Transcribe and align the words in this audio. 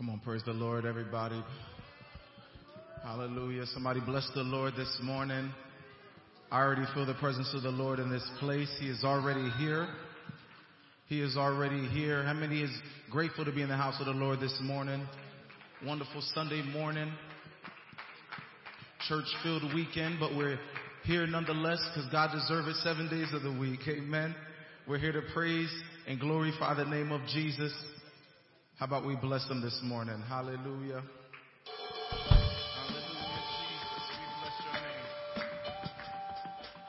Come 0.00 0.08
on, 0.08 0.20
praise 0.20 0.40
the 0.46 0.54
Lord, 0.54 0.86
everybody. 0.86 1.44
Hallelujah. 3.02 3.66
Somebody 3.66 4.00
bless 4.00 4.26
the 4.34 4.40
Lord 4.40 4.72
this 4.74 4.98
morning. 5.02 5.52
I 6.50 6.62
already 6.62 6.86
feel 6.94 7.04
the 7.04 7.12
presence 7.12 7.52
of 7.52 7.62
the 7.62 7.68
Lord 7.68 7.98
in 7.98 8.10
this 8.10 8.26
place. 8.38 8.74
He 8.80 8.88
is 8.88 9.04
already 9.04 9.50
here. 9.58 9.88
He 11.06 11.20
is 11.20 11.36
already 11.36 11.86
here. 11.88 12.24
How 12.24 12.32
many 12.32 12.62
is 12.62 12.70
grateful 13.10 13.44
to 13.44 13.52
be 13.52 13.60
in 13.60 13.68
the 13.68 13.76
house 13.76 13.96
of 14.00 14.06
the 14.06 14.12
Lord 14.12 14.40
this 14.40 14.58
morning? 14.62 15.06
Wonderful 15.84 16.22
Sunday 16.32 16.62
morning. 16.62 17.12
Church 19.06 19.26
filled 19.42 19.74
weekend, 19.74 20.16
but 20.18 20.34
we're 20.34 20.58
here 21.04 21.26
nonetheless 21.26 21.86
because 21.92 22.10
God 22.10 22.30
deserves 22.32 22.68
it 22.68 22.76
seven 22.82 23.10
days 23.10 23.34
of 23.34 23.42
the 23.42 23.52
week. 23.52 23.80
Amen. 23.86 24.34
We're 24.88 24.96
here 24.96 25.12
to 25.12 25.22
praise 25.34 25.70
and 26.08 26.18
glorify 26.18 26.72
the 26.72 26.86
name 26.86 27.12
of 27.12 27.20
Jesus. 27.26 27.74
How 28.80 28.86
about 28.86 29.06
we 29.06 29.14
bless 29.14 29.46
them 29.46 29.60
this 29.60 29.78
morning? 29.82 30.22
Hallelujah. 30.26 31.02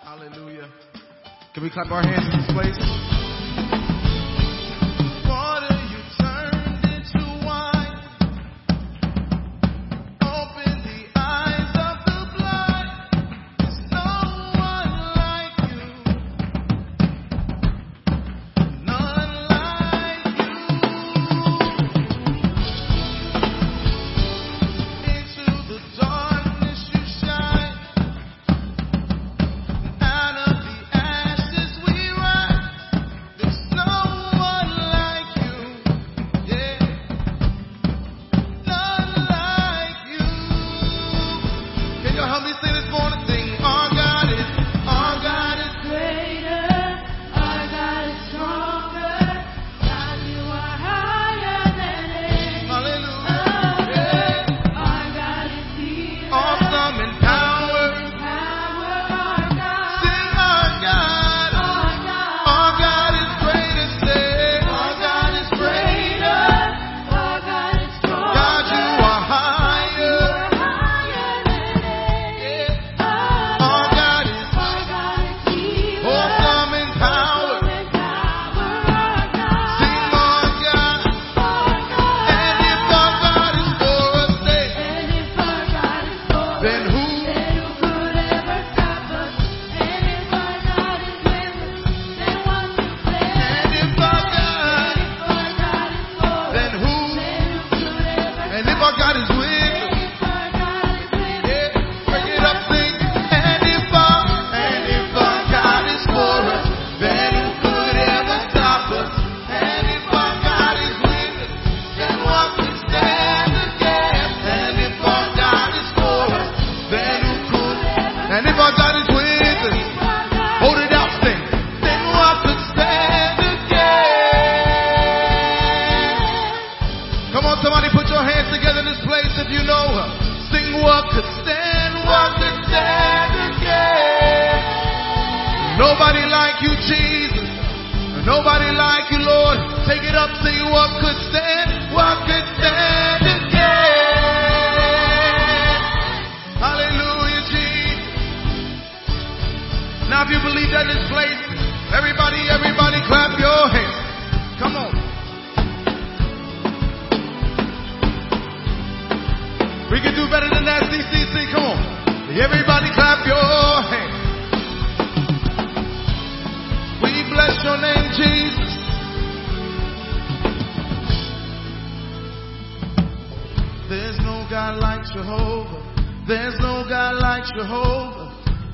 Hallelujah. 0.01 0.69
Can 1.53 1.63
we 1.63 1.69
clap 1.69 1.91
our 1.91 2.01
hands 2.01 2.33
in 2.33 2.39
this 2.39 2.51
place? 2.53 3.20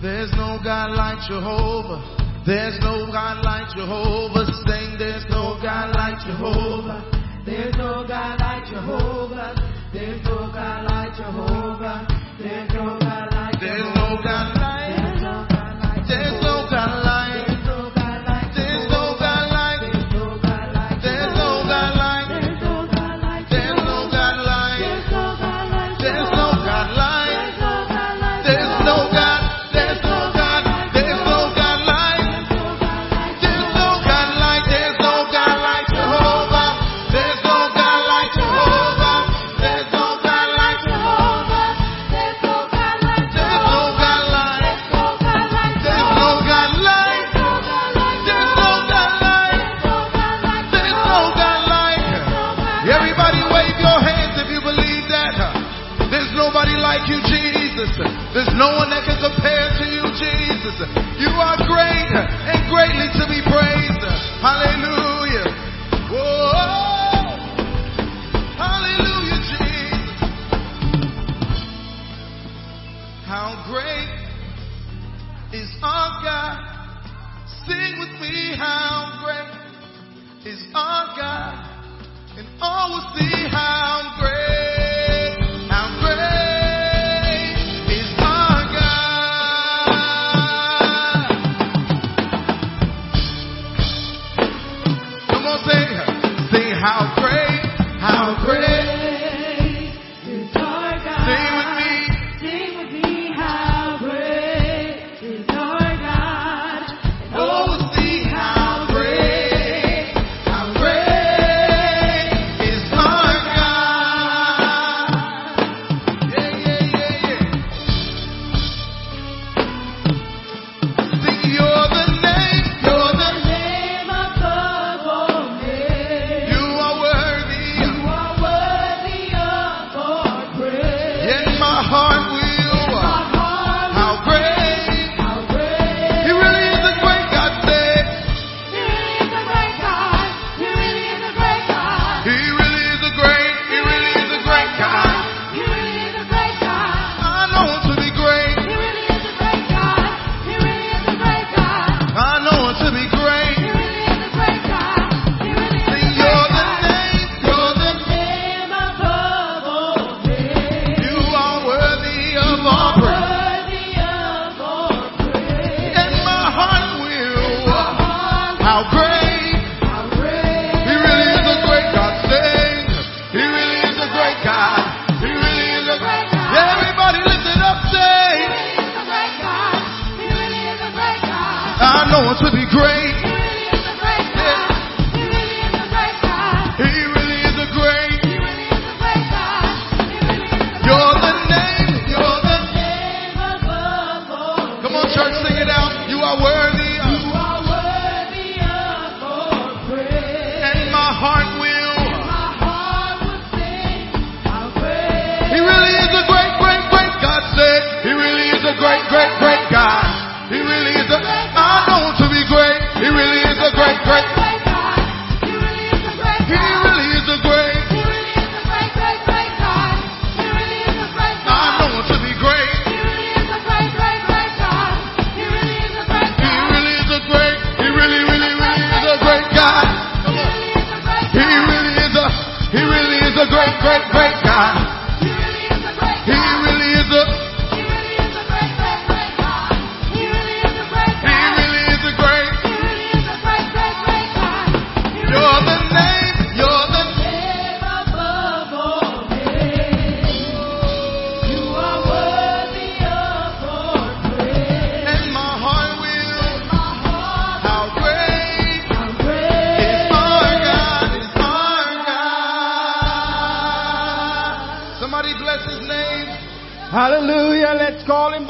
There's 0.02 0.32
no 0.34 0.60
God 0.64 0.92
like 0.94 1.20
Jehovah. 1.28 2.00
There's 2.46 2.78
no 2.82 3.08
God 3.12 3.44
like 3.44 3.76
Jehovah. 3.76 4.46
Sing, 4.66 4.96
there's 5.00 5.26
no 5.30 5.58
God 5.62 5.96
like 5.96 6.20
Jehovah. 6.26 7.02
There's 7.46 7.74
no 7.76 8.06
God 8.08 8.40
like 8.40 8.66
Jehovah. 8.70 9.56
There's 9.92 10.24
no 10.24 10.52
God 10.54 10.86
like 10.86 11.18
Jehovah. 11.18 12.08
There's 12.40 12.70
no 12.74 13.00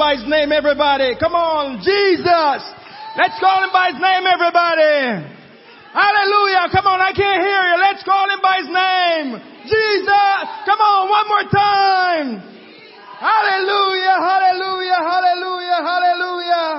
by 0.08 0.16
his 0.16 0.24
name, 0.24 0.56
everybody. 0.56 1.20
Come 1.20 1.36
on, 1.36 1.84
Jesus. 1.84 2.60
Let's 3.20 3.36
call 3.36 3.60
him 3.60 3.68
by 3.76 3.92
his 3.92 4.00
name, 4.00 4.24
everybody. 4.24 5.20
Hallelujah. 5.92 6.64
Come 6.72 6.88
on, 6.88 6.96
I 6.96 7.12
can't 7.12 7.44
hear 7.44 7.60
you. 7.68 7.76
Let's 7.76 8.00
call 8.08 8.24
him 8.24 8.40
by 8.40 8.56
his 8.64 8.72
name. 8.72 9.36
Jesus. 9.68 10.40
Come 10.64 10.80
on, 10.80 11.12
one 11.12 11.28
more 11.28 11.46
time. 11.52 12.40
Hallelujah, 13.20 14.16
hallelujah, 14.16 14.96
hallelujah, 14.96 15.80
hallelujah. 15.84 16.72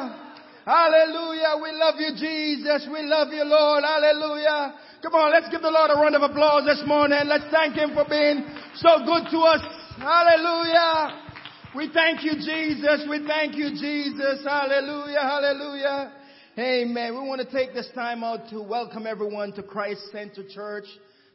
Hallelujah. 0.65 1.53
We 1.62 1.69
love 1.77 2.01
you, 2.01 2.17
Jesus. 2.17 2.89
We 2.89 3.05
love 3.05 3.29
you, 3.29 3.45
Lord. 3.45 3.86
Hallelujah. 3.86 4.74
Come 5.05 5.13
on, 5.13 5.29
let's 5.29 5.53
give 5.53 5.62
the 5.62 5.69
Lord 5.69 5.93
a 5.93 6.01
round 6.01 6.17
of 6.17 6.25
applause 6.25 6.65
this 6.65 6.81
morning. 6.81 7.29
Let's 7.29 7.45
thank 7.53 7.77
him 7.77 7.93
for 7.93 8.09
being 8.09 8.41
so 8.81 9.05
good 9.05 9.29
to 9.29 9.38
us. 9.53 9.62
Hallelujah. 10.01 11.28
We 11.76 11.88
thank 11.94 12.24
you, 12.24 12.34
Jesus. 12.34 13.06
We 13.08 13.28
thank 13.28 13.56
you, 13.56 13.70
Jesus. 13.70 14.44
Hallelujah. 14.44 15.20
Hallelujah. 15.22 16.14
Amen. 16.58 17.14
We 17.14 17.28
want 17.28 17.48
to 17.48 17.56
take 17.56 17.76
this 17.76 17.88
time 17.94 18.24
out 18.24 18.50
to 18.50 18.64
welcome 18.64 19.06
everyone 19.06 19.54
to 19.54 19.62
Christ 19.62 20.02
Center 20.12 20.44
Church. 20.50 20.86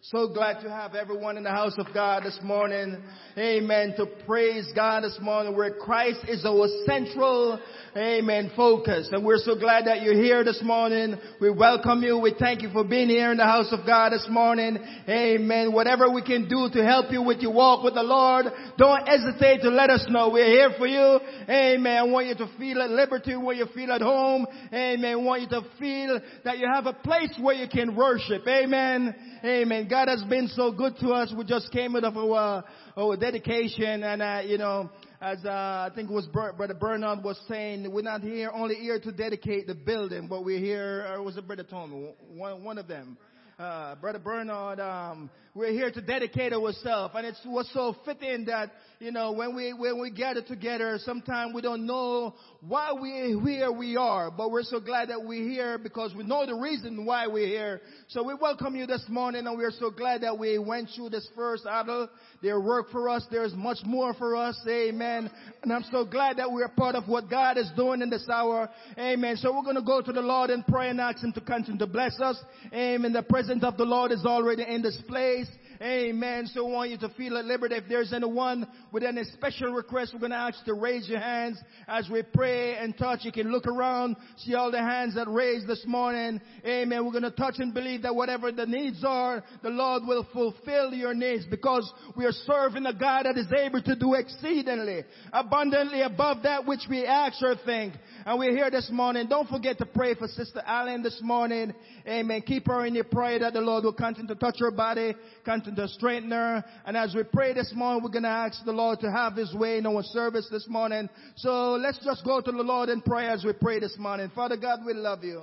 So 0.03 0.27
glad 0.35 0.61
to 0.63 0.69
have 0.69 0.97
everyone 0.97 1.37
in 1.37 1.45
the 1.45 1.51
house 1.51 1.77
of 1.79 1.87
God 1.95 2.25
this 2.25 2.39
morning. 2.43 3.01
Amen. 3.39 3.95
To 3.97 4.07
praise 4.27 4.69
God 4.75 5.05
this 5.05 5.17
morning 5.23 5.57
where 5.57 5.73
Christ 5.73 6.19
is 6.27 6.45
our 6.45 6.67
central, 6.85 7.61
amen, 7.97 8.53
focus. 8.57 9.09
And 9.13 9.25
we're 9.25 9.39
so 9.39 9.59
glad 9.59 9.87
that 9.87 10.03
you're 10.03 10.15
here 10.15 10.45
this 10.45 10.61
morning. 10.63 11.17
We 11.41 11.51
welcome 11.51 12.03
you. 12.03 12.19
We 12.19 12.35
thank 12.39 12.63
you 12.63 12.71
for 12.71 12.85
being 12.85 13.09
here 13.09 13.31
in 13.31 13.39
the 13.39 13.45
house 13.45 13.73
of 13.73 13.87
God 13.87 14.13
this 14.13 14.27
morning. 14.29 14.79
Amen. 15.09 15.73
Whatever 15.73 16.11
we 16.11 16.23
can 16.23 16.49
do 16.49 16.69
to 16.73 16.85
help 16.85 17.11
you 17.11 17.23
with 17.23 17.39
your 17.39 17.53
walk 17.53 17.85
with 17.85 17.95
the 17.95 18.03
Lord, 18.03 18.47
don't 18.79 19.07
hesitate 19.07 19.63
to 19.63 19.71
let 19.71 19.91
us 19.91 20.07
know. 20.09 20.31
We're 20.31 20.47
here 20.47 20.71
for 20.79 20.87
you. 20.87 21.21
Amen. 21.49 21.97
I 21.97 22.03
want 22.03 22.27
you 22.27 22.35
to 22.37 22.49
feel 22.59 22.83
at 22.83 22.91
liberty 22.91 23.37
where 23.37 23.55
you 23.55 23.67
feel 23.75 23.93
at 23.93 24.01
home. 24.01 24.47
Amen. 24.73 25.13
I 25.13 25.17
want 25.17 25.43
you 25.43 25.49
to 25.49 25.63
feel 25.79 26.21
that 26.45 26.59
you 26.59 26.69
have 26.73 26.87
a 26.87 26.93
place 26.93 27.33
where 27.41 27.55
you 27.55 27.69
can 27.69 27.95
worship. 27.95 28.47
Amen. 28.47 29.15
Amen. 29.45 29.89
God 29.89 30.09
has 30.09 30.23
been 30.25 30.49
so 30.49 30.73
good 30.73 30.97
to 30.99 31.11
us. 31.11 31.33
We 31.37 31.45
just 31.45 31.71
came 31.71 31.97
out 31.97 32.05
of 32.05 32.17
our, 32.17 32.65
our 32.97 33.17
dedication 33.17 34.03
and, 34.03 34.23
uh, 34.23 34.43
you 34.45 34.59
know, 34.59 34.91
as 35.25 35.43
uh, 35.43 35.49
I 35.49 35.91
think 35.95 36.11
it 36.11 36.13
was 36.13 36.27
Brother 36.27 36.75
Bernard 36.75 37.25
was 37.25 37.41
saying, 37.49 37.91
we're 37.91 38.03
not 38.03 38.21
here 38.21 38.51
only 38.53 38.75
here 38.75 39.01
to 39.01 39.11
dedicate 39.11 39.67
the 39.67 39.75
building, 39.75 40.29
but 40.29 40.45
we're 40.45 40.59
here, 40.59 41.07
or 41.11 41.23
was 41.23 41.39
it 41.39 41.47
Brother 41.47 41.63
Tom? 41.63 42.11
One, 42.35 42.63
one 42.63 42.77
of 42.77 42.87
them. 42.87 43.17
Uh, 43.59 43.95
Brother 43.95 44.19
Bernard, 44.19 44.81
um, 44.81 45.31
we're 45.55 45.71
here 45.71 45.89
to 45.89 46.01
dedicate 46.01 46.53
ourselves, 46.53 47.15
and 47.17 47.25
it's 47.25 47.41
was 47.47 47.71
so 47.73 47.95
fitting 48.05 48.47
that 48.47 48.73
you 48.99 49.13
know 49.13 49.31
when 49.31 49.55
we 49.55 49.73
when 49.73 50.01
we 50.01 50.11
gather 50.11 50.43
together, 50.43 50.99
sometimes 51.05 51.55
we 51.55 51.63
don't 51.63 51.87
know 51.87 52.35
why 52.61 52.93
we 52.93 53.39
here 53.45 53.71
we 53.71 53.97
are, 53.97 54.33
but 54.33 54.51
we're 54.51 54.65
so 54.65 54.81
glad 54.81 55.11
that 55.11 55.23
we're 55.25 55.49
here 55.49 55.79
because 55.79 56.13
we 56.13 56.25
know 56.25 56.45
the 56.45 56.55
reason 56.55 57.07
why 57.07 57.29
we're 57.29 57.47
here. 57.47 57.81
So 58.09 58.25
we 58.25 58.35
welcome 58.35 58.75
you 58.75 58.87
this 58.87 59.05
morning, 59.09 59.47
and 59.47 59.57
we're 59.57 59.71
so 59.71 59.91
glad 59.91 60.23
that 60.23 60.37
we 60.37 60.59
went 60.59 60.89
through 60.95 61.11
this 61.11 61.29
first 61.37 61.65
adult. 61.71 62.11
There 62.43 62.61
work 62.61 62.91
for 62.91 63.09
us. 63.09 63.25
There's 63.31 63.55
much 63.55 63.79
more 63.85 64.13
for 64.15 64.35
us. 64.35 64.59
Amen. 64.69 65.31
And 65.63 65.73
I'm 65.73 65.85
so 65.91 66.05
glad 66.05 66.39
that 66.39 66.51
we're 66.51 66.69
part 66.69 66.97
of 66.97 67.07
what 67.07 67.31
God 67.31 67.59
is 67.59 67.71
doing 67.77 68.03
in 68.03 68.11
this 68.11 68.29
hour. 68.29 68.69
Amen. 68.99 69.37
So 69.37 69.55
we're 69.55 69.63
going 69.63 69.77
to 69.77 69.83
go 69.83 70.03
to 70.03 70.13
the 70.13 70.21
Lord 70.21 70.51
and 70.51 70.67
pray 70.67 70.91
and 70.91 71.01
ask 71.01 71.23
Him 71.23 71.33
to 71.33 71.41
continue 71.41 71.79
to 71.79 71.87
bless 71.87 72.21
us. 72.21 72.37
Amen. 72.73 73.13
The 73.13 73.23
presence 73.23 73.63
of 73.63 73.77
the 73.77 73.85
Lord 73.85 74.11
is 74.11 74.25
already 74.27 74.65
in 74.65 74.83
this 74.83 75.01
place. 75.07 75.44
Amen. 75.81 76.47
So 76.47 76.67
I 76.67 76.71
want 76.71 76.91
you 76.91 76.99
to 76.99 77.09
feel 77.11 77.37
at 77.37 77.45
liberty. 77.45 77.75
If 77.75 77.85
there's 77.89 78.13
anyone 78.13 78.67
with 78.93 79.03
any 79.03 79.25
special 79.25 79.73
request, 79.73 80.13
we're 80.15 80.21
going 80.21 80.31
to 80.31 80.37
ask 80.37 80.59
you 80.65 80.75
to 80.75 80.81
raise 80.81 81.09
your 81.09 81.19
hands 81.19 81.59
as 81.89 82.09
we 82.09 82.23
pray 82.23 82.77
and 82.77 82.97
touch. 82.97 83.21
You 83.23 83.33
can 83.33 83.51
look 83.51 83.67
around, 83.67 84.17
see 84.39 84.55
all 84.55 84.71
the 84.71 84.79
hands 84.79 85.17
that 85.17 85.29
raised 85.29 85.67
this 85.67 85.85
morning. 85.87 86.41
Amen. 86.65 87.05
We're 87.05 87.13
going 87.13 87.25
to 87.25 87.31
touch 87.31 87.57
and 87.59 87.75
believe 87.75 88.03
that 88.03 88.15
whatever 88.15 88.53
the 88.53 88.67
needs 88.67 89.03
are, 89.05 89.43
the 89.63 89.71
Lord 89.71 90.05
will 90.07 90.27
fulfill 90.33 90.93
your 90.93 91.15
needs 91.15 91.45
because 91.47 91.91
we 92.17 92.25
are 92.25 92.33
serving 92.33 92.87
a 92.87 92.95
God 92.95 93.25
that 93.27 93.37
is 93.37 93.53
able 93.53 93.83
to 93.83 93.97
do 93.97 94.15
exceedingly, 94.15 95.05
abundantly 95.33 96.03
above 96.03 96.43
that 96.45 96.67
which 96.67 96.83
we 96.89 97.05
ask 97.05 97.43
or 97.43 97.57
think. 97.65 97.95
And 98.25 98.39
we're 98.39 98.53
here 98.53 98.71
this 98.71 98.89
morning. 98.93 99.27
Don't 99.29 99.49
forget 99.49 99.79
to 99.79 99.87
pray 99.87 100.15
for 100.15 100.29
Sister 100.29 100.63
Allen 100.65 101.03
this 101.03 101.19
morning. 101.23 101.75
Amen. 102.07 102.43
Keep 102.43 102.69
her 102.69 102.87
in 102.87 102.95
your 102.95 103.05
prayer 103.05 103.39
that 103.41 103.53
the 103.53 103.61
Lord 103.61 103.85
will 103.85 103.93
continue 103.93 104.29
to 104.29 104.41
touch 104.41 104.57
her 104.61 104.71
body, 104.71 105.15
continue 105.45 105.64
to 105.73 105.89
strengthen 105.89 106.31
her. 106.31 106.65
And 106.85 106.97
as 106.97 107.15
we 107.15 107.23
pray 107.23 107.53
this 107.55 107.73
morning, 107.75 108.03
we're 108.03 108.11
going 108.11 108.25
to 108.25 108.29
ask 108.29 108.65
the 108.65 108.73
Lord 108.73 109.01
to 109.01 109.11
have 109.11 109.35
His 109.35 109.55
way 109.55 109.79
in 109.79 109.87
our 109.87 110.03
service 110.03 110.49
this 110.51 110.67
morning. 110.69 111.09
So 111.37 111.73
let's 111.73 111.99
just 112.05 112.25
go 112.25 112.41
to 112.41 112.53
the 112.53 112.63
Lord 112.63 112.89
in 112.89 113.01
prayer 113.01 113.31
as 113.31 113.45
we 113.45 113.53
pray 113.53 113.81
this 113.81 113.97
morning. 113.99 114.31
Father 114.35 114.57
God, 114.57 114.81
we 114.85 114.93
love 114.95 115.25
you. 115.25 115.43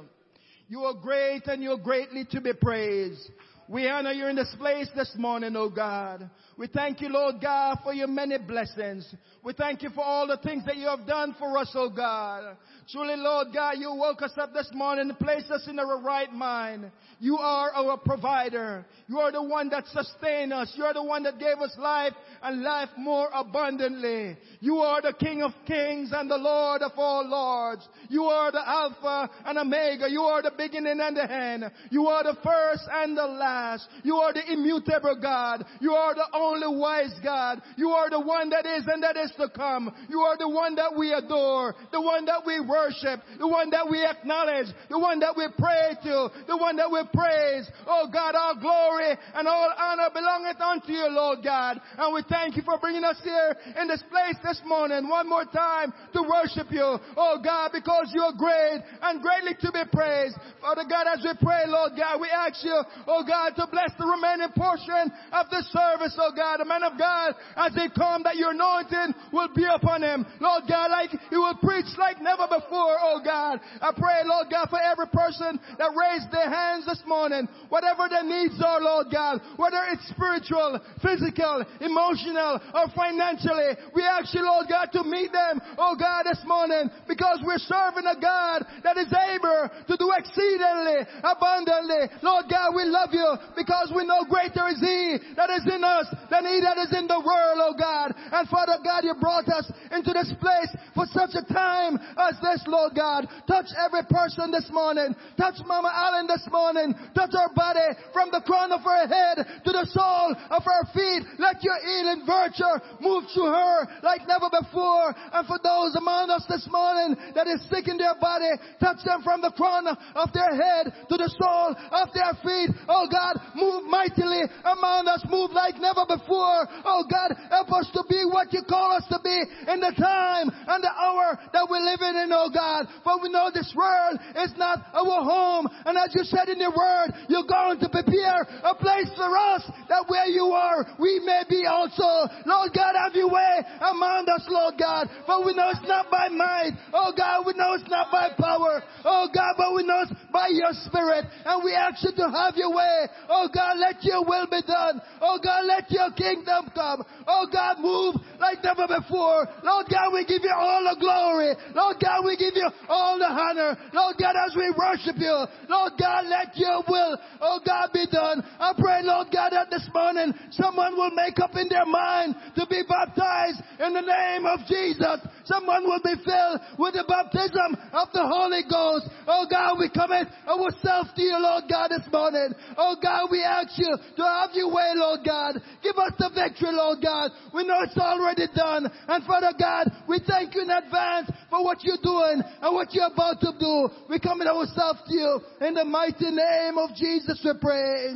You 0.68 0.82
are 0.82 0.94
great 0.94 1.48
and 1.48 1.62
you're 1.64 1.78
greatly 1.78 2.26
to 2.32 2.42
be 2.42 2.54
praised. 2.54 3.30
We 3.68 3.88
honor 3.88 4.12
you 4.12 4.28
in 4.28 4.36
this 4.36 4.54
place 4.60 4.90
this 4.96 5.14
morning, 5.18 5.56
oh 5.56 5.70
God. 5.70 6.30
We 6.58 6.68
thank 6.68 7.00
you, 7.00 7.08
Lord 7.08 7.36
God, 7.42 7.80
for 7.84 7.94
your 7.94 8.08
many 8.08 8.38
blessings. 8.38 9.08
We 9.44 9.54
thank 9.54 9.82
you 9.82 9.90
for 9.92 10.04
all 10.04 10.28
the 10.28 10.38
things 10.38 10.66
that 10.66 10.76
you 10.76 10.88
have 10.88 11.08
done 11.08 11.36
for 11.40 11.58
us, 11.58 11.72
oh 11.74 11.90
God. 11.90 12.58
Truly, 12.92 13.16
Lord 13.16 13.48
God, 13.54 13.76
you 13.78 13.94
woke 13.96 14.22
us 14.22 14.34
up 14.36 14.54
this 14.54 14.70
morning 14.74 15.10
and 15.10 15.18
placed 15.18 15.50
us 15.50 15.66
in 15.70 15.80
our 15.80 16.02
right 16.02 16.32
mind. 16.34 16.92
You 17.22 17.38
are 17.38 17.72
our 17.72 17.98
provider. 17.98 18.86
You 19.08 19.20
are 19.20 19.32
the 19.32 19.44
one 19.44 19.70
that 19.70 19.86
sustained 19.88 20.52
us. 20.52 20.74
You 20.76 20.84
are 20.84 20.94
the 20.94 21.04
one 21.04 21.24
that 21.24 21.40
gave 21.40 21.58
us 21.60 21.74
life 21.78 22.14
and 22.42 22.64
life 22.64 22.90
more 22.98 23.30
abundantly. 23.34 24.36
You 24.60 24.80
are 24.80 25.02
the 25.02 25.14
King 25.14 25.42
of 25.42 25.52
kings 25.66 26.12
and 26.12 26.30
the 26.30 26.38
Lord 26.38 26.82
of 26.82 26.92
all 26.98 27.26
lords. 27.26 27.88
You 28.10 28.24
are 28.26 28.52
the 28.52 28.68
Alpha 28.68 29.30
and 29.46 29.58
Omega. 29.58 30.10
You 30.10 30.22
are 30.24 30.42
the 30.42 30.52
beginning 30.58 31.00
and 31.00 31.16
the 31.16 31.32
end. 31.32 31.72
You 31.92 32.08
are 32.08 32.24
the 32.24 32.38
first 32.44 32.84
and 32.92 33.16
the 33.16 33.28
last. 33.28 33.88
You 34.04 34.16
are 34.16 34.34
the 34.34 34.52
immutable 34.52 35.18
God. 35.22 35.64
You 35.80 35.94
are 35.94 36.14
the 36.14 36.28
only 36.34 36.78
wise 36.78 37.14
God. 37.24 37.62
You 37.78 37.92
are 37.92 38.10
the 38.10 38.20
one 38.20 38.50
that 38.50 38.66
is 38.66 38.84
and 38.86 39.02
that 39.04 39.16
is 39.16 39.32
to 39.38 39.48
come. 39.48 39.96
You 40.10 40.20
are 40.20 40.38
the 40.38 40.50
one 40.50 40.76
that 40.76 40.94
we 40.98 41.14
adore, 41.14 41.76
the 41.92 42.02
one 42.02 42.26
that 42.26 42.42
we 42.46 42.60
worship, 42.60 42.81
the 42.90 43.48
one 43.48 43.70
that 43.70 43.90
we 43.90 44.04
acknowledge, 44.04 44.68
the 44.90 44.98
one 44.98 45.20
that 45.20 45.36
we 45.36 45.48
pray 45.58 45.94
to, 46.04 46.30
the 46.48 46.58
one 46.58 46.78
that 46.78 46.90
we 46.90 47.02
praise. 47.14 47.70
Oh 47.86 48.08
God, 48.12 48.36
all 48.36 48.56
glory 48.58 49.14
and 49.36 49.48
all 49.48 49.74
honor 49.78 50.10
belongeth 50.14 50.62
unto 50.62 50.92
you, 50.92 51.08
Lord 51.10 51.40
God. 51.44 51.80
And 51.98 52.14
we 52.14 52.24
thank 52.30 52.56
you 52.56 52.64
for 52.64 52.78
bringing 52.80 53.04
us 53.04 53.18
here 53.24 53.56
in 53.80 53.88
this 53.88 54.04
place 54.10 54.38
this 54.44 54.62
morning 54.66 55.08
one 55.08 55.30
more 55.30 55.46
time 55.46 55.94
to 56.14 56.22
worship 56.24 56.72
you. 56.72 56.98
Oh 57.18 57.38
God, 57.44 57.72
because 57.74 58.12
you 58.14 58.22
are 58.22 58.34
great 58.34 58.82
and 59.02 59.22
greatly 59.22 59.54
to 59.62 59.72
be 59.72 59.84
praised. 59.92 60.38
Father 60.62 60.86
God, 60.88 61.06
as 61.12 61.24
we 61.24 61.34
pray, 61.42 61.66
Lord 61.68 61.94
God, 61.98 62.22
we 62.22 62.30
ask 62.30 62.64
you, 62.64 62.78
oh 63.08 63.24
God, 63.28 63.54
to 63.58 63.68
bless 63.72 63.92
the 63.98 64.06
remaining 64.06 64.54
portion 64.56 65.12
of 65.34 65.50
the 65.50 65.62
service, 65.74 66.16
oh 66.18 66.32
God. 66.36 66.60
The 66.62 66.66
man 66.66 66.84
of 66.84 66.98
God, 66.98 67.34
as 67.58 67.74
they 67.74 67.90
come, 67.90 68.24
that 68.24 68.38
your 68.38 68.52
anointing 68.52 69.16
will 69.34 69.50
be 69.54 69.66
upon 69.66 70.04
him. 70.04 70.26
Lord 70.40 70.64
God, 70.68 70.92
like 70.92 71.10
he 71.10 71.36
will 71.36 71.58
preach 71.62 71.90
like 71.98 72.22
never 72.22 72.48
before, 72.48 72.61
oh 72.70 73.22
God. 73.24 73.60
I 73.82 73.92
pray, 73.96 74.22
Lord 74.26 74.48
God, 74.52 74.68
for 74.70 74.80
every 74.80 75.08
person 75.08 75.60
that 75.78 75.92
raised 75.96 76.32
their 76.32 76.50
hands 76.50 76.86
this 76.86 77.02
morning, 77.08 77.48
whatever 77.70 78.10
their 78.10 78.24
needs 78.24 78.60
are, 78.62 78.82
Lord 78.82 79.08
God, 79.12 79.40
whether 79.58 79.80
it's 79.92 80.06
spiritual, 80.10 80.80
physical, 81.02 81.64
emotional, 81.80 82.60
or 82.74 82.86
financially, 82.96 83.78
we 83.96 84.04
ask 84.04 84.34
you, 84.34 84.44
Lord 84.44 84.68
God, 84.68 84.92
to 84.92 85.04
meet 85.08 85.32
them, 85.32 85.62
oh 85.78 85.96
God, 85.96 86.28
this 86.28 86.42
morning, 86.44 86.92
because 87.08 87.40
we're 87.46 87.62
serving 87.64 88.06
a 88.06 88.20
God 88.20 88.66
that 88.84 88.98
is 88.98 89.12
able 89.12 89.70
to 89.88 89.96
do 89.96 90.12
exceedingly, 90.18 91.08
abundantly. 91.24 92.12
Lord 92.20 92.52
God, 92.52 92.76
we 92.76 92.84
love 92.84 93.16
you 93.16 93.30
because 93.56 93.94
we 93.96 94.04
know 94.04 94.28
greater 94.28 94.68
is 94.68 94.82
He 94.84 95.18
that 95.40 95.50
is 95.50 95.64
in 95.64 95.84
us 95.84 96.08
than 96.28 96.44
He 96.44 96.60
that 96.60 96.78
is 96.82 96.92
in 96.92 97.08
the 97.08 97.22
world, 97.24 97.60
oh 97.64 97.76
God. 97.78 98.12
And 98.18 98.48
Father 98.50 98.82
God, 98.84 99.08
you 99.08 99.16
brought 99.16 99.48
us 99.48 99.72
into 99.92 100.12
this 100.12 100.34
place 100.44 100.72
for 100.92 101.08
such 101.16 101.32
a 101.40 101.46
time 101.48 101.96
as 102.18 102.36
this, 102.44 102.51
Lord 102.68 102.94
God. 102.96 103.28
Touch 103.48 103.72
every 103.80 104.04
person 104.10 104.52
this 104.52 104.68
morning. 104.72 105.16
Touch 105.38 105.56
Mama 105.66 105.92
Allen 105.94 106.28
this 106.28 106.44
morning. 106.52 106.94
Touch 107.16 107.32
her 107.32 107.54
body 107.56 107.96
from 108.12 108.30
the 108.32 108.42
crown 108.44 108.72
of 108.72 108.82
her 108.82 109.08
head 109.08 109.64
to 109.64 109.72
the 109.72 109.88
sole 109.88 110.36
of 110.52 110.62
her 110.64 110.84
feet. 110.92 111.24
Let 111.40 111.64
your 111.64 111.80
healing 111.80 112.28
virtue 112.28 112.76
move 113.00 113.24
through 113.34 113.52
her 113.52 113.88
like 114.04 114.28
never 114.28 114.52
before. 114.52 115.16
And 115.32 115.48
for 115.48 115.60
those 115.64 115.96
among 115.96 116.30
us 116.30 116.44
this 116.50 116.68
morning 116.68 117.16
that 117.36 117.48
is 117.48 117.64
sick 117.72 117.88
in 117.88 117.98
their 117.98 118.16
body, 118.20 118.52
touch 118.80 119.00
them 119.06 119.24
from 119.24 119.42
the 119.42 119.52
crown 119.56 119.88
of 119.88 120.28
their 120.34 120.52
head 120.52 120.92
to 121.08 121.16
the 121.16 121.30
sole 121.40 121.72
of 121.72 122.08
their 122.12 122.34
feet. 122.44 122.76
Oh 122.90 123.08
God, 123.08 123.40
move 123.56 123.88
mightily 123.88 124.44
among 124.66 125.08
us. 125.08 125.24
Move 125.30 125.52
like 125.52 125.80
never 125.80 126.04
before. 126.04 126.68
Oh 126.84 127.04
God, 127.08 127.38
help 127.50 127.72
us 127.72 127.88
to 127.94 128.04
be 128.10 128.26
what 128.28 128.52
you 128.52 128.64
call 128.68 128.92
us 128.92 129.06
to 129.10 129.20
be 129.24 129.38
in 129.72 129.80
the 129.80 129.94
time 129.96 130.50
and 130.50 130.82
the 130.84 130.92
hour 130.92 131.38
that 131.54 131.68
we're 131.70 131.84
living 131.84 132.16
in, 132.24 132.32
oh 132.42 132.50
God. 132.50 132.90
For 133.04 133.22
we 133.22 133.30
know 133.30 133.54
this 133.54 133.70
world 133.78 134.18
is 134.42 134.54
not 134.58 134.82
our 134.94 135.22
home. 135.22 135.70
And 135.86 135.98
as 135.98 136.10
you 136.18 136.26
said 136.26 136.50
in 136.50 136.60
your 136.60 136.74
word, 136.74 137.14
you're 137.30 137.46
going 137.46 137.78
to 137.80 137.90
prepare 137.90 138.42
a 138.66 138.74
place 138.74 139.10
for 139.14 139.30
us 139.30 139.62
that 139.90 140.06
where 140.08 140.26
you 140.26 140.50
are, 140.50 140.86
we 140.98 141.22
may 141.22 141.44
be 141.50 141.66
also. 141.70 142.26
Lord 142.46 142.74
God, 142.74 142.98
have 142.98 143.14
your 143.14 143.30
way 143.30 143.62
among 143.82 144.26
us, 144.30 144.46
Lord 144.50 144.76
God. 144.80 145.10
For 145.26 145.46
we 145.46 145.54
know 145.54 145.70
it's 145.70 145.86
not 145.88 146.10
by 146.10 146.30
might. 146.30 146.74
Oh 146.94 147.14
God, 147.16 147.46
we 147.46 147.54
know 147.54 147.74
it's 147.78 147.90
not 147.90 148.10
by 148.12 148.34
power. 148.38 148.82
Oh 149.06 149.30
God, 149.34 149.54
but 149.58 149.76
we 149.76 149.86
know 149.86 150.02
it's 150.04 150.14
by 150.32 150.50
your 150.50 150.74
spirit. 150.88 151.26
And 151.46 151.64
we 151.64 151.74
ask 151.74 152.02
you 152.04 152.12
to 152.18 152.28
have 152.32 152.56
your 152.56 152.74
way. 152.74 153.08
Oh 153.30 153.48
God, 153.54 153.78
let 153.78 154.02
your 154.04 154.26
will 154.26 154.48
be 154.50 154.62
done. 154.66 155.02
Oh 155.22 155.38
God, 155.44 155.66
let 155.66 155.92
your 155.92 156.12
kingdom 156.18 156.72
come. 156.74 157.04
Oh 157.28 157.46
God, 157.52 157.78
move 157.80 158.16
like 158.40 158.64
never 158.64 158.88
before. 158.88 159.48
Lord 159.64 159.86
God, 159.90 160.14
we 160.14 160.26
give 160.26 160.44
you 160.44 160.54
all 160.56 160.84
the 160.84 160.98
glory. 161.00 161.54
Lord 161.76 161.98
God, 162.02 162.26
we 162.26 162.31
give 162.38 162.56
you 162.56 162.70
all 162.90 163.18
the 163.18 163.30
honor. 163.30 163.78
Lord 163.94 164.16
God, 164.20 164.36
as 164.36 164.56
we 164.56 164.72
worship 164.76 165.18
you, 165.18 165.36
Lord 165.70 165.94
God, 166.00 166.28
let 166.28 166.56
your 166.58 166.84
will, 166.88 167.18
oh 167.42 167.60
God, 167.66 167.90
be 167.94 168.06
done. 168.12 168.44
I 168.60 168.74
pray, 168.78 169.02
Lord 169.04 169.28
God, 169.32 169.52
that 169.52 169.70
this 169.70 169.88
morning 169.94 170.34
someone 170.52 170.96
will 170.96 171.12
make 171.12 171.40
up 171.40 171.56
in 171.56 171.68
their 171.70 171.86
mind 171.86 172.36
to 172.56 172.66
be 172.68 172.84
baptized 172.88 173.62
in 173.80 173.94
the 173.94 174.06
name 174.06 174.46
of 174.46 174.60
Jesus. 174.68 175.20
Someone 175.46 175.84
will 175.84 176.02
be 176.04 176.16
filled 176.24 176.60
with 176.78 176.94
the 176.94 177.06
baptism 177.08 177.76
of 177.94 178.08
the 178.14 178.24
Holy 178.24 178.64
Ghost. 178.70 179.10
Oh 179.28 179.46
God, 179.50 179.80
we 179.80 179.90
commit 179.90 180.28
ourselves 180.48 181.10
to 181.16 181.22
you, 181.22 181.38
Lord 181.40 181.66
God, 181.70 181.90
this 181.90 182.06
morning. 182.12 182.54
Oh 182.78 182.96
God, 183.02 183.28
we 183.32 183.44
ask 183.44 183.78
you 183.78 183.92
to 183.92 184.24
have 184.24 184.52
your 184.54 184.72
way, 184.72 184.94
Lord 184.96 185.22
God. 185.26 185.60
Give 185.84 185.98
us 185.98 186.14
the 186.18 186.30
victory, 186.34 186.72
Lord 186.72 187.00
God. 187.02 187.32
We 187.54 187.66
know 187.66 187.82
it's 187.84 187.98
already 187.98 188.48
done. 188.56 188.88
And 189.08 189.26
Father 189.26 189.54
God, 189.58 189.92
we 190.08 190.20
thank 190.26 190.56
you 190.56 190.62
in 190.62 190.70
advance 190.70 191.32
for 191.50 191.64
what 191.64 191.84
you're 191.84 192.02
doing 192.22 192.44
and 192.62 192.76
what 192.76 192.94
you're 192.94 193.10
about 193.10 193.40
to 193.42 193.52
do. 193.58 193.90
We 194.10 194.20
commit 194.20 194.48
ourselves 194.48 195.02
to 195.08 195.14
you. 195.14 195.42
In 195.62 195.74
the 195.74 195.86
mighty 195.86 196.30
name 196.30 196.78
of 196.78 196.94
Jesus, 196.96 197.42
we 197.44 197.52
pray. 197.60 198.14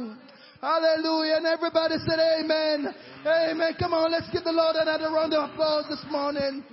Hallelujah. 0.61 1.37
And 1.37 1.45
everybody 1.45 1.95
said 2.05 2.19
amen. 2.19 2.93
Amen. 3.25 3.73
Come 3.79 3.93
on, 3.93 4.11
let's 4.11 4.29
give 4.31 4.43
the 4.43 4.51
Lord 4.51 4.75
another 4.75 5.11
round 5.11 5.33
of 5.33 5.49
applause 5.51 5.85
this 5.89 6.03
morning. 6.09 6.63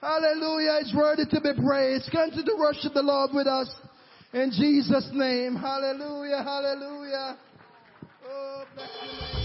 Hallelujah. 0.00 0.78
It's 0.80 0.94
worthy 0.94 1.24
to 1.26 1.40
be 1.40 1.50
praised. 1.60 2.10
Continue 2.10 2.36
to 2.36 2.42
the 2.42 2.56
worship 2.56 2.94
the 2.94 3.02
Lord 3.02 3.30
with 3.34 3.46
us. 3.46 3.74
In 4.32 4.50
Jesus' 4.50 5.08
name. 5.12 5.56
Hallelujah. 5.56 6.42
Hallelujah. 6.44 7.38
Oh, 8.28 8.64
bless 8.74 8.90
your 9.02 9.37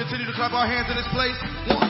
continue 0.00 0.24
to 0.24 0.32
clap 0.32 0.52
our 0.52 0.66
hands 0.66 0.88
in 0.88 0.96
this 0.96 1.06
place? 1.12 1.36
One. 1.76 1.89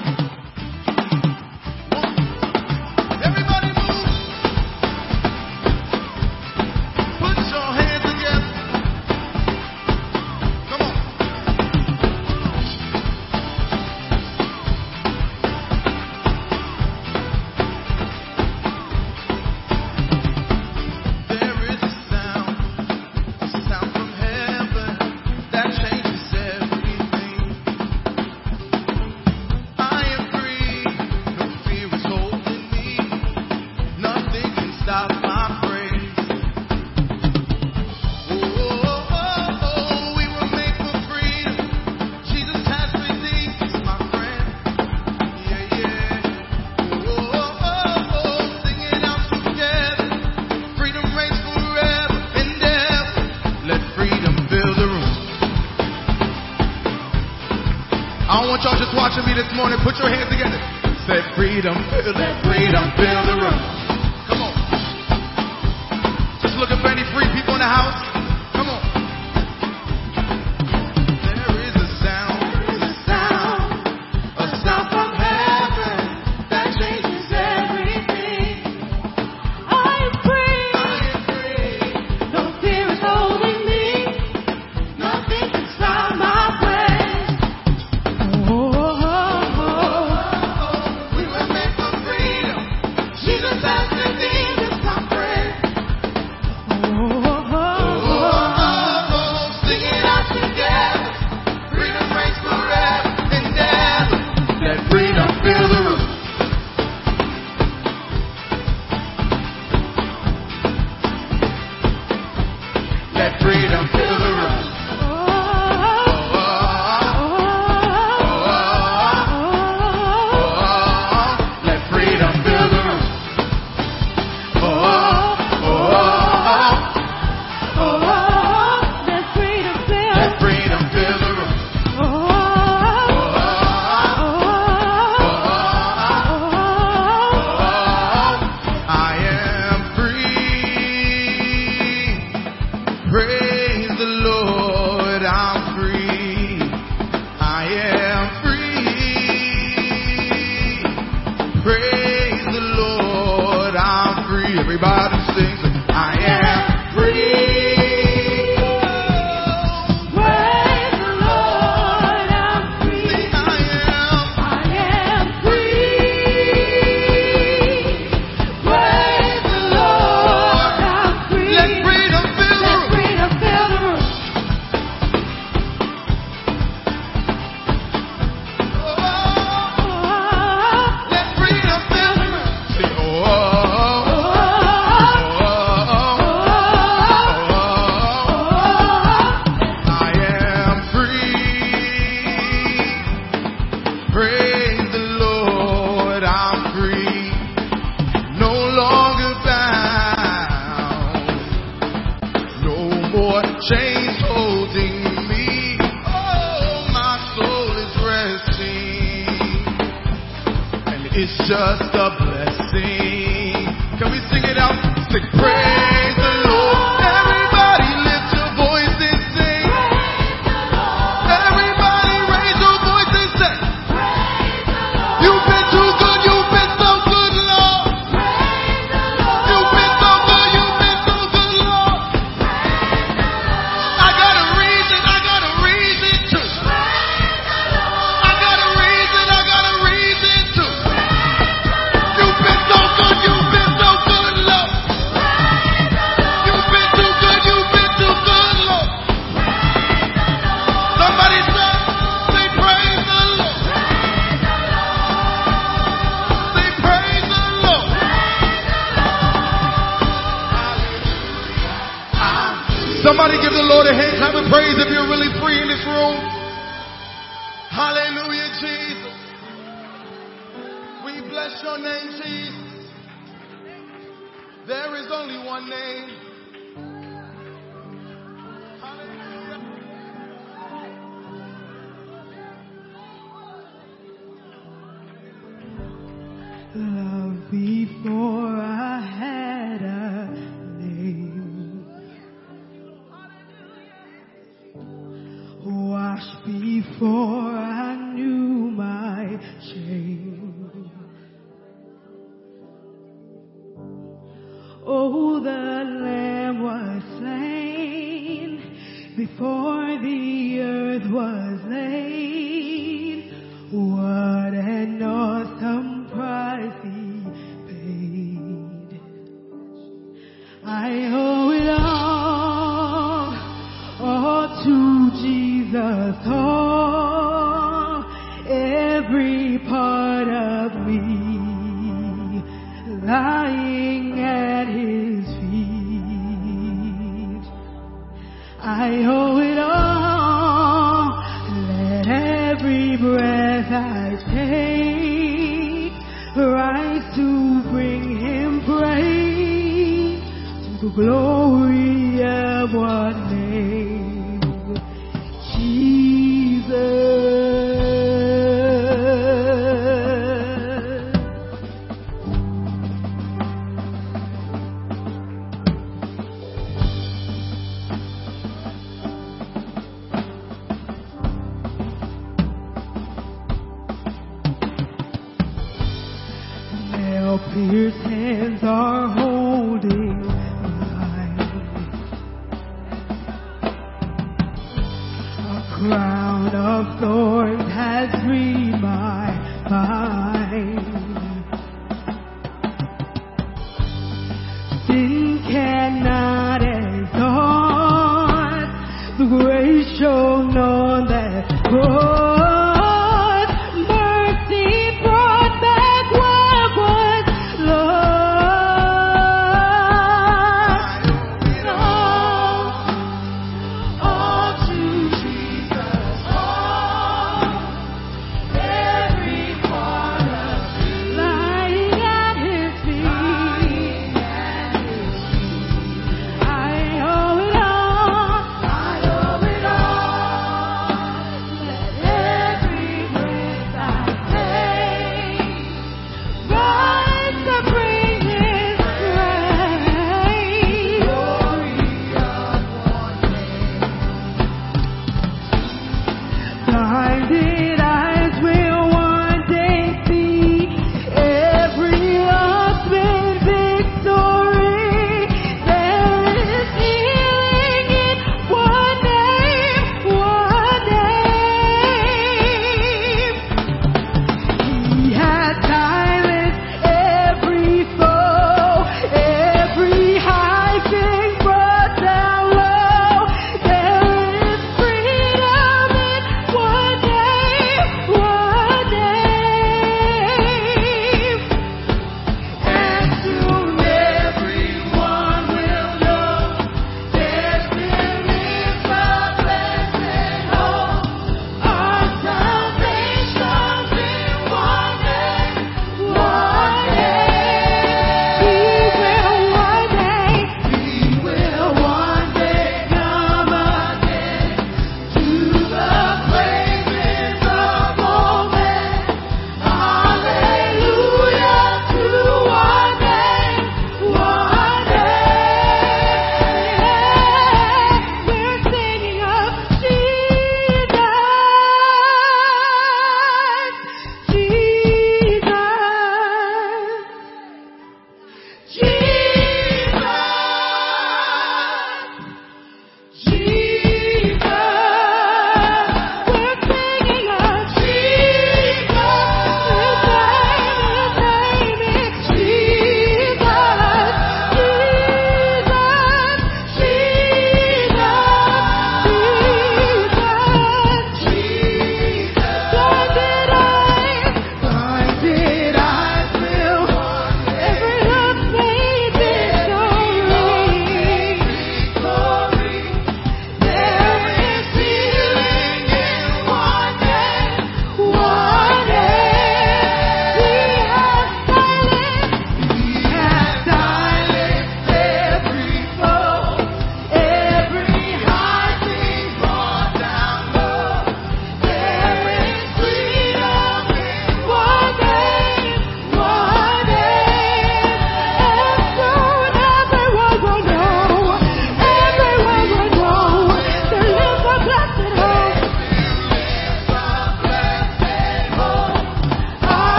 Pierced 377.69 377.99
hands 377.99 378.61
are 378.63 379.09
holding 379.09 379.30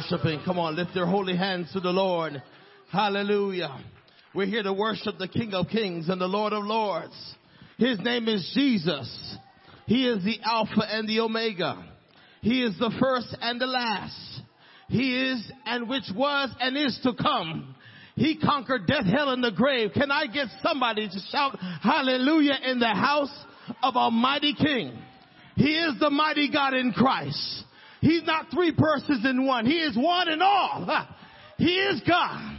worshiping. 0.00 0.40
Come 0.44 0.58
on, 0.58 0.76
lift 0.76 0.94
your 0.94 1.06
holy 1.06 1.36
hands 1.36 1.70
to 1.72 1.80
the 1.80 1.90
Lord. 1.90 2.42
Hallelujah. 2.90 3.82
We're 4.34 4.46
here 4.46 4.62
to 4.62 4.72
worship 4.72 5.18
the 5.18 5.28
King 5.28 5.52
of 5.52 5.68
Kings 5.68 6.08
and 6.08 6.20
the 6.20 6.26
Lord 6.26 6.52
of 6.52 6.64
Lords. 6.64 7.14
His 7.76 7.98
name 8.00 8.26
is 8.28 8.50
Jesus. 8.54 9.36
He 9.86 10.06
is 10.06 10.24
the 10.24 10.38
Alpha 10.42 10.82
and 10.88 11.08
the 11.08 11.20
Omega. 11.20 11.84
He 12.40 12.62
is 12.62 12.78
the 12.78 12.92
first 12.98 13.36
and 13.42 13.60
the 13.60 13.66
last. 13.66 14.40
He 14.88 15.30
is 15.30 15.52
and 15.66 15.88
which 15.88 16.10
was 16.14 16.50
and 16.60 16.76
is 16.76 16.98
to 17.02 17.12
come. 17.12 17.74
He 18.14 18.38
conquered 18.38 18.86
death, 18.86 19.04
hell, 19.04 19.30
and 19.30 19.44
the 19.44 19.52
grave. 19.52 19.90
Can 19.92 20.10
I 20.10 20.26
get 20.26 20.46
somebody 20.62 21.08
to 21.08 21.18
shout 21.30 21.58
hallelujah 21.82 22.58
in 22.64 22.78
the 22.78 22.88
house 22.88 23.34
of 23.82 23.96
Almighty 23.96 24.54
King? 24.54 24.98
He 25.56 25.74
is 25.76 25.98
the 26.00 26.10
mighty 26.10 26.50
God 26.50 26.72
in 26.74 26.92
Christ. 26.92 27.64
He's 28.00 28.24
not 28.24 28.46
three 28.52 28.72
persons 28.72 29.24
in 29.24 29.46
one. 29.46 29.66
He 29.66 29.78
is 29.78 29.96
one 29.96 30.28
in 30.28 30.42
all. 30.42 31.06
He 31.58 31.74
is 31.74 32.00
God. 32.08 32.56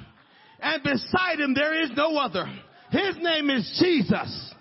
And 0.61 0.83
beside 0.83 1.39
him 1.39 1.55
there 1.55 1.83
is 1.83 1.89
no 1.97 2.17
other. 2.17 2.45
His 2.91 3.17
name 3.19 3.49
is 3.49 3.81
Jesus. 3.81 4.53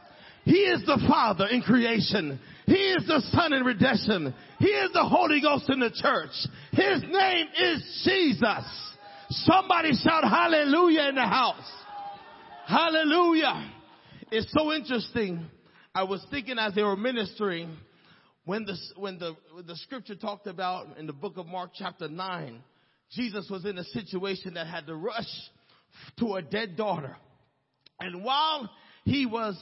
He 0.45 0.61
is 0.61 0.81
the 0.87 0.99
Father 1.07 1.47
in 1.49 1.61
creation. 1.61 2.41
He 2.65 2.73
is 2.73 3.07
the 3.07 3.21
Son 3.33 3.53
in 3.53 3.65
redemption. 3.65 4.33
He 4.59 4.69
is 4.69 4.93
the 4.95 5.05
Holy 5.05 5.43
Ghost 5.43 5.69
in 5.69 5.81
the 5.81 5.91
church. 5.91 6.31
His 6.73 7.03
name 7.03 7.47
is 7.61 8.03
Jesus. 8.05 8.95
Somebody 9.29 9.93
shout 9.93 10.25
hallelujah 10.25 11.09
in 11.11 11.17
the 11.17 11.27
house. 11.27 11.71
Hallelujah. 12.67 13.71
It's 14.31 14.51
so 14.57 14.73
interesting. 14.73 15.45
I 15.95 16.05
was 16.05 16.25
thinking 16.31 16.59
as 16.59 16.75
they 16.75 16.83
were 16.83 16.97
ministering 16.97 17.77
when 18.45 18.65
the, 18.65 18.77
when 18.97 19.19
the, 19.19 19.37
when 19.53 19.67
the 19.67 19.77
scripture 19.77 20.15
talked 20.15 20.47
about 20.47 20.99
in 20.99 21.07
the 21.07 21.13
book 21.13 21.37
of 21.37 21.47
Mark 21.47 21.71
chapter 21.75 22.09
9, 22.09 22.63
Jesus 23.13 23.49
was 23.51 23.65
in 23.65 23.77
a 23.77 23.85
situation 23.85 24.55
that 24.55 24.67
had 24.67 24.87
to 24.87 24.95
rush 24.95 25.29
to 26.19 26.35
a 26.35 26.43
dead 26.43 26.77
daughter. 26.77 27.17
And 27.99 28.25
while 28.25 28.71
he 29.05 29.27
was 29.27 29.57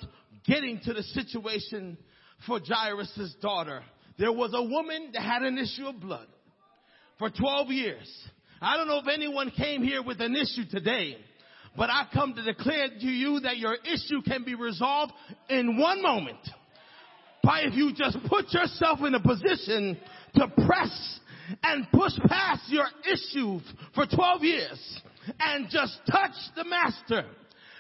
getting 0.47 0.81
to 0.85 0.93
the 0.93 1.03
situation 1.03 1.99
for 2.47 2.61
Jairus' 2.65 3.35
daughter, 3.41 3.83
there 4.19 4.33
was 4.33 4.53
a 4.55 4.63
woman 4.63 5.11
that 5.13 5.23
had 5.23 5.43
an 5.43 5.59
issue 5.59 5.87
of 5.87 6.01
blood 6.01 6.27
for 7.19 7.31
12 7.31 7.71
years. 7.71 8.29
I 8.61 8.77
don't 8.77 8.89
know 8.89 8.99
if 8.99 9.09
anyone 9.13 9.51
came 9.51 9.83
here 9.83 10.03
with 10.03 10.21
an 10.21 10.37
issue 10.37 10.69
today, 10.71 11.17
but 11.77 11.91
I 11.91 12.07
come 12.13 12.35
to 12.35 12.43
declare 12.43 12.89
to 12.89 13.07
you 13.07 13.41
that 13.41 13.59
your 13.59 13.75
issue 13.75 14.23
can 14.25 14.45
be 14.45 14.55
resolved 14.55 15.13
in 15.49 15.79
one 15.79 16.03
moment 16.03 16.39
by 17.43 17.61
if 17.63 17.75
you 17.75 17.93
just 17.95 18.19
put 18.29 18.53
yourself 18.53 19.01
in 19.01 19.15
a 19.15 19.21
position 19.21 19.97
to 20.35 20.49
press 20.67 21.21
and 21.63 21.87
push 21.93 22.13
past 22.27 22.63
your 22.69 22.87
issue 23.11 23.61
for 23.95 24.07
12 24.07 24.43
years 24.43 25.01
and 25.41 25.69
just 25.71 25.99
touch 26.11 26.35
the 26.57 26.65
master 26.65 27.25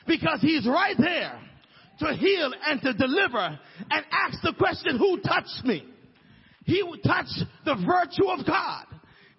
because 0.06 0.40
he's 0.40 0.66
right 0.66 0.96
there 0.98 1.38
to 1.98 2.14
heal 2.14 2.52
and 2.66 2.80
to 2.80 2.92
deliver 2.94 3.58
and 3.90 4.04
ask 4.10 4.40
the 4.42 4.54
question, 4.56 4.96
who 4.96 5.20
touched 5.20 5.64
me? 5.64 5.84
He 6.64 6.82
would 6.82 7.02
touch 7.02 7.28
the 7.64 7.74
virtue 7.74 8.28
of 8.28 8.46
God 8.46 8.86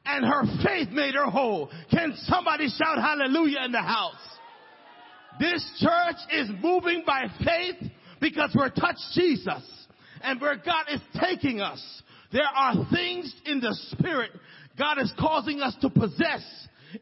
and 0.06 0.26
her 0.26 0.44
faith 0.64 0.90
made 0.90 1.16
her 1.16 1.30
whole. 1.30 1.70
Can 1.92 2.14
somebody 2.24 2.68
shout 2.70 2.98
hallelujah 2.98 3.60
in 3.66 3.72
the 3.72 3.82
house? 3.82 4.16
This 5.40 5.64
church 5.80 6.18
is 6.34 6.50
moving 6.62 7.04
by 7.06 7.26
faith 7.44 7.92
because 8.20 8.54
we're 8.56 8.70
touched 8.70 9.14
Jesus 9.14 9.79
and 10.24 10.40
where 10.42 10.56
God 10.56 10.86
is 10.92 11.02
taking 11.20 11.62
us. 11.62 11.84
There 12.32 12.42
are 12.44 12.88
things 12.92 13.34
in 13.46 13.60
the 13.60 13.76
spirit 13.92 14.32
God 14.80 14.98
is 15.00 15.14
causing 15.20 15.60
us 15.60 15.76
to 15.82 15.90
possess 15.90 16.42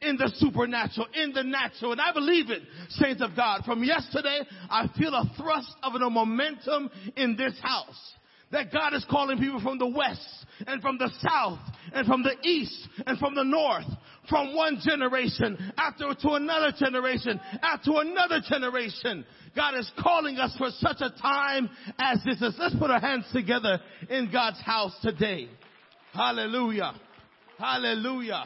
in 0.02 0.18
the 0.18 0.32
supernatural, 0.36 1.08
in 1.14 1.32
the 1.32 1.44
natural. 1.44 1.92
And 1.92 2.02
I 2.02 2.12
believe 2.12 2.50
it, 2.50 2.64
saints 2.90 3.22
of 3.22 3.36
God. 3.36 3.64
From 3.64 3.84
yesterday, 3.84 4.42
I 4.70 4.88
feel 4.98 5.14
a 5.14 5.30
thrust 5.38 5.74
of 5.84 5.94
a 5.94 6.10
momentum 6.10 6.90
in 7.16 7.38
this 7.38 7.54
house. 7.62 8.14
That 8.52 8.72
God 8.72 8.94
is 8.94 9.06
calling 9.10 9.38
people 9.38 9.62
from 9.62 9.78
the 9.78 9.88
west 9.88 10.28
and 10.66 10.82
from 10.82 10.98
the 10.98 11.10
south 11.22 11.60
and 11.94 12.08
from 12.08 12.24
the 12.24 12.36
east 12.48 12.88
and 13.06 13.20
from 13.20 13.36
the 13.36 13.44
north 13.44 13.86
from 14.30 14.56
one 14.56 14.80
generation 14.84 15.58
after 15.78 16.14
to 16.22 16.30
another 16.34 16.72
generation 16.78 17.40
after 17.62 17.92
another 17.96 18.42
generation. 18.48 19.26
God 19.56 19.76
is 19.76 19.92
calling 20.00 20.38
us 20.38 20.56
for 20.58 20.70
such 20.72 20.98
a 21.00 21.10
time 21.22 21.70
as 22.00 22.20
this 22.26 22.42
is. 22.42 22.56
Let's 22.60 22.76
put 22.76 22.92
our 22.92 23.00
hands 23.00 23.26
together 23.34 23.80
in 24.10 24.32
God's 24.32 24.62
house 24.62 24.96
today. 25.02 25.50
Hallelujah. 26.14 26.94
Hallelujah. 27.58 28.46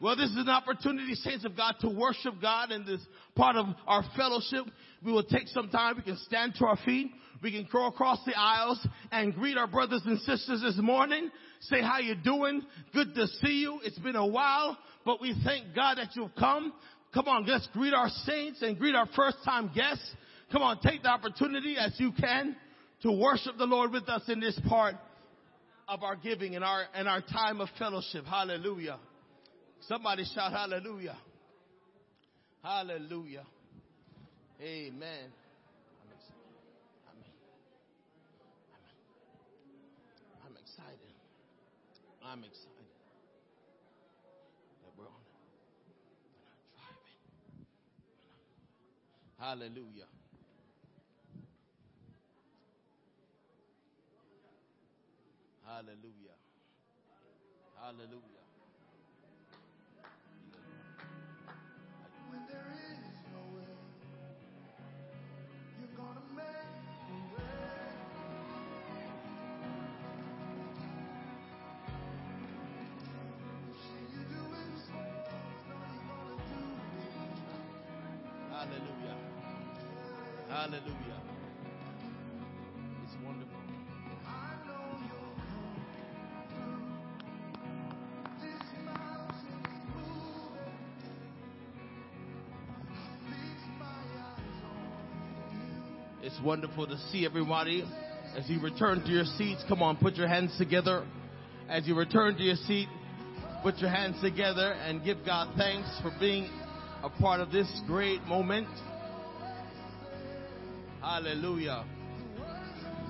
Well, 0.00 0.16
this 0.16 0.30
is 0.30 0.38
an 0.38 0.48
opportunity, 0.48 1.14
saints 1.14 1.44
of 1.44 1.56
God, 1.56 1.74
to 1.80 1.88
worship 1.88 2.34
God 2.40 2.72
in 2.72 2.86
this 2.86 3.00
part 3.34 3.56
of 3.56 3.66
our 3.86 4.02
fellowship. 4.16 4.64
We 5.04 5.12
will 5.12 5.24
take 5.24 5.46
some 5.48 5.68
time. 5.68 5.96
We 5.96 6.02
can 6.02 6.16
stand 6.24 6.54
to 6.58 6.64
our 6.64 6.78
feet. 6.84 7.12
We 7.42 7.52
can 7.52 7.68
go 7.70 7.86
across 7.86 8.18
the 8.24 8.34
aisles 8.36 8.86
and 9.12 9.34
greet 9.34 9.58
our 9.58 9.66
brothers 9.66 10.02
and 10.06 10.18
sisters 10.20 10.62
this 10.62 10.78
morning. 10.78 11.30
Say 11.60 11.82
how 11.82 11.98
you 11.98 12.14
doing. 12.14 12.62
Good 12.92 13.14
to 13.14 13.26
see 13.26 13.60
you. 13.60 13.80
It's 13.84 13.98
been 13.98 14.16
a 14.16 14.26
while, 14.26 14.78
but 15.04 15.20
we 15.20 15.34
thank 15.44 15.74
God 15.74 15.98
that 15.98 16.16
you've 16.16 16.34
come. 16.36 16.72
Come 17.12 17.28
on, 17.28 17.44
let's 17.46 17.68
greet 17.72 17.92
our 17.92 18.08
saints 18.24 18.62
and 18.62 18.78
greet 18.78 18.94
our 18.94 19.08
first 19.14 19.38
time 19.44 19.70
guests. 19.74 20.04
Come 20.52 20.62
on, 20.62 20.80
take 20.80 21.02
the 21.02 21.08
opportunity 21.08 21.76
as 21.78 21.92
you 21.98 22.12
can 22.12 22.56
to 23.02 23.12
worship 23.12 23.56
the 23.58 23.66
Lord 23.66 23.92
with 23.92 24.08
us 24.08 24.22
in 24.28 24.40
this 24.40 24.58
part 24.68 24.94
of 25.88 26.02
our 26.02 26.16
giving 26.16 26.54
and 26.54 26.64
our, 26.64 26.84
and 26.94 27.08
our 27.08 27.20
time 27.20 27.60
of 27.60 27.68
fellowship. 27.78 28.24
Hallelujah. 28.24 28.98
Somebody 29.88 30.24
shout 30.34 30.52
hallelujah. 30.52 31.16
Hallelujah. 32.62 33.44
Amen. 34.62 35.00
I'm, 35.00 36.10
ex- 36.12 36.30
I'm, 37.08 37.16
I'm, 40.44 40.46
I'm 40.46 40.56
excited. 40.56 41.10
I'm 42.30 42.44
excited 42.44 42.86
that 44.82 44.92
we're 44.96 45.02
on, 45.02 45.10
we're 46.30 46.46
not 46.46 46.62
driving. 46.70 47.66
Hallelujah. 49.36 50.06
Hallelujah. 55.66 56.38
Hallelujah. 57.80 58.46
Eyes 80.60 80.68
on 80.68 80.72
you. 80.74 80.90
It's 96.22 96.38
wonderful 96.44 96.86
to 96.86 96.98
see 97.10 97.24
everybody 97.24 97.84
as 98.36 98.48
you 98.48 98.60
return 98.60 99.02
to 99.02 99.08
your 99.10 99.24
seats. 99.24 99.64
Come 99.66 99.82
on, 99.82 99.96
put 99.96 100.14
your 100.16 100.28
hands 100.28 100.54
together. 100.58 101.06
As 101.68 101.86
you 101.86 101.96
return 101.96 102.36
to 102.36 102.42
your 102.42 102.56
seat, 102.56 102.88
put 103.62 103.78
your 103.78 103.90
hands 103.90 104.20
together 104.20 104.72
and 104.72 105.02
give 105.02 105.18
God 105.24 105.54
thanks 105.56 105.88
for 106.02 106.12
being 106.20 106.50
a 107.02 107.08
part 107.08 107.40
of 107.40 107.50
this 107.50 107.66
great 107.86 108.22
moment. 108.24 108.68
Hallelujah. 111.00 111.86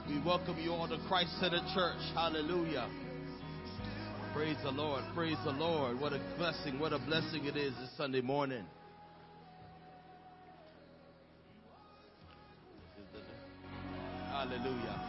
We 0.09 0.21
welcome 0.23 0.57
you 0.59 0.71
all 0.71 0.89
to 0.89 0.97
Christ 1.09 1.31
Center 1.41 1.61
Church. 1.75 1.99
Hallelujah. 2.15 2.89
Praise 4.33 4.57
the 4.63 4.71
Lord. 4.71 5.03
Praise 5.13 5.37
the 5.45 5.51
Lord. 5.51 5.99
What 5.99 6.13
a 6.13 6.21
blessing. 6.39 6.79
What 6.79 6.93
a 6.93 7.01
blessing 7.01 7.47
it 7.47 7.57
is 7.57 7.75
this 7.81 7.91
Sunday 7.97 8.21
morning. 8.21 8.65
Hallelujah. 14.29 15.01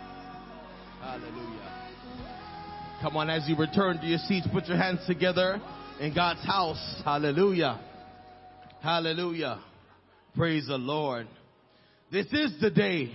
Hallelujah. 1.02 1.92
Come 3.04 3.16
on, 3.16 3.30
as 3.30 3.48
you 3.48 3.56
return 3.56 4.00
to 4.00 4.08
your 4.08 4.20
seats, 4.20 4.48
put 4.52 4.66
your 4.66 4.78
hands 4.78 5.02
together 5.06 5.62
in 6.00 6.16
God's 6.16 6.44
house. 6.44 7.02
Hallelujah. 7.06 7.80
Hallelujah. 8.82 9.60
Praise 10.36 10.66
the 10.66 10.78
Lord. 10.78 11.28
This 12.12 12.28
is 12.34 12.60
the 12.60 12.70
day 12.70 13.10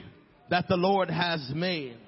that 0.49 0.69
the 0.69 0.77
Lord 0.79 1.11
has 1.11 1.53
made. 1.55 1.99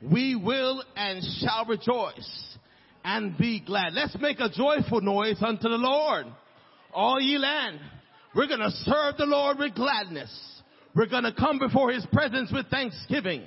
We 0.00 0.34
will 0.34 0.82
and 0.96 1.22
shall 1.38 1.66
rejoice 1.66 2.56
and 3.04 3.36
be 3.36 3.60
glad. 3.60 3.92
Let's 3.92 4.16
make 4.18 4.40
a 4.40 4.48
joyful 4.48 5.02
noise 5.02 5.36
unto 5.42 5.68
the 5.68 5.76
Lord. 5.76 6.24
All 6.94 7.20
ye 7.20 7.36
land. 7.36 7.80
We're 8.34 8.48
gonna 8.48 8.70
serve 8.70 9.18
the 9.18 9.26
Lord 9.26 9.58
with 9.58 9.74
gladness. 9.74 10.62
We're 10.96 11.04
gonna 11.04 11.34
come 11.34 11.58
before 11.58 11.90
His 11.92 12.06
presence 12.06 12.50
with 12.50 12.66
thanksgiving. 12.68 13.42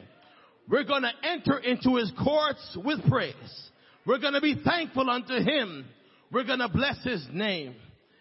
We're 0.70 0.84
gonna 0.84 1.14
enter 1.24 1.58
into 1.58 1.96
His 1.96 2.12
courts 2.24 2.78
with 2.86 3.04
praise. 3.10 3.70
We're 4.06 4.20
gonna 4.20 4.42
be 4.42 4.62
thankful 4.64 5.10
unto 5.10 5.34
Him. 5.34 5.86
We're 6.32 6.44
gonna 6.44 6.70
bless 6.70 7.04
His 7.04 7.26
name. 7.34 7.74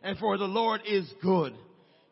And 0.03 0.17
for 0.17 0.39
the 0.39 0.47
Lord 0.47 0.81
is 0.87 1.07
good. 1.23 1.53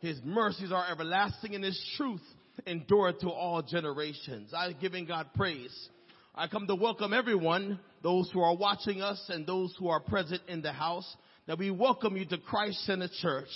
His 0.00 0.20
mercies 0.22 0.70
are 0.70 0.84
everlasting 0.90 1.54
and 1.54 1.64
His 1.64 1.82
truth 1.96 2.20
endureth 2.66 3.20
to 3.20 3.30
all 3.30 3.62
generations. 3.62 4.52
I'm 4.56 4.76
giving 4.80 5.06
God 5.06 5.28
praise. 5.34 5.88
I 6.34 6.46
come 6.46 6.66
to 6.66 6.74
welcome 6.74 7.12
everyone, 7.12 7.78
those 8.02 8.30
who 8.32 8.40
are 8.40 8.56
watching 8.56 9.02
us 9.02 9.22
and 9.28 9.46
those 9.46 9.74
who 9.78 9.88
are 9.88 10.00
present 10.00 10.40
in 10.48 10.62
the 10.62 10.72
house, 10.72 11.16
that 11.46 11.58
we 11.58 11.70
welcome 11.70 12.16
you 12.16 12.24
to 12.26 12.38
Christ 12.38 12.84
Center 12.86 13.08
Church. 13.20 13.48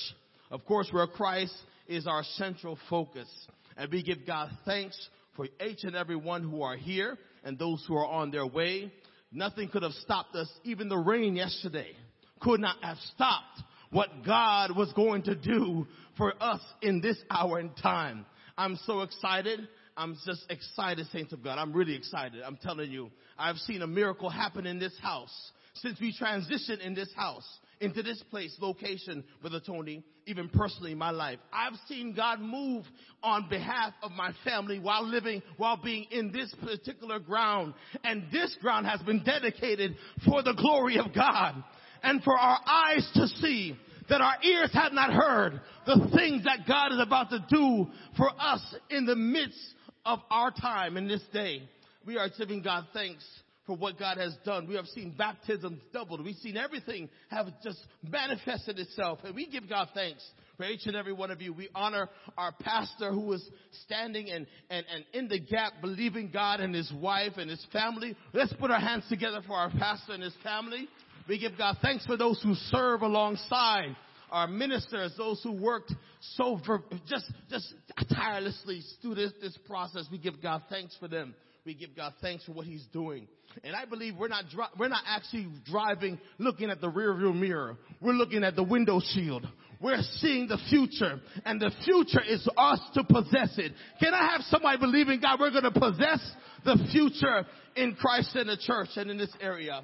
Of 0.51 0.64
course, 0.64 0.88
where 0.90 1.07
Christ 1.07 1.55
is 1.88 2.07
our 2.07 2.22
central 2.22 2.78
focus. 2.90 3.28
And 3.76 3.90
we 3.90 4.03
give 4.03 4.26
God 4.26 4.51
thanks 4.64 5.09
for 5.36 5.47
each 5.64 5.84
and 5.84 5.97
every 5.97 6.16
one 6.16 6.42
who 6.42 6.62
are 6.62 6.76
here 6.76 7.16
and 7.44 7.59
those 7.59 7.84
who 7.86 7.97
are 7.97 8.07
on 8.07 8.30
their 8.30 8.47
way. 8.47 8.92
Nothing 9.32 9.68
could 9.68 9.82
have 9.82 9.92
stopped 9.92 10.34
us. 10.34 10.51
Even 10.64 10.88
the 10.88 10.99
rain 10.99 11.36
yesterday 11.36 11.92
could 12.40 12.61
not 12.61 12.76
have 12.82 12.99
stopped 13.14 13.62
what 13.90 14.09
God 14.24 14.76
was 14.76 14.92
going 14.94 15.22
to 15.24 15.34
do 15.34 15.86
for 16.16 16.34
us 16.40 16.61
in 16.82 17.01
this 17.01 17.16
hour 17.30 17.59
and 17.59 17.70
time. 17.76 18.26
I'm 18.59 18.77
so 18.87 19.03
excited. 19.03 19.69
I'm 19.97 20.17
just 20.27 20.45
excited, 20.51 21.07
saints 21.13 21.33
of 21.33 21.43
God. 21.43 21.59
I'm 21.59 21.73
really 21.73 21.95
excited. 21.95 22.43
I'm 22.43 22.57
telling 22.57 22.91
you, 22.91 23.11
I've 23.39 23.57
seen 23.57 23.83
a 23.83 23.87
miracle 23.87 24.29
happen 24.29 24.67
in 24.67 24.79
this 24.79 24.97
house 25.01 25.53
since 25.75 26.01
we 26.01 26.15
transitioned 26.19 26.81
in 26.81 26.95
this 26.95 27.13
house 27.15 27.47
into 27.81 28.03
this 28.03 28.23
place, 28.31 28.57
location, 28.61 29.23
Brother 29.43 29.61
Tony, 29.65 30.03
even 30.27 30.49
personally 30.49 30.93
in 30.93 30.99
my 30.99 31.11
life. 31.11 31.39
I've 31.53 31.79
seen 31.89 32.15
God 32.15 32.41
move 32.41 32.85
on 33.23 33.49
behalf 33.49 33.93
of 34.03 34.13
my 34.13 34.33
family 34.45 34.79
while 34.79 35.07
living, 35.07 35.43
while 35.59 35.77
being 35.77 36.07
in 36.11 36.33
this 36.33 36.55
particular 36.63 37.19
ground. 37.19 37.75
And 38.03 38.25
this 38.33 38.57
ground 38.63 38.87
has 38.87 39.01
been 39.03 39.23
dedicated 39.25 39.97
for 40.25 40.43
the 40.43 40.55
glory 40.55 40.99
of 40.99 41.15
God 41.15 41.63
and 42.03 42.23
for 42.23 42.39
our 42.39 42.59
eyes 42.67 43.09
to 43.15 43.27
see 43.27 43.77
that 44.09 44.21
our 44.21 44.37
ears 44.43 44.71
have 44.73 44.93
not 44.93 45.13
heard 45.13 45.61
the 45.87 46.11
things 46.15 46.45
that 46.45 46.67
God 46.67 46.93
is 46.93 47.01
about 47.01 47.31
to 47.31 47.45
do 47.49 47.87
for 48.17 48.31
us 48.39 48.63
in 48.91 49.07
the 49.07 49.17
midst 49.17 49.59
of 50.05 50.21
our 50.31 50.51
time 50.51 50.97
in 50.97 51.09
this 51.09 51.23
day. 51.33 51.63
We 52.07 52.17
are 52.17 52.29
giving 52.37 52.63
God 52.63 52.85
thanks 52.93 53.25
for 53.67 53.77
what 53.77 53.99
God 53.99 54.17
has 54.17 54.35
done. 54.45 54.69
We 54.69 54.77
have 54.77 54.87
seen 54.87 55.13
baptisms 55.17 55.81
doubled. 55.93 56.25
We've 56.25 56.37
seen 56.37 56.57
everything 56.57 57.09
have 57.29 57.49
just 57.65 57.79
manifested 58.09 58.79
itself. 58.79 59.19
And 59.25 59.35
we 59.35 59.49
give 59.49 59.69
God 59.69 59.89
thanks 59.93 60.25
for 60.57 60.65
each 60.65 60.87
and 60.87 60.95
every 60.95 61.13
one 61.13 61.33
of 61.33 61.43
you. 61.43 61.53
We 61.53 61.69
honor 61.75 62.09
our 62.39 62.53
pastor 62.61 63.11
who 63.11 63.33
is 63.33 63.45
standing 63.85 64.31
and, 64.31 64.47
and, 64.71 64.87
and 64.93 65.05
in 65.13 65.29
the 65.29 65.41
gap, 65.41 65.75
believing 65.81 66.31
God 66.33 66.61
and 66.61 66.75
his 66.75 66.93
wife 66.93 67.33
and 67.37 67.51
his 67.51 67.65
family. 67.73 68.17
Let's 68.33 68.53
put 68.55 68.71
our 68.71 68.81
hands 68.81 69.05
together 69.09 69.41
for 69.47 69.55
our 69.55 69.71
pastor 69.71 70.13
and 70.13 70.23
his 70.23 70.37
family. 70.45 70.89
We 71.29 71.39
give 71.39 71.59
God 71.59 71.77
thanks 71.83 72.07
for 72.07 72.16
those 72.16 72.41
who 72.43 72.55
serve 72.55 73.03
alongside 73.03 73.97
our 74.31 74.47
ministers, 74.47 75.12
those 75.16 75.41
who 75.43 75.53
worked 75.53 75.93
so 76.20 76.61
ver- 76.66 76.83
just 77.07 77.31
just 77.49 77.74
tirelessly 78.14 78.83
through 79.03 79.16
this, 79.16 79.33
this 79.41 79.57
process. 79.66 80.07
We 80.11 80.18
give 80.18 80.43
God 80.43 80.62
thanks 80.68 80.97
for 80.99 81.09
them. 81.09 81.35
We 81.64 81.74
give 81.74 81.97
God 81.97 82.14
thanks 82.20 82.45
for 82.45 82.53
what 82.53 82.66
He's 82.66 82.87
doing. 82.93 83.27
And 83.64 83.74
I 83.74 83.87
believe 83.87 84.16
we're 84.16 84.29
not 84.29 84.45
dri- 84.51 84.64
we're 84.79 84.89
not 84.89 85.03
actually 85.07 85.49
driving 85.64 86.20
looking 86.39 86.70
at 86.70 86.81
the 86.81 86.91
rearview 86.91 87.35
mirror. 87.35 87.77
We're 88.01 88.12
looking 88.12 88.45
at 88.45 88.55
the 88.55 88.62
window 88.62 89.01
shield. 89.01 89.47
We're 89.81 90.03
seeing 90.18 90.49
the 90.49 90.59
future, 90.70 91.20
and 91.45 91.61
the 91.61 91.70
future 91.85 92.22
is 92.27 92.49
us 92.57 92.81
to 92.95 93.05
possess 93.05 93.59
it. 93.59 93.72
Can 94.01 94.14
I 94.14 94.33
have 94.33 94.41
somebody 94.43 94.79
believe 94.79 95.09
in 95.09 95.20
God? 95.20 95.39
We're 95.39 95.51
going 95.51 95.64
to 95.64 95.70
possess 95.70 96.20
the 96.64 96.79
future 96.91 97.45
in 97.74 97.95
Christ 97.95 98.35
and 98.37 98.49
the 98.49 98.57
church 98.57 98.89
and 98.97 99.11
in 99.11 99.18
this 99.18 99.33
area. 99.41 99.83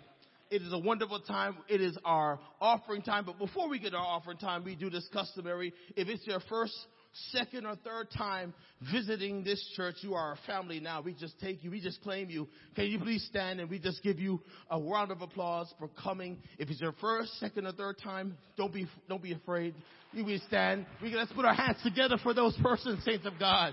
It 0.53 0.61
is 0.61 0.71
a 0.71 0.79
wonderful 0.79 1.19
time. 1.21 1.57
It 1.67 1.81
is 1.81 1.97
our 2.05 2.39
offering 2.61 3.01
time. 3.01 3.25
But 3.25 3.39
before 3.39 3.71
we 3.71 3.79
get 3.79 3.95
our 3.95 4.05
offering 4.05 4.37
time, 4.37 4.65
we 4.65 4.77
do 4.77 4.91
this 4.91 5.09
customary. 5.11 5.73
If 5.97 6.09
it's 6.09 6.27
your 6.27 6.41
first, 6.41 6.75
second, 7.31 7.65
or 7.65 7.75
third 7.77 8.09
time 8.11 8.53
visiting 8.93 9.45
this 9.45 9.67
church, 9.75 9.95
you 10.03 10.13
are 10.13 10.29
our 10.29 10.39
family 10.47 10.79
now. 10.79 11.01
We 11.01 11.15
just 11.15 11.41
take 11.41 11.65
you. 11.65 11.71
We 11.71 11.81
just 11.81 12.03
claim 12.03 12.29
you. 12.29 12.49
Can 12.77 12.85
you 12.85 12.99
please 12.99 13.25
stand 13.31 13.61
and 13.61 13.71
we 13.71 13.79
just 13.79 14.03
give 14.03 14.19
you 14.19 14.43
a 14.71 14.79
round 14.79 15.11
of 15.11 15.23
applause 15.23 15.73
for 15.79 15.89
coming. 15.89 16.37
If 16.59 16.69
it's 16.69 16.83
your 16.83 16.93
first, 17.01 17.33
second, 17.41 17.67
or 17.67 17.73
third 17.73 17.97
time, 18.05 18.37
don't 18.59 18.75
be, 18.75 18.87
don't 19.09 19.23
be 19.23 19.33
afraid. 19.33 19.75
You 20.13 20.27
will 20.27 20.41
stand. 20.49 20.85
We, 21.01 21.15
let's 21.15 21.33
put 21.33 21.47
our 21.47 21.55
hands 21.55 21.79
together 21.83 22.19
for 22.23 22.35
those 22.35 22.55
persons, 22.63 23.03
saints 23.07 23.25
of 23.25 23.39
God. 23.39 23.73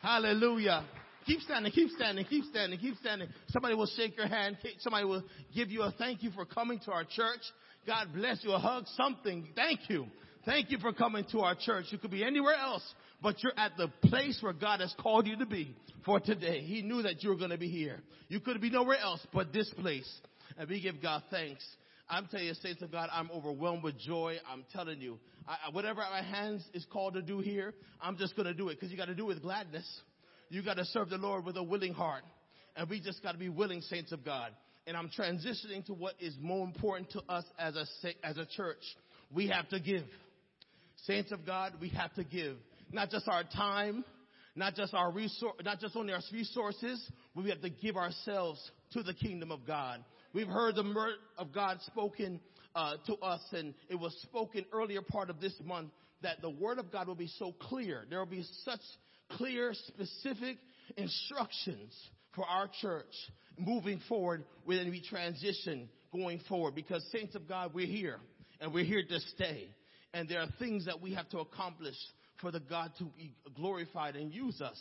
Hallelujah. 0.00 0.84
Keep 1.26 1.40
standing, 1.40 1.72
keep 1.72 1.90
standing, 1.90 2.24
keep 2.26 2.44
standing, 2.44 2.78
keep 2.78 2.96
standing. 2.98 3.28
Somebody 3.48 3.74
will 3.74 3.88
shake 3.96 4.16
your 4.16 4.26
hand. 4.26 4.58
Somebody 4.80 5.06
will 5.06 5.22
give 5.54 5.70
you 5.70 5.82
a 5.82 5.92
thank 5.92 6.22
you 6.22 6.30
for 6.30 6.44
coming 6.44 6.78
to 6.84 6.92
our 6.92 7.04
church. 7.04 7.40
God 7.86 8.08
bless 8.14 8.42
you. 8.42 8.52
A 8.52 8.58
hug, 8.58 8.84
something. 8.96 9.48
Thank 9.56 9.88
you. 9.88 10.06
Thank 10.44 10.70
you 10.70 10.78
for 10.78 10.92
coming 10.92 11.24
to 11.32 11.40
our 11.40 11.54
church. 11.54 11.86
You 11.90 11.98
could 11.98 12.10
be 12.10 12.22
anywhere 12.22 12.54
else, 12.54 12.82
but 13.22 13.42
you're 13.42 13.52
at 13.56 13.72
the 13.78 13.88
place 14.08 14.38
where 14.42 14.52
God 14.52 14.80
has 14.80 14.94
called 15.00 15.26
you 15.26 15.38
to 15.38 15.46
be 15.46 15.74
for 16.04 16.20
today. 16.20 16.60
He 16.60 16.82
knew 16.82 17.02
that 17.02 17.22
you 17.22 17.30
were 17.30 17.36
going 17.36 17.50
to 17.50 17.58
be 17.58 17.68
here. 17.68 18.00
You 18.28 18.40
could 18.40 18.60
be 18.60 18.70
nowhere 18.70 18.98
else 18.98 19.26
but 19.32 19.52
this 19.52 19.70
place. 19.80 20.10
And 20.58 20.68
we 20.68 20.80
give 20.82 21.00
God 21.00 21.22
thanks. 21.30 21.64
I'm 22.08 22.26
telling 22.26 22.46
you, 22.46 22.54
saints 22.54 22.82
of 22.82 22.92
God, 22.92 23.08
I'm 23.10 23.30
overwhelmed 23.30 23.82
with 23.82 23.98
joy. 23.98 24.36
I'm 24.50 24.64
telling 24.72 25.00
you, 25.00 25.18
I, 25.48 25.70
whatever 25.72 26.02
my 26.10 26.22
hands 26.22 26.62
is 26.74 26.84
called 26.92 27.14
to 27.14 27.22
do 27.22 27.40
here, 27.40 27.72
I'm 28.00 28.18
just 28.18 28.36
going 28.36 28.46
to 28.46 28.54
do 28.54 28.68
it 28.68 28.74
because 28.74 28.90
you 28.90 28.98
got 28.98 29.06
to 29.06 29.14
do 29.14 29.24
it 29.24 29.34
with 29.34 29.42
gladness. 29.42 29.86
You 30.54 30.62
got 30.62 30.76
to 30.76 30.84
serve 30.84 31.10
the 31.10 31.18
Lord 31.18 31.44
with 31.44 31.56
a 31.56 31.62
willing 31.64 31.94
heart. 31.94 32.22
And 32.76 32.88
we 32.88 33.00
just 33.00 33.24
got 33.24 33.32
to 33.32 33.38
be 33.38 33.48
willing 33.48 33.80
saints 33.80 34.12
of 34.12 34.24
God. 34.24 34.52
And 34.86 34.96
I'm 34.96 35.08
transitioning 35.08 35.84
to 35.86 35.94
what 35.94 36.14
is 36.20 36.36
more 36.40 36.64
important 36.64 37.10
to 37.10 37.22
us 37.28 37.44
as 37.58 37.74
a, 37.74 37.86
as 38.24 38.36
a 38.36 38.46
church. 38.46 38.78
We 39.34 39.48
have 39.48 39.68
to 39.70 39.80
give. 39.80 40.04
Saints 41.06 41.32
of 41.32 41.44
God, 41.44 41.72
we 41.80 41.88
have 41.88 42.14
to 42.14 42.22
give. 42.22 42.56
Not 42.92 43.10
just 43.10 43.26
our 43.26 43.42
time, 43.42 44.04
not 44.54 44.76
just 44.76 44.94
our 44.94 45.10
resource, 45.10 45.56
not 45.64 45.80
just 45.80 45.96
only 45.96 46.12
our 46.12 46.22
resources, 46.32 47.04
we 47.34 47.50
have 47.50 47.60
to 47.62 47.70
give 47.70 47.96
ourselves 47.96 48.60
to 48.92 49.02
the 49.02 49.12
kingdom 49.12 49.50
of 49.50 49.66
God. 49.66 50.04
We've 50.32 50.46
heard 50.46 50.76
the 50.76 50.84
word 50.84 51.14
of 51.36 51.52
God 51.52 51.78
spoken 51.86 52.38
uh, 52.76 52.94
to 53.08 53.14
us, 53.16 53.40
and 53.50 53.74
it 53.88 53.96
was 53.96 54.16
spoken 54.22 54.66
earlier 54.72 55.02
part 55.02 55.30
of 55.30 55.40
this 55.40 55.54
month 55.64 55.90
that 56.22 56.40
the 56.42 56.50
word 56.50 56.78
of 56.78 56.92
God 56.92 57.08
will 57.08 57.16
be 57.16 57.30
so 57.38 57.52
clear. 57.52 58.04
There 58.08 58.20
will 58.20 58.26
be 58.26 58.44
such 58.64 58.80
clear, 59.36 59.72
specific 59.74 60.58
instructions 60.96 61.94
for 62.34 62.44
our 62.46 62.68
church 62.80 63.12
moving 63.58 64.00
forward 64.08 64.44
when 64.64 64.90
we 64.90 65.00
transition 65.00 65.88
going 66.12 66.40
forward. 66.48 66.74
Because 66.74 67.04
saints 67.12 67.34
of 67.34 67.48
God, 67.48 67.72
we're 67.74 67.86
here 67.86 68.18
and 68.60 68.72
we're 68.72 68.84
here 68.84 69.02
to 69.02 69.20
stay. 69.34 69.68
And 70.12 70.28
there 70.28 70.40
are 70.40 70.48
things 70.58 70.86
that 70.86 71.00
we 71.00 71.14
have 71.14 71.28
to 71.30 71.38
accomplish 71.38 71.96
for 72.40 72.50
the 72.50 72.60
God 72.60 72.92
to 72.98 73.04
be 73.16 73.32
glorified 73.54 74.16
and 74.16 74.32
use 74.32 74.60
us. 74.60 74.78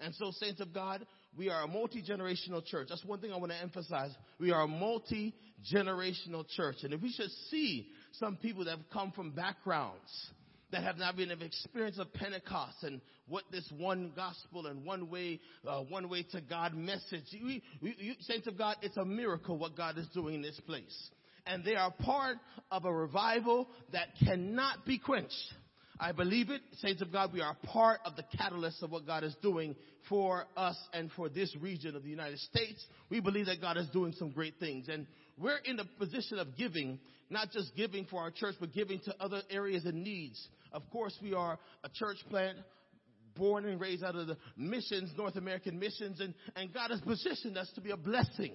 And 0.00 0.14
so, 0.14 0.30
saints 0.32 0.60
of 0.60 0.74
God, 0.74 1.06
we 1.36 1.48
are 1.48 1.62
a 1.62 1.66
multi-generational 1.66 2.64
church. 2.66 2.88
That's 2.90 3.04
one 3.04 3.20
thing 3.20 3.32
I 3.32 3.36
want 3.38 3.52
to 3.52 3.58
emphasize. 3.58 4.10
We 4.38 4.52
are 4.52 4.62
a 4.62 4.68
multi-generational 4.68 6.46
church. 6.54 6.76
And 6.82 6.92
if 6.92 7.00
we 7.00 7.10
should 7.10 7.30
see 7.50 7.88
some 8.12 8.36
people 8.36 8.64
that 8.64 8.72
have 8.72 8.90
come 8.92 9.12
from 9.12 9.30
backgrounds 9.30 10.30
that 10.72 10.82
have 10.82 10.96
not 10.96 11.16
been 11.16 11.30
of 11.30 11.42
experience 11.42 11.98
of 11.98 12.12
Pentecost 12.12 12.82
and 12.82 13.00
what 13.28 13.44
this 13.50 13.70
one 13.76 14.12
gospel 14.14 14.66
and 14.66 14.84
one 14.84 15.10
way, 15.10 15.40
uh, 15.66 15.80
one 15.80 16.08
way 16.08 16.22
to 16.32 16.40
God 16.40 16.74
message. 16.74 17.24
We, 17.32 17.62
we, 17.80 18.16
saints 18.20 18.46
of 18.46 18.58
God, 18.58 18.76
it's 18.82 18.96
a 18.96 19.04
miracle 19.04 19.58
what 19.58 19.76
God 19.76 19.98
is 19.98 20.06
doing 20.08 20.36
in 20.36 20.42
this 20.42 20.60
place. 20.66 21.10
And 21.46 21.64
they 21.64 21.76
are 21.76 21.92
part 21.92 22.38
of 22.70 22.84
a 22.84 22.92
revival 22.92 23.68
that 23.92 24.08
cannot 24.24 24.84
be 24.84 24.98
quenched. 24.98 25.32
I 25.98 26.12
believe 26.12 26.50
it. 26.50 26.60
Saints 26.80 27.00
of 27.00 27.10
God, 27.10 27.32
we 27.32 27.40
are 27.40 27.56
part 27.64 28.00
of 28.04 28.16
the 28.16 28.24
catalyst 28.36 28.82
of 28.82 28.90
what 28.90 29.06
God 29.06 29.24
is 29.24 29.34
doing 29.42 29.74
for 30.08 30.44
us 30.56 30.76
and 30.92 31.10
for 31.12 31.28
this 31.28 31.54
region 31.60 31.96
of 31.96 32.02
the 32.02 32.10
United 32.10 32.38
States. 32.38 32.84
We 33.10 33.20
believe 33.20 33.46
that 33.46 33.60
God 33.60 33.76
is 33.76 33.88
doing 33.88 34.12
some 34.18 34.30
great 34.30 34.54
things. 34.60 34.88
And 34.88 35.06
we're 35.38 35.58
in 35.64 35.76
the 35.76 35.84
position 35.98 36.38
of 36.38 36.56
giving, 36.56 36.98
not 37.30 37.50
just 37.50 37.74
giving 37.76 38.04
for 38.04 38.20
our 38.20 38.30
church, 38.30 38.56
but 38.60 38.72
giving 38.72 39.00
to 39.00 39.14
other 39.20 39.42
areas 39.50 39.84
and 39.86 40.04
needs. 40.04 40.48
Of 40.72 40.82
course, 40.90 41.16
we 41.22 41.34
are 41.34 41.58
a 41.82 41.88
church 41.88 42.18
plant 42.28 42.58
born 43.34 43.66
and 43.66 43.80
raised 43.80 44.02
out 44.02 44.16
of 44.16 44.26
the 44.26 44.36
missions, 44.56 45.10
North 45.16 45.36
American 45.36 45.78
missions, 45.78 46.20
and, 46.20 46.34
and 46.54 46.72
God 46.72 46.90
has 46.90 47.00
positioned 47.02 47.58
us 47.58 47.70
to 47.74 47.80
be 47.82 47.90
a 47.90 47.96
blessing. 47.96 48.52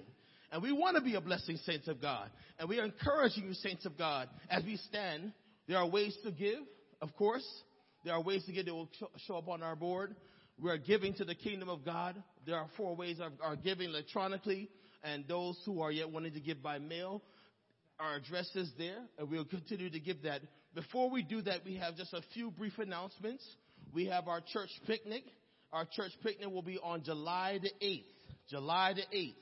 And 0.50 0.62
we 0.62 0.72
want 0.72 0.96
to 0.96 1.02
be 1.02 1.14
a 1.14 1.20
blessing, 1.20 1.56
saints 1.64 1.88
of 1.88 2.00
God. 2.00 2.30
And 2.58 2.68
we 2.68 2.78
are 2.78 2.84
encouraging 2.84 3.44
you, 3.44 3.54
saints 3.54 3.86
of 3.86 3.96
God, 3.96 4.28
as 4.50 4.64
we 4.64 4.76
stand. 4.76 5.32
There 5.66 5.78
are 5.78 5.88
ways 5.88 6.16
to 6.24 6.32
give, 6.32 6.58
of 7.02 7.14
course. 7.16 7.46
There 8.04 8.14
are 8.14 8.22
ways 8.22 8.44
to 8.46 8.52
give 8.52 8.66
that 8.66 8.74
will 8.74 8.88
show 9.26 9.36
up 9.36 9.48
on 9.48 9.62
our 9.62 9.76
board. 9.76 10.16
We 10.60 10.70
are 10.70 10.78
giving 10.78 11.14
to 11.14 11.24
the 11.24 11.34
kingdom 11.34 11.68
of 11.68 11.84
God. 11.84 12.20
There 12.46 12.56
are 12.56 12.68
four 12.76 12.96
ways 12.96 13.20
of 13.20 13.32
our 13.42 13.56
giving 13.56 13.90
electronically, 13.90 14.70
and 15.04 15.26
those 15.28 15.60
who 15.66 15.82
are 15.82 15.92
yet 15.92 16.10
wanting 16.10 16.32
to 16.34 16.40
give 16.40 16.62
by 16.62 16.78
mail, 16.78 17.22
our 18.00 18.16
address 18.16 18.50
is 18.54 18.70
there, 18.78 18.98
and 19.18 19.30
we'll 19.30 19.44
continue 19.44 19.90
to 19.90 20.00
give 20.00 20.22
that. 20.22 20.40
Before 20.74 21.10
we 21.10 21.22
do 21.22 21.42
that, 21.42 21.64
we 21.64 21.76
have 21.76 21.96
just 21.96 22.12
a 22.12 22.22
few 22.34 22.50
brief 22.50 22.78
announcements. 22.78 23.44
We 23.92 24.06
have 24.06 24.26
our 24.26 24.40
church 24.40 24.70
picnic. 24.86 25.24
Our 25.72 25.84
church 25.84 26.12
picnic 26.22 26.50
will 26.50 26.62
be 26.62 26.78
on 26.82 27.02
July 27.04 27.58
the 27.62 27.70
8th. 27.84 28.04
July 28.48 28.94
the 28.94 29.16
8th. 29.16 29.34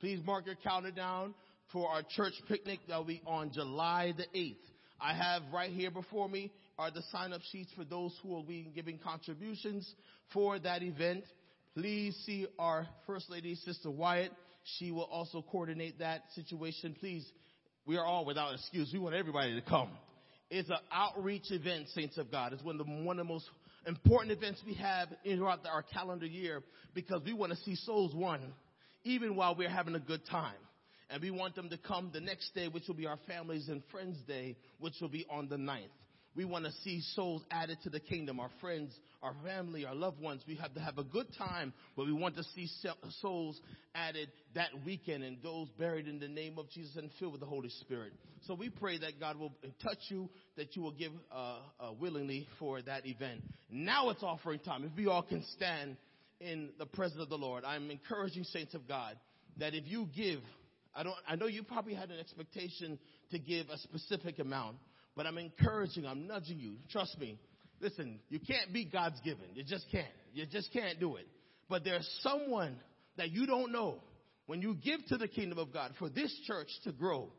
Please 0.00 0.20
mark 0.24 0.46
your 0.46 0.56
calendar 0.56 0.90
down 0.90 1.34
for 1.72 1.88
our 1.88 2.02
church 2.02 2.34
picnic 2.48 2.80
that 2.88 2.96
will 2.96 3.04
be 3.04 3.22
on 3.26 3.50
July 3.52 4.12
the 4.16 4.26
8th. 4.38 4.56
I 5.00 5.14
have 5.14 5.42
right 5.52 5.70
here 5.70 5.90
before 5.90 6.28
me 6.28 6.52
are 6.78 6.90
the 6.90 7.02
sign 7.12 7.32
up 7.32 7.40
sheets 7.52 7.70
for 7.76 7.84
those 7.84 8.16
who 8.22 8.28
will 8.28 8.42
be 8.42 8.70
giving 8.74 8.98
contributions 8.98 9.90
for 10.32 10.58
that 10.58 10.82
event. 10.82 11.24
Please 11.74 12.16
see 12.24 12.46
our 12.58 12.86
First 13.06 13.30
Lady, 13.30 13.54
Sister 13.54 13.90
Wyatt. 13.90 14.32
She 14.78 14.90
will 14.90 15.02
also 15.04 15.42
coordinate 15.42 15.98
that 15.98 16.22
situation. 16.34 16.96
Please, 16.98 17.26
we 17.86 17.96
are 17.96 18.04
all 18.04 18.24
without 18.24 18.54
excuse. 18.54 18.90
We 18.92 18.98
want 18.98 19.14
everybody 19.14 19.54
to 19.54 19.62
come. 19.62 19.90
It's 20.50 20.70
an 20.70 20.78
outreach 20.92 21.50
event, 21.50 21.88
Saints 21.94 22.18
of 22.18 22.30
God. 22.30 22.52
It's 22.52 22.62
one 22.62 22.80
of 22.80 22.86
the, 22.86 22.92
one 22.92 23.18
of 23.18 23.26
the 23.26 23.32
most 23.32 23.46
important 23.86 24.32
events 24.32 24.62
we 24.66 24.74
have 24.74 25.08
throughout 25.24 25.60
our 25.66 25.82
calendar 25.82 26.26
year 26.26 26.62
because 26.94 27.22
we 27.24 27.32
want 27.32 27.52
to 27.52 27.58
see 27.58 27.74
souls 27.74 28.14
won 28.14 28.40
even 29.04 29.36
while 29.36 29.54
we're 29.54 29.68
having 29.68 29.94
a 29.94 30.00
good 30.00 30.24
time. 30.26 30.54
And 31.10 31.22
we 31.22 31.30
want 31.30 31.54
them 31.54 31.68
to 31.68 31.76
come 31.76 32.10
the 32.12 32.20
next 32.20 32.54
day, 32.54 32.68
which 32.68 32.84
will 32.88 32.94
be 32.94 33.06
our 33.06 33.18
families 33.28 33.68
and 33.68 33.82
friends 33.90 34.16
day, 34.26 34.56
which 34.78 34.94
will 35.00 35.10
be 35.10 35.26
on 35.30 35.48
the 35.48 35.56
9th. 35.56 35.88
We 36.36 36.44
want 36.44 36.64
to 36.64 36.72
see 36.82 37.00
souls 37.14 37.42
added 37.50 37.78
to 37.84 37.90
the 37.90 38.00
kingdom, 38.00 38.40
our 38.40 38.50
friends, 38.60 38.92
our 39.22 39.34
family, 39.44 39.84
our 39.84 39.94
loved 39.94 40.20
ones. 40.20 40.42
We 40.46 40.56
have 40.56 40.74
to 40.74 40.80
have 40.80 40.98
a 40.98 41.04
good 41.04 41.28
time, 41.38 41.72
but 41.96 42.06
we 42.06 42.12
want 42.12 42.36
to 42.36 42.44
see 42.54 42.68
souls 43.20 43.60
added 43.94 44.30
that 44.54 44.70
weekend 44.84 45.22
and 45.22 45.38
those 45.42 45.68
buried 45.78 46.08
in 46.08 46.18
the 46.18 46.28
name 46.28 46.58
of 46.58 46.68
Jesus 46.70 46.96
and 46.96 47.10
filled 47.18 47.32
with 47.32 47.40
the 47.40 47.46
Holy 47.46 47.68
Spirit. 47.68 48.12
So 48.46 48.54
we 48.54 48.68
pray 48.68 48.98
that 48.98 49.20
God 49.20 49.38
will 49.38 49.52
touch 49.82 49.98
you, 50.08 50.28
that 50.56 50.74
you 50.74 50.82
will 50.82 50.92
give 50.92 51.12
uh, 51.32 51.58
uh, 51.78 51.92
willingly 51.98 52.48
for 52.58 52.82
that 52.82 53.06
event. 53.06 53.42
Now 53.70 54.10
it's 54.10 54.22
offering 54.22 54.58
time. 54.58 54.84
If 54.84 54.96
we 54.96 55.06
all 55.06 55.22
can 55.22 55.44
stand 55.56 55.96
in 56.40 56.70
the 56.78 56.86
presence 56.86 57.22
of 57.22 57.28
the 57.28 57.38
Lord, 57.38 57.64
I'm 57.64 57.90
encouraging 57.90 58.44
saints 58.44 58.74
of 58.74 58.88
God 58.88 59.16
that 59.58 59.74
if 59.74 59.84
you 59.86 60.08
give, 60.14 60.40
I 60.94 61.04
don't, 61.04 61.16
I 61.28 61.36
know 61.36 61.46
you 61.46 61.62
probably 61.62 61.94
had 61.94 62.10
an 62.10 62.18
expectation 62.18 62.98
to 63.30 63.38
give 63.38 63.68
a 63.68 63.78
specific 63.78 64.40
amount. 64.40 64.76
But 65.16 65.26
I'm 65.26 65.38
encouraging, 65.38 66.06
I'm 66.06 66.26
nudging 66.26 66.58
you. 66.58 66.76
Trust 66.90 67.18
me. 67.18 67.38
Listen, 67.80 68.18
you 68.28 68.40
can't 68.40 68.72
beat 68.72 68.92
God's 68.92 69.20
given. 69.20 69.44
You 69.54 69.62
just 69.62 69.86
can't. 69.90 70.06
You 70.32 70.46
just 70.46 70.72
can't 70.72 70.98
do 70.98 71.16
it. 71.16 71.26
But 71.68 71.84
there's 71.84 72.08
someone 72.20 72.76
that 73.16 73.30
you 73.30 73.46
don't 73.46 73.72
know 73.72 74.00
when 74.46 74.60
you 74.60 74.74
give 74.74 75.04
to 75.08 75.16
the 75.16 75.28
kingdom 75.28 75.58
of 75.58 75.72
God 75.72 75.92
for 75.98 76.08
this 76.08 76.34
church 76.46 76.68
to 76.84 76.92
grow, 76.92 77.30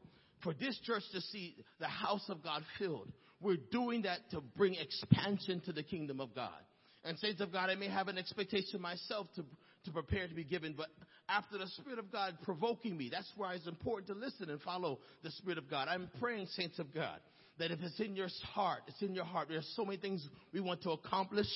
for 0.44 0.54
this 0.54 0.80
church 0.84 1.04
to 1.14 1.22
see 1.22 1.56
the 1.80 1.88
house 1.88 2.26
of 2.30 2.44
God 2.44 2.64
filled. 2.80 3.12
We're 3.42 3.58
doing 3.72 4.04
that 4.04 4.20
to 4.32 4.42
bring 4.42 4.76
expansion 4.76 5.62
to 5.66 5.74
the 5.74 5.84
kingdom 5.84 6.20
of 6.20 6.34
God. 6.34 6.50
And 7.04 7.20
saints 7.20 7.42
of 7.42 7.52
God, 7.52 7.70
I 7.70 7.76
may 7.76 7.90
have 7.90 8.08
an 8.08 8.18
expectation 8.18 8.82
myself 8.82 9.28
to, 9.36 9.44
to 9.84 9.92
prepare 9.92 10.28
to 10.28 10.34
be 10.34 10.44
given, 10.44 10.74
but 10.76 10.88
after 11.30 11.58
the 11.58 11.68
Spirit 11.68 12.00
of 12.00 12.12
God 12.12 12.38
provoking 12.44 12.98
me, 12.98 13.10
that's 13.12 13.32
why 13.36 13.54
it's 13.54 13.68
important 13.68 14.08
to 14.08 14.14
listen 14.14 14.50
and 14.50 14.60
follow 14.62 15.00
the 15.24 15.32
Spirit 15.32 15.58
of 15.58 15.70
God. 15.70 15.88
I'm 15.88 16.10
praying, 16.20 16.48
saints 16.52 16.80
of 16.80 16.94
God, 16.94 17.20
that 17.60 17.72
if 17.72 17.80
it's 17.82 18.00
in 18.00 18.16
your 18.16 18.28
heart, 18.54 18.82
it's 18.88 19.02
in 19.02 19.14
your 19.14 19.26
heart. 19.26 19.48
There's 19.50 19.72
so 19.76 19.86
many 19.86 19.98
things 19.98 20.28
we 20.54 20.60
want 20.60 20.82
to 20.84 20.92
accomplish. 20.92 21.48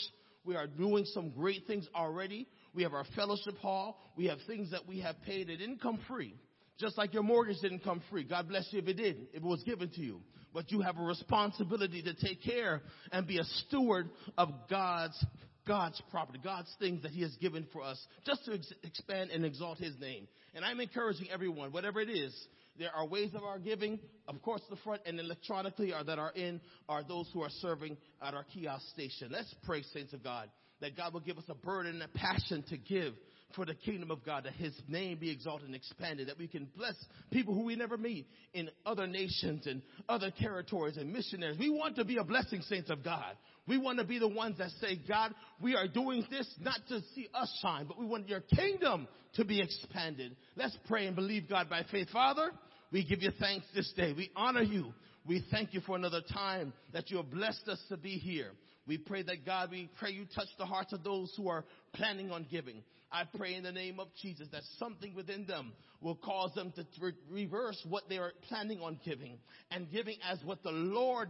We 0.45 0.55
are 0.55 0.67
doing 0.67 1.05
some 1.05 1.31
great 1.31 1.67
things 1.67 1.87
already. 1.93 2.47
We 2.73 2.83
have 2.83 2.93
our 2.93 3.05
fellowship 3.15 3.57
hall. 3.57 4.01
We 4.15 4.25
have 4.27 4.39
things 4.47 4.71
that 4.71 4.87
we 4.87 4.99
have 5.01 5.21
paid. 5.23 5.49
It 5.49 5.57
didn't 5.57 5.81
come 5.81 5.99
free. 6.07 6.35
Just 6.79 6.97
like 6.97 7.13
your 7.13 7.23
mortgage 7.23 7.57
didn't 7.61 7.83
come 7.83 8.01
free. 8.09 8.23
God 8.23 8.47
bless 8.47 8.67
you 8.71 8.79
if 8.79 8.87
it 8.87 8.93
did, 8.93 9.27
if 9.33 9.37
it 9.37 9.43
was 9.43 9.61
given 9.63 9.89
to 9.89 10.01
you. 10.01 10.21
But 10.53 10.71
you 10.71 10.81
have 10.81 10.97
a 10.97 11.03
responsibility 11.03 12.01
to 12.01 12.13
take 12.13 12.41
care 12.41 12.81
and 13.11 13.27
be 13.27 13.37
a 13.37 13.43
steward 13.43 14.09
of 14.37 14.49
God's 14.69 15.23
God's 15.67 16.01
property, 16.09 16.39
God's 16.43 16.73
things 16.79 17.03
that 17.03 17.11
He 17.11 17.21
has 17.21 17.35
given 17.35 17.67
for 17.71 17.83
us, 17.83 18.03
just 18.25 18.43
to 18.45 18.53
ex- 18.53 18.73
expand 18.81 19.29
and 19.29 19.45
exalt 19.45 19.77
His 19.77 19.93
name. 19.99 20.27
And 20.55 20.65
I'm 20.65 20.79
encouraging 20.79 21.27
everyone, 21.31 21.71
whatever 21.71 22.01
it 22.01 22.09
is, 22.09 22.33
there 22.79 22.95
are 22.95 23.05
ways 23.05 23.35
of 23.35 23.43
our 23.43 23.59
giving, 23.59 23.99
of 24.27 24.41
course, 24.41 24.61
the 24.69 24.77
front 24.77 25.01
and 25.05 25.19
electronically 25.19 25.93
are 25.93 26.03
that 26.03 26.17
are 26.17 26.31
in 26.31 26.61
are 26.87 27.03
those 27.03 27.29
who 27.33 27.41
are 27.41 27.49
serving 27.61 27.97
at 28.21 28.33
our 28.33 28.45
kiosk 28.45 28.87
station. 28.89 29.29
Let's 29.31 29.53
pray, 29.63 29.83
saints 29.93 30.13
of 30.13 30.23
God, 30.23 30.49
that 30.81 30.95
God 30.95 31.13
will 31.13 31.19
give 31.19 31.37
us 31.37 31.43
a 31.49 31.55
burden 31.55 31.95
and 31.95 32.03
a 32.03 32.17
passion 32.17 32.63
to 32.69 32.77
give 32.77 33.13
for 33.55 33.65
the 33.65 33.73
kingdom 33.73 34.11
of 34.11 34.23
God, 34.23 34.43
that 34.43 34.53
His 34.53 34.73
name 34.87 35.17
be 35.17 35.31
exalted 35.31 35.65
and 35.67 35.75
expanded, 35.75 36.27
that 36.27 36.37
we 36.37 36.47
can 36.47 36.67
bless 36.77 36.93
people 37.31 37.53
who 37.53 37.63
we 37.63 37.75
never 37.75 37.97
meet 37.97 38.27
in 38.53 38.69
other 38.85 39.07
nations 39.07 39.65
and 39.65 39.81
other 40.07 40.31
territories 40.31 40.97
and 40.97 41.11
missionaries. 41.11 41.57
We 41.57 41.69
want 41.69 41.95
to 41.95 42.05
be 42.05 42.17
a 42.17 42.23
blessing, 42.23 42.61
saints 42.61 42.89
of 42.89 43.03
God. 43.03 43.35
We 43.67 43.77
want 43.77 43.99
to 43.99 44.05
be 44.05 44.19
the 44.19 44.27
ones 44.27 44.57
that 44.59 44.69
say, 44.81 44.99
God, 45.07 45.33
we 45.61 45.75
are 45.75 45.87
doing 45.87 46.25
this 46.29 46.47
not 46.59 46.79
to 46.89 47.01
see 47.15 47.27
us 47.33 47.51
shine, 47.61 47.85
but 47.85 47.99
we 47.99 48.05
want 48.05 48.29
your 48.29 48.41
kingdom 48.41 49.07
to 49.33 49.45
be 49.45 49.61
expanded. 49.61 50.35
Let's 50.55 50.77
pray 50.87 51.07
and 51.07 51.15
believe 51.15 51.49
God 51.49 51.69
by 51.69 51.83
faith. 51.91 52.09
Father, 52.11 52.51
we 52.91 53.03
give 53.03 53.21
you 53.21 53.31
thanks 53.39 53.65
this 53.75 53.91
day. 53.95 54.13
We 54.13 54.31
honor 54.35 54.63
you. 54.63 54.93
We 55.25 55.45
thank 55.51 55.73
you 55.73 55.81
for 55.81 55.95
another 55.95 56.21
time 56.21 56.73
that 56.93 57.11
you 57.11 57.17
have 57.17 57.29
blessed 57.29 57.67
us 57.67 57.79
to 57.89 57.97
be 57.97 58.11
here. 58.11 58.51
We 58.89 58.97
pray 58.97 59.21
that 59.21 59.45
God, 59.45 59.69
we 59.69 59.87
pray 59.99 60.09
you 60.09 60.25
touch 60.35 60.47
the 60.57 60.65
hearts 60.65 60.93
of 60.93 61.03
those 61.03 61.31
who 61.37 61.47
are 61.47 61.63
planning 61.93 62.31
on 62.31 62.47
giving. 62.49 62.81
I 63.11 63.23
pray 63.37 63.53
in 63.53 63.61
the 63.61 63.71
name 63.71 63.99
of 63.99 64.07
Jesus 64.19 64.47
that 64.51 64.63
something 64.79 65.13
within 65.13 65.45
them 65.45 65.73
will 66.01 66.15
cause 66.15 66.55
them 66.55 66.73
to 66.75 66.83
re- 66.99 67.13
reverse 67.29 67.79
what 67.87 68.09
they 68.09 68.17
are 68.17 68.31
planning 68.47 68.81
on 68.81 68.99
giving 69.05 69.37
and 69.69 69.91
giving 69.91 70.15
as 70.27 70.39
what 70.43 70.63
the 70.63 70.71
Lord 70.71 71.29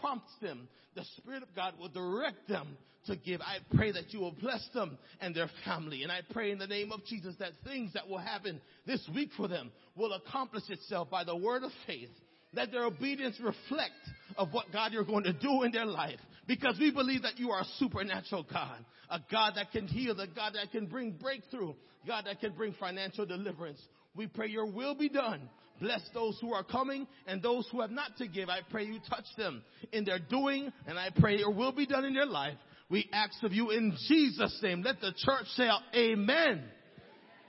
prompts 0.00 0.32
them. 0.40 0.66
The 0.94 1.04
Spirit 1.18 1.42
of 1.42 1.54
God 1.54 1.74
will 1.78 1.90
direct 1.90 2.48
them 2.48 2.78
to 3.04 3.16
give. 3.16 3.42
I 3.42 3.58
pray 3.76 3.92
that 3.92 4.14
you 4.14 4.20
will 4.20 4.32
bless 4.32 4.66
them 4.72 4.96
and 5.20 5.34
their 5.34 5.50
family. 5.66 6.04
And 6.04 6.10
I 6.10 6.20
pray 6.32 6.52
in 6.52 6.58
the 6.58 6.66
name 6.66 6.90
of 6.90 7.04
Jesus 7.04 7.34
that 7.38 7.52
things 7.64 7.92
that 7.92 8.08
will 8.08 8.16
happen 8.16 8.62
this 8.86 9.06
week 9.14 9.28
for 9.36 9.46
them 9.46 9.72
will 9.94 10.14
accomplish 10.14 10.64
itself 10.70 11.10
by 11.10 11.24
the 11.24 11.36
word 11.36 11.64
of 11.64 11.70
faith. 11.86 12.08
Let 12.54 12.72
their 12.72 12.84
obedience 12.84 13.38
reflect 13.42 13.92
of 14.38 14.54
what 14.54 14.72
God 14.72 14.92
you're 14.92 15.04
going 15.04 15.24
to 15.24 15.34
do 15.34 15.64
in 15.64 15.72
their 15.72 15.84
life. 15.84 16.18
Because 16.48 16.78
we 16.80 16.90
believe 16.90 17.22
that 17.22 17.38
you 17.38 17.50
are 17.50 17.60
a 17.60 17.66
supernatural 17.78 18.46
God. 18.50 18.84
A 19.10 19.20
God 19.30 19.52
that 19.56 19.70
can 19.70 19.86
heal, 19.86 20.18
a 20.18 20.26
God 20.26 20.54
that 20.54 20.72
can 20.72 20.86
bring 20.86 21.12
breakthrough, 21.12 21.74
God 22.06 22.24
that 22.26 22.40
can 22.40 22.52
bring 22.52 22.74
financial 22.80 23.26
deliverance. 23.26 23.80
We 24.16 24.26
pray 24.26 24.48
your 24.48 24.66
will 24.66 24.94
be 24.94 25.10
done. 25.10 25.48
Bless 25.80 26.00
those 26.12 26.38
who 26.40 26.54
are 26.54 26.64
coming 26.64 27.06
and 27.26 27.42
those 27.42 27.68
who 27.70 27.82
have 27.82 27.90
not 27.90 28.16
to 28.16 28.26
give. 28.26 28.48
I 28.48 28.60
pray 28.70 28.84
you 28.84 28.98
touch 29.08 29.26
them 29.36 29.62
in 29.92 30.04
their 30.04 30.18
doing 30.18 30.72
and 30.86 30.98
I 30.98 31.10
pray 31.14 31.36
your 31.36 31.52
will 31.52 31.70
be 31.70 31.86
done 31.86 32.04
in 32.04 32.14
their 32.14 32.26
life. 32.26 32.56
We 32.90 33.08
ask 33.12 33.42
of 33.42 33.52
you 33.52 33.70
in 33.70 33.94
Jesus' 34.08 34.58
name. 34.62 34.82
Let 34.82 35.00
the 35.00 35.12
church 35.16 35.46
say 35.48 35.68
amen. 35.94 36.64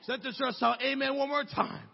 Let 0.07 0.21
the 0.21 0.33
church 0.37 0.55
say 0.55 0.91
amen 0.91 1.15
one 1.15 1.29
more 1.29 1.45
time. 1.45 1.87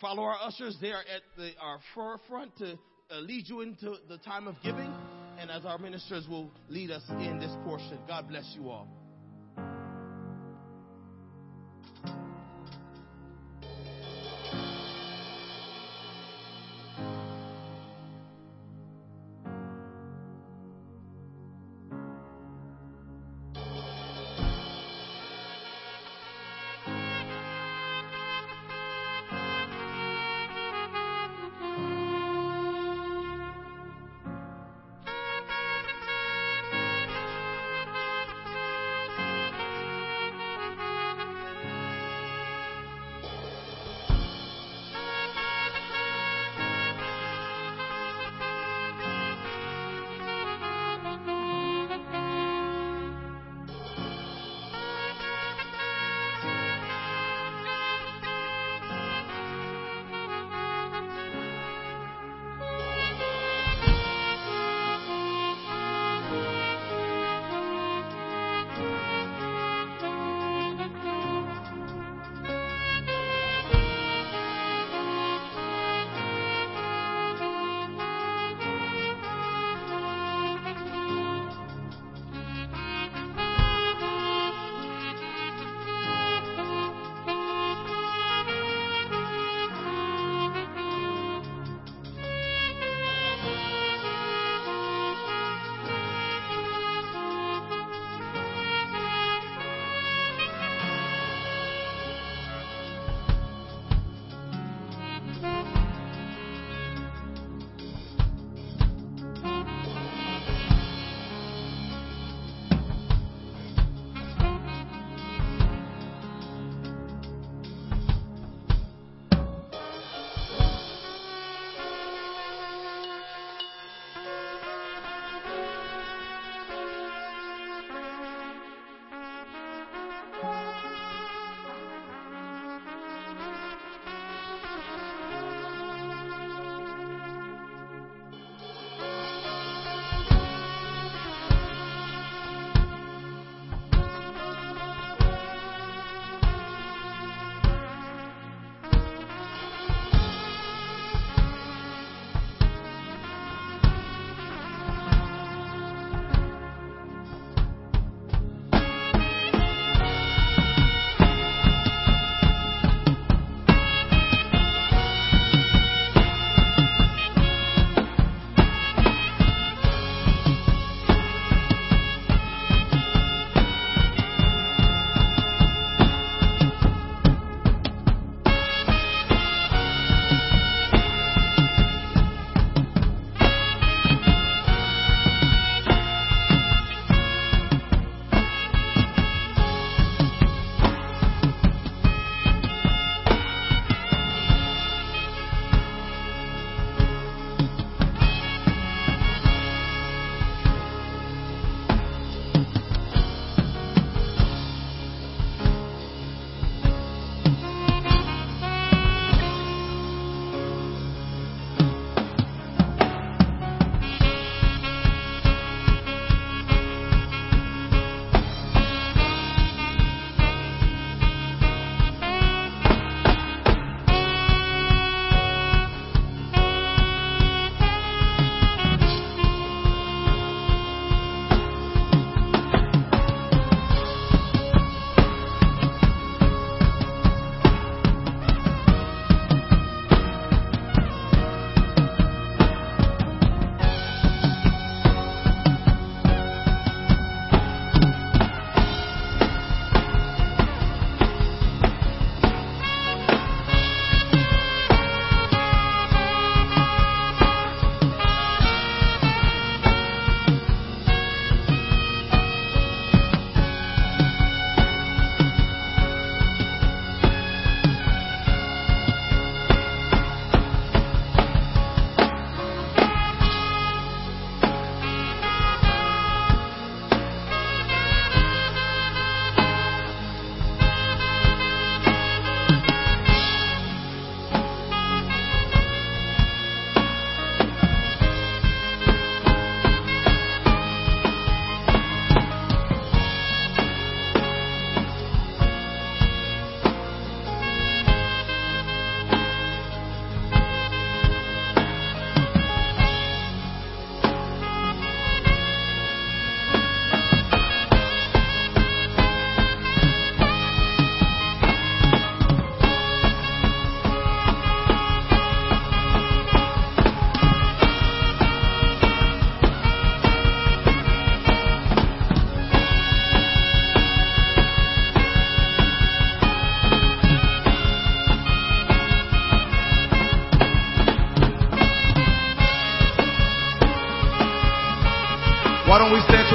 Follow 0.00 0.22
our 0.22 0.36
ushers. 0.42 0.76
They 0.80 0.92
are 0.92 1.00
at 1.00 1.22
the, 1.36 1.50
our 1.60 1.78
forefront 1.94 2.56
to 2.58 2.78
uh, 3.10 3.20
lead 3.20 3.48
you 3.48 3.60
into 3.60 3.96
the 4.08 4.18
time 4.18 4.48
of 4.48 4.54
giving. 4.62 4.92
And 5.38 5.50
as 5.50 5.64
our 5.64 5.78
ministers 5.78 6.26
will 6.28 6.50
lead 6.68 6.90
us 6.90 7.02
in 7.10 7.38
this 7.38 7.54
portion. 7.64 7.98
God 8.08 8.28
bless 8.28 8.44
you 8.56 8.68
all. 8.68 8.88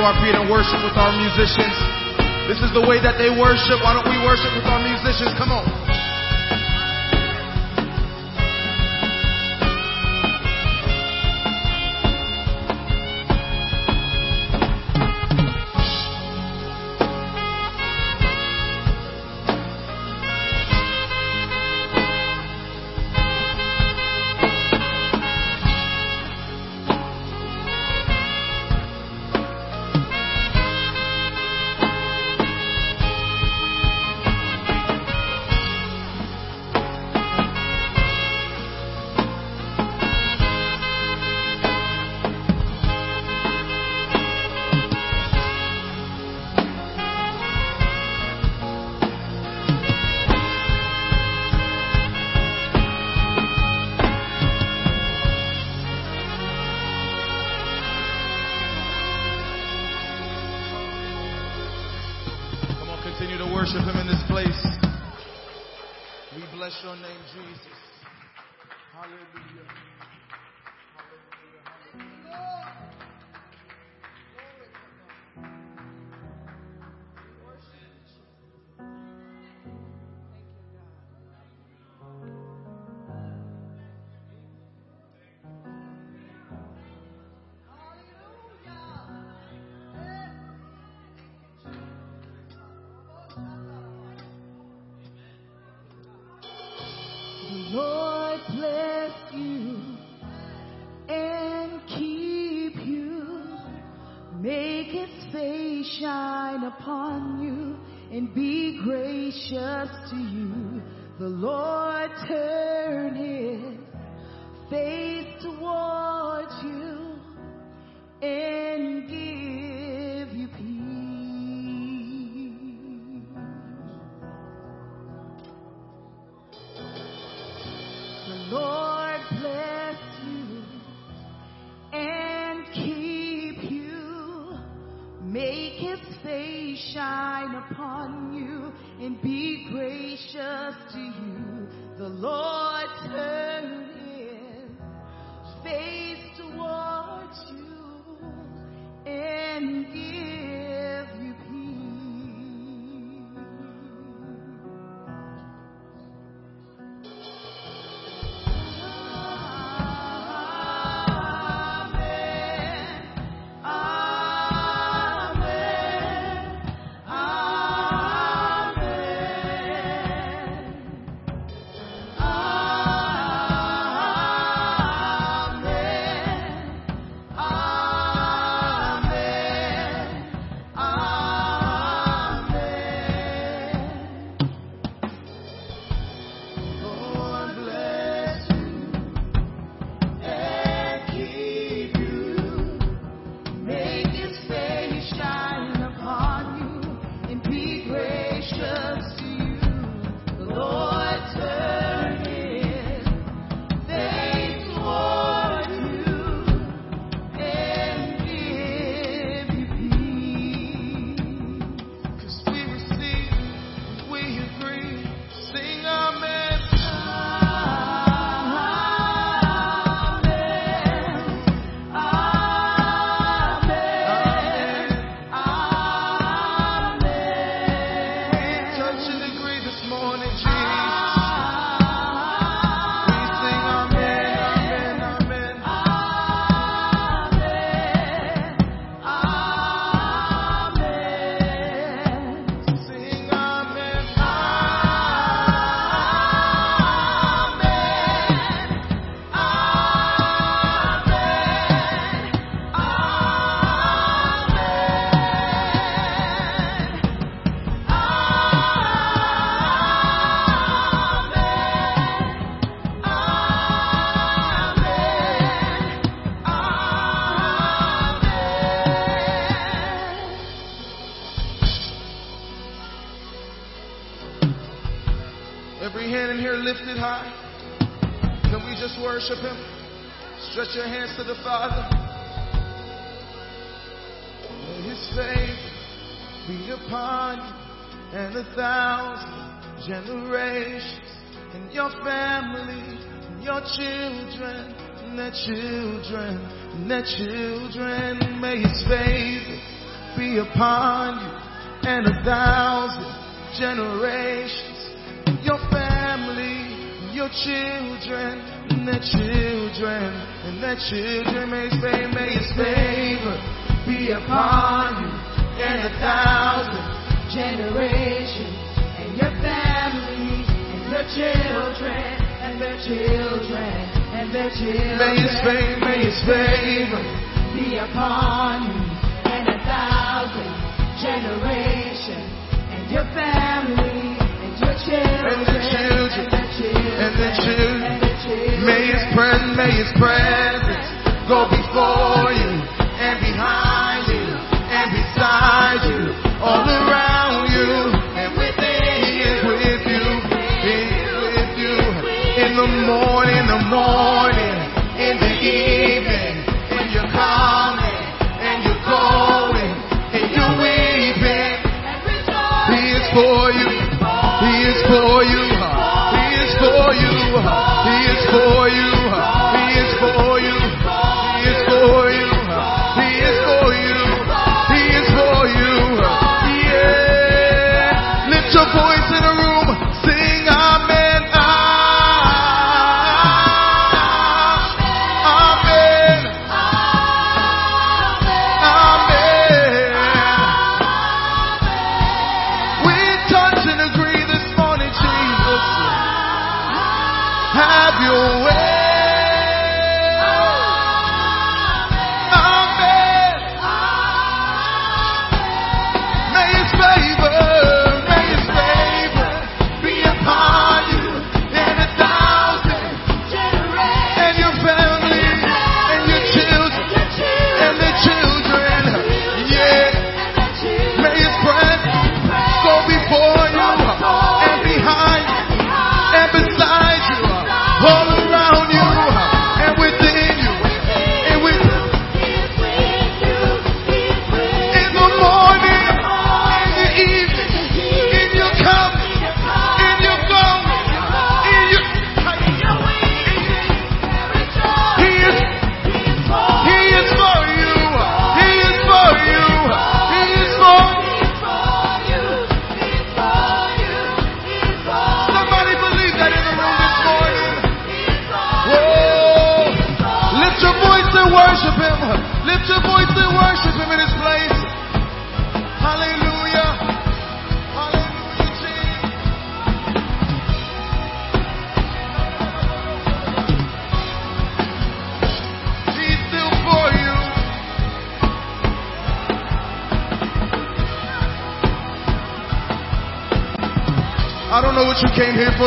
our 0.03 0.15
feet 0.19 0.35
and 0.35 0.51
worship 0.51 0.83
with 0.83 0.99
our 0.99 1.15
musicians. 1.15 1.75
This 2.51 2.59
is 2.59 2.75
the 2.75 2.83
way 2.83 2.99
that 2.99 3.15
they 3.15 3.31
worship. 3.31 3.79
Why 3.79 3.95
don't 3.95 4.07
we 4.07 4.19
worship 4.19 4.51
with 4.51 4.67
our 4.67 4.83
musicians? 4.83 5.31
Come 5.39 5.55
on. 5.55 5.82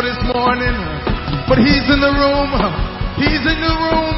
this 0.03 0.19
morning, 0.35 0.77
but 1.49 1.57
He's 1.57 1.87
in 1.89 2.01
the 2.01 2.13
room. 2.13 2.51
He's 3.17 3.45
in 3.45 3.59
the 3.65 3.75
room. 3.81 4.17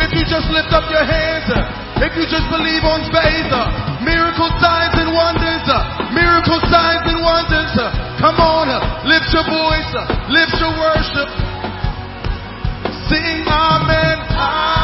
If 0.00 0.16
you 0.16 0.24
just 0.24 0.48
lift 0.48 0.72
up 0.72 0.88
your 0.88 1.04
hands, 1.04 1.44
if 2.00 2.16
you 2.16 2.24
just 2.24 2.48
believe 2.48 2.80
on 2.88 3.04
faith, 3.12 3.52
miracle 4.00 4.48
signs 4.60 4.96
and 4.96 5.12
wonders, 5.12 5.64
miracle 6.16 6.60
signs 6.72 7.04
and 7.04 7.20
wonders. 7.20 7.72
Come 8.16 8.40
on, 8.40 8.72
lift 9.04 9.28
your 9.36 9.44
voice, 9.44 9.92
lift 10.32 10.56
your 10.56 10.72
worship. 10.72 11.28
Sing 13.12 13.44
Amen. 13.44 14.24
amen. 14.24 14.79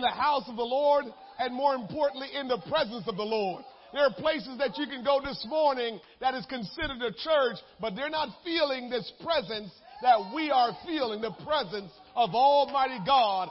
In 0.00 0.02
the 0.02 0.08
house 0.08 0.44
of 0.48 0.56
the 0.56 0.62
Lord 0.62 1.04
and 1.38 1.54
more 1.54 1.74
importantly 1.74 2.28
in 2.34 2.48
the 2.48 2.58
presence 2.70 3.04
of 3.06 3.16
the 3.16 3.22
Lord. 3.22 3.62
There 3.92 4.02
are 4.02 4.12
places 4.14 4.56
that 4.58 4.78
you 4.78 4.86
can 4.86 5.04
go 5.04 5.20
this 5.22 5.44
morning 5.46 6.00
that 6.20 6.34
is 6.34 6.46
considered 6.46 7.02
a 7.02 7.12
church, 7.12 7.58
but 7.80 7.94
they're 7.94 8.08
not 8.08 8.28
feeling 8.42 8.88
this 8.88 9.12
presence 9.22 9.70
that 10.00 10.32
we 10.34 10.50
are 10.50 10.70
feeling, 10.86 11.20
the 11.20 11.34
presence 11.44 11.92
of 12.16 12.30
Almighty 12.34 12.98
God. 13.04 13.50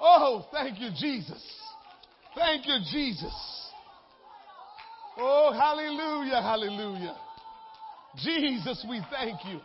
Oh, 0.00 0.46
thank 0.52 0.80
you, 0.80 0.88
Jesus. 0.96 1.44
Thank 2.34 2.66
you, 2.66 2.78
Jesus. 2.90 3.34
Oh, 5.18 5.52
hallelujah, 5.52 6.40
hallelujah. 6.40 7.16
Jesus, 8.16 8.86
we 8.88 9.02
thank 9.10 9.38
you. 9.44 9.60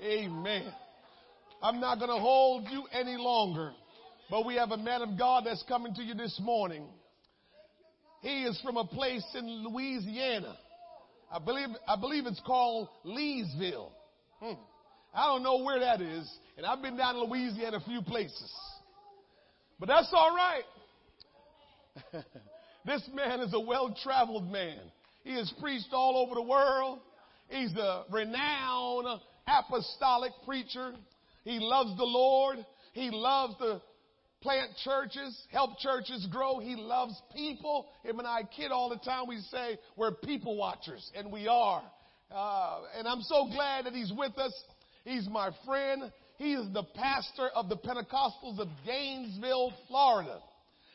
Amen. 0.00 0.72
I'm 1.60 1.80
not 1.80 1.98
going 1.98 2.10
to 2.10 2.20
hold 2.20 2.68
you 2.70 2.84
any 2.92 3.16
longer, 3.16 3.72
but 4.30 4.44
we 4.44 4.56
have 4.56 4.70
a 4.70 4.76
man 4.76 5.02
of 5.02 5.18
God 5.18 5.44
that's 5.46 5.62
coming 5.68 5.94
to 5.94 6.02
you 6.02 6.14
this 6.14 6.38
morning. 6.42 6.84
He 8.22 8.42
is 8.42 8.60
from 8.62 8.76
a 8.76 8.84
place 8.84 9.24
in 9.34 9.64
Louisiana. 9.64 10.56
I 11.32 11.38
believe, 11.38 11.68
I 11.86 11.96
believe 11.96 12.26
it's 12.26 12.40
called 12.44 12.88
Leesville. 13.04 13.90
Hmm. 14.40 14.54
I 15.14 15.26
don't 15.26 15.42
know 15.42 15.62
where 15.62 15.80
that 15.80 16.00
is, 16.00 16.30
and 16.56 16.66
I've 16.66 16.82
been 16.82 16.96
down 16.96 17.16
in 17.16 17.22
Louisiana 17.22 17.78
a 17.78 17.80
few 17.80 18.02
places. 18.02 18.52
But 19.78 19.88
that's 19.88 20.08
all 20.12 20.34
right. 20.34 20.64
this 22.84 23.08
man 23.14 23.40
is 23.40 23.54
a 23.54 23.60
well 23.60 23.96
traveled 24.02 24.50
man. 24.50 24.78
He 25.24 25.34
has 25.34 25.52
preached 25.60 25.88
all 25.92 26.16
over 26.18 26.34
the 26.34 26.42
world. 26.42 27.00
He's 27.48 27.74
a 27.76 28.04
renowned 28.10 29.20
apostolic 29.46 30.32
preacher. 30.44 30.92
He 31.44 31.58
loves 31.60 31.96
the 31.96 32.04
Lord. 32.04 32.58
He 32.92 33.10
loves 33.10 33.56
to 33.58 33.80
plant 34.46 34.70
churches, 34.84 35.36
help 35.50 35.76
churches 35.80 36.24
grow. 36.30 36.60
He 36.60 36.76
loves 36.76 37.20
people. 37.34 37.86
Him 38.04 38.20
and 38.20 38.28
I 38.28 38.42
kid 38.44 38.70
all 38.70 38.88
the 38.88 39.04
time. 39.04 39.26
We 39.26 39.40
say 39.50 39.76
we're 39.96 40.12
people 40.12 40.56
watchers, 40.56 41.10
and 41.16 41.32
we 41.32 41.48
are. 41.48 41.82
Uh, 42.30 42.78
and 42.96 43.08
I'm 43.08 43.22
so 43.22 43.48
glad 43.52 43.86
that 43.86 43.92
he's 43.92 44.12
with 44.16 44.38
us. 44.38 44.54
He's 45.04 45.28
my 45.28 45.50
friend. 45.64 46.12
He 46.36 46.52
is 46.54 46.72
the 46.72 46.84
pastor 46.94 47.48
of 47.56 47.68
the 47.68 47.76
Pentecostals 47.76 48.60
of 48.60 48.68
Gainesville, 48.86 49.72
Florida. 49.88 50.38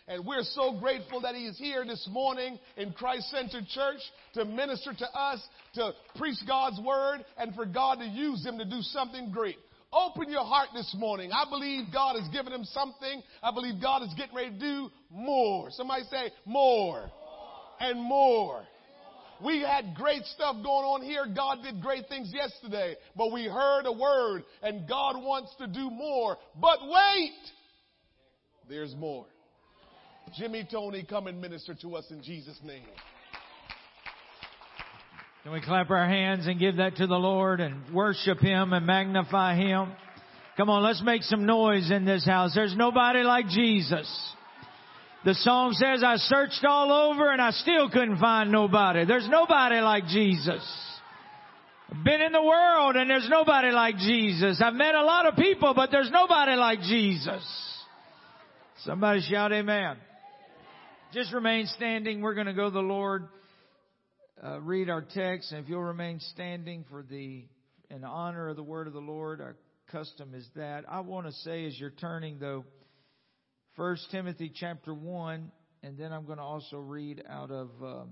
And 0.07 0.25
we're 0.25 0.43
so 0.43 0.79
grateful 0.79 1.19
that 1.21 1.35
he 1.35 1.45
is 1.45 1.57
here 1.57 1.83
this 1.85 2.07
morning 2.09 2.57
in 2.77 2.93
Christ 2.93 3.29
Centered 3.31 3.67
Church 3.67 3.99
to 4.35 4.45
minister 4.45 4.93
to 4.93 5.05
us, 5.13 5.45
to 5.73 5.91
preach 6.15 6.37
God's 6.47 6.79
word, 6.79 7.25
and 7.37 7.53
for 7.53 7.65
God 7.65 7.95
to 7.99 8.05
use 8.05 8.45
him 8.45 8.57
to 8.59 8.65
do 8.65 8.81
something 8.81 9.29
great. 9.31 9.57
Open 9.93 10.29
your 10.29 10.45
heart 10.45 10.69
this 10.73 10.95
morning. 10.97 11.31
I 11.33 11.49
believe 11.49 11.87
God 11.91 12.15
has 12.17 12.27
given 12.29 12.53
him 12.53 12.63
something. 12.63 13.21
I 13.43 13.51
believe 13.51 13.81
God 13.81 14.03
is 14.03 14.13
getting 14.15 14.33
ready 14.35 14.51
to 14.51 14.59
do 14.59 14.89
more. 15.09 15.69
Somebody 15.71 16.03
say 16.09 16.31
more 16.45 17.11
and 17.81 17.99
more. 17.99 18.63
We 19.43 19.61
had 19.61 19.93
great 19.95 20.23
stuff 20.25 20.55
going 20.63 20.85
on 20.85 21.01
here. 21.01 21.25
God 21.35 21.57
did 21.63 21.81
great 21.81 22.07
things 22.07 22.31
yesterday, 22.33 22.95
but 23.17 23.33
we 23.33 23.45
heard 23.45 23.85
a 23.85 23.91
word 23.91 24.43
and 24.61 24.87
God 24.87 25.21
wants 25.21 25.53
to 25.57 25.67
do 25.67 25.89
more. 25.89 26.37
But 26.55 26.79
wait, 26.83 27.33
there's 28.69 28.95
more. 28.95 29.25
Jimmy 30.37 30.65
Toney, 30.71 31.05
come 31.09 31.27
and 31.27 31.41
minister 31.41 31.75
to 31.81 31.95
us 31.95 32.05
in 32.11 32.23
Jesus' 32.23 32.59
name. 32.63 32.85
Can 35.43 35.53
we 35.53 35.61
clap 35.61 35.89
our 35.89 36.07
hands 36.07 36.45
and 36.45 36.59
give 36.59 36.77
that 36.77 36.97
to 36.97 37.07
the 37.07 37.15
Lord 37.15 37.61
and 37.61 37.91
worship 37.91 38.39
Him 38.39 38.73
and 38.73 38.85
magnify 38.85 39.55
Him? 39.55 39.91
Come 40.55 40.69
on, 40.69 40.83
let's 40.83 41.01
make 41.01 41.23
some 41.23 41.47
noise 41.47 41.89
in 41.89 42.05
this 42.05 42.23
house. 42.23 42.51
There's 42.53 42.75
nobody 42.75 43.23
like 43.23 43.47
Jesus. 43.47 44.07
The 45.25 45.33
song 45.33 45.73
says, 45.73 46.03
I 46.03 46.17
searched 46.17 46.63
all 46.63 46.91
over 46.91 47.31
and 47.31 47.41
I 47.41 47.51
still 47.51 47.89
couldn't 47.89 48.19
find 48.19 48.51
nobody. 48.51 49.05
There's 49.05 49.27
nobody 49.27 49.79
like 49.79 50.05
Jesus. 50.05 50.63
I've 51.91 52.03
been 52.03 52.21
in 52.21 52.31
the 52.31 52.43
world 52.43 52.95
and 52.95 53.09
there's 53.09 53.27
nobody 53.27 53.71
like 53.71 53.97
Jesus. 53.97 54.61
I've 54.63 54.75
met 54.75 54.93
a 54.93 55.03
lot 55.03 55.25
of 55.25 55.35
people, 55.35 55.73
but 55.75 55.89
there's 55.91 56.11
nobody 56.11 56.55
like 56.55 56.81
Jesus. 56.81 57.43
Somebody 58.83 59.21
shout 59.21 59.51
amen. 59.51 59.97
Just 61.13 61.33
remain 61.33 61.65
standing. 61.65 62.21
We're 62.21 62.35
going 62.35 62.47
to 62.47 62.53
go 62.53 62.65
to 62.65 62.73
the 62.73 62.79
Lord 62.79 63.27
uh, 64.43 64.59
read 64.61 64.89
our 64.89 65.01
text, 65.01 65.51
and 65.51 65.63
if 65.63 65.69
you'll 65.69 65.83
remain 65.83 66.19
standing 66.31 66.83
for 66.89 67.03
the 67.03 67.45
in 67.89 68.03
honor 68.03 68.49
of 68.49 68.55
the 68.55 68.63
word 68.63 68.87
of 68.87 68.93
the 68.93 68.99
Lord, 68.99 69.41
our 69.41 69.55
custom 69.91 70.33
is 70.33 70.47
that. 70.55 70.85
I 70.89 71.01
want 71.01 71.27
to 71.27 71.31
say 71.31 71.65
as 71.65 71.79
you're 71.79 71.91
turning 71.91 72.39
though, 72.39 72.65
First 73.75 74.07
Timothy 74.11 74.51
chapter 74.53 74.93
one, 74.93 75.51
and 75.83 75.97
then 75.97 76.11
I'm 76.11 76.25
going 76.25 76.37
to 76.37 76.43
also 76.43 76.77
read 76.77 77.23
out 77.29 77.51
of 77.51 77.69
um, 77.83 78.09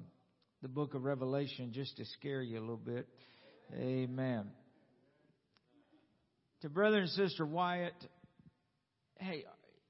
the 0.61 0.67
book 0.67 0.93
of 0.93 1.03
Revelation 1.03 1.71
just 1.73 1.97
to 1.97 2.05
scare 2.05 2.41
you 2.41 2.59
a 2.59 2.61
little 2.61 2.77
bit. 2.77 3.07
Amen. 3.73 4.51
To 6.61 6.69
brother 6.69 6.99
and 6.99 7.09
sister 7.09 7.45
Wyatt, 7.45 7.93
hey, 9.19 9.45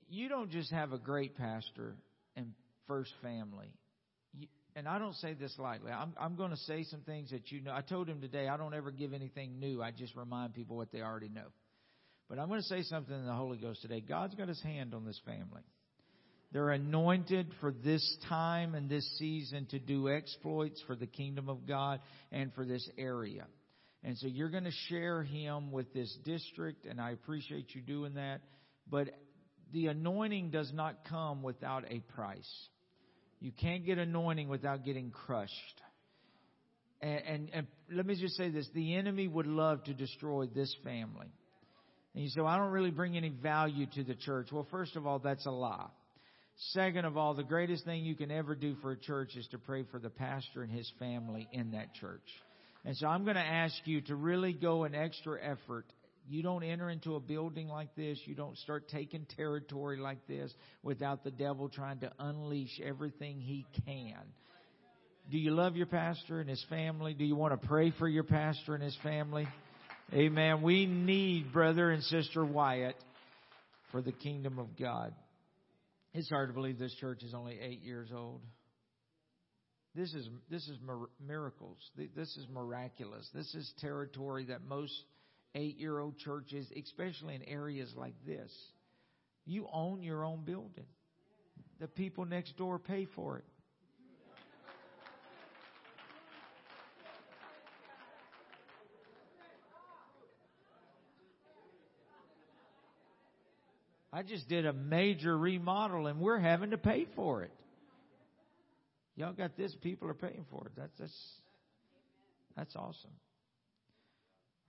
you 0.08 0.30
don't 0.30 0.52
just 0.52 0.72
have 0.72 0.94
a 0.94 1.00
great 1.00 1.36
pastor 1.36 1.96
and 2.36 2.54
first 2.88 3.12
family 3.22 3.72
and 4.76 4.88
I 4.88 5.00
don't 5.00 5.16
say 5.16 5.34
this 5.34 5.54
lightly. 5.58 5.92
I'm, 5.92 6.14
I'm 6.20 6.36
going 6.36 6.52
to 6.52 6.58
say 6.58 6.84
some 6.84 7.02
things 7.02 7.32
that 7.32 7.52
you 7.52 7.62
know. 7.62 7.74
I 7.74 7.82
told 7.82 8.08
him 8.08 8.22
today 8.22 8.48
I 8.48 8.58
don't 8.58 8.74
ever 8.74 8.92
give 8.92 9.14
anything 9.14 9.60
new. 9.60 9.82
I 9.82 9.92
just 9.92 10.16
remind 10.16 10.54
people 10.54 10.78
what 10.78 10.92
they 10.92 11.02
already 11.02 11.30
know. 11.30 11.48
But 12.30 12.40
I'm 12.40 12.48
going 12.48 12.62
to 12.62 12.68
say 12.68 12.84
something 12.84 13.14
in 13.14 13.26
the 13.26 13.34
Holy 13.34 13.58
Ghost 13.58 13.82
today. 13.82 14.02
God's 14.02 14.36
got 14.36 14.48
his 14.48 14.62
hand 14.62 14.94
on 14.94 15.06
this 15.06 15.20
family. 15.26 15.64
They're 16.52 16.72
anointed 16.72 17.48
for 17.60 17.72
this 17.72 18.18
time 18.28 18.74
and 18.74 18.90
this 18.90 19.08
season 19.18 19.68
to 19.68 19.80
do 19.80 20.10
exploits 20.10 20.82
for 20.88 20.96
the 20.96 21.08
kingdom 21.08 21.48
of 21.48 21.68
God 21.68 22.00
and 22.32 22.54
for 22.54 22.66
this 22.66 22.88
area. 22.98 23.46
And 24.04 24.18
so 24.18 24.28
you're 24.28 24.50
going 24.50 24.64
to 24.64 24.72
share 24.88 25.24
him 25.24 25.72
with 25.72 25.94
this 25.94 26.16
district, 26.24 26.86
and 26.86 27.02
I 27.02 27.12
appreciate 27.12 27.76
you 27.76 27.82
doing 27.82 28.16
that. 28.16 28.42
But 28.90 29.10
the 29.74 29.88
anointing 29.88 30.52
does 30.52 30.72
not 30.74 31.06
come 31.08 31.44
without 31.44 31.84
a 31.90 32.00
price. 32.00 32.50
You 33.40 33.52
can't 33.52 33.86
get 33.86 33.98
anointing 33.98 34.50
without 34.50 34.84
getting 34.84 35.12
crushed. 35.12 35.82
And, 37.02 37.22
and, 37.26 37.50
and, 37.54 37.68
let 37.94 38.06
me 38.06 38.20
just 38.20 38.36
say 38.36 38.50
this 38.50 38.68
the 38.74 38.96
enemy 38.96 39.28
would 39.28 39.48
love 39.48 39.84
to 39.86 39.94
destroy 39.94 40.48
this 40.48 40.76
family. 40.84 41.32
And 42.14 42.24
you 42.24 42.30
say, 42.30 42.42
well, 42.42 42.50
I 42.50 42.58
don't 42.58 42.72
really 42.72 42.92
bring 42.92 43.16
any 43.16 43.30
value 43.30 43.86
to 43.96 44.04
the 44.04 44.16
church. 44.16 44.50
Well, 44.52 44.68
first 44.70 44.96
of 44.96 45.08
all, 45.08 45.20
that's 45.20 45.46
a 45.46 45.52
lie. 45.52 45.88
Second 46.72 47.06
of 47.06 47.16
all, 47.16 47.36
the 47.36 47.44
greatest 47.44 47.86
thing 47.86 48.04
you 48.04 48.16
can 48.16 48.32
ever 48.32 48.54
do 48.54 48.76
for 48.82 48.92
a 48.92 48.98
church 48.98 49.38
is 49.38 49.48
to 49.52 49.58
pray 49.58 49.86
for 49.90 50.00
the 50.00 50.10
pastor 50.10 50.62
and 50.62 50.72
his 50.72 50.92
family 51.00 51.48
in 51.54 51.72
that 51.72 51.94
church. 51.94 52.28
And 52.84 52.98
so 52.98 53.08
I'm 53.08 53.24
going 53.24 53.36
to 53.36 53.42
ask 53.42 53.76
you 53.86 54.02
to 54.02 54.16
really 54.16 54.52
go 54.52 54.84
an 54.84 54.94
extra 54.94 55.40
effort 55.42 55.86
you 56.30 56.44
don't 56.44 56.64
enter 56.64 56.92
into 56.92 57.16
a 57.16 57.20
building 57.20 57.68
like 57.68 57.96
this. 57.96 58.20
You 58.26 58.36
don't 58.36 58.56
start 58.60 58.88
taking 58.88 59.26
territory 59.36 59.98
like 59.98 60.28
this 60.28 60.54
without 60.84 61.24
the 61.24 61.32
devil 61.32 61.70
trying 61.70 62.00
to 62.02 62.12
unleash 62.20 62.80
everything 62.84 63.40
he 63.40 63.66
can. 63.86 64.16
Do 65.32 65.40
you 65.40 65.52
love 65.52 65.76
your 65.76 65.88
pastor 65.88 66.40
and 66.40 66.48
his 66.48 66.64
family? 66.70 67.16
Do 67.16 67.26
you 67.26 67.36
want 67.36 67.60
to 67.60 67.68
pray 67.68 67.92
for 67.98 68.08
your 68.08 68.24
pastor 68.24 68.76
and 68.76 68.84
his 68.84 68.98
family? 69.02 69.48
Amen. 70.14 70.62
We 70.62 70.86
need 70.86 71.52
brother 71.52 71.90
and 71.90 72.04
sister 72.04 72.46
Wyatt 72.46 72.96
for 73.92 74.02
the 74.02 74.12
kingdom 74.12 74.60
of 74.60 74.78
God. 74.78 75.14
It's 76.14 76.30
hard 76.30 76.50
to 76.50 76.54
believe 76.54 76.78
this 76.78 76.96
church 77.00 77.24
is 77.24 77.34
only 77.34 77.60
eight 77.60 77.82
years 77.82 78.10
old. 78.16 78.42
This 79.96 80.14
is 80.14 80.30
this 80.50 80.68
is 80.68 80.78
miracles. 81.26 81.78
This 81.96 82.30
is 82.38 82.46
miraculous. 82.54 83.28
This 83.34 83.54
is 83.56 83.72
territory 83.80 84.46
that 84.46 84.62
most 84.68 84.94
eight 85.56 85.78
year 85.78 86.00
old 86.00 86.18
churches, 86.18 86.68
especially 86.78 87.36
in 87.36 87.44
areas 87.44 87.94
like 87.96 88.14
this. 88.26 88.52
You 89.46 89.68
own 89.72 90.04
your 90.04 90.24
own 90.24 90.44
building, 90.46 90.86
the 91.80 91.88
people 91.88 92.26
next 92.26 92.56
door 92.58 92.78
pay 92.78 93.08
for 93.16 93.38
it. 93.38 93.46
I 104.12 104.24
just 104.24 104.50
did 104.50 104.66
a 104.66 104.74
major 104.74 105.38
remodel 105.38 106.08
and 106.08 106.20
we're 106.20 106.40
having 106.40 106.72
to 106.72 106.78
pay 106.78 107.06
for 107.16 107.44
it. 107.44 107.52
Y'all 109.16 109.34
got 109.34 109.56
this, 109.56 109.76
people 109.82 110.10
are 110.10 110.16
paying 110.16 110.46
for 110.50 110.66
it. 110.66 110.72
That's 110.76 110.98
that's, 110.98 111.32
that's 112.56 112.76
awesome. 112.76 113.12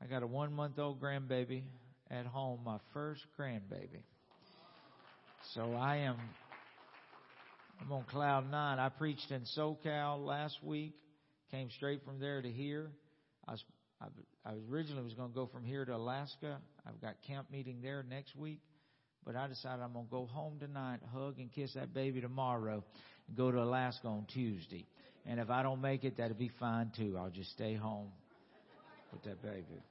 I 0.02 0.06
got 0.06 0.22
a 0.22 0.26
one 0.26 0.52
month 0.52 0.78
old 0.78 1.00
grandbaby 1.00 1.62
at 2.10 2.26
home, 2.26 2.60
my 2.64 2.78
first 2.92 3.22
grandbaby. 3.38 4.02
So 5.54 5.74
I 5.74 5.98
am 5.98 6.16
I'm 7.80 7.92
on 7.92 8.04
cloud 8.04 8.50
nine. 8.50 8.78
I 8.78 8.88
preached 8.88 9.30
in 9.30 9.42
SoCal 9.56 10.24
last 10.24 10.62
week, 10.62 10.94
came 11.50 11.70
straight 11.70 12.04
from 12.04 12.18
there 12.20 12.42
to 12.42 12.50
here. 12.50 12.90
I 13.46 13.52
was 13.52 13.64
I, 14.00 14.06
I 14.48 14.54
originally 14.70 15.02
was 15.02 15.14
going 15.14 15.28
to 15.28 15.34
go 15.34 15.46
from 15.46 15.64
here 15.64 15.84
to 15.84 15.94
Alaska. 15.94 16.58
I've 16.86 17.00
got 17.00 17.16
camp 17.26 17.50
meeting 17.50 17.80
there 17.82 18.02
next 18.08 18.34
week, 18.34 18.60
but 19.26 19.36
I 19.36 19.46
decided 19.46 19.82
I'm 19.82 19.92
going 19.92 20.06
to 20.06 20.10
go 20.10 20.26
home 20.26 20.58
tonight, 20.58 21.00
hug 21.12 21.38
and 21.38 21.52
kiss 21.52 21.74
that 21.74 21.92
baby 21.92 22.20
tomorrow, 22.20 22.82
and 23.28 23.36
go 23.36 23.50
to 23.50 23.62
Alaska 23.62 24.08
on 24.08 24.26
Tuesday. 24.32 24.86
And 25.26 25.38
if 25.38 25.50
I 25.50 25.62
don't 25.62 25.82
make 25.82 26.04
it, 26.04 26.16
that'll 26.16 26.36
be 26.36 26.50
fine 26.58 26.92
too. 26.96 27.16
I'll 27.18 27.30
just 27.30 27.50
stay 27.50 27.74
home 27.74 28.08
with 29.12 29.22
that 29.24 29.42
baby. 29.42 29.82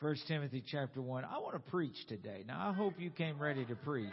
First 0.00 0.28
Timothy 0.28 0.62
chapter 0.70 1.00
one. 1.00 1.24
I 1.24 1.38
want 1.38 1.54
to 1.54 1.70
preach 1.70 1.96
today. 2.06 2.44
Now 2.46 2.68
I 2.68 2.74
hope 2.74 2.94
you 2.98 3.08
came 3.08 3.38
ready 3.38 3.64
to 3.64 3.74
preach. 3.76 4.12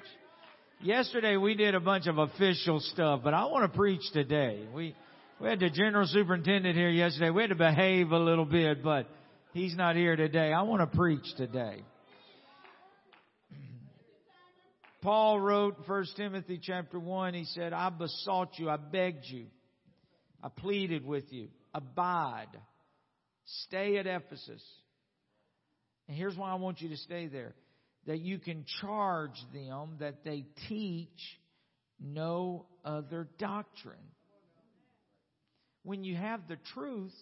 Yesterday 0.82 1.36
we 1.36 1.56
did 1.56 1.76
a 1.76 1.82
bunch 1.82 2.08
of 2.08 2.18
official 2.18 2.80
stuff, 2.80 3.20
but 3.22 3.34
I 3.34 3.44
want 3.46 3.70
to 3.70 3.78
preach 3.78 4.02
today. 4.14 4.66
We 4.74 4.96
we 5.42 5.50
had 5.50 5.60
the 5.60 5.70
general 5.70 6.08
superintendent 6.08 6.78
here 6.78 6.90
yesterday. 6.90 7.32
We 7.32 7.42
had 7.42 7.50
to 7.50 7.56
behave 7.56 8.12
a 8.12 8.18
little 8.18 8.46
bit, 8.46 8.82
but 8.82 9.08
he's 9.52 9.76
not 9.76 9.98
here 9.98 10.16
today. 10.16 10.54
I 10.54 10.62
want 10.62 10.90
to 10.90 10.98
preach 10.98 11.26
today. 11.36 11.84
Paul 15.02 15.42
wrote 15.42 15.86
1 15.86 16.06
Timothy 16.16 16.62
chapter 16.64 16.98
1, 16.98 17.34
he 17.34 17.44
said, 17.44 17.74
I 17.74 17.90
besought 17.90 18.58
you, 18.58 18.70
I 18.70 18.78
begged 18.78 19.26
you, 19.26 19.48
I 20.42 20.48
pleaded 20.48 21.06
with 21.06 21.26
you, 21.34 21.50
abide, 21.74 22.48
stay 23.44 23.98
at 23.98 24.08
Ephesus. 24.08 24.64
And 26.08 26.18
here's 26.18 26.36
why 26.36 26.52
I 26.52 26.56
want 26.56 26.82
you 26.82 26.90
to 26.90 26.98
stay 26.98 27.28
there. 27.28 27.56
That 28.06 28.20
you 28.20 28.38
can 28.38 28.66
charge 28.82 29.40
them 29.54 29.96
that 30.00 30.24
they 30.26 30.46
teach 30.68 31.08
no 32.02 32.66
other 32.84 33.30
doctrine. 33.40 33.96
When 35.84 36.04
you 36.04 36.16
have 36.16 36.48
the 36.48 36.58
truth, 36.74 37.14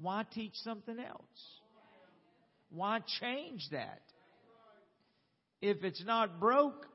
why 0.00 0.24
teach 0.34 0.52
something 0.64 0.98
else? 0.98 1.60
Why 2.70 3.00
change 3.20 3.66
that? 3.72 4.02
If 5.60 5.82
it's 5.82 6.04
not 6.04 6.38
broke, 6.38 6.86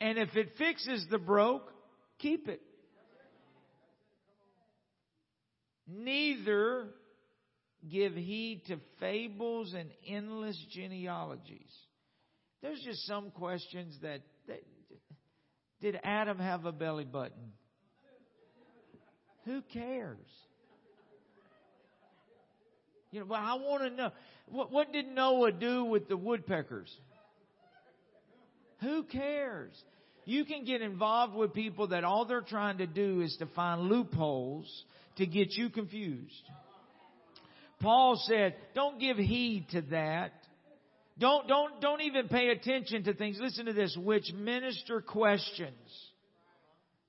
and 0.00 0.18
if 0.18 0.34
it 0.34 0.52
fixes 0.58 1.06
the 1.10 1.18
broke, 1.18 1.70
keep 2.18 2.48
it. 2.48 2.60
Neither 5.86 6.88
give 7.90 8.14
heed 8.14 8.62
to 8.68 8.78
fables 8.98 9.74
and 9.74 9.90
endless 10.06 10.58
genealogies. 10.70 11.72
There's 12.62 12.80
just 12.84 13.06
some 13.06 13.30
questions 13.30 13.96
that, 14.02 14.20
that 14.48 14.62
did 15.80 15.98
Adam 16.02 16.38
have 16.38 16.66
a 16.66 16.72
belly 16.72 17.04
button? 17.04 17.52
Who 19.46 19.62
cares? 19.72 20.18
You 23.10 23.20
know, 23.20 23.26
well, 23.26 23.40
I 23.42 23.54
want 23.54 23.82
to 23.82 23.90
know 23.90 24.10
what, 24.46 24.70
what 24.70 24.92
did 24.92 25.08
Noah 25.08 25.52
do 25.52 25.84
with 25.84 26.08
the 26.08 26.16
woodpeckers? 26.16 26.94
Who 28.82 29.02
cares? 29.04 29.72
You 30.24 30.44
can 30.44 30.64
get 30.64 30.80
involved 30.80 31.34
with 31.34 31.54
people 31.54 31.88
that 31.88 32.04
all 32.04 32.24
they're 32.24 32.40
trying 32.40 32.78
to 32.78 32.86
do 32.86 33.22
is 33.22 33.36
to 33.40 33.46
find 33.46 33.82
loopholes 33.82 34.84
to 35.16 35.26
get 35.26 35.48
you 35.52 35.70
confused. 35.70 36.42
Paul 37.80 38.22
said, 38.26 38.54
don't 38.74 39.00
give 39.00 39.16
heed 39.16 39.66
to 39.70 39.80
that. 39.90 40.32
Don't, 41.18 41.48
don't, 41.48 41.80
don't 41.80 42.00
even 42.02 42.28
pay 42.28 42.48
attention 42.48 43.04
to 43.04 43.14
things. 43.14 43.38
Listen 43.40 43.66
to 43.66 43.72
this, 43.72 43.96
which 44.00 44.32
minister 44.32 45.00
questions. 45.00 45.74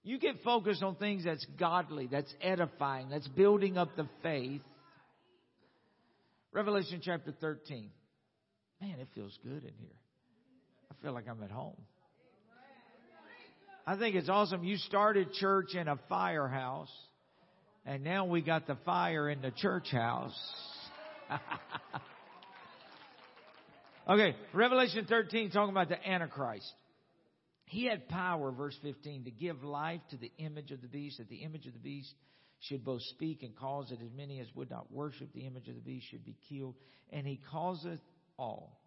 You 0.04 0.18
get 0.18 0.42
focused 0.44 0.82
on 0.82 0.96
things 0.96 1.24
that's 1.26 1.46
godly, 1.60 2.08
that's 2.08 2.34
edifying, 2.42 3.10
that's 3.10 3.28
building 3.28 3.78
up 3.78 3.96
the 3.96 4.08
faith. 4.24 4.62
Revelation 6.52 7.02
chapter 7.04 7.32
13. 7.40 7.90
Man, 8.82 9.00
it 9.00 9.08
feels 9.14 9.38
good 9.44 9.64
in 9.64 9.74
here. 9.78 9.98
I 10.90 10.96
feel 11.04 11.14
like 11.14 11.28
I'm 11.30 11.44
at 11.44 11.52
home. 11.52 11.78
I 13.86 13.98
think 13.98 14.16
it's 14.16 14.30
awesome. 14.30 14.64
You 14.64 14.78
started 14.78 15.34
church 15.34 15.76
in 15.76 15.88
a 15.88 16.00
firehouse, 16.10 16.92
and 17.86 18.04
now 18.04 18.26
we 18.26 18.42
got 18.42 18.68
the 18.68 18.78
fire 18.86 19.30
in 19.30 19.42
the 19.42 19.52
church 19.52 19.90
house. 19.92 20.38
okay, 24.10 24.36
Revelation 24.54 25.06
13 25.08 25.52
talking 25.52 25.72
about 25.72 25.90
the 25.90 26.08
Antichrist. 26.08 26.72
He 27.66 27.86
had 27.86 28.10
power, 28.10 28.52
verse 28.52 28.78
15, 28.82 29.24
to 29.24 29.32
give 29.32 29.64
life 29.64 30.02
to 30.10 30.18
the 30.18 30.32
image 30.38 30.72
of 30.72 30.82
the 30.82 30.90
beast, 30.90 31.20
that 31.20 31.30
the 31.30 31.38
image 31.38 31.66
of 31.68 31.74
the 31.74 31.80
beast 31.80 32.14
should 32.60 32.84
both 32.84 33.02
speak 33.04 33.44
and 33.44 33.56
cause 33.56 33.90
that 33.90 34.02
as 34.02 34.12
many 34.16 34.40
as 34.40 34.48
would 34.56 34.70
not 34.70 34.92
worship 34.92 35.32
the 35.34 35.48
image 35.48 35.68
of 35.68 35.76
the 35.76 35.82
beast 35.82 36.06
should 36.12 36.26
be 36.26 36.36
killed. 36.50 36.76
And 37.12 37.26
he 37.26 37.40
causeth 37.50 38.00
all, 38.38 38.81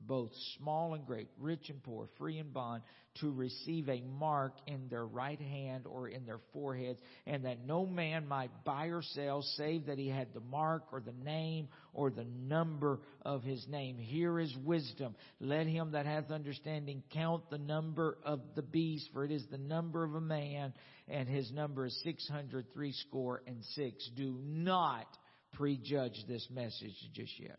both 0.00 0.30
small 0.56 0.94
and 0.94 1.06
great, 1.06 1.28
rich 1.38 1.68
and 1.68 1.82
poor, 1.82 2.08
free 2.18 2.38
and 2.38 2.52
bond, 2.52 2.82
to 3.20 3.30
receive 3.30 3.88
a 3.88 4.00
mark 4.00 4.52
in 4.66 4.88
their 4.88 5.04
right 5.04 5.40
hand 5.40 5.86
or 5.86 6.08
in 6.08 6.24
their 6.24 6.38
foreheads, 6.52 7.00
and 7.26 7.44
that 7.44 7.66
no 7.66 7.84
man 7.84 8.28
might 8.28 8.50
buy 8.64 8.86
or 8.86 9.02
sell 9.02 9.42
save 9.56 9.86
that 9.86 9.98
he 9.98 10.08
had 10.08 10.32
the 10.34 10.40
mark 10.40 10.84
or 10.92 11.00
the 11.00 11.12
name 11.24 11.68
or 11.92 12.10
the 12.10 12.24
number 12.24 13.00
of 13.22 13.42
his 13.42 13.66
name. 13.68 13.98
Here 13.98 14.38
is 14.38 14.54
wisdom. 14.64 15.16
Let 15.40 15.66
him 15.66 15.92
that 15.92 16.06
hath 16.06 16.30
understanding 16.30 17.02
count 17.12 17.50
the 17.50 17.58
number 17.58 18.18
of 18.24 18.40
the 18.54 18.62
beast, 18.62 19.08
for 19.12 19.24
it 19.24 19.32
is 19.32 19.44
the 19.50 19.58
number 19.58 20.04
of 20.04 20.14
a 20.14 20.20
man, 20.20 20.72
and 21.08 21.28
his 21.28 21.50
number 21.52 21.86
is 21.86 22.00
six 22.04 22.28
hundred 22.28 22.66
three 22.72 22.92
score 22.92 23.42
and 23.46 23.64
six. 23.74 24.08
Do 24.16 24.38
not 24.44 25.06
prejudge 25.54 26.24
this 26.28 26.46
message 26.50 26.94
just 27.14 27.32
yet. 27.40 27.58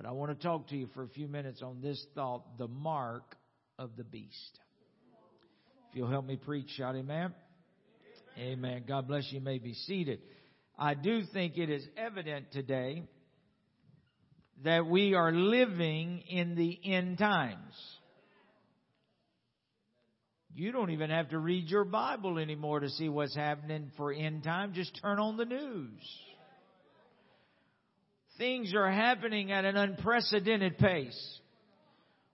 But 0.00 0.08
I 0.08 0.12
want 0.12 0.30
to 0.30 0.42
talk 0.42 0.68
to 0.68 0.76
you 0.78 0.88
for 0.94 1.02
a 1.02 1.08
few 1.08 1.28
minutes 1.28 1.60
on 1.62 1.82
this 1.82 2.02
thought, 2.14 2.56
the 2.56 2.68
mark 2.68 3.36
of 3.78 3.98
the 3.98 4.04
beast. 4.04 4.58
If 5.90 5.96
you'll 5.96 6.08
help 6.08 6.24
me 6.24 6.36
preach, 6.36 6.70
shout 6.70 6.96
amen. 6.96 7.34
Amen. 8.38 8.84
God 8.88 9.06
bless 9.06 9.26
you. 9.30 9.40
You 9.40 9.44
may 9.44 9.58
be 9.58 9.74
seated. 9.74 10.20
I 10.78 10.94
do 10.94 11.24
think 11.34 11.58
it 11.58 11.68
is 11.68 11.86
evident 11.98 12.50
today 12.50 13.02
that 14.64 14.86
we 14.86 15.12
are 15.12 15.32
living 15.32 16.22
in 16.30 16.54
the 16.54 16.80
end 16.82 17.18
times. 17.18 17.74
You 20.54 20.72
don't 20.72 20.92
even 20.92 21.10
have 21.10 21.28
to 21.28 21.38
read 21.38 21.68
your 21.68 21.84
Bible 21.84 22.38
anymore 22.38 22.80
to 22.80 22.88
see 22.88 23.10
what's 23.10 23.36
happening 23.36 23.90
for 23.98 24.14
end 24.14 24.44
time. 24.44 24.72
Just 24.72 24.98
turn 25.02 25.18
on 25.18 25.36
the 25.36 25.44
news. 25.44 26.00
Things 28.40 28.72
are 28.74 28.90
happening 28.90 29.52
at 29.52 29.66
an 29.66 29.76
unprecedented 29.76 30.78
pace. 30.78 31.38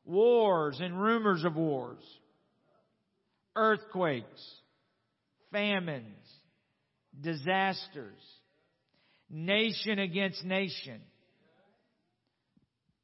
Wars 0.05 0.78
and 0.81 1.03
rumors 1.03 1.43
of 1.43 1.57
wars. 1.57 1.99
Earthquakes. 3.57 4.41
Famines. 5.51 6.24
Disasters. 7.20 8.23
Nation 9.28 9.99
against 9.99 10.45
nation. 10.45 11.01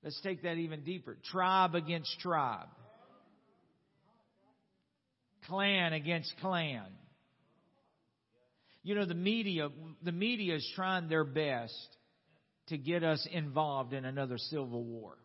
Let's 0.05 0.21
take 0.21 0.45
that 0.45 0.59
even 0.59 0.85
deeper. 0.85 1.19
Tribe 1.25 1.75
against 1.75 2.21
tribe. 2.21 2.69
Clan 5.49 5.93
against 5.93 6.33
clan. 6.41 6.87
You 8.85 8.95
know, 8.95 9.07
the 9.07 9.15
media, 9.15 9.71
the 10.05 10.13
media 10.13 10.55
is 10.55 10.73
trying 10.77 11.09
their 11.09 11.25
best 11.25 11.97
to 12.73 12.79
get 12.79 13.05
us 13.05 13.29
involved 13.31 13.93
in 13.93 14.07
another 14.07 14.39
civil 14.39 14.83
war. 14.83 15.19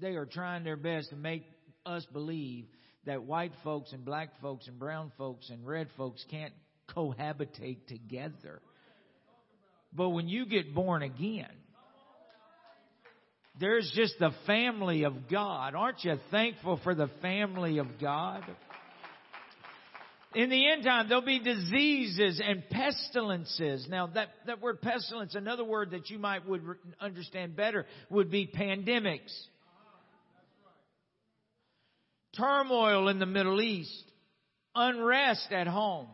They 0.00 0.16
are 0.16 0.26
trying 0.26 0.64
their 0.64 0.76
best 0.76 1.10
to 1.10 1.16
make 1.16 1.44
us 1.86 2.04
believe 2.12 2.66
that 3.06 3.22
white 3.22 3.52
folks 3.62 3.92
and 3.92 4.04
black 4.04 4.30
folks 4.42 4.66
and 4.66 4.80
brown 4.80 5.12
folks 5.16 5.48
and 5.48 5.64
red 5.64 5.86
folks 5.96 6.24
can't 6.28 6.52
cohabitate 6.92 7.86
together. 7.86 8.60
But 9.92 10.08
when 10.08 10.26
you 10.26 10.44
get 10.44 10.74
born 10.74 11.04
again, 11.04 11.46
there's 13.60 13.88
just 13.94 14.14
the 14.18 14.32
family 14.44 15.04
of 15.04 15.28
God. 15.30 15.76
Aren't 15.76 16.02
you 16.02 16.18
thankful 16.32 16.80
for 16.82 16.96
the 16.96 17.10
family 17.22 17.78
of 17.78 17.86
God? 18.00 18.42
In 20.38 20.50
the 20.50 20.70
end 20.70 20.84
time, 20.84 21.08
there'll 21.08 21.24
be 21.24 21.40
diseases 21.40 22.40
and 22.40 22.62
pestilences. 22.70 23.88
Now, 23.90 24.06
that, 24.14 24.28
that 24.46 24.62
word 24.62 24.80
pestilence, 24.80 25.34
another 25.34 25.64
word 25.64 25.90
that 25.90 26.10
you 26.10 26.20
might 26.20 26.46
would 26.46 26.62
understand 27.00 27.56
better 27.56 27.86
would 28.08 28.30
be 28.30 28.46
pandemics. 28.46 29.36
Turmoil 32.36 33.08
in 33.08 33.18
the 33.18 33.26
Middle 33.26 33.60
East. 33.60 34.04
Unrest 34.76 35.48
at 35.50 35.66
home. 35.66 36.06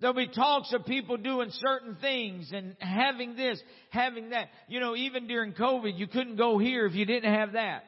There'll 0.00 0.14
be 0.14 0.28
talks 0.28 0.70
of 0.74 0.84
people 0.84 1.16
doing 1.16 1.48
certain 1.52 1.96
things 2.02 2.50
and 2.52 2.76
having 2.80 3.34
this, 3.34 3.62
having 3.88 4.28
that. 4.30 4.48
You 4.68 4.80
know, 4.80 4.94
even 4.94 5.26
during 5.26 5.54
COVID, 5.54 5.98
you 5.98 6.06
couldn't 6.06 6.36
go 6.36 6.58
here 6.58 6.84
if 6.84 6.94
you 6.94 7.06
didn't 7.06 7.32
have 7.32 7.52
that. 7.52 7.84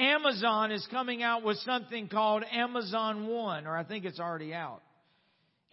Amazon 0.00 0.72
is 0.72 0.86
coming 0.90 1.22
out 1.22 1.44
with 1.44 1.58
something 1.58 2.08
called 2.08 2.42
Amazon 2.50 3.26
One, 3.26 3.66
or 3.66 3.76
I 3.76 3.84
think 3.84 4.06
it's 4.06 4.18
already 4.18 4.54
out. 4.54 4.80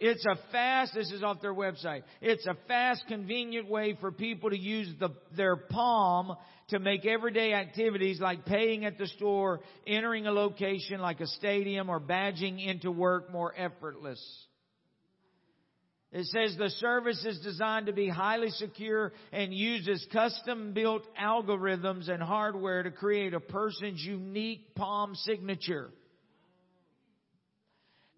It's 0.00 0.24
a 0.26 0.36
fast, 0.52 0.94
this 0.94 1.10
is 1.10 1.24
off 1.24 1.40
their 1.40 1.54
website. 1.54 2.02
It's 2.20 2.46
a 2.46 2.56
fast, 2.68 3.04
convenient 3.08 3.68
way 3.68 3.96
for 4.00 4.12
people 4.12 4.50
to 4.50 4.58
use 4.58 4.88
the, 5.00 5.08
their 5.36 5.56
palm 5.56 6.36
to 6.68 6.78
make 6.78 7.04
everyday 7.04 7.52
activities 7.54 8.20
like 8.20 8.44
paying 8.44 8.84
at 8.84 8.96
the 8.96 9.08
store, 9.08 9.60
entering 9.86 10.26
a 10.26 10.30
location 10.30 11.00
like 11.00 11.20
a 11.20 11.26
stadium, 11.26 11.88
or 11.88 11.98
badging 11.98 12.64
into 12.64 12.92
work 12.92 13.32
more 13.32 13.52
effortless. 13.56 14.22
It 16.10 16.24
says 16.26 16.56
the 16.56 16.70
service 16.70 17.22
is 17.26 17.38
designed 17.40 17.86
to 17.86 17.92
be 17.92 18.08
highly 18.08 18.48
secure 18.50 19.12
and 19.30 19.52
uses 19.52 20.06
custom 20.10 20.72
built 20.72 21.02
algorithms 21.20 22.08
and 22.08 22.22
hardware 22.22 22.82
to 22.82 22.90
create 22.90 23.34
a 23.34 23.40
person's 23.40 24.00
unique 24.02 24.74
palm 24.74 25.14
signature. 25.14 25.90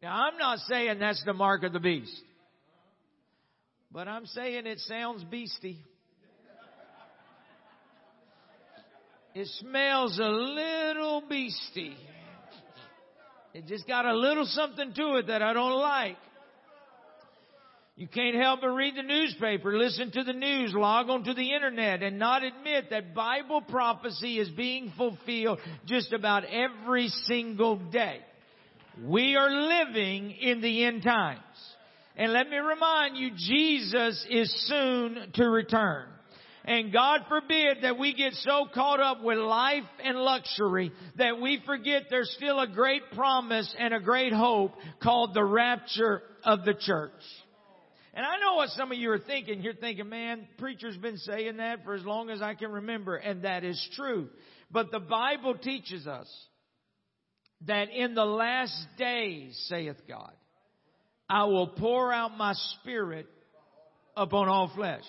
Now 0.02 0.28
I'm 0.28 0.38
not 0.38 0.60
saying 0.60 1.00
that's 1.00 1.22
the 1.24 1.32
mark 1.32 1.64
of 1.64 1.72
the 1.72 1.80
beast. 1.80 2.22
But 3.90 4.06
I'm 4.06 4.24
saying 4.26 4.66
it 4.66 4.78
sounds 4.80 5.24
beastie. 5.24 5.84
It 9.34 9.48
smells 9.60 10.18
a 10.18 10.28
little 10.28 11.22
beastie. 11.28 11.96
It 13.52 13.66
just 13.66 13.86
got 13.88 14.06
a 14.06 14.14
little 14.14 14.46
something 14.46 14.92
to 14.94 15.16
it 15.16 15.26
that 15.26 15.42
I 15.42 15.52
don't 15.52 15.78
like. 15.78 16.16
You 18.00 18.08
can't 18.08 18.34
help 18.34 18.62
but 18.62 18.68
read 18.68 18.96
the 18.96 19.02
newspaper, 19.02 19.76
listen 19.76 20.10
to 20.12 20.24
the 20.24 20.32
news, 20.32 20.72
log 20.72 21.10
on 21.10 21.22
to 21.24 21.34
the 21.34 21.52
internet, 21.52 22.02
and 22.02 22.18
not 22.18 22.42
admit 22.42 22.88
that 22.88 23.14
Bible 23.14 23.60
prophecy 23.60 24.38
is 24.38 24.48
being 24.48 24.90
fulfilled 24.96 25.58
just 25.84 26.10
about 26.14 26.44
every 26.46 27.08
single 27.26 27.76
day. 27.76 28.20
We 29.04 29.36
are 29.36 29.50
living 29.50 30.30
in 30.30 30.62
the 30.62 30.86
end 30.86 31.02
times. 31.02 31.42
And 32.16 32.32
let 32.32 32.48
me 32.48 32.56
remind 32.56 33.18
you, 33.18 33.32
Jesus 33.36 34.26
is 34.30 34.66
soon 34.66 35.32
to 35.34 35.50
return. 35.50 36.06
And 36.64 36.94
God 36.94 37.26
forbid 37.28 37.82
that 37.82 37.98
we 37.98 38.14
get 38.14 38.32
so 38.32 38.64
caught 38.72 39.00
up 39.00 39.22
with 39.22 39.36
life 39.36 39.84
and 40.02 40.16
luxury 40.16 40.90
that 41.18 41.38
we 41.38 41.62
forget 41.66 42.04
there's 42.08 42.34
still 42.38 42.60
a 42.60 42.66
great 42.66 43.02
promise 43.14 43.74
and 43.78 43.92
a 43.92 44.00
great 44.00 44.32
hope 44.32 44.72
called 45.02 45.34
the 45.34 45.44
rapture 45.44 46.22
of 46.44 46.64
the 46.64 46.72
church. 46.72 47.12
And 48.12 48.26
I 48.26 48.38
know 48.38 48.56
what 48.56 48.70
some 48.70 48.90
of 48.90 48.98
you 48.98 49.10
are 49.12 49.18
thinking. 49.18 49.62
You're 49.62 49.74
thinking, 49.74 50.08
man, 50.08 50.48
preacher's 50.58 50.96
been 50.96 51.18
saying 51.18 51.58
that 51.58 51.84
for 51.84 51.94
as 51.94 52.04
long 52.04 52.30
as 52.30 52.42
I 52.42 52.54
can 52.54 52.72
remember. 52.72 53.16
And 53.16 53.42
that 53.42 53.62
is 53.62 53.88
true. 53.94 54.28
But 54.70 54.90
the 54.90 55.00
Bible 55.00 55.54
teaches 55.56 56.06
us 56.06 56.28
that 57.66 57.90
in 57.90 58.14
the 58.14 58.24
last 58.24 58.86
days, 58.98 59.60
saith 59.68 59.96
God, 60.08 60.32
I 61.28 61.44
will 61.44 61.68
pour 61.68 62.12
out 62.12 62.36
my 62.36 62.54
spirit 62.80 63.26
upon 64.16 64.48
all 64.48 64.72
flesh. 64.74 65.04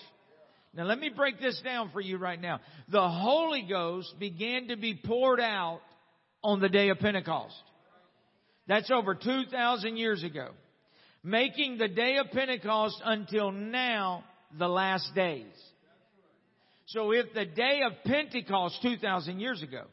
Now 0.74 0.84
let 0.84 0.98
me 0.98 1.10
break 1.10 1.40
this 1.40 1.60
down 1.62 1.90
for 1.92 2.00
you 2.00 2.16
right 2.18 2.40
now. 2.40 2.60
The 2.88 3.08
Holy 3.08 3.66
Ghost 3.68 4.14
began 4.18 4.68
to 4.68 4.76
be 4.76 4.94
poured 4.94 5.40
out 5.40 5.80
on 6.42 6.60
the 6.60 6.68
day 6.68 6.88
of 6.90 6.98
Pentecost. 6.98 7.54
That's 8.68 8.90
over 8.90 9.14
2,000 9.14 9.96
years 9.96 10.22
ago. 10.22 10.50
Making 11.24 11.78
the 11.78 11.88
day 11.88 12.16
of 12.16 12.30
Pentecost 12.32 13.00
until 13.04 13.52
now 13.52 14.24
the 14.58 14.68
last 14.68 15.14
days. 15.14 15.46
So 16.86 17.12
if 17.12 17.32
the 17.32 17.44
day 17.44 17.82
of 17.86 17.92
Pentecost 18.04 18.78
2,000 18.82 19.38
years 19.38 19.62
ago 19.62 19.84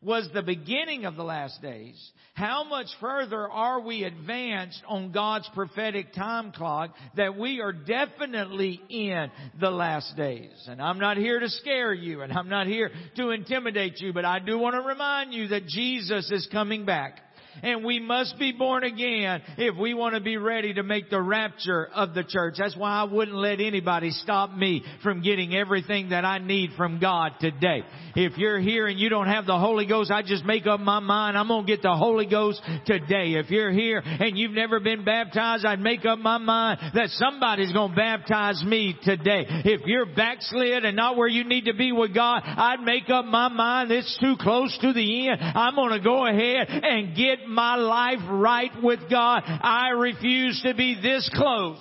was 0.00 0.28
the 0.32 0.42
beginning 0.42 1.04
of 1.04 1.16
the 1.16 1.24
last 1.24 1.60
days, 1.60 1.96
how 2.34 2.64
much 2.64 2.86
further 3.00 3.50
are 3.50 3.80
we 3.80 4.04
advanced 4.04 4.80
on 4.86 5.10
God's 5.10 5.48
prophetic 5.54 6.12
time 6.12 6.52
clock 6.52 6.94
that 7.16 7.36
we 7.36 7.60
are 7.60 7.72
definitely 7.72 8.80
in 8.88 9.30
the 9.58 9.70
last 9.70 10.16
days? 10.16 10.52
And 10.68 10.80
I'm 10.80 10.98
not 10.98 11.16
here 11.16 11.40
to 11.40 11.48
scare 11.48 11.92
you 11.92 12.22
and 12.22 12.32
I'm 12.32 12.48
not 12.48 12.68
here 12.68 12.90
to 13.16 13.30
intimidate 13.30 14.00
you, 14.00 14.12
but 14.12 14.24
I 14.24 14.38
do 14.38 14.58
want 14.58 14.76
to 14.76 14.86
remind 14.86 15.32
you 15.34 15.48
that 15.48 15.66
Jesus 15.66 16.30
is 16.30 16.48
coming 16.52 16.84
back 16.84 17.18
and 17.62 17.84
we 17.84 18.00
must 18.00 18.38
be 18.38 18.52
born 18.52 18.84
again 18.84 19.42
if 19.58 19.76
we 19.76 19.94
want 19.94 20.14
to 20.14 20.20
be 20.20 20.36
ready 20.36 20.74
to 20.74 20.82
make 20.82 21.10
the 21.10 21.20
rapture 21.20 21.86
of 21.86 22.14
the 22.14 22.24
church. 22.24 22.56
That's 22.58 22.76
why 22.76 22.90
I 22.90 23.04
wouldn't 23.04 23.36
let 23.36 23.60
anybody 23.60 24.10
stop 24.10 24.52
me 24.52 24.84
from 25.02 25.22
getting 25.22 25.54
everything 25.54 26.10
that 26.10 26.24
I 26.24 26.38
need 26.38 26.70
from 26.76 27.00
God 27.00 27.32
today. 27.40 27.82
If 28.14 28.38
you're 28.38 28.60
here 28.60 28.86
and 28.86 28.98
you 28.98 29.08
don't 29.08 29.26
have 29.26 29.46
the 29.46 29.58
Holy 29.58 29.86
Ghost, 29.86 30.10
I 30.10 30.22
just 30.22 30.44
make 30.44 30.66
up 30.66 30.80
my 30.80 31.00
mind 31.00 31.36
I'm 31.36 31.48
going 31.48 31.66
to 31.66 31.72
get 31.72 31.82
the 31.82 31.94
Holy 31.94 32.26
Ghost 32.26 32.62
today. 32.86 33.34
If 33.34 33.50
you're 33.50 33.70
here 33.70 34.02
and 34.04 34.38
you've 34.38 34.52
never 34.52 34.80
been 34.80 35.04
baptized, 35.04 35.64
I'd 35.64 35.80
make 35.80 36.04
up 36.04 36.18
my 36.18 36.38
mind 36.38 36.80
that 36.94 37.08
somebody's 37.10 37.72
going 37.72 37.90
to 37.90 37.96
baptize 37.96 38.62
me 38.64 38.96
today. 39.02 39.44
If 39.48 39.82
you're 39.86 40.06
backslid 40.06 40.84
and 40.84 40.96
not 40.96 41.16
where 41.16 41.28
you 41.28 41.44
need 41.44 41.66
to 41.66 41.74
be 41.74 41.92
with 41.92 42.14
God, 42.14 42.42
I'd 42.44 42.80
make 42.80 43.10
up 43.10 43.24
my 43.24 43.48
mind 43.48 43.90
it's 43.90 44.18
too 44.20 44.36
close 44.40 44.76
to 44.80 44.92
the 44.92 45.28
end. 45.28 45.40
I'm 45.40 45.74
going 45.74 45.92
to 45.92 46.04
go 46.04 46.26
ahead 46.26 46.68
and 46.68 47.16
get 47.16 47.45
my 47.48 47.76
life 47.76 48.20
right 48.28 48.70
with 48.82 49.00
God. 49.10 49.42
I 49.46 49.90
refuse 49.90 50.60
to 50.62 50.74
be 50.74 50.98
this 51.00 51.28
close. 51.34 51.78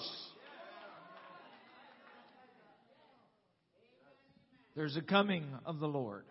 There's 4.75 4.97
a 4.97 5.01
coming 5.01 5.45
of 5.65 5.79
the 5.79 5.87
Lord. 5.87 6.25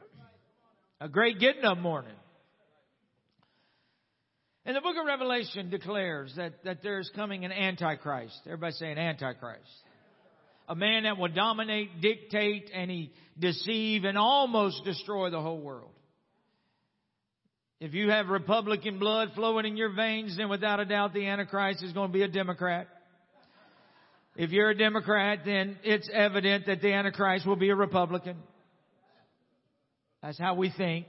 A 1.01 1.09
great 1.09 1.39
getting 1.39 1.65
up 1.65 1.78
morning. 1.78 2.12
And 4.66 4.77
the 4.77 4.81
book 4.81 4.97
of 4.98 5.06
Revelation 5.06 5.70
declares 5.70 6.32
that, 6.36 6.65
that 6.65 6.82
there's 6.82 7.11
coming 7.15 7.44
an 7.44 7.52
Antichrist. 7.52 8.39
Everybody 8.47 8.73
saying 8.73 8.98
Antichrist. 8.98 9.62
A 10.69 10.74
man 10.74 11.02
that 11.02 11.19
will 11.19 11.28
dominate, 11.28 12.01
dictate, 12.01 12.70
and 12.73 12.90
he 12.90 13.12
deceive 13.39 14.05
and 14.05 14.16
almost 14.16 14.85
destroy 14.85 15.28
the 15.31 15.40
whole 15.40 15.61
world. 15.61 15.90
If 17.85 17.93
you 17.93 18.09
have 18.09 18.28
Republican 18.28 18.98
blood 18.98 19.32
flowing 19.35 19.66
in 19.66 19.77
your 19.77 19.90
veins, 19.93 20.39
then 20.39 20.48
without 20.48 20.81
a 20.81 20.86
doubt 20.86 21.12
the 21.12 21.27
Antichrist 21.27 21.82
is 21.82 21.93
going 21.93 22.09
to 22.09 22.12
be 22.15 22.23
a 22.23 22.28
Democrat. 22.28 22.89
If 24.36 24.52
you're 24.52 24.70
a 24.70 24.74
Democrat, 24.74 25.40
then 25.44 25.77
it's 25.85 26.09
evident 26.11 26.65
that 26.65 26.81
the 26.81 26.94
Antichrist 26.94 27.47
will 27.47 27.56
be 27.56 27.69
a 27.69 27.74
Republican. 27.74 28.39
That's 30.23 30.39
how 30.39 30.55
we 30.55 30.73
think. 30.74 31.05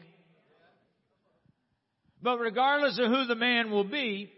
But 2.22 2.40
regardless 2.40 3.00
of 3.00 3.10
who 3.10 3.26
the 3.26 3.36
man 3.36 3.72
will 3.72 3.86
be, 3.86 4.30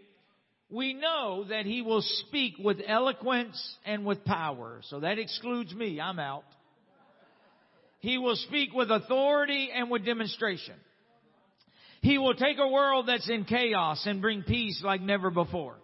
we 0.70 0.94
know 0.94 1.44
that 1.48 1.66
he 1.66 1.82
will 1.82 2.02
speak 2.02 2.54
with 2.62 2.78
eloquence 2.86 3.60
and 3.84 4.06
with 4.06 4.24
power. 4.24 4.80
So 4.84 5.00
that 5.00 5.18
excludes 5.18 5.74
me. 5.74 6.00
I'm 6.00 6.20
out. 6.20 6.44
He 7.98 8.16
will 8.16 8.36
speak 8.36 8.72
with 8.72 8.92
authority 8.92 9.70
and 9.74 9.90
with 9.90 10.06
demonstration. 10.06 10.76
He 12.00 12.18
will 12.18 12.34
take 12.34 12.58
a 12.58 12.68
world 12.68 13.08
that's 13.08 13.28
in 13.28 13.44
chaos 13.44 14.04
and 14.06 14.20
bring 14.20 14.42
peace 14.42 14.80
like 14.84 15.00
never 15.00 15.30
before. 15.30 15.76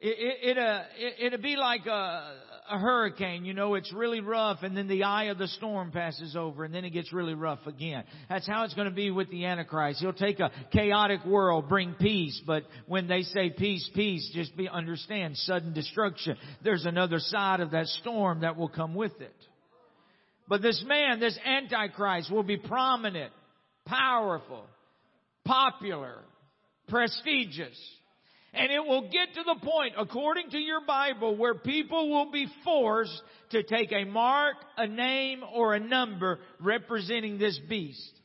It, 0.00 0.56
it, 0.56 0.58
uh, 0.58 0.82
it, 0.96 1.32
will 1.32 1.42
be 1.42 1.56
like 1.56 1.86
a, 1.86 2.36
a 2.70 2.78
hurricane, 2.78 3.44
you 3.44 3.52
know, 3.52 3.74
it's 3.74 3.92
really 3.92 4.20
rough 4.20 4.58
and 4.62 4.76
then 4.76 4.86
the 4.86 5.02
eye 5.02 5.24
of 5.24 5.38
the 5.38 5.48
storm 5.48 5.90
passes 5.90 6.36
over 6.36 6.64
and 6.64 6.72
then 6.72 6.84
it 6.84 6.90
gets 6.90 7.12
really 7.12 7.34
rough 7.34 7.66
again. 7.66 8.04
That's 8.28 8.46
how 8.46 8.62
it's 8.62 8.74
going 8.74 8.88
to 8.88 8.94
be 8.94 9.10
with 9.10 9.28
the 9.30 9.46
Antichrist. 9.46 10.00
He'll 10.00 10.12
take 10.12 10.38
a 10.38 10.52
chaotic 10.72 11.24
world, 11.24 11.68
bring 11.68 11.94
peace, 11.94 12.40
but 12.46 12.62
when 12.86 13.08
they 13.08 13.22
say 13.22 13.50
peace, 13.50 13.90
peace, 13.92 14.30
just 14.32 14.56
be, 14.56 14.68
understand 14.68 15.36
sudden 15.36 15.72
destruction. 15.72 16.36
There's 16.62 16.84
another 16.84 17.18
side 17.18 17.58
of 17.58 17.72
that 17.72 17.86
storm 17.86 18.40
that 18.40 18.56
will 18.56 18.68
come 18.68 18.94
with 18.94 19.20
it. 19.20 19.34
But 20.48 20.62
this 20.62 20.82
man, 20.86 21.18
this 21.18 21.38
Antichrist 21.44 22.30
will 22.30 22.44
be 22.44 22.56
prominent, 22.56 23.32
powerful, 23.84 24.64
popular, 25.48 26.16
prestigious. 26.88 27.76
And 28.52 28.70
it 28.70 28.84
will 28.84 29.02
get 29.02 29.34
to 29.34 29.42
the 29.44 29.56
point, 29.62 29.94
according 29.98 30.50
to 30.50 30.58
your 30.58 30.80
Bible, 30.86 31.36
where 31.36 31.54
people 31.54 32.10
will 32.10 32.30
be 32.30 32.46
forced 32.64 33.22
to 33.50 33.62
take 33.62 33.92
a 33.92 34.04
mark, 34.04 34.56
a 34.76 34.86
name, 34.86 35.40
or 35.54 35.74
a 35.74 35.80
number 35.80 36.38
representing 36.60 37.38
this 37.38 37.58
beast. 37.68 38.17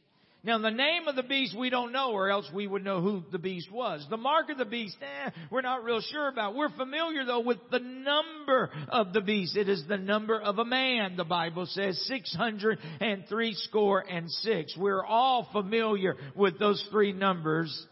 Now 0.46 0.58
the 0.58 0.72
name 0.72 1.08
of 1.08 1.16
the 1.16 1.24
beast 1.24 1.58
we 1.58 1.70
don't 1.70 1.94
know 1.94 2.12
or 2.12 2.30
else 2.30 2.50
we 2.54 2.68
would 2.68 2.84
know 2.84 3.00
who 3.00 3.24
the 3.32 3.40
beast 3.40 3.72
was. 3.72 4.06
The 4.10 4.18
mark 4.18 4.50
of 4.50 4.58
the 4.58 4.66
beast, 4.66 4.98
eh, 5.02 5.30
we're 5.50 5.62
not 5.62 5.86
real 5.86 6.02
sure 6.02 6.28
about. 6.28 6.54
We're 6.54 6.76
familiar 6.76 7.24
though 7.24 7.40
with 7.40 7.60
the 7.72 7.80
number 7.80 8.70
of 8.90 9.14
the 9.14 9.22
beast. 9.22 9.56
It 9.56 9.70
is 9.70 9.86
the 9.88 9.98
number 9.98 10.38
of 10.38 10.60
a 10.60 10.66
man, 10.66 11.16
the 11.16 11.24
Bible 11.24 11.66
says, 11.66 11.98
603 12.08 13.54
score 13.54 14.00
and 14.02 14.30
six. 14.30 14.76
We're 14.76 15.06
all 15.06 15.48
familiar 15.54 16.18
with 16.36 16.60
those 16.60 16.86
three 16.92 17.14
numbers. 17.14 17.88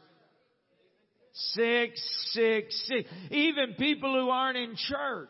Six, 1.54 2.02
six, 2.34 2.84
six. 2.86 3.10
Even 3.30 3.76
people 3.80 4.14
who 4.14 4.30
aren't 4.30 4.58
in 4.58 4.76
church 4.76 5.30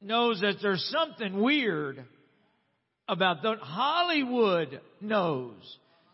knows 0.00 0.40
that 0.42 0.58
there's 0.62 0.88
something 0.92 1.40
weird 1.40 2.04
about 3.10 3.42
those. 3.42 3.58
Hollywood 3.60 4.80
knows 5.00 5.54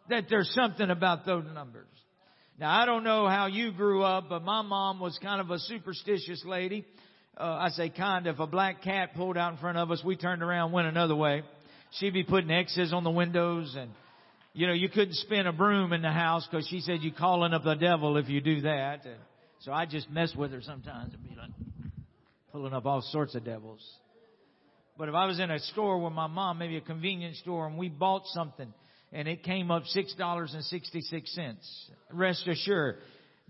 that 0.09 0.25
there's 0.31 0.51
something 0.55 0.91
about 0.91 1.27
those 1.27 1.45
numbers. 1.53 1.87
Now 2.59 2.71
I 2.71 2.87
don't 2.87 3.05
know 3.05 3.29
how 3.29 3.47
you 3.47 3.73
grew 3.73 4.03
up, 4.03 4.29
but 4.29 4.43
my 4.43 4.63
mom 4.63 4.99
was 4.99 5.19
kind 5.23 5.41
of 5.41 5.51
a 5.51 5.59
superstitious 5.59 6.43
lady. 6.45 6.85
Uh, 7.39 7.45
I 7.45 7.69
say 7.69 7.91
kind 7.91 8.27
of. 8.27 8.37
If 8.37 8.41
a 8.41 8.47
black 8.47 8.83
cat 8.83 9.15
pulled 9.15 9.37
out 9.37 9.53
in 9.53 9.59
front 9.59 9.77
of 9.77 9.91
us, 9.91 10.03
we 10.03 10.17
turned 10.17 10.43
around, 10.43 10.73
went 10.73 10.89
another 10.89 11.15
way. 11.15 11.43
She'd 11.99 12.15
be 12.15 12.25
putting 12.25 12.51
X's 12.51 12.93
on 12.95 13.05
the 13.05 13.11
windows 13.11 13.77
and, 13.79 13.91
you 14.55 14.67
know, 14.67 14.73
you 14.73 14.89
couldn't 14.89 15.15
spin 15.15 15.47
a 15.47 15.53
broom 15.53 15.93
in 15.93 16.01
the 16.01 16.11
house 16.11 16.49
because 16.51 16.67
she 16.67 16.81
said 16.81 17.01
you're 17.03 17.13
calling 17.13 17.53
up 17.53 17.63
the 17.63 17.75
devil 17.75 18.17
if 18.17 18.29
you 18.31 18.41
do 18.41 18.63
that. 18.63 19.05
And 19.05 19.17
so 19.61 19.73
I 19.73 19.85
just 19.85 20.11
mess 20.11 20.35
with 20.35 20.51
her 20.53 20.63
sometimes 20.63 21.13
and 21.13 21.23
be 21.23 21.37
like 21.37 21.51
pulling 22.53 22.73
up 22.73 22.87
all 22.87 23.03
sorts 23.03 23.35
of 23.35 23.45
devils. 23.45 23.87
But 24.99 25.09
if 25.09 25.15
I 25.15 25.27
was 25.27 25.39
in 25.39 25.51
a 25.51 25.59
store 25.59 26.03
with 26.03 26.13
my 26.13 26.27
mom, 26.27 26.59
maybe 26.59 26.77
a 26.77 26.81
convenience 26.81 27.39
store, 27.39 27.67
and 27.67 27.77
we 27.77 27.89
bought 27.89 28.23
something 28.27 28.73
and 29.13 29.29
it 29.29 29.43
came 29.43 29.71
up 29.71 29.85
six 29.87 30.15
dollars 30.15 30.53
and 30.55 30.65
sixty 30.65 31.01
six 31.01 31.35
cents, 31.35 31.91
rest 32.13 32.47
assured, 32.47 32.97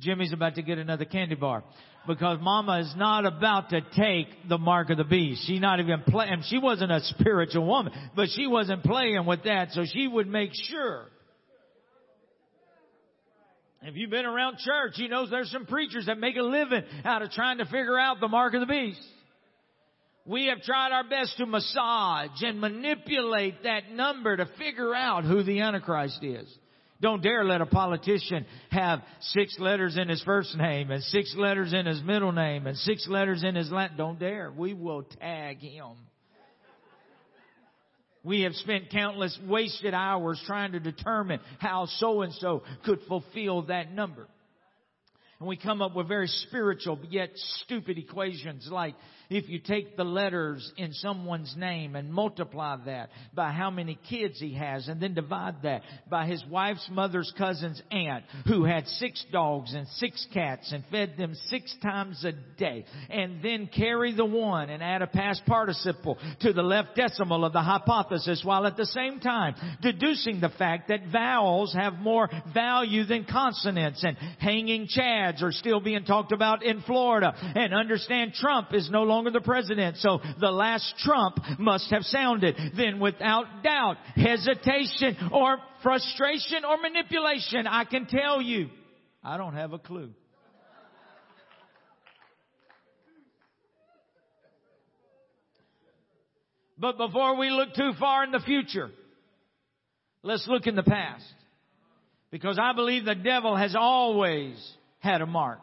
Jimmy's 0.01 0.33
about 0.33 0.57
to 0.57 0.63
get 0.63 0.79
another 0.79 1.05
candy 1.05 1.35
bar. 1.35 1.65
Because 2.07 2.39
mama 2.41 2.81
is 2.81 2.95
not 2.97 3.27
about 3.27 3.71
to 3.71 3.81
take 3.97 4.29
the 4.49 4.59
mark 4.59 4.91
of 4.91 4.97
the 4.97 5.05
beast. 5.05 5.45
She's 5.45 5.61
not 5.61 5.81
even 5.81 6.03
playing. 6.03 6.45
She 6.47 6.59
wasn't 6.59 6.93
a 6.93 7.01
spiritual 7.01 7.67
woman, 7.67 7.93
but 8.15 8.29
she 8.29 8.47
wasn't 8.47 8.85
playing 8.85 9.27
with 9.27 9.43
that. 9.43 9.73
So 9.73 9.85
she 9.93 10.07
would 10.07 10.29
make 10.29 10.51
sure. 10.53 11.07
If 13.83 13.97
you've 13.97 14.11
been 14.11 14.25
around 14.25 14.59
church, 14.59 14.99
you 14.99 15.09
know 15.09 15.29
there's 15.29 15.51
some 15.51 15.67
preachers 15.67 16.07
that 16.07 16.19
make 16.19 16.37
a 16.37 16.43
living 16.43 16.85
out 17.05 17.23
of 17.23 17.31
trying 17.31 17.59
to 17.59 17.65
figure 17.65 17.99
out 17.99 18.21
the 18.21 18.29
mark 18.29 18.55
of 18.55 18.61
the 18.61 18.67
beast. 18.67 19.01
We 20.27 20.47
have 20.47 20.63
tried 20.63 20.91
our 20.91 21.09
best 21.09 21.37
to 21.39 21.47
massage 21.47 22.43
and 22.43 22.61
manipulate 22.61 23.63
that 23.63 23.93
number 23.93 24.37
to 24.37 24.47
figure 24.59 24.93
out 24.93 25.25
who 25.25 25.45
the 25.45 25.61
Antichrist 25.61 26.19
is. 26.23 26.53
Don't 27.01 27.23
dare 27.23 27.45
let 27.45 27.61
a 27.61 27.67
politician 27.67 28.45
have 28.71 29.03
six 29.21 29.57
letters 29.61 29.97
in 29.97 30.09
his 30.09 30.23
first 30.23 30.57
name 30.57 30.91
and 30.91 31.03
six 31.05 31.35
letters 31.37 31.73
in 31.73 31.87
his 31.87 32.03
middle 32.03 32.33
name 32.33 32.67
and 32.67 32.77
six 32.79 33.07
letters 33.09 33.45
in 33.45 33.55
his 33.55 33.71
last. 33.71 33.97
Don't 33.97 34.19
dare. 34.19 34.51
We 34.51 34.75
will 34.75 35.05
tag 35.21 35.59
him. 35.59 35.95
We 38.25 38.41
have 38.41 38.55
spent 38.55 38.91
countless 38.91 39.39
wasted 39.47 39.95
hours 39.95 40.43
trying 40.47 40.73
to 40.73 40.81
determine 40.81 41.39
how 41.61 41.87
so 41.99 42.23
and 42.23 42.33
so 42.35 42.65
could 42.85 42.99
fulfill 43.07 43.63
that 43.67 43.93
number. 43.93 44.27
And 45.39 45.49
we 45.49 45.57
come 45.57 45.83
up 45.83 45.95
with 45.95 46.09
very 46.09 46.29
spiritual 46.29 46.99
yet 47.11 47.31
stupid 47.35 47.99
equations 47.99 48.69
like 48.71 48.95
if 49.29 49.49
you 49.49 49.59
take 49.59 49.97
the 49.97 50.05
letters 50.05 50.73
in 50.77 50.93
someone's 50.93 51.55
name 51.57 51.97
and 51.97 52.13
multiply 52.13 52.77
that 52.85 53.11
by 53.35 53.51
how 53.53 53.71
many 53.71 53.99
kids 54.09 54.39
he 54.39 54.55
has 54.55 54.89
and 54.89 55.01
then 55.01 55.15
divide 55.15 55.57
that 55.63 55.83
by 56.09 56.27
his 56.27 56.43
wife's 56.51 56.89
mother's 56.91 57.33
cousin's 57.37 57.81
aunt 57.91 58.25
who 58.47 58.65
had 58.65 58.87
six 58.87 59.25
dogs 59.33 59.75
and 59.75 59.87
six 59.89 60.27
cats 60.33 60.73
and 60.73 60.85
fed 60.91 61.15
them 61.19 61.35
six 61.47 61.75
times 61.83 62.25
a 62.25 62.33
day 62.59 62.85
and 63.11 63.43
then 63.43 63.69
carry 63.75 64.15
the 64.15 64.25
one 64.25 64.71
and 64.71 64.83
add 64.83 65.03
a 65.03 65.07
past 65.07 65.43
participle 65.47 66.19
to 66.41 66.53
the 66.53 66.63
left 66.63 66.95
decimal 66.97 67.45
of 67.45 67.53
the 67.53 67.61
hypothesis 67.61 68.43
while 68.45 68.67
at 68.67 68.77
the 68.77 68.87
same 68.87 69.19
time 69.21 69.55
deducing 69.83 70.41
the 70.41 70.51
fact 70.51 70.89
that 70.89 71.01
vowels 71.13 71.75
have 71.75 71.95
more 71.95 72.29
value 72.55 73.05
than 73.05 73.25
consonants 73.25 74.05
and 74.05 74.17
hanging 74.39 74.87
chads 74.87 75.43
are 75.43 75.53
still 75.53 75.81
being 75.81 76.05
talked 76.05 76.33
about 76.33 76.63
in 76.63 76.81
Florida 76.83 77.33
and 77.57 77.75
understand 77.75 78.33
Trump 78.33 78.73
is 78.73 78.89
no 78.91 79.03
longer 79.03 79.16
the 79.25 79.41
president. 79.41 79.97
So 79.99 80.21
the 80.41 80.51
last 80.51 80.95
Trump 80.99 81.39
must 81.59 81.91
have 81.91 82.03
sounded. 82.03 82.57
Then 82.77 83.01
without 83.01 83.63
doubt, 83.63 83.97
hesitation 84.15 85.17
or 85.33 85.59
frustration 85.83 86.65
or 86.65 86.77
manipulation, 86.81 87.67
I 87.67 87.85
can 87.85 88.07
tell 88.07 88.41
you, 88.41 88.69
I 89.23 89.37
don't 89.37 89.55
have 89.55 89.73
a 89.73 89.79
clue. 89.79 90.11
But 96.79 96.99
before 96.99 97.39
we 97.39 97.51
look 97.51 97.75
too 97.75 97.93
far 97.99 98.25
in 98.25 98.33
the 98.33 98.41
future, 98.41 98.91
let's 100.23 100.47
look 100.47 100.67
in 100.67 100.77
the 100.77 100.83
past. 100.83 101.25
Because 102.31 102.59
I 102.61 102.75
believe 102.75 103.05
the 103.05 103.15
devil 103.15 103.57
has 103.57 103.75
always 103.75 104.57
had 104.99 105.23
a 105.23 105.27
mark. 105.27 105.61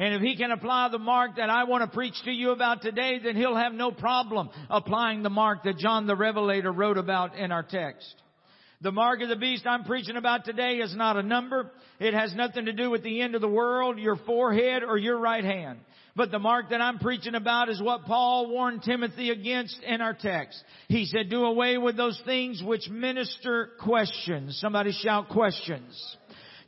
And 0.00 0.14
if 0.14 0.22
he 0.22 0.34
can 0.34 0.50
apply 0.50 0.88
the 0.88 0.98
mark 0.98 1.36
that 1.36 1.50
I 1.50 1.64
want 1.64 1.84
to 1.84 1.94
preach 1.94 2.14
to 2.24 2.30
you 2.30 2.52
about 2.52 2.80
today, 2.80 3.20
then 3.22 3.36
he'll 3.36 3.54
have 3.54 3.74
no 3.74 3.90
problem 3.90 4.48
applying 4.70 5.22
the 5.22 5.28
mark 5.28 5.64
that 5.64 5.76
John 5.76 6.06
the 6.06 6.16
Revelator 6.16 6.72
wrote 6.72 6.96
about 6.96 7.36
in 7.36 7.52
our 7.52 7.62
text. 7.62 8.14
The 8.80 8.92
mark 8.92 9.20
of 9.20 9.28
the 9.28 9.36
beast 9.36 9.66
I'm 9.66 9.84
preaching 9.84 10.16
about 10.16 10.46
today 10.46 10.76
is 10.76 10.96
not 10.96 11.18
a 11.18 11.22
number. 11.22 11.70
It 11.98 12.14
has 12.14 12.34
nothing 12.34 12.64
to 12.64 12.72
do 12.72 12.88
with 12.88 13.02
the 13.02 13.20
end 13.20 13.34
of 13.34 13.42
the 13.42 13.48
world, 13.48 13.98
your 13.98 14.16
forehead, 14.16 14.82
or 14.84 14.96
your 14.96 15.18
right 15.18 15.44
hand. 15.44 15.80
But 16.16 16.30
the 16.30 16.38
mark 16.38 16.70
that 16.70 16.80
I'm 16.80 16.98
preaching 16.98 17.34
about 17.34 17.68
is 17.68 17.82
what 17.82 18.06
Paul 18.06 18.48
warned 18.48 18.82
Timothy 18.82 19.28
against 19.28 19.82
in 19.82 20.00
our 20.00 20.14
text. 20.14 20.64
He 20.88 21.04
said, 21.04 21.28
do 21.28 21.44
away 21.44 21.76
with 21.76 21.98
those 21.98 22.18
things 22.24 22.62
which 22.64 22.88
minister 22.88 23.72
questions. 23.78 24.58
Somebody 24.62 24.92
shout 24.92 25.28
questions. 25.28 26.16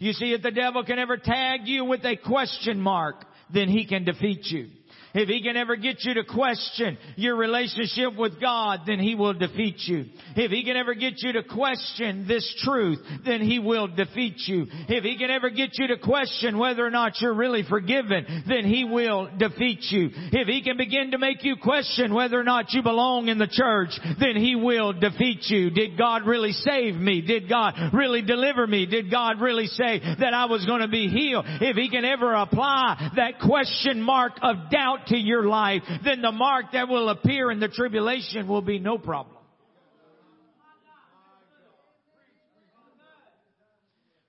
You 0.03 0.13
see, 0.15 0.33
if 0.33 0.43
the 0.43 0.51
devil 0.51 0.83
can 0.83 0.99
ever 0.99 1.17
tag 1.17 1.61
you 1.69 1.85
with 1.85 2.05
a 2.05 2.17
question 2.17 2.81
mark, 2.81 3.25
then 3.55 3.69
he 3.69 3.87
can 3.87 4.05
defeat 4.05 4.47
you. 4.47 4.67
If 5.15 5.29
he 5.29 5.43
can 5.43 5.57
ever 5.57 5.77
get 5.77 6.05
you 6.05 6.15
to 6.15 6.25
question 6.25 6.97
your 7.17 7.37
relationship 7.37 8.17
with 8.17 8.41
God, 8.41 8.81
then 8.87 8.99
he 8.99 9.15
will 9.15 9.35
defeat 9.35 9.77
you. 9.87 10.07
If 10.37 10.51
he 10.51 10.65
can 10.65 10.77
ever 10.77 10.95
get 10.95 11.15
you 11.19 11.33
to 11.33 11.43
question 11.43 12.27
this 12.27 12.51
truth, 12.65 12.99
then 13.25 13.43
he 13.43 13.59
will 13.59 13.89
defeat 13.89 14.37
you. 14.47 14.67
If 14.89 15.05
he 15.05 15.19
can 15.19 15.31
ever 15.31 15.51
get 15.51 15.71
you 15.75 15.89
to 15.89 15.99
question 15.99 16.59
whether 16.59 16.85
or 16.85 16.91
not 16.91 17.21
you're 17.21 17.35
really 17.35 17.63
forgiven, 17.69 18.45
then 18.49 18.65
he 18.65 18.85
will 18.85 19.29
defeat 19.37 19.81
you. 19.91 20.11
If 20.13 20.49
he 20.49 20.63
can 20.63 20.77
begin 20.79 21.11
to 21.11 21.19
make 21.19 21.45
you 21.45 21.57
question 21.57 22.15
whether 22.15 22.39
or 22.41 22.45
not 22.45 22.73
you 22.73 22.83
belong 22.83 23.29
in 23.29 23.39
the 23.39 23.47
church, 23.47 23.91
then 24.19 24.37
he 24.37 24.57
will 24.57 24.93
defeat 24.93 25.45
you. 25.49 25.71
Did 25.71 25.99
God 25.99 26.27
really 26.27 26.53
save 26.53 26.95
me? 26.95 27.21
Did 27.21 27.49
God 27.49 27.75
really 27.93 28.23
deliver 28.23 28.67
me? 28.67 28.87
Did 28.87 29.11
God 29.11 29.41
really 29.41 29.67
say 29.67 30.01
that 30.21 30.33
I 30.35 30.47
was 30.47 30.65
going 30.65 30.81
to 30.81 30.89
be 30.89 31.09
healed? 31.09 31.45
If 31.47 31.77
he 31.77 31.91
can 31.91 32.05
ever 32.05 32.33
apply 32.33 33.11
that 33.17 33.41
question 33.41 34.01
mark 34.01 34.33
of 34.41 34.71
doubt 34.71 35.02
to 35.07 35.17
your 35.17 35.45
life, 35.45 35.83
then 36.05 36.23
the 36.23 36.33
mark 36.33 36.67
that 36.73 36.89
will 36.89 37.09
appear 37.09 37.51
in 37.51 37.61
the 37.61 37.69
tribulation 37.69 38.49
will 38.49 38.63
be 38.63 38.79
no 38.79 38.99
problem. 38.99 39.37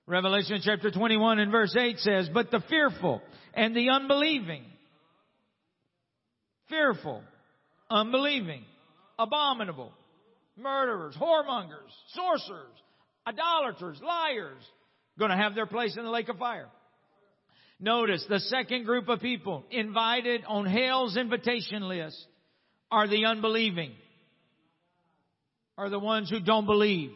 Revelation 0.06 0.60
chapter 0.62 0.90
21 0.90 1.38
and 1.38 1.50
verse 1.50 1.74
8 1.74 1.98
says, 1.98 2.28
But 2.32 2.50
the 2.50 2.62
fearful 2.68 3.22
and 3.54 3.74
the 3.74 3.88
unbelieving, 3.88 4.64
fearful, 6.68 7.22
unbelieving, 7.90 8.64
abominable, 9.18 9.92
murderers, 10.58 11.16
whoremongers, 11.16 11.90
sorcerers, 12.08 12.76
idolaters, 13.26 13.98
liars, 14.02 14.62
going 15.18 15.30
to 15.30 15.36
have 15.36 15.54
their 15.54 15.66
place 15.66 15.96
in 15.96 16.04
the 16.04 16.10
lake 16.10 16.28
of 16.28 16.36
fire. 16.36 16.68
Notice 17.84 18.24
the 18.30 18.40
second 18.40 18.86
group 18.86 19.10
of 19.10 19.20
people 19.20 19.62
invited 19.70 20.42
on 20.48 20.64
hell's 20.64 21.18
invitation 21.18 21.86
list 21.86 22.16
are 22.90 23.06
the 23.06 23.26
unbelieving, 23.26 23.92
are 25.76 25.90
the 25.90 25.98
ones 25.98 26.30
who 26.30 26.40
don't 26.40 26.64
believe, 26.64 27.10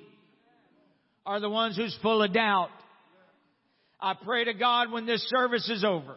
are 1.24 1.40
the 1.40 1.48
ones 1.48 1.74
who's 1.74 1.98
full 2.02 2.22
of 2.22 2.34
doubt. 2.34 2.68
I 3.98 4.12
pray 4.12 4.44
to 4.44 4.52
God 4.52 4.92
when 4.92 5.06
this 5.06 5.22
service 5.30 5.70
is 5.70 5.84
over, 5.84 6.16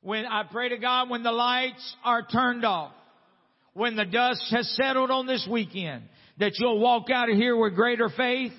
when 0.00 0.26
I 0.26 0.42
pray 0.42 0.70
to 0.70 0.76
God 0.76 1.08
when 1.08 1.22
the 1.22 1.30
lights 1.30 1.94
are 2.04 2.26
turned 2.26 2.64
off, 2.64 2.90
when 3.74 3.94
the 3.94 4.04
dust 4.04 4.44
has 4.50 4.68
settled 4.74 5.12
on 5.12 5.28
this 5.28 5.46
weekend, 5.48 6.02
that 6.40 6.54
you'll 6.58 6.80
walk 6.80 7.10
out 7.10 7.30
of 7.30 7.36
here 7.36 7.56
with 7.56 7.76
greater 7.76 8.08
faith, 8.08 8.54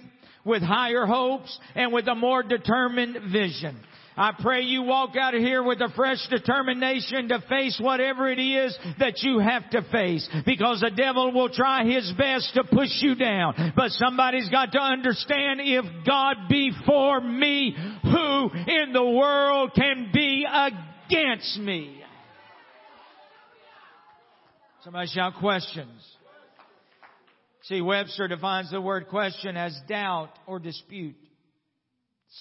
with 0.46 0.64
higher 0.64 1.06
hopes, 1.06 1.60
and 1.76 1.92
with 1.92 2.08
a 2.08 2.16
more 2.16 2.42
determined 2.42 3.34
vision. 3.34 3.78
I 4.16 4.32
pray 4.40 4.62
you 4.62 4.84
walk 4.84 5.16
out 5.16 5.34
of 5.34 5.42
here 5.42 5.64
with 5.64 5.82
a 5.82 5.90
fresh 5.96 6.26
determination 6.30 7.30
to 7.30 7.42
face 7.50 7.80
whatever 7.82 8.30
it 8.30 8.40
is 8.40 8.78
that 9.00 9.22
you 9.22 9.40
have 9.40 9.70
to 9.72 9.82
face. 9.92 10.28
Because 10.46 10.82
the 10.82 10.92
devil 10.92 11.32
will 11.34 11.50
try 11.50 11.84
his 11.86 12.12
best 12.18 12.54
to 12.56 12.64
push 12.64 12.90
you 13.02 13.16
down. 13.16 13.74
But 13.76 13.92
somebody's 13.92 14.50
got 14.50 14.72
to 14.74 14.80
understand 14.80 15.62
if 15.64 16.06
God 16.06 16.36
be 16.50 16.72
for 16.86 17.20
me, 17.22 17.76
who 18.04 18.50
in 18.54 18.94
the 18.94 19.06
world 19.06 19.72
can 19.76 20.12
be 20.14 20.46
against 20.46 21.58
me? 21.60 22.02
Somebody 24.84 25.08
shout 25.08 25.36
questions. 25.40 26.02
See, 27.64 27.80
Webster 27.80 28.28
defines 28.28 28.72
the 28.72 28.82
word 28.82 29.08
question 29.08 29.56
as 29.56 29.74
doubt 29.88 30.32
or 30.46 30.60
dispute, 30.60 31.16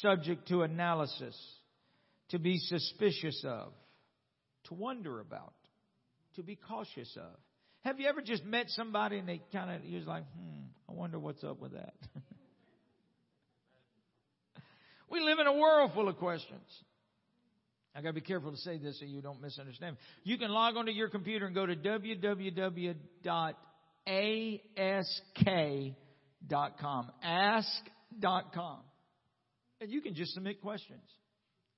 subject 0.00 0.48
to 0.48 0.62
analysis, 0.62 1.36
to 2.32 2.38
be 2.38 2.58
suspicious 2.58 3.42
of, 3.46 3.72
to 4.64 4.74
wonder 4.74 5.20
about, 5.20 5.54
to 6.36 6.42
be 6.42 6.56
cautious 6.56 7.16
of. 7.16 7.38
Have 7.82 8.00
you 8.00 8.08
ever 8.08 8.22
just 8.22 8.44
met 8.44 8.66
somebody 8.68 9.18
and 9.18 9.28
they 9.28 9.42
kind 9.52 9.70
of, 9.70 9.84
you're 9.84 10.00
like, 10.00 10.24
hmm, 10.34 10.62
I 10.88 10.92
wonder 10.92 11.18
what's 11.18 11.44
up 11.44 11.60
with 11.60 11.72
that. 11.72 11.92
we 15.10 15.20
live 15.20 15.40
in 15.40 15.46
a 15.46 15.52
world 15.52 15.90
full 15.94 16.08
of 16.08 16.16
questions. 16.16 16.64
I 17.94 18.00
gotta 18.00 18.14
be 18.14 18.22
careful 18.22 18.50
to 18.50 18.56
say 18.56 18.78
this 18.78 18.98
so 18.98 19.04
you 19.04 19.20
don't 19.20 19.42
misunderstand. 19.42 19.98
You 20.24 20.38
can 20.38 20.50
log 20.50 20.76
onto 20.76 20.92
your 20.92 21.10
computer 21.10 21.44
and 21.44 21.54
go 21.54 21.66
to 21.66 21.76
www.ask.com. 21.76 22.96
Ask.com. 27.22 28.78
And 29.82 29.90
you 29.90 30.00
can 30.00 30.14
just 30.14 30.32
submit 30.32 30.62
questions. 30.62 31.02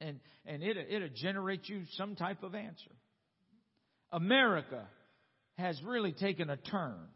And, 0.01 0.21
and 0.47 0.63
it, 0.63 0.77
it'll 0.91 1.09
generate 1.15 1.69
you 1.69 1.83
some 1.93 2.17
type 2.17 2.43
of 2.43 2.55
answer. 2.55 2.91
America 4.13 4.87
has 5.59 5.81
really 5.83 6.13
taken 6.13 6.51
a 6.51 6.57
turn 6.57 7.07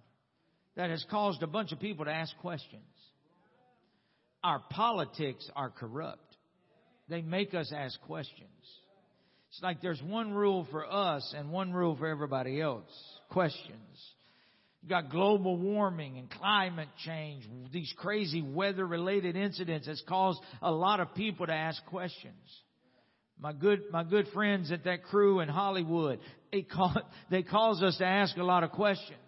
that 0.77 0.91
has 0.91 1.05
caused 1.11 1.43
a 1.43 1.47
bunch 1.47 1.73
of 1.73 1.81
people 1.81 2.05
to 2.05 2.11
ask 2.11 2.37
questions. 2.39 2.83
Our 4.45 4.63
politics 4.71 5.49
are 5.57 5.71
corrupt. 5.71 6.37
They 7.09 7.23
make 7.23 7.55
us 7.55 7.73
ask 7.75 8.01
questions. 8.03 8.49
It's 9.51 9.63
like 9.63 9.81
there's 9.81 10.03
one 10.03 10.33
rule 10.33 10.67
for 10.71 10.91
us 10.91 11.35
and 11.37 11.51
one 11.51 11.73
rule 11.73 11.97
for 11.97 12.07
everybody 12.07 12.61
else. 12.61 12.91
Questions. 13.31 14.15
You've 14.83 14.91
got 14.91 15.11
global 15.11 15.57
warming 15.57 16.19
and 16.19 16.31
climate 16.31 16.89
change. 17.05 17.45
These 17.73 17.93
crazy 17.97 18.43
weather 18.43 18.87
related 18.87 19.37
incidents 19.37 19.87
has 19.87 20.03
caused 20.09 20.41
a 20.63 20.71
lot 20.71 21.01
of 21.01 21.15
people 21.15 21.47
to 21.47 21.53
ask 21.53 21.85
questions. 21.87 22.35
My 23.41 23.53
good, 23.53 23.83
my 23.93 24.03
good 24.03 24.27
friends 24.35 24.73
at 24.73 24.85
that 24.85 25.05
crew 25.05 25.41
in 25.41 25.49
Hollywood, 25.49 26.19
they 26.53 26.63
call, 26.63 26.95
they 27.31 27.43
cause 27.43 27.83
us 27.83 27.97
to 27.99 28.05
ask 28.05 28.37
a 28.37 28.43
lot 28.43 28.65
of 28.65 28.73
questions. 28.73 29.19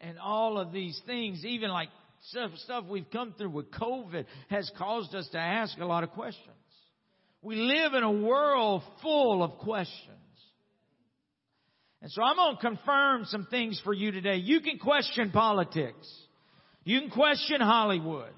And 0.00 0.18
all 0.18 0.58
of 0.58 0.72
these 0.72 1.00
things, 1.06 1.44
even 1.44 1.70
like 1.70 1.88
stuff, 2.28 2.50
stuff 2.56 2.84
we've 2.88 3.10
come 3.10 3.34
through 3.36 3.50
with 3.50 3.70
COVID 3.70 4.26
has 4.48 4.70
caused 4.76 5.14
us 5.14 5.28
to 5.32 5.38
ask 5.38 5.78
a 5.78 5.84
lot 5.84 6.04
of 6.04 6.10
questions. 6.10 6.46
We 7.40 7.56
live 7.56 7.94
in 7.94 8.02
a 8.02 8.12
world 8.12 8.82
full 9.00 9.42
of 9.42 9.58
questions. 9.58 10.18
And 12.00 12.10
so 12.10 12.22
I'm 12.22 12.36
going 12.36 12.56
to 12.56 12.60
confirm 12.60 13.24
some 13.26 13.46
things 13.50 13.80
for 13.84 13.92
you 13.92 14.10
today. 14.10 14.36
You 14.36 14.60
can 14.60 14.78
question 14.78 15.30
politics. 15.30 16.08
You 16.84 17.00
can 17.00 17.10
question 17.10 17.60
Hollywood. 17.60 18.32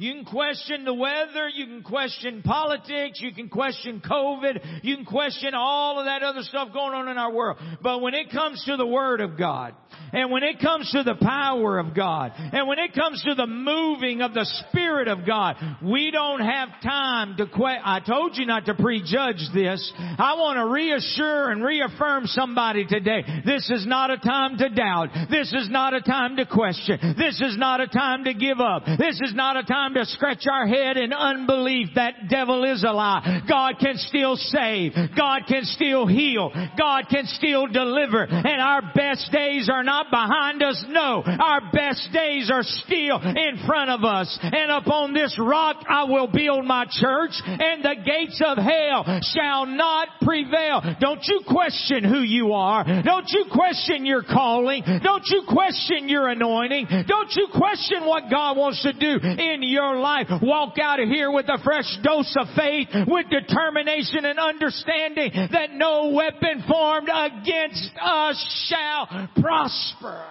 You 0.00 0.14
can 0.14 0.24
question 0.26 0.84
the 0.84 0.94
weather. 0.94 1.48
You 1.48 1.66
can 1.66 1.82
question 1.82 2.42
politics. 2.42 3.20
You 3.20 3.32
can 3.34 3.48
question 3.48 4.00
COVID. 4.00 4.84
You 4.84 4.94
can 4.94 5.04
question 5.04 5.54
all 5.54 5.98
of 5.98 6.04
that 6.04 6.22
other 6.22 6.42
stuff 6.42 6.68
going 6.72 6.94
on 6.94 7.08
in 7.08 7.18
our 7.18 7.32
world. 7.32 7.58
But 7.82 8.00
when 8.00 8.14
it 8.14 8.30
comes 8.30 8.62
to 8.66 8.76
the 8.76 8.86
Word 8.86 9.20
of 9.20 9.36
God, 9.36 9.74
and 10.12 10.30
when 10.30 10.44
it 10.44 10.60
comes 10.60 10.90
to 10.92 11.02
the 11.02 11.16
power 11.20 11.80
of 11.80 11.96
God, 11.96 12.32
and 12.36 12.68
when 12.68 12.78
it 12.78 12.94
comes 12.94 13.22
to 13.24 13.34
the 13.34 13.48
moving 13.48 14.22
of 14.22 14.34
the 14.34 14.44
Spirit 14.68 15.08
of 15.08 15.26
God, 15.26 15.56
we 15.82 16.12
don't 16.12 16.40
have 16.40 16.80
time 16.80 17.36
to 17.36 17.46
que- 17.46 17.82
I 17.84 17.98
told 17.98 18.36
you 18.36 18.46
not 18.46 18.66
to 18.66 18.74
prejudge 18.74 19.42
this. 19.52 19.92
I 19.98 20.34
want 20.34 20.58
to 20.58 20.66
reassure 20.66 21.50
and 21.50 21.64
reaffirm 21.64 22.26
somebody 22.26 22.86
today. 22.86 23.24
This 23.44 23.68
is 23.68 23.84
not 23.84 24.12
a 24.12 24.18
time 24.18 24.58
to 24.58 24.68
doubt. 24.68 25.08
This 25.28 25.52
is 25.52 25.68
not 25.68 25.92
a 25.92 26.02
time 26.02 26.36
to 26.36 26.46
question. 26.46 27.16
This 27.18 27.40
is 27.40 27.58
not 27.58 27.80
a 27.80 27.88
time 27.88 28.24
to 28.24 28.34
give 28.34 28.60
up. 28.60 28.84
This 28.86 29.20
is 29.20 29.34
not 29.34 29.56
a 29.56 29.64
time 29.64 29.87
to 29.94 30.04
scratch 30.04 30.46
our 30.50 30.66
head 30.66 30.96
in 30.96 31.12
unbelief. 31.12 31.90
That 31.94 32.28
devil 32.28 32.64
is 32.64 32.84
a 32.84 32.92
lie. 32.92 33.42
God 33.48 33.74
can 33.80 33.96
still 33.96 34.36
save. 34.36 34.92
God 35.16 35.42
can 35.48 35.64
still 35.64 36.06
heal. 36.06 36.50
God 36.78 37.04
can 37.10 37.26
still 37.26 37.66
deliver. 37.66 38.24
And 38.24 38.60
our 38.60 38.82
best 38.94 39.30
days 39.32 39.68
are 39.72 39.82
not 39.82 40.10
behind 40.10 40.62
us. 40.62 40.84
No, 40.88 41.22
our 41.24 41.60
best 41.72 42.08
days 42.12 42.50
are 42.52 42.62
still 42.62 43.20
in 43.20 43.66
front 43.66 43.90
of 43.90 44.04
us. 44.04 44.38
And 44.42 44.70
upon 44.70 45.14
this 45.14 45.38
rock 45.38 45.84
I 45.88 46.04
will 46.04 46.28
build 46.28 46.64
my 46.64 46.86
church 46.90 47.32
and 47.44 47.84
the 47.84 47.96
gates 48.04 48.42
of 48.44 48.58
hell 48.58 49.20
shall 49.22 49.66
not 49.66 50.08
prevail. 50.22 50.82
Don't 51.00 51.24
you 51.26 51.42
question 51.46 52.04
who 52.04 52.20
you 52.20 52.52
are. 52.52 52.84
Don't 52.84 53.28
you 53.28 53.46
question 53.52 54.06
your 54.06 54.22
calling. 54.22 54.82
Don't 55.02 55.26
you 55.26 55.44
question 55.48 56.08
your 56.08 56.28
anointing. 56.28 56.86
Don't 57.06 57.32
you 57.34 57.48
question 57.54 58.04
what 58.04 58.30
God 58.30 58.56
wants 58.56 58.82
to 58.82 58.92
do 58.92 59.18
in 59.22 59.62
your 59.62 59.77
life. 59.78 60.26
Walk 60.42 60.78
out 60.80 61.00
of 61.00 61.08
here 61.08 61.30
with 61.30 61.46
a 61.48 61.58
fresh 61.62 61.98
dose 62.02 62.34
of 62.38 62.48
faith, 62.56 62.88
with 63.06 63.26
determination 63.30 64.24
and 64.24 64.38
understanding 64.38 65.30
that 65.52 65.72
no 65.72 66.10
weapon 66.14 66.64
formed 66.68 67.08
against 67.12 67.90
us 68.00 68.68
shall 68.68 69.28
prosper. 69.40 70.24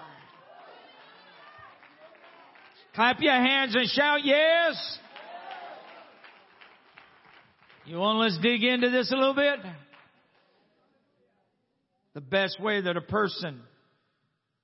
Clap 2.95 3.17
your 3.19 3.33
hands 3.33 3.75
and 3.75 3.87
shout 3.89 4.21
yes. 4.23 4.99
You 7.85 7.97
want 7.97 8.19
let's 8.19 8.37
dig 8.41 8.63
into 8.63 8.89
this 8.89 9.11
a 9.11 9.15
little 9.15 9.35
bit? 9.35 9.59
The 12.15 12.21
best 12.21 12.59
way 12.59 12.81
that 12.81 12.97
a 12.97 13.01
person 13.01 13.61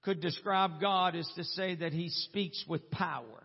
could 0.02 0.20
describe 0.20 0.82
God 0.82 1.16
is 1.16 1.32
to 1.36 1.44
say 1.44 1.76
that 1.76 1.94
he 1.94 2.10
speaks 2.10 2.66
with 2.68 2.90
power. 2.90 3.43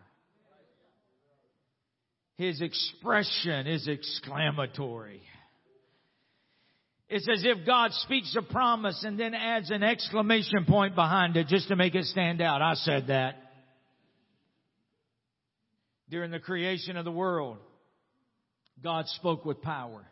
His 2.39 2.61
expression 2.61 3.67
is 3.67 3.85
exclamatory. 3.89 5.21
It's 7.09 7.27
as 7.27 7.43
if 7.43 7.65
God 7.65 7.91
speaks 7.91 8.33
a 8.37 8.41
promise 8.41 9.03
and 9.03 9.19
then 9.19 9.33
adds 9.33 9.71
an 9.71 9.83
exclamation 9.83 10.63
point 10.65 10.95
behind 10.95 11.35
it 11.35 11.47
just 11.47 11.67
to 11.67 11.75
make 11.75 11.95
it 11.95 12.05
stand 12.05 12.41
out. 12.41 12.61
I 12.61 12.75
said 12.75 13.07
that. 13.07 13.35
During 16.09 16.31
the 16.31 16.39
creation 16.39 16.95
of 16.95 17.03
the 17.03 17.11
world, 17.11 17.57
God 18.81 19.05
spoke 19.07 19.43
with 19.43 19.61
power. 19.61 20.05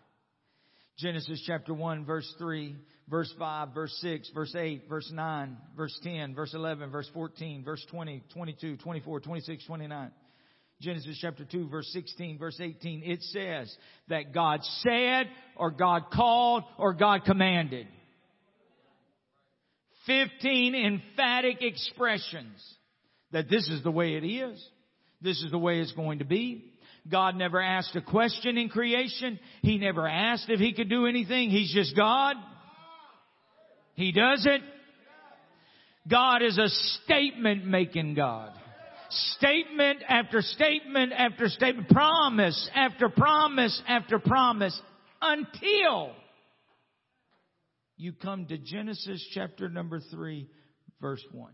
Genesis 0.97 1.41
chapter 1.47 1.73
1 1.73 2.03
verse 2.03 2.29
3, 2.39 2.75
verse 3.07 3.33
5, 3.39 3.73
verse 3.73 3.97
6, 4.01 4.31
verse 4.35 4.53
8, 4.53 4.89
verse 4.89 5.09
9, 5.13 5.57
verse 5.77 5.97
10, 6.03 6.35
verse 6.35 6.53
11, 6.53 6.91
verse 6.91 7.09
14, 7.13 7.63
verse 7.63 7.85
20, 7.89 8.21
22, 8.33 8.75
24, 8.75 9.19
26, 9.21 9.65
29. 9.65 10.11
Genesis 10.79 11.17
chapter 11.19 11.43
2 11.43 11.69
verse 11.69 11.89
16, 11.91 12.37
verse 12.37 12.59
18, 12.61 13.01
it 13.03 13.21
says 13.23 13.75
that 14.09 14.33
God 14.33 14.59
said 14.81 15.27
or 15.55 15.71
God 15.71 16.11
called 16.13 16.63
or 16.77 16.93
God 16.93 17.25
commanded. 17.25 17.87
15 20.05 20.75
emphatic 20.75 21.61
expressions 21.61 22.63
that 23.31 23.49
this 23.49 23.67
is 23.67 23.83
the 23.83 23.91
way 23.91 24.15
it 24.15 24.23
is. 24.23 24.63
This 25.21 25.41
is 25.41 25.51
the 25.51 25.57
way 25.57 25.79
it's 25.79 25.91
going 25.93 26.19
to 26.19 26.25
be. 26.25 26.73
God 27.09 27.35
never 27.35 27.61
asked 27.61 27.95
a 27.95 28.01
question 28.01 28.57
in 28.57 28.69
creation. 28.69 29.39
He 29.61 29.77
never 29.77 30.07
asked 30.07 30.49
if 30.49 30.59
he 30.59 30.73
could 30.73 30.89
do 30.89 31.07
anything. 31.07 31.49
He's 31.49 31.73
just 31.73 31.95
God. 31.95 32.35
He 33.95 34.11
does 34.11 34.45
it. 34.45 34.61
God 36.07 36.41
is 36.43 36.57
a 36.57 36.69
statement 37.03 37.65
making 37.65 38.13
God. 38.13 38.51
Statement 39.09 40.03
after 40.07 40.41
statement 40.41 41.13
after 41.13 41.47
statement, 41.47 41.89
promise 41.89 42.69
after 42.75 43.09
promise 43.09 43.81
after 43.87 44.19
promise 44.19 44.79
until 45.21 46.11
you 47.95 48.13
come 48.13 48.45
to 48.47 48.57
Genesis 48.57 49.25
chapter 49.33 49.69
number 49.69 49.99
3 50.11 50.47
verse 51.01 51.23
1. 51.31 51.51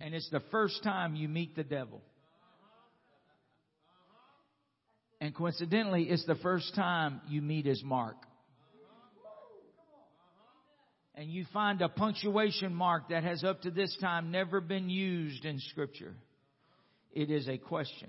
And 0.00 0.14
it's 0.14 0.30
the 0.30 0.42
first 0.50 0.82
time 0.82 1.14
you 1.14 1.28
meet 1.28 1.56
the 1.56 1.64
devil. 1.64 2.00
And 5.20 5.34
coincidentally, 5.34 6.04
it's 6.04 6.24
the 6.24 6.36
first 6.36 6.74
time 6.74 7.20
you 7.28 7.42
meet 7.42 7.66
his 7.66 7.82
mark. 7.84 8.16
And 11.20 11.30
you 11.30 11.44
find 11.52 11.82
a 11.82 11.88
punctuation 11.90 12.74
mark 12.74 13.10
that 13.10 13.24
has 13.24 13.44
up 13.44 13.60
to 13.62 13.70
this 13.70 13.94
time 14.00 14.30
never 14.30 14.58
been 14.58 14.88
used 14.88 15.44
in 15.44 15.60
scripture. 15.68 16.14
It 17.12 17.30
is 17.30 17.46
a 17.46 17.58
question. 17.58 18.08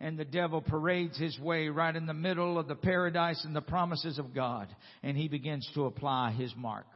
And 0.00 0.18
the 0.18 0.24
devil 0.24 0.62
parades 0.62 1.18
his 1.18 1.38
way 1.38 1.68
right 1.68 1.94
in 1.94 2.06
the 2.06 2.14
middle 2.14 2.58
of 2.58 2.66
the 2.66 2.76
paradise 2.76 3.44
and 3.44 3.54
the 3.54 3.60
promises 3.60 4.18
of 4.18 4.34
God. 4.34 4.74
And 5.02 5.18
he 5.18 5.28
begins 5.28 5.70
to 5.74 5.84
apply 5.84 6.32
his 6.32 6.50
mark. 6.56 6.86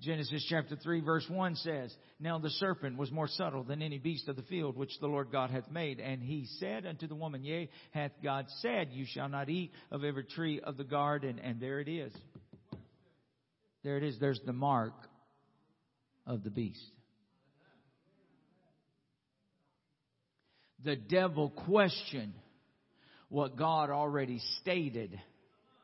Genesis 0.00 0.46
chapter 0.48 0.74
3 0.74 1.02
verse 1.02 1.26
1 1.28 1.56
says, 1.56 1.94
Now 2.18 2.38
the 2.38 2.48
serpent 2.48 2.96
was 2.96 3.12
more 3.12 3.28
subtle 3.28 3.64
than 3.64 3.82
any 3.82 3.98
beast 3.98 4.26
of 4.26 4.36
the 4.36 4.42
field 4.44 4.74
which 4.74 4.98
the 5.02 5.06
Lord 5.06 5.30
God 5.30 5.50
hath 5.50 5.70
made. 5.70 6.00
And 6.00 6.22
he 6.22 6.46
said 6.58 6.86
unto 6.86 7.06
the 7.06 7.14
woman, 7.14 7.44
Yea, 7.44 7.68
hath 7.90 8.12
God 8.24 8.46
said, 8.60 8.88
You 8.92 9.04
shall 9.06 9.28
not 9.28 9.50
eat 9.50 9.70
of 9.90 10.02
every 10.02 10.24
tree 10.24 10.62
of 10.64 10.78
the 10.78 10.84
garden. 10.84 11.38
And 11.40 11.60
there 11.60 11.80
it 11.80 11.88
is. 11.88 12.14
There 13.82 13.96
it 13.96 14.04
is. 14.04 14.18
There's 14.20 14.40
the 14.44 14.52
mark 14.52 14.92
of 16.26 16.42
the 16.44 16.50
beast. 16.50 16.80
The 20.84 20.96
devil 20.96 21.50
questioned 21.50 22.34
what 23.28 23.56
God 23.56 23.90
already 23.90 24.40
stated 24.60 25.18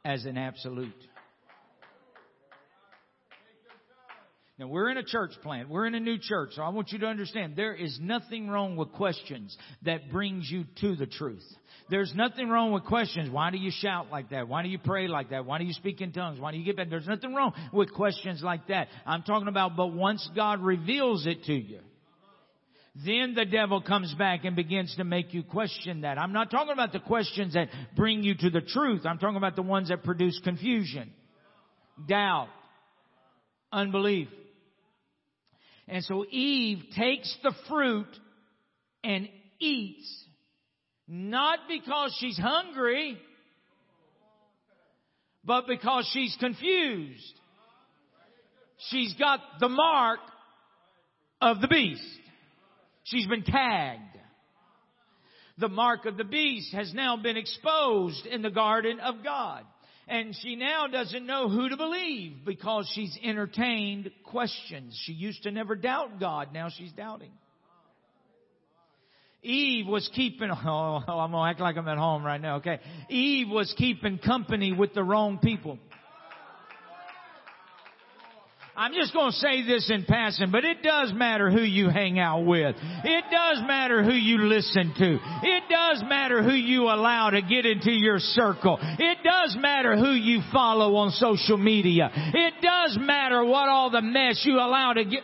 as 0.04 0.24
an 0.24 0.36
absolute. 0.38 0.94
Now 4.58 4.68
we're 4.68 4.90
in 4.90 4.96
a 4.96 5.04
church 5.04 5.32
plant. 5.42 5.68
We're 5.68 5.86
in 5.86 5.94
a 5.94 6.00
new 6.00 6.16
church. 6.18 6.50
So 6.54 6.62
I 6.62 6.70
want 6.70 6.90
you 6.90 6.98
to 7.00 7.06
understand 7.06 7.56
there 7.56 7.74
is 7.74 7.98
nothing 8.00 8.48
wrong 8.48 8.76
with 8.76 8.92
questions 8.92 9.56
that 9.82 10.10
brings 10.10 10.50
you 10.50 10.64
to 10.80 10.96
the 10.96 11.06
truth. 11.06 11.44
There's 11.88 12.12
nothing 12.14 12.48
wrong 12.48 12.72
with 12.72 12.84
questions. 12.84 13.30
Why 13.30 13.50
do 13.50 13.58
you 13.58 13.70
shout 13.70 14.10
like 14.10 14.30
that? 14.30 14.48
Why 14.48 14.62
do 14.62 14.68
you 14.68 14.78
pray 14.78 15.06
like 15.06 15.30
that? 15.30 15.46
Why 15.46 15.58
do 15.58 15.64
you 15.64 15.72
speak 15.72 16.00
in 16.00 16.12
tongues? 16.12 16.40
Why 16.40 16.50
do 16.50 16.58
you 16.58 16.64
get 16.64 16.76
back? 16.76 16.90
There's 16.90 17.06
nothing 17.06 17.34
wrong 17.34 17.52
with 17.72 17.92
questions 17.92 18.42
like 18.42 18.66
that. 18.68 18.88
I'm 19.06 19.22
talking 19.22 19.48
about, 19.48 19.76
but 19.76 19.88
once 19.88 20.28
God 20.34 20.62
reveals 20.62 21.26
it 21.26 21.44
to 21.44 21.54
you, 21.54 21.78
then 23.04 23.34
the 23.34 23.44
devil 23.44 23.82
comes 23.82 24.14
back 24.14 24.44
and 24.44 24.56
begins 24.56 24.94
to 24.96 25.04
make 25.04 25.34
you 25.34 25.42
question 25.42 26.00
that. 26.00 26.18
I'm 26.18 26.32
not 26.32 26.50
talking 26.50 26.72
about 26.72 26.92
the 26.92 27.00
questions 27.00 27.54
that 27.54 27.68
bring 27.94 28.22
you 28.22 28.34
to 28.36 28.50
the 28.50 28.62
truth. 28.62 29.04
I'm 29.04 29.18
talking 29.18 29.36
about 29.36 29.54
the 29.54 29.62
ones 29.62 29.90
that 29.90 30.02
produce 30.02 30.40
confusion, 30.42 31.12
doubt, 32.08 32.48
unbelief. 33.70 34.28
And 35.88 36.02
so 36.04 36.24
Eve 36.30 36.84
takes 36.96 37.36
the 37.42 37.52
fruit 37.68 38.08
and 39.04 39.28
eats, 39.60 40.24
not 41.08 41.60
because 41.68 42.16
she's 42.20 42.38
hungry, 42.38 43.18
but 45.44 45.66
because 45.66 46.08
she's 46.12 46.36
confused. 46.40 47.34
She's 48.90 49.14
got 49.14 49.40
the 49.60 49.68
mark 49.68 50.18
of 51.40 51.60
the 51.60 51.68
beast. 51.68 52.02
She's 53.04 53.26
been 53.26 53.44
tagged. 53.44 54.02
The 55.58 55.68
mark 55.68 56.04
of 56.04 56.16
the 56.16 56.24
beast 56.24 56.74
has 56.74 56.92
now 56.92 57.16
been 57.16 57.36
exposed 57.36 58.26
in 58.26 58.42
the 58.42 58.50
garden 58.50 59.00
of 59.00 59.22
God. 59.24 59.64
And 60.08 60.36
she 60.40 60.54
now 60.54 60.86
doesn't 60.86 61.26
know 61.26 61.48
who 61.48 61.68
to 61.68 61.76
believe 61.76 62.44
because 62.44 62.90
she's 62.94 63.16
entertained 63.24 64.10
questions. 64.24 64.96
She 65.04 65.12
used 65.12 65.42
to 65.44 65.50
never 65.50 65.74
doubt 65.74 66.20
God. 66.20 66.52
Now 66.52 66.68
she's 66.68 66.92
doubting. 66.92 67.32
Eve 69.46 69.86
was 69.86 70.08
keeping, 70.14 70.50
oh, 70.66 71.02
I'm 71.06 71.30
gonna 71.30 71.50
act 71.50 71.60
like 71.60 71.76
I'm 71.76 71.88
at 71.88 71.98
home 71.98 72.24
right 72.24 72.40
now, 72.40 72.56
okay? 72.56 72.80
Eve 73.08 73.48
was 73.48 73.72
keeping 73.78 74.18
company 74.18 74.72
with 74.72 74.92
the 74.94 75.02
wrong 75.02 75.38
people. 75.38 75.78
I'm 78.78 78.92
just 78.92 79.14
going 79.14 79.30
to 79.30 79.36
say 79.38 79.66
this 79.66 79.90
in 79.90 80.04
passing, 80.04 80.50
but 80.50 80.62
it 80.66 80.82
does 80.82 81.10
matter 81.14 81.50
who 81.50 81.62
you 81.62 81.88
hang 81.88 82.18
out 82.18 82.42
with. 82.42 82.76
It 82.76 83.24
does 83.32 83.62
matter 83.66 84.04
who 84.04 84.12
you 84.12 84.42
listen 84.42 84.92
to. 84.98 85.18
It 85.42 85.62
does 85.70 86.04
matter 86.06 86.42
who 86.42 86.52
you 86.52 86.82
allow 86.82 87.30
to 87.30 87.40
get 87.40 87.64
into 87.64 87.90
your 87.90 88.18
circle. 88.18 88.76
It 88.80 89.18
does 89.24 89.56
matter 89.58 89.96
who 89.96 90.10
you 90.10 90.42
follow 90.52 90.96
on 90.96 91.10
social 91.12 91.56
media. 91.56 92.10
It 92.12 92.54
does 92.60 92.98
matter 93.00 93.42
what 93.42 93.70
all 93.70 93.88
the 93.88 94.02
mess 94.02 94.42
you 94.44 94.56
allow 94.56 94.92
to 94.92 95.04
get. 95.06 95.22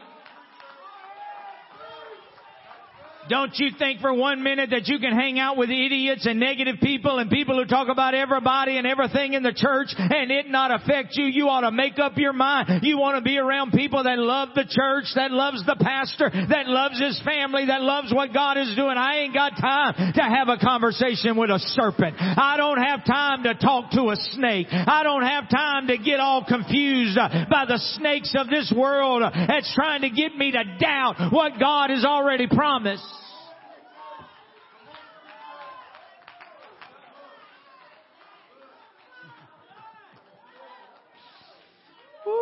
Don't 3.28 3.52
you 3.56 3.70
think 3.78 4.00
for 4.00 4.12
one 4.12 4.42
minute 4.42 4.70
that 4.70 4.88
you 4.88 4.98
can 4.98 5.12
hang 5.12 5.38
out 5.38 5.56
with 5.56 5.70
idiots 5.70 6.26
and 6.26 6.40
negative 6.40 6.76
people 6.82 7.18
and 7.18 7.30
people 7.30 7.56
who 7.56 7.66
talk 7.66 7.88
about 7.88 8.14
everybody 8.14 8.78
and 8.78 8.86
everything 8.86 9.34
in 9.34 9.42
the 9.42 9.52
church 9.54 9.94
and 9.96 10.30
it 10.30 10.48
not 10.48 10.70
affect 10.70 11.10
you? 11.12 11.26
You 11.26 11.48
ought 11.48 11.60
to 11.62 11.70
make 11.70 11.98
up 11.98 12.16
your 12.16 12.32
mind. 12.32 12.82
You 12.82 12.98
want 12.98 13.16
to 13.16 13.22
be 13.22 13.38
around 13.38 13.72
people 13.72 14.02
that 14.04 14.18
love 14.18 14.50
the 14.54 14.66
church, 14.68 15.06
that 15.14 15.30
loves 15.30 15.64
the 15.64 15.76
pastor, 15.80 16.30
that 16.32 16.66
loves 16.66 17.00
his 17.00 17.20
family, 17.24 17.66
that 17.66 17.80
loves 17.80 18.12
what 18.12 18.34
God 18.34 18.58
is 18.58 18.74
doing. 18.74 18.96
I 18.98 19.20
ain't 19.20 19.34
got 19.34 19.50
time 19.60 20.12
to 20.14 20.22
have 20.22 20.48
a 20.48 20.58
conversation 20.58 21.36
with 21.36 21.50
a 21.50 21.58
serpent. 21.78 22.16
I 22.18 22.56
don't 22.56 22.82
have 22.82 23.04
time 23.06 23.44
to 23.44 23.54
talk 23.54 23.92
to 23.92 24.10
a 24.10 24.16
snake. 24.34 24.66
I 24.70 25.02
don't 25.04 25.24
have 25.24 25.48
time 25.48 25.86
to 25.86 25.96
get 25.96 26.18
all 26.18 26.44
confused 26.44 27.16
by 27.16 27.64
the 27.68 27.78
snakes 27.96 28.34
of 28.36 28.48
this 28.48 28.72
world 28.76 29.22
that's 29.22 29.72
trying 29.74 30.02
to 30.02 30.10
get 30.10 30.36
me 30.36 30.50
to 30.52 30.64
doubt 30.78 31.30
what 31.30 31.58
God 31.58 31.90
has 31.90 32.04
already 32.04 32.46
promised. 32.46 33.04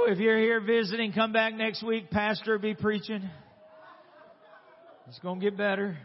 If 0.07 0.19
you're 0.19 0.39
here 0.39 0.61
visiting, 0.61 1.13
come 1.13 1.33
back 1.33 1.55
next 1.55 1.85
week. 1.85 2.11
Pastor 2.11 2.59
be 2.59 2.75
preaching. 2.75 3.29
It's 5.09 5.19
gonna 5.21 5.41
get 5.41 5.57
better. 5.57 5.99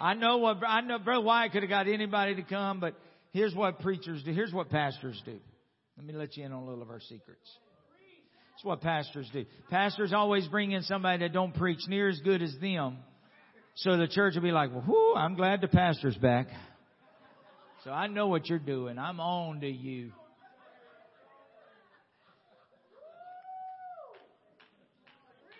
I 0.00 0.14
know 0.14 0.38
what 0.38 0.58
I 0.66 0.80
know. 0.80 0.98
Brother 0.98 1.24
Wyatt 1.24 1.52
could 1.52 1.62
have 1.62 1.70
got 1.70 1.86
anybody 1.86 2.34
to 2.36 2.42
come, 2.42 2.80
but 2.80 2.94
here's 3.32 3.54
what 3.54 3.80
preachers 3.80 4.22
do. 4.24 4.32
Here's 4.32 4.52
what 4.52 4.70
pastors 4.70 5.20
do. 5.24 5.38
Let 5.96 6.06
me 6.06 6.14
let 6.14 6.36
you 6.36 6.44
in 6.44 6.52
on 6.52 6.62
a 6.62 6.64
little 6.64 6.82
of 6.82 6.90
our 6.90 7.00
secrets. 7.00 7.58
It's 8.54 8.64
what 8.64 8.80
pastors 8.80 9.28
do. 9.32 9.44
Pastors 9.70 10.12
always 10.12 10.48
bring 10.48 10.72
in 10.72 10.82
somebody 10.82 11.18
that 11.18 11.32
don't 11.32 11.54
preach 11.54 11.80
near 11.86 12.08
as 12.08 12.18
good 12.20 12.42
as 12.42 12.56
them, 12.60 12.96
so 13.74 13.96
the 13.96 14.08
church 14.08 14.34
will 14.34 14.42
be 14.42 14.52
like, 14.52 14.70
"Well, 14.72 14.84
whoo, 14.86 15.14
I'm 15.14 15.34
glad 15.34 15.60
the 15.60 15.68
pastor's 15.68 16.16
back." 16.16 16.48
So 17.84 17.90
I 17.90 18.06
know 18.06 18.28
what 18.28 18.48
you're 18.48 18.58
doing. 18.58 18.98
I'm 18.98 19.20
on 19.20 19.60
to 19.60 19.68
you. 19.68 20.12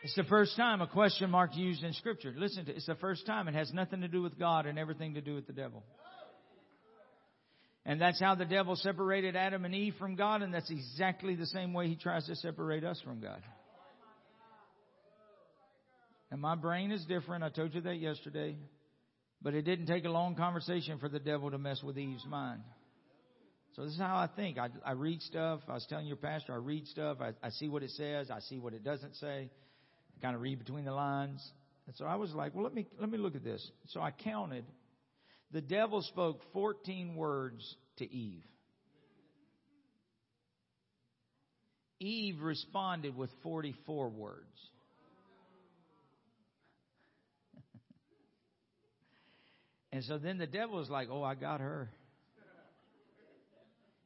It's 0.04 0.14
the 0.16 0.24
first 0.24 0.54
time 0.54 0.82
a 0.82 0.86
question 0.86 1.30
mark 1.30 1.56
used 1.56 1.82
in 1.82 1.94
scripture. 1.94 2.34
Listen 2.36 2.66
to 2.66 2.76
it's 2.76 2.84
the 2.84 2.94
first 2.96 3.24
time. 3.24 3.48
It 3.48 3.54
has 3.54 3.72
nothing 3.72 4.02
to 4.02 4.08
do 4.08 4.20
with 4.20 4.38
God 4.38 4.66
and 4.66 4.78
everything 4.78 5.14
to 5.14 5.22
do 5.22 5.34
with 5.34 5.46
the 5.46 5.54
devil. 5.54 5.82
And 7.86 7.98
that's 7.98 8.20
how 8.20 8.34
the 8.34 8.44
devil 8.44 8.76
separated 8.76 9.34
Adam 9.34 9.64
and 9.64 9.74
Eve 9.74 9.94
from 9.98 10.14
God, 10.14 10.42
and 10.42 10.52
that's 10.52 10.70
exactly 10.70 11.36
the 11.36 11.46
same 11.46 11.72
way 11.72 11.88
he 11.88 11.96
tries 11.96 12.26
to 12.26 12.36
separate 12.36 12.84
us 12.84 13.00
from 13.02 13.20
God. 13.22 13.40
And 16.30 16.38
my 16.38 16.54
brain 16.54 16.92
is 16.92 17.02
different. 17.06 17.42
I 17.42 17.48
told 17.48 17.74
you 17.74 17.80
that 17.80 17.96
yesterday. 17.96 18.58
But 19.40 19.54
it 19.54 19.62
didn't 19.62 19.86
take 19.86 20.04
a 20.04 20.10
long 20.10 20.34
conversation 20.34 20.98
for 20.98 21.08
the 21.08 21.18
devil 21.18 21.50
to 21.50 21.56
mess 21.56 21.82
with 21.82 21.96
Eve's 21.96 22.26
mind. 22.26 22.60
So 23.72 23.84
this 23.84 23.94
is 23.94 23.98
how 23.98 24.16
I 24.16 24.28
think. 24.36 24.58
I, 24.58 24.68
I 24.84 24.92
read 24.92 25.22
stuff. 25.22 25.60
I 25.66 25.72
was 25.72 25.86
telling 25.88 26.06
your 26.06 26.16
pastor, 26.16 26.52
I 26.52 26.56
read 26.56 26.86
stuff. 26.88 27.18
I, 27.22 27.32
I 27.42 27.48
see 27.48 27.68
what 27.68 27.82
it 27.82 27.90
says. 27.92 28.30
I 28.30 28.40
see 28.40 28.58
what 28.58 28.74
it 28.74 28.84
doesn't 28.84 29.16
say 29.16 29.48
kind 30.22 30.34
of 30.34 30.42
read 30.42 30.58
between 30.58 30.84
the 30.84 30.92
lines. 30.92 31.42
And 31.86 31.94
so 31.96 32.06
I 32.06 32.16
was 32.16 32.32
like, 32.32 32.54
well, 32.54 32.64
let 32.64 32.74
me, 32.74 32.86
let 32.98 33.10
me 33.10 33.18
look 33.18 33.34
at 33.34 33.44
this. 33.44 33.70
So 33.88 34.00
I 34.00 34.10
counted. 34.10 34.64
The 35.52 35.60
devil 35.60 36.02
spoke 36.02 36.40
14 36.52 37.14
words 37.14 37.76
to 37.98 38.10
Eve. 38.10 38.42
Eve 42.00 42.40
responded 42.40 43.16
with 43.16 43.30
44 43.42 44.08
words. 44.10 44.40
and 49.92 50.02
so 50.04 50.18
then 50.18 50.38
the 50.38 50.46
devil 50.46 50.78
was 50.78 50.90
like, 50.90 51.08
oh, 51.10 51.22
I 51.22 51.34
got 51.34 51.60
her. 51.60 51.90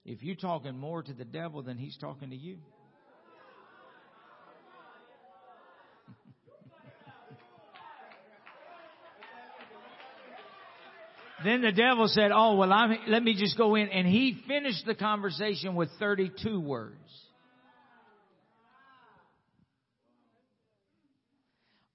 If 0.05 0.23
you're 0.23 0.37
talking 0.37 0.77
more 0.77 1.03
to 1.03 1.13
the 1.13 1.25
devil 1.25 1.63
than 1.63 1.77
he's 1.77 1.97
talking 1.99 2.31
to 2.31 2.37
you. 2.37 2.59
Then 11.45 11.63
the 11.63 11.73
devil 11.73 12.09
said, 12.09 12.31
Oh, 12.35 12.57
well, 12.57 12.73
I'm, 12.73 12.99
let 13.09 13.23
me 13.23 13.35
just 13.35 13.57
go 13.57 13.77
in. 13.77 13.89
And 13.89 14.07
he 14.07 14.43
finished 14.49 14.85
the 14.87 14.95
conversation 14.95 15.75
with 15.75 15.89
32 15.99 16.61
words. 16.61 16.97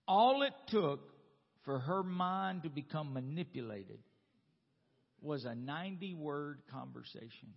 All 0.07 0.43
it 0.43 0.53
took 0.67 1.01
for 1.65 1.79
her 1.79 2.03
mind 2.03 2.63
to 2.63 2.69
become 2.69 3.13
manipulated 3.13 3.99
was 5.21 5.45
a 5.45 5.55
90 5.55 6.13
word 6.15 6.59
conversation. 6.71 7.53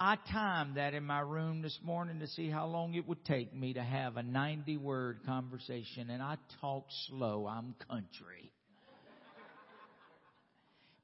I 0.00 0.16
timed 0.32 0.78
that 0.78 0.94
in 0.94 1.04
my 1.04 1.20
room 1.20 1.62
this 1.62 1.78
morning 1.84 2.20
to 2.20 2.26
see 2.26 2.50
how 2.50 2.66
long 2.66 2.94
it 2.94 3.06
would 3.06 3.24
take 3.24 3.54
me 3.54 3.74
to 3.74 3.82
have 3.82 4.16
a 4.16 4.22
90 4.22 4.78
word 4.78 5.20
conversation, 5.24 6.10
and 6.10 6.20
I 6.20 6.38
talk 6.60 6.86
slow. 7.06 7.46
I'm 7.46 7.76
country. 7.88 8.50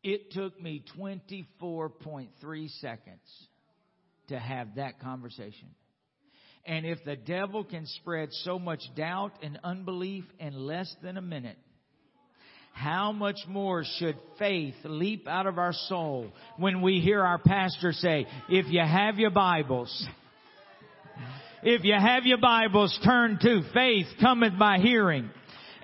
It 0.08 0.30
took 0.30 0.58
me 0.58 0.82
24.3 0.98 2.70
seconds 2.80 3.48
to 4.28 4.38
have 4.38 4.76
that 4.76 5.00
conversation. 5.00 5.68
And 6.64 6.86
if 6.86 7.04
the 7.04 7.14
devil 7.14 7.62
can 7.62 7.84
spread 7.84 8.30
so 8.32 8.58
much 8.58 8.80
doubt 8.96 9.32
and 9.42 9.60
unbelief 9.62 10.24
in 10.38 10.54
less 10.54 10.90
than 11.02 11.18
a 11.18 11.20
minute, 11.20 11.58
how 12.72 13.12
much 13.12 13.36
more 13.48 13.84
should 13.98 14.16
faith 14.38 14.76
leap 14.84 15.28
out 15.28 15.46
of 15.46 15.58
our 15.58 15.74
soul 15.74 16.32
when 16.56 16.80
we 16.80 17.00
hear 17.00 17.22
our 17.22 17.38
pastor 17.38 17.92
say, 17.92 18.26
if 18.48 18.64
you 18.70 18.80
have 18.80 19.18
your 19.18 19.28
Bibles, 19.30 20.08
if 21.62 21.84
you 21.84 21.92
have 21.92 22.24
your 22.24 22.38
Bibles, 22.38 22.98
turn 23.04 23.38
to 23.42 23.60
faith 23.74 24.06
cometh 24.22 24.58
by 24.58 24.78
hearing 24.78 25.28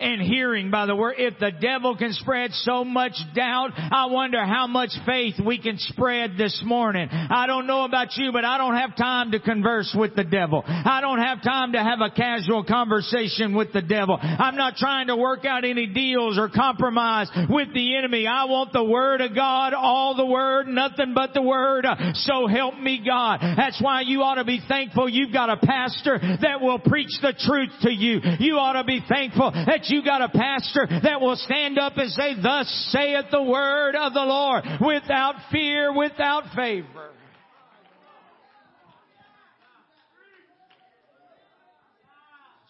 and 0.01 0.21
hearing 0.21 0.71
by 0.71 0.87
the 0.87 0.97
word. 0.97 1.15
If 1.19 1.39
the 1.39 1.51
devil 1.51 1.97
can 1.97 2.13
spread 2.13 2.53
so 2.53 2.85
much 2.85 3.15
doubt, 3.35 3.71
I 3.77 4.07
wonder 4.07 4.45
how 4.45 4.67
much 4.67 4.91
faith 5.07 5.35
we 5.45 5.59
can 5.59 5.79
spread 5.79 6.33
this 6.37 6.63
morning. 6.65 7.09
I 7.11 7.47
don't 7.47 7.67
know 7.67 7.85
about 7.85 8.17
you, 8.17 8.33
but 8.33 8.45
I 8.45 8.59
don't 8.59 8.77
have 8.77 8.97
time 8.97 9.33
to 9.33 9.41
converse 9.41 9.95
with 9.99 10.15
the 10.15 10.25
devil. 10.25 10.63
I 10.67 11.01
don't 11.01 11.21
have 11.21 11.43
time 11.43 11.73
to 11.73 11.83
have 11.83 12.01
a 12.01 12.11
casual 12.11 12.65
conversation 12.65 13.55
with 13.55 13.73
the 13.73 13.83
devil. 13.83 14.19
I'm 14.21 14.57
not 14.57 14.77
trying 14.77 15.09
to 15.09 15.17
work 15.17 15.45
out 15.45 15.65
any 15.65 15.87
deals 15.87 16.39
or 16.39 16.49
compromise 16.49 17.31
with 17.49 17.73
the 17.75 17.97
enemy. 17.97 18.27
I 18.27 18.45
want 18.45 18.73
the 18.73 18.85
word 18.85 19.21
of 19.21 19.35
God, 19.35 19.75
all 19.75 20.17
the 20.17 20.27
word, 20.27 20.69
nothing 20.69 21.15
but 21.15 21.35
the 21.35 21.43
word. 21.43 21.87
So 22.15 22.47
help 22.47 22.79
me 22.79 23.03
God. 23.05 23.41
That's 23.57 23.81
why 23.81 24.03
you 24.03 24.23
ought 24.23 24.37
to 24.37 24.45
be 24.45 24.61
thankful 24.67 25.09
you've 25.09 25.33
got 25.33 25.51
a 25.51 25.57
pastor 25.57 26.19
that 26.19 26.61
will 26.61 26.79
preach 26.79 27.11
the 27.23 27.35
truth 27.47 27.71
to 27.83 27.91
you. 27.91 28.21
You 28.39 28.57
ought 28.59 28.75
to 28.75 28.85
be 28.85 29.01
thankful 29.09 29.51
that 29.51 29.84
you 29.89 30.05
got 30.05 30.23
a 30.23 30.29
pastor 30.29 30.89
that 31.03 31.21
will 31.21 31.37
stand 31.37 31.79
up 31.79 31.97
and 31.97 32.11
say, 32.11 32.35
thus 32.41 32.69
saith 32.91 33.27
the 33.31 33.43
word 33.43 33.95
of 33.97 34.13
the 34.13 34.21
Lord 34.21 34.65
without 34.81 35.35
fear, 35.51 35.97
without 35.97 36.55
favor. 36.55 37.11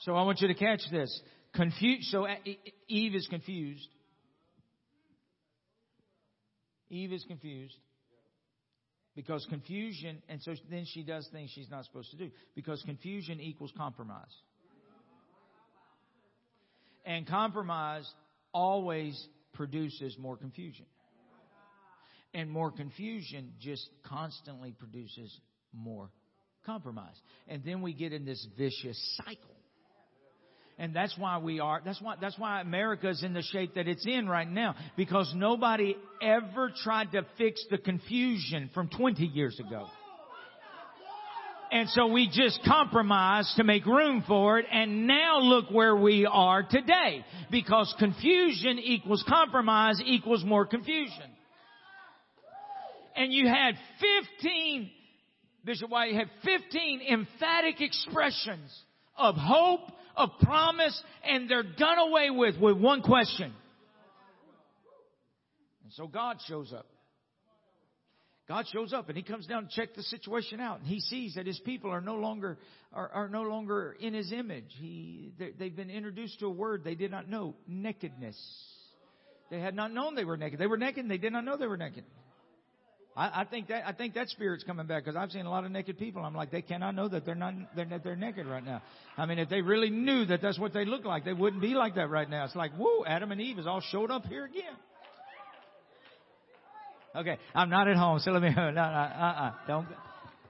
So 0.00 0.14
I 0.14 0.22
want 0.22 0.40
you 0.40 0.48
to 0.48 0.54
catch 0.54 0.82
this. 0.90 1.20
Confused. 1.54 2.08
So 2.10 2.26
Eve 2.88 3.14
is 3.14 3.26
confused. 3.28 3.88
Eve 6.90 7.12
is 7.12 7.24
confused 7.26 7.76
because 9.16 9.46
confusion, 9.48 10.22
and 10.28 10.42
so 10.42 10.54
then 10.70 10.84
she 10.86 11.02
does 11.02 11.28
things 11.32 11.50
she's 11.54 11.70
not 11.70 11.84
supposed 11.84 12.10
to 12.10 12.16
do 12.16 12.30
because 12.54 12.82
confusion 12.82 13.40
equals 13.40 13.72
compromise. 13.76 14.34
And 17.04 17.26
compromise 17.26 18.10
always 18.52 19.22
produces 19.52 20.16
more 20.18 20.36
confusion. 20.36 20.86
And 22.32 22.50
more 22.50 22.70
confusion 22.72 23.52
just 23.60 23.88
constantly 24.04 24.72
produces 24.72 25.32
more 25.72 26.10
compromise. 26.66 27.14
And 27.46 27.62
then 27.64 27.82
we 27.82 27.92
get 27.92 28.12
in 28.12 28.24
this 28.24 28.44
vicious 28.58 28.98
cycle. 29.24 29.54
And 30.76 30.94
that's 30.94 31.16
why 31.16 31.38
we 31.38 31.60
are, 31.60 31.80
that's 31.84 32.02
why, 32.02 32.16
that's 32.20 32.36
why 32.36 32.60
America's 32.60 33.22
in 33.22 33.32
the 33.32 33.42
shape 33.42 33.74
that 33.76 33.86
it's 33.86 34.04
in 34.06 34.28
right 34.28 34.50
now. 34.50 34.74
Because 34.96 35.32
nobody 35.36 35.96
ever 36.20 36.72
tried 36.82 37.12
to 37.12 37.24
fix 37.38 37.64
the 37.70 37.78
confusion 37.78 38.70
from 38.74 38.88
20 38.88 39.24
years 39.24 39.60
ago. 39.60 39.86
And 41.74 41.88
so 41.88 42.06
we 42.06 42.30
just 42.32 42.60
compromised 42.64 43.56
to 43.56 43.64
make 43.64 43.84
room 43.84 44.22
for 44.28 44.60
it. 44.60 44.66
And 44.70 45.08
now 45.08 45.40
look 45.40 45.72
where 45.72 45.96
we 45.96 46.24
are 46.24 46.62
today. 46.62 47.24
Because 47.50 47.92
confusion 47.98 48.78
equals 48.78 49.24
compromise 49.28 50.00
equals 50.06 50.44
more 50.44 50.66
confusion. 50.66 51.32
And 53.16 53.32
you 53.32 53.48
had 53.48 53.74
15, 54.40 54.88
Bishop 55.64 55.90
White, 55.90 56.12
you 56.12 56.16
had 56.16 56.30
15 56.44 57.00
emphatic 57.10 57.80
expressions 57.80 58.72
of 59.18 59.34
hope, 59.34 59.80
of 60.14 60.30
promise, 60.42 61.02
and 61.24 61.50
they're 61.50 61.64
done 61.64 61.98
away 61.98 62.30
with 62.30 62.56
with 62.56 62.76
one 62.78 63.02
question. 63.02 63.52
And 65.82 65.92
so 65.92 66.06
God 66.06 66.36
shows 66.46 66.72
up. 66.72 66.86
God 68.46 68.66
shows 68.70 68.92
up 68.92 69.08
and 69.08 69.16
he 69.16 69.22
comes 69.22 69.46
down 69.46 69.68
to 69.68 69.70
check 69.74 69.94
the 69.94 70.02
situation 70.02 70.60
out 70.60 70.80
and 70.80 70.86
he 70.86 71.00
sees 71.00 71.34
that 71.36 71.46
his 71.46 71.58
people 71.60 71.90
are 71.90 72.02
no 72.02 72.16
longer 72.16 72.58
are, 72.92 73.08
are 73.08 73.28
no 73.28 73.42
longer 73.42 73.96
in 73.98 74.12
his 74.12 74.32
image. 74.32 74.70
He 74.78 75.32
they've 75.58 75.74
been 75.74 75.90
introduced 75.90 76.40
to 76.40 76.46
a 76.46 76.50
word 76.50 76.84
they 76.84 76.94
did 76.94 77.10
not 77.10 77.28
know, 77.28 77.54
nakedness. 77.66 78.36
They 79.50 79.60
had 79.60 79.74
not 79.74 79.92
known 79.92 80.14
they 80.14 80.24
were 80.24 80.36
naked. 80.36 80.58
They 80.58 80.66
were 80.66 80.76
naked 80.76 81.04
and 81.04 81.10
they 81.10 81.18
did 81.18 81.32
not 81.32 81.44
know 81.44 81.56
they 81.56 81.66
were 81.66 81.78
naked. 81.78 82.04
I, 83.16 83.42
I 83.42 83.44
think 83.44 83.68
that 83.68 83.86
I 83.86 83.92
think 83.92 84.14
that 84.14 84.28
spirit's 84.28 84.64
coming 84.64 84.86
back 84.86 85.04
because 85.04 85.16
I've 85.16 85.30
seen 85.30 85.46
a 85.46 85.50
lot 85.50 85.64
of 85.64 85.70
naked 85.70 85.98
people. 85.98 86.22
I'm 86.22 86.34
like, 86.34 86.50
they 86.50 86.62
cannot 86.62 86.94
know 86.94 87.08
that 87.08 87.24
they're 87.24 87.34
not 87.34 87.54
they're, 87.74 88.00
they're 88.02 88.16
naked 88.16 88.46
right 88.46 88.64
now. 88.64 88.82
I 89.16 89.24
mean, 89.24 89.38
if 89.38 89.48
they 89.48 89.62
really 89.62 89.90
knew 89.90 90.26
that 90.26 90.42
that's 90.42 90.58
what 90.58 90.74
they 90.74 90.84
look 90.84 91.04
like, 91.04 91.24
they 91.24 91.32
wouldn't 91.32 91.62
be 91.62 91.74
like 91.74 91.94
that 91.94 92.10
right 92.10 92.28
now. 92.28 92.44
It's 92.44 92.56
like, 92.56 92.72
whoa, 92.76 93.04
Adam 93.06 93.32
and 93.32 93.40
Eve 93.40 93.58
is 93.58 93.66
all 93.66 93.80
showed 93.80 94.10
up 94.10 94.26
here 94.26 94.44
again. 94.44 94.74
Okay, 97.16 97.38
I'm 97.54 97.70
not 97.70 97.86
at 97.86 97.96
home, 97.96 98.18
so 98.18 98.32
let 98.32 98.42
me. 98.42 98.50
No, 98.56 98.70
no, 98.70 98.80
uh-uh, 98.80 99.52
don't. 99.68 99.86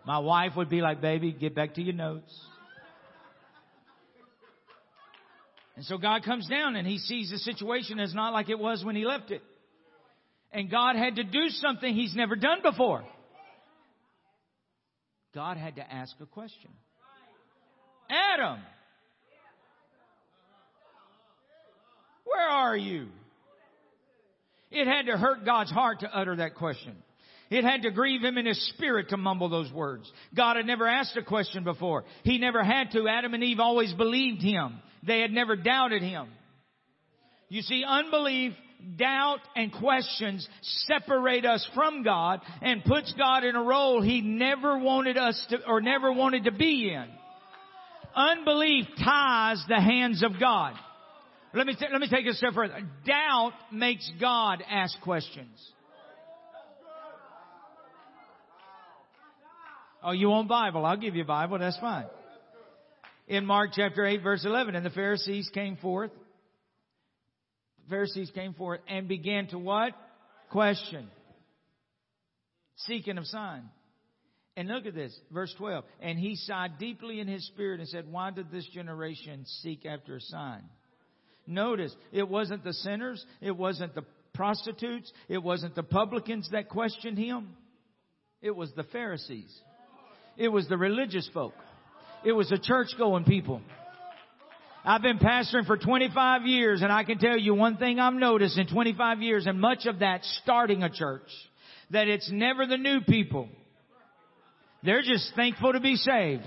My 0.07 0.19
wife 0.19 0.53
would 0.57 0.71
be 0.71 0.81
like, 0.81 1.01
"Baby, 1.01 1.33
get 1.33 1.55
back 1.55 1.75
to 1.75 1.83
your 1.83 1.95
notes." 1.95 2.33
And 5.77 5.85
so 5.85 5.99
God 5.99 6.23
comes 6.25 6.49
down 6.49 6.77
and 6.77 6.87
He 6.87 6.99
sees 6.99 7.31
the 7.31 7.39
situation 7.39 7.99
as 7.99 8.15
not 8.15 8.33
like 8.33 8.49
it 8.49 8.59
was 8.59 8.85
when 8.85 8.97
He 8.97 9.05
left 9.05 9.31
it, 9.31 9.43
and 10.53 10.71
God 10.71 10.97
had 10.97 11.17
to 11.17 11.25
do 11.25 11.49
something 11.49 11.95
He's 11.95 12.15
never 12.15 12.37
done 12.37 12.61
before. 12.63 13.05
God 15.35 15.57
had 15.57 15.77
to 15.77 15.93
ask 15.93 16.15
a 16.21 16.27
question. 16.27 16.71
Adam, 18.09 18.61
where 22.25 22.49
are 22.49 22.77
you? 22.77 23.09
It 24.75 24.87
had 24.87 25.07
to 25.07 25.17
hurt 25.17 25.45
God's 25.45 25.71
heart 25.71 26.01
to 26.01 26.15
utter 26.15 26.37
that 26.37 26.57
question. 26.57 26.97
It 27.51 27.63
had 27.63 27.83
to 27.83 27.91
grieve 27.91 28.23
him 28.23 28.39
in 28.39 28.47
his 28.47 28.69
spirit 28.71 29.11
to 29.11 29.17
mumble 29.17 29.49
those 29.49 29.73
words. 29.73 30.11
God 30.35 30.57
had 30.57 30.67
never 30.67 30.89
asked 30.89 31.17
a 31.17 31.23
question 31.23 31.63
before. 31.63 32.05
He 32.25 32.39
never 32.39 32.65
had 32.65 32.91
to. 32.93 33.07
Adam 33.07 33.35
and 33.35 33.45
Eve 33.45 33.61
always 33.61 33.93
believed 33.93 34.43
him. 34.43 34.81
They 35.07 35.21
had 35.21 35.31
never 35.31 35.55
doubted 35.55 36.03
him. 36.03 36.29
You 37.49 37.63
see, 37.63 37.85
unbelief, 37.87 38.55
doubt, 38.97 39.41
and 39.55 39.73
questions 39.73 40.49
separate 40.87 41.45
us 41.45 41.67
from 41.75 42.03
God 42.03 42.41
and 42.61 42.85
puts 42.85 43.13
God 43.17 43.45
in 43.45 43.55
a 43.55 43.63
role 43.63 44.03
he 44.03 44.21
never 44.21 44.79
wanted 44.79 45.17
us 45.17 45.47
to, 45.51 45.65
or 45.69 45.81
never 45.81 46.13
wanted 46.13 46.45
to 46.45 46.53
be 46.53 46.91
in. 46.93 47.07
Unbelief 48.17 48.87
ties 49.05 49.63
the 49.69 49.81
hands 49.81 50.23
of 50.23 50.41
God. 50.41 50.75
Let 51.55 51.67
me, 51.67 51.77
t- 51.77 51.87
let 51.91 52.01
me 52.01 52.09
take 52.09 52.27
it 52.27 52.31
a 52.31 52.35
step 52.35 52.53
further. 52.53 52.81
Doubt 53.07 53.53
makes 53.73 54.11
God 54.21 54.63
ask 54.69 55.01
questions. 55.03 55.57
Oh, 60.03 60.11
you 60.11 60.29
want 60.29 60.49
Bible? 60.49 60.85
I'll 60.85 60.97
give 60.97 61.15
you 61.15 61.25
Bible. 61.25 61.59
That's 61.59 61.79
fine. 61.79 62.07
In 63.29 63.47
Mark 63.47 63.71
chapter 63.73 64.05
8 64.05 64.23
verse 64.23 64.45
11, 64.45 64.75
and 64.75 64.85
the 64.85 64.91
Pharisees 64.91 65.49
came 65.55 65.77
forth. 65.77 66.11
Pharisees 67.89 68.31
came 68.35 68.55
forth 68.55 68.81
and 68.89 69.07
began 69.07 69.47
to 69.49 69.59
what? 69.59 69.93
Question. 70.51 71.09
Seeking 72.77 73.17
of 73.17 73.27
sign. 73.27 73.63
And 74.57 74.69
look 74.69 74.87
at 74.87 74.95
this, 74.95 75.17
verse 75.33 75.55
12. 75.57 75.85
And 76.01 76.19
he 76.19 76.37
sighed 76.37 76.79
deeply 76.79 77.21
in 77.21 77.29
his 77.29 77.47
spirit 77.47 77.81
and 77.81 77.89
said, 77.89 78.11
why 78.11 78.31
did 78.31 78.51
this 78.51 78.67
generation 78.75 79.45
seek 79.63 79.87
after 79.87 80.17
a 80.17 80.21
sign? 80.21 80.63
Notice, 81.47 81.95
it 82.13 82.29
wasn't 82.29 82.65
the 82.65 82.73
sinners, 82.73 83.25
it 83.41 83.57
wasn't 83.57 83.95
the 83.95 84.05
prostitutes, 84.33 85.13
it 85.29 85.43
wasn't 85.43 85.75
the 85.75 85.83
publicans 85.83 86.49
that 86.53 86.69
questioned 86.69 87.19
him. 87.19 87.51
It 88.41 88.55
was 88.55 88.73
the 88.77 88.85
Pharisees. 88.85 89.53
It 90.37 90.49
was 90.49 90.69
the 90.69 90.77
religious 90.77 91.29
folk. 91.33 91.55
It 92.25 92.33
was 92.33 92.49
the 92.49 92.59
church 92.59 92.89
going 92.99 93.25
people. 93.25 93.61
I've 94.85 95.03
been 95.03 95.19
pastoring 95.19 95.67
for 95.67 95.79
25 95.79 96.43
years 96.43 96.83
and 96.83 96.93
I 96.93 97.05
can 97.05 97.19
tell 97.19 97.39
you 97.39 97.55
one 97.55 97.79
thing 97.79 97.99
I've 97.99 98.15
noticed 98.15 98.59
in 98.59 98.67
25 98.67 99.23
years 99.23 99.47
and 99.47 99.59
much 99.59 99.87
of 99.87 100.01
that 100.01 100.23
starting 100.43 100.83
a 100.83 100.91
church, 100.91 101.29
that 101.91 102.09
it's 102.09 102.31
never 102.31 102.67
the 102.67 102.77
new 102.77 103.01
people. 103.01 103.49
They're 104.83 105.03
just 105.03 105.33
thankful 105.35 105.73
to 105.73 105.81
be 105.81 105.97
saved. 105.97 106.43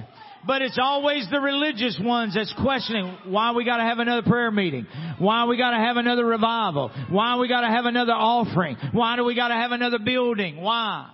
But 0.48 0.61
it's 0.61 0.80
always 0.82 1.28
the 1.30 1.41
religious 1.41 1.99
ones 2.02 2.36
that's 2.36 2.53
questioning 2.61 3.18
why 3.26 3.52
we 3.52 3.65
gotta 3.65 3.84
have 3.84 3.99
another 3.99 4.22
prayer 4.22 4.49
meeting. 4.49 4.88
Why 5.19 5.45
we 5.45 5.57
gotta 5.57 5.78
have 5.78 5.98
another 5.98 6.26
revival. 6.26 6.90
Why 7.10 7.38
we 7.38 7.49
gotta 7.49 7.68
have 7.68 7.86
another 7.86 8.14
offering. 8.14 8.78
Why 8.94 9.18
do 9.18 9.26
we 9.26 9.36
gotta 9.36 9.56
have 9.56 9.74
another 9.74 9.99
building? 9.99 10.61
Why? 10.61 11.11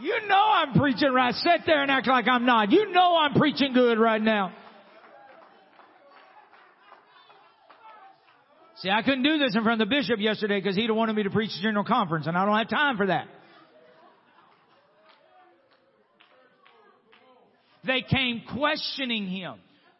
You 0.00 0.26
know 0.28 0.36
I'm 0.36 0.74
preaching 0.74 1.12
right. 1.12 1.34
Sit 1.34 1.66
there 1.66 1.82
and 1.82 1.90
act 1.90 2.06
like 2.06 2.28
I'm 2.28 2.46
not. 2.46 2.70
You 2.70 2.92
know 2.92 3.16
I'm 3.16 3.34
preaching 3.34 3.72
good 3.74 3.98
right 3.98 4.22
now. 4.22 4.52
See, 8.80 8.90
I 8.90 9.02
couldn't 9.02 9.24
do 9.24 9.38
this 9.38 9.56
in 9.56 9.64
front 9.64 9.82
of 9.82 9.88
the 9.88 9.94
bishop 9.94 10.20
yesterday 10.20 10.60
because 10.60 10.76
he'd 10.76 10.86
have 10.86 10.96
wanted 10.96 11.16
me 11.16 11.24
to 11.24 11.30
preach 11.30 11.50
a 11.58 11.62
general 11.62 11.84
conference 11.84 12.28
and 12.28 12.36
I 12.36 12.44
don't 12.44 12.56
have 12.56 12.68
time 12.68 12.96
for 12.96 13.06
that. 13.06 13.26
They 17.84 18.02
came 18.02 18.42
questioning 18.56 19.26
him, 19.26 19.54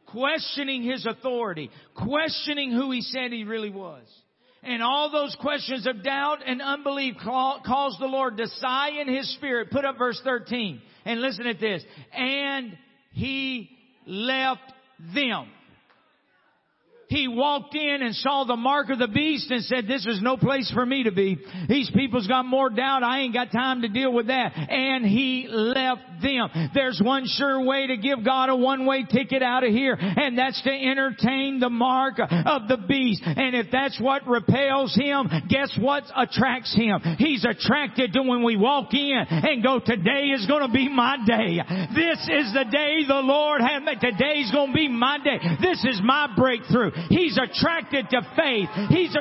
questioning 0.07 0.83
his 0.83 1.07
authority, 1.07 1.71
questioning 1.95 2.71
who 2.71 2.93
he 2.93 3.01
said 3.01 3.33
he 3.33 3.45
really 3.45 3.71
was. 3.71 4.05
And 4.63 4.83
all 4.83 5.11
those 5.11 5.37
questions 5.41 5.87
of 5.87 6.05
doubt 6.05 6.39
and 6.47 6.61
unbelief 6.61 7.15
caused 7.19 8.01
the 8.01 8.07
Lord 8.07 8.37
to 8.37 8.47
sigh 8.47 8.91
in 9.01 9.13
his 9.13 9.33
spirit. 9.35 9.71
Put 9.71 9.85
up 9.85 9.99
verse 9.99 10.21
13 10.23 10.81
and 11.05 11.21
listen 11.21 11.47
at 11.47 11.59
this. 11.59 11.83
And 12.13 12.77
he 13.13 13.71
left 14.07 14.73
them 15.15 15.49
he 17.09 17.27
walked 17.27 17.75
in 17.75 18.03
and 18.03 18.15
saw 18.15 18.45
the 18.45 18.57
mark 18.57 18.91
of 18.91 18.99
the 18.99 19.09
beast 19.09 19.51
and 19.51 19.65
said, 19.65 19.87
this 19.89 20.07
is 20.07 20.21
no 20.23 20.37
place 20.37 20.71
for 20.73 20.85
me 20.85 21.05
to 21.05 21.13
be. 21.13 21.39
These 21.69 21.91
people's 21.95 22.27
got 22.27 22.45
more 22.45 22.69
doubt. 22.69 23.03
I 23.03 23.21
ain't 23.21 23.35
got 23.35 23.51
time 23.51 23.83
to 23.83 23.89
deal 23.89 24.13
with 24.13 24.27
that. 24.27 24.53
And 24.55 25.05
he 25.07 25.47
left 25.49 26.03
them. 26.23 26.49
There's 26.75 27.01
one 27.03 27.25
sure 27.27 27.65
way 27.65 27.87
to 27.87 27.97
give 27.97 28.25
God 28.25 28.51
a 28.51 28.57
one-way 28.57 29.07
ticket 29.11 29.43
out 29.43 29.65
of 29.65 29.71
here, 29.71 29.97
and 29.99 30.37
that's 30.37 30.61
to 30.63 30.71
entertain 30.71 31.61
the 31.61 31.71
mark 31.71 32.19
of 32.19 32.69
the 32.69 32.77
beast. 32.89 33.23
And 33.25 33.55
if 33.55 33.67
that's 33.73 33.99
what 34.01 34.27
repels 34.27 34.95
him, 34.95 35.29
guess 35.49 35.77
what 35.81 36.05
attracts 36.15 36.75
him? 36.75 37.01
He's 37.19 37.45
attracted 37.45 38.13
to 38.15 38.23
when 38.23 38.43
we 38.43 38.57
walk 38.57 38.93
in 38.93 39.25
and 39.29 39.63
go, 39.63 39.81
today 39.81 40.35
is 40.35 40.47
gonna 40.47 40.73
be 40.73 40.89
my 40.89 41.19
day. 41.25 41.61
This 41.95 42.19
is 42.29 42.53
the 42.53 42.67
day 42.71 43.05
the 43.07 43.23
Lord 43.23 43.61
had 43.61 43.81
made. 43.81 44.01
Today's 44.01 44.51
gonna 44.53 44.73
be 44.73 44.89
my 44.89 45.19
day. 45.19 45.39
This 45.63 45.85
is 45.85 46.01
my 46.03 46.29
breakthrough. 46.37 46.91
He's 47.09 47.39
attracted 47.39 48.11
to 48.11 48.21
faith. 48.37 48.69
He's 48.91 49.15
a, 49.15 49.21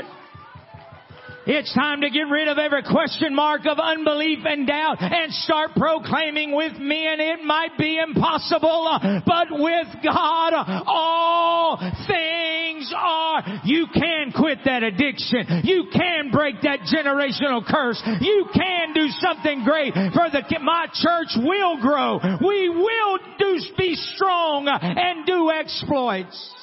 it's 1.50 1.74
time 1.74 2.02
to 2.02 2.10
get 2.10 2.28
rid 2.28 2.50
of 2.50 2.58
every 2.58 2.84
question 2.84 3.34
mark 3.34 3.62
of 3.66 3.80
unbelief 3.80 4.40
and 4.44 4.68
doubt 4.68 4.98
and 5.00 5.34
start 5.34 5.72
proclaiming 5.78 6.54
with 6.54 6.74
men 6.74 7.22
it 7.22 7.42
might 7.42 7.78
be 7.78 7.98
impossible, 7.98 8.86
uh, 8.86 9.22
but 9.26 9.48
with 9.52 9.88
God 10.04 10.54
uh, 10.54 10.84
all 10.86 11.78
things 12.06 12.94
are. 12.94 13.62
You 13.64 13.88
can 13.94 14.34
quit 14.36 14.60
that 14.66 14.84
addiction. 14.84 15.64
You 15.64 15.88
can 15.94 16.32
break 16.32 16.60
that 16.64 16.82
generational 16.82 17.66
curse. 17.66 18.02
You 18.20 18.48
can 18.54 18.94
do 18.94 19.08
something 19.22 19.64
great 19.64 19.94
for 19.94 20.28
the, 20.30 20.44
my 20.62 20.88
church 20.94 21.32
will 21.38 21.80
grow. 21.80 22.20
We 22.46 22.68
will 22.68 23.20
do, 23.40 23.62
be 23.78 23.96
strong 23.96 24.68
and 24.68 25.26
do 25.26 25.50
exploits. 25.50 26.56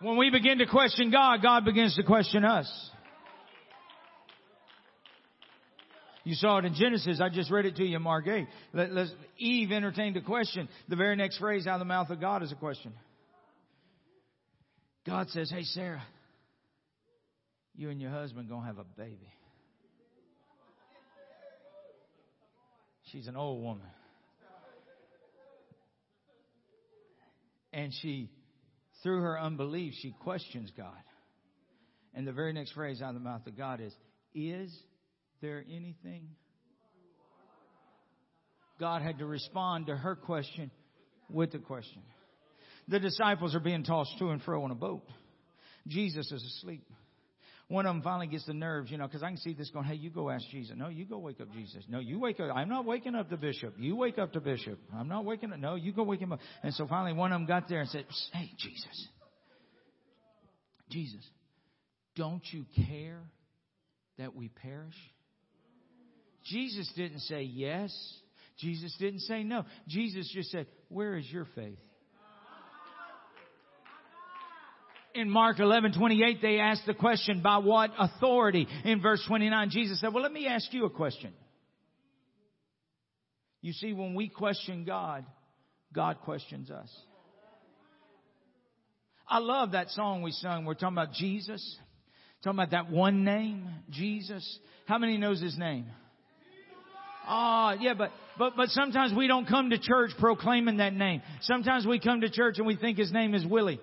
When 0.00 0.16
we 0.16 0.30
begin 0.30 0.58
to 0.58 0.66
question 0.66 1.10
God, 1.10 1.42
God 1.42 1.64
begins 1.64 1.94
to 1.96 2.02
question 2.02 2.44
us. 2.44 2.70
You 6.24 6.34
saw 6.34 6.58
it 6.58 6.64
in 6.64 6.74
Genesis. 6.74 7.20
I 7.20 7.28
just 7.28 7.50
read 7.50 7.66
it 7.66 7.76
to 7.76 7.84
you 7.84 7.96
in 7.96 8.02
Mark 8.02 8.26
8. 8.26 8.46
Let, 8.72 9.08
Eve 9.36 9.72
entertained 9.72 10.16
a 10.16 10.22
question. 10.22 10.68
The 10.88 10.96
very 10.96 11.16
next 11.16 11.38
phrase 11.38 11.66
out 11.66 11.74
of 11.74 11.80
the 11.80 11.84
mouth 11.84 12.08
of 12.08 12.18
God 12.18 12.42
is 12.42 12.50
a 12.50 12.54
question. 12.54 12.94
God 15.06 15.28
says, 15.30 15.50
Hey, 15.50 15.64
Sarah, 15.64 16.02
you 17.76 17.90
and 17.90 18.00
your 18.00 18.10
husband 18.10 18.48
going 18.48 18.62
to 18.62 18.66
have 18.66 18.78
a 18.78 18.84
baby. 18.84 19.28
She's 23.12 23.26
an 23.26 23.36
old 23.36 23.62
woman. 23.62 23.86
And 27.72 27.92
she 28.00 28.30
through 29.04 29.20
her 29.20 29.38
unbelief, 29.38 29.94
she 30.00 30.12
questions 30.20 30.72
God. 30.76 30.90
And 32.14 32.26
the 32.26 32.32
very 32.32 32.52
next 32.52 32.72
phrase 32.72 33.00
out 33.00 33.10
of 33.10 33.14
the 33.14 33.20
mouth 33.20 33.46
of 33.46 33.56
God 33.56 33.80
is, 33.80 33.94
Is 34.34 34.76
there 35.40 35.64
anything? 35.68 36.30
God 38.80 39.02
had 39.02 39.18
to 39.18 39.26
respond 39.26 39.86
to 39.86 39.96
her 39.96 40.16
question 40.16 40.72
with 41.30 41.52
the 41.52 41.58
question. 41.58 42.02
The 42.88 42.98
disciples 42.98 43.54
are 43.54 43.60
being 43.60 43.84
tossed 43.84 44.18
to 44.18 44.30
and 44.30 44.42
fro 44.42 44.64
on 44.64 44.72
a 44.72 44.74
boat. 44.74 45.04
Jesus 45.86 46.30
is 46.32 46.42
asleep. 46.42 46.84
One 47.68 47.86
of 47.86 47.94
them 47.94 48.02
finally 48.02 48.26
gets 48.26 48.44
the 48.44 48.52
nerves, 48.52 48.90
you 48.90 48.98
know, 48.98 49.06
because 49.06 49.22
I 49.22 49.28
can 49.28 49.38
see 49.38 49.54
this 49.54 49.70
going, 49.70 49.86
hey, 49.86 49.94
you 49.94 50.10
go 50.10 50.28
ask 50.28 50.44
Jesus. 50.50 50.76
No, 50.76 50.88
you 50.88 51.06
go 51.06 51.18
wake 51.18 51.40
up 51.40 51.50
Jesus. 51.52 51.82
No, 51.88 51.98
you 51.98 52.18
wake 52.18 52.38
up. 52.38 52.54
I'm 52.54 52.68
not 52.68 52.84
waking 52.84 53.14
up 53.14 53.30
the 53.30 53.38
bishop. 53.38 53.74
You 53.78 53.96
wake 53.96 54.18
up 54.18 54.32
the 54.34 54.40
bishop. 54.40 54.78
I'm 54.94 55.08
not 55.08 55.24
waking 55.24 55.52
up. 55.52 55.58
No, 55.58 55.74
you 55.74 55.92
go 55.92 56.02
wake 56.02 56.20
him 56.20 56.32
up. 56.32 56.40
And 56.62 56.74
so 56.74 56.86
finally 56.86 57.14
one 57.14 57.32
of 57.32 57.40
them 57.40 57.46
got 57.46 57.68
there 57.68 57.80
and 57.80 57.88
said, 57.88 58.04
hey, 58.32 58.50
Jesus. 58.58 59.08
Jesus, 60.90 61.24
don't 62.14 62.42
you 62.52 62.66
care 62.86 63.22
that 64.18 64.36
we 64.36 64.48
perish? 64.48 64.94
Jesus 66.44 66.92
didn't 66.94 67.20
say 67.20 67.42
yes. 67.42 67.90
Jesus 68.58 68.94
didn't 69.00 69.20
say 69.20 69.42
no. 69.42 69.64
Jesus 69.88 70.30
just 70.32 70.50
said, 70.50 70.66
where 70.88 71.16
is 71.16 71.24
your 71.30 71.46
faith? 71.54 71.78
In 75.14 75.30
Mark 75.30 75.60
11, 75.60 75.92
28, 75.92 76.42
they 76.42 76.58
asked 76.58 76.86
the 76.86 76.94
question, 76.94 77.40
by 77.40 77.58
what 77.58 77.90
authority? 77.98 78.66
In 78.84 79.00
verse 79.00 79.24
29, 79.26 79.70
Jesus 79.70 80.00
said, 80.00 80.12
well, 80.12 80.22
let 80.22 80.32
me 80.32 80.46
ask 80.46 80.72
you 80.72 80.84
a 80.84 80.90
question. 80.90 81.32
You 83.62 83.72
see, 83.72 83.92
when 83.92 84.14
we 84.14 84.28
question 84.28 84.84
God, 84.84 85.24
God 85.92 86.18
questions 86.20 86.70
us. 86.70 86.90
I 89.26 89.38
love 89.38 89.72
that 89.72 89.88
song 89.90 90.22
we 90.22 90.32
sung. 90.32 90.64
We're 90.64 90.74
talking 90.74 90.98
about 90.98 91.12
Jesus. 91.12 91.78
Talking 92.42 92.58
about 92.58 92.72
that 92.72 92.90
one 92.90 93.24
name, 93.24 93.68
Jesus. 93.88 94.58
How 94.86 94.98
many 94.98 95.16
knows 95.16 95.40
his 95.40 95.56
name? 95.56 95.86
Ah, 97.26 97.70
oh, 97.72 97.80
yeah, 97.80 97.94
but, 97.94 98.10
but, 98.38 98.52
but 98.54 98.68
sometimes 98.68 99.14
we 99.16 99.28
don't 99.28 99.48
come 99.48 99.70
to 99.70 99.78
church 99.78 100.10
proclaiming 100.18 100.76
that 100.76 100.92
name. 100.92 101.22
Sometimes 101.40 101.86
we 101.86 101.98
come 101.98 102.20
to 102.20 102.28
church 102.28 102.58
and 102.58 102.66
we 102.66 102.76
think 102.76 102.98
his 102.98 103.12
name 103.12 103.34
is 103.34 103.46
Willie. 103.46 103.80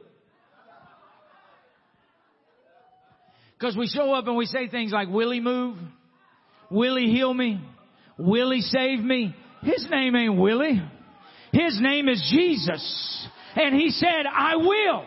Because 3.61 3.77
we 3.77 3.87
show 3.87 4.11
up 4.11 4.25
and 4.25 4.35
we 4.35 4.47
say 4.47 4.67
things 4.69 4.91
like, 4.91 5.07
Will 5.07 5.29
he 5.29 5.39
move? 5.39 5.77
Will 6.71 6.97
he 6.97 7.11
heal 7.11 7.31
me? 7.31 7.61
Will 8.17 8.49
he 8.49 8.61
save 8.61 8.99
me? 8.99 9.35
His 9.61 9.85
name 9.91 10.15
ain't 10.15 10.35
Willie. 10.35 10.81
His 11.53 11.79
name 11.79 12.09
is 12.09 12.27
Jesus. 12.33 13.27
And 13.55 13.75
he 13.75 13.91
said, 13.91 14.25
I 14.25 14.55
will. 14.55 15.05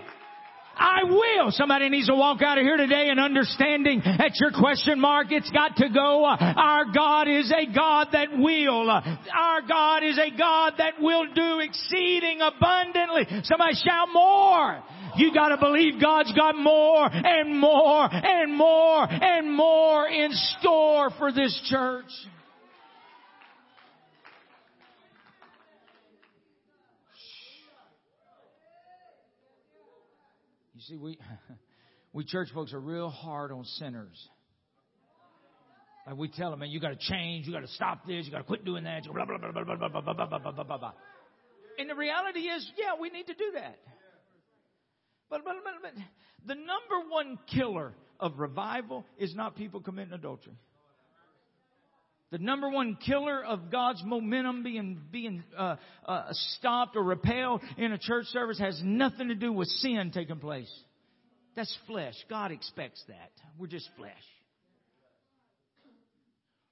I 0.77 1.05
will. 1.05 1.51
Somebody 1.51 1.89
needs 1.89 2.07
to 2.07 2.15
walk 2.15 2.43
out 2.43 2.59
of 2.59 2.63
here 2.63 2.77
today 2.77 3.09
and 3.09 3.19
understanding 3.19 4.03
that 4.05 4.33
your 4.41 4.53
question 4.53 5.01
mark, 5.01 5.29
it's 5.31 5.51
got 5.51 5.77
to 5.79 5.89
go. 5.89 6.25
Our 6.25 6.85
God 6.95 7.27
is 7.29 7.51
a 7.51 7.73
God 7.75 8.09
that 8.13 8.29
will. 8.37 8.89
Our 8.91 9.63
God 9.67 10.05
is 10.05 10.19
a 10.19 10.37
God 10.37 10.75
that 10.79 11.01
will 11.01 11.27
do 11.35 11.61
exceeding 11.61 12.41
abundantly. 12.41 13.27
Somebody 13.45 13.75
shout 13.75 14.09
more. 14.13 14.83
You 15.17 15.33
gotta 15.33 15.57
believe 15.59 16.01
God's 16.01 16.33
got 16.33 16.57
more 16.57 17.09
and 17.11 17.59
more 17.59 18.09
and 18.13 18.57
more 18.57 19.07
and 19.09 19.53
more 19.57 20.09
in 20.09 20.31
store 20.59 21.11
for 21.19 21.33
this 21.33 21.59
church. 21.71 22.11
You 30.75 30.81
see, 30.81 30.97
we, 30.97 31.19
we 32.13 32.25
church 32.25 32.49
folks 32.53 32.73
are 32.73 32.81
real 32.81 33.09
hard 33.09 33.53
on 33.53 33.65
sinners. 33.65 34.29
Like 36.07 36.17
we 36.17 36.29
tell 36.29 36.51
them, 36.51 36.59
man, 36.59 36.71
you 36.71 36.81
gotta 36.81 36.99
change, 36.99 37.47
you 37.47 37.53
gotta 37.53 37.69
stop 37.69 38.07
this, 38.07 38.27
you 38.27 38.33
gotta 38.33 38.45
quit 38.45 38.65
doing 38.65 38.85
that, 38.85 39.05
blah, 39.05 39.25
blah, 39.25 39.39
blah, 39.39 39.53
blah, 39.53 39.77
blah, 39.89 39.89
blah, 40.03 40.39
blah, 40.39 40.65
blah, 40.65 40.79
blah. 40.79 40.93
And 41.79 41.89
the 41.89 41.95
reality 41.95 42.41
is, 42.41 42.69
yeah, 42.77 43.01
we 43.01 43.11
need 43.11 43.27
to 43.27 43.35
do 43.35 43.53
that. 43.55 43.79
But, 45.31 45.45
but, 45.45 45.55
but, 45.65 45.75
but 45.83 45.93
the 46.47 46.55
number 46.55 47.09
one 47.09 47.39
killer 47.53 47.93
of 48.21 48.39
revival 48.39 49.05
is 49.19 49.35
not 49.35 49.57
people 49.57 49.81
committing 49.81 50.13
adultery. 50.13 50.55
The 52.31 52.39
number 52.39 52.69
one 52.69 52.97
killer 52.97 53.45
of 53.45 53.71
God's 53.71 54.03
momentum 54.05 54.65
being 54.65 55.01
being 55.13 55.45
uh, 55.57 55.77
uh, 56.05 56.25
stopped 56.33 56.97
or 56.97 57.03
repelled 57.05 57.61
in 57.79 57.93
a 57.93 57.99
church 57.99 58.25
service 58.27 58.59
has 58.59 58.81
nothing 58.83 59.29
to 59.29 59.37
do 59.37 59.53
with 59.53 59.69
sin 59.69 60.11
taking 60.13 60.41
place. 60.41 60.73
That's 61.55 61.77
flesh. 61.87 62.15
God 62.29 62.51
expects 62.51 63.03
that. 63.07 63.31
We're 63.57 63.69
just 63.69 63.89
flesh. 63.97 64.13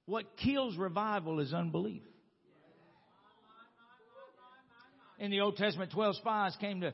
What 0.05 0.25
kills 0.35 0.75
revival 0.75 1.39
is 1.39 1.53
unbelief. 1.53 2.01
In 5.23 5.31
the 5.31 5.39
Old 5.39 5.55
Testament, 5.55 5.89
12 5.93 6.17
spies 6.17 6.53
came 6.59 6.81
to 6.81 6.93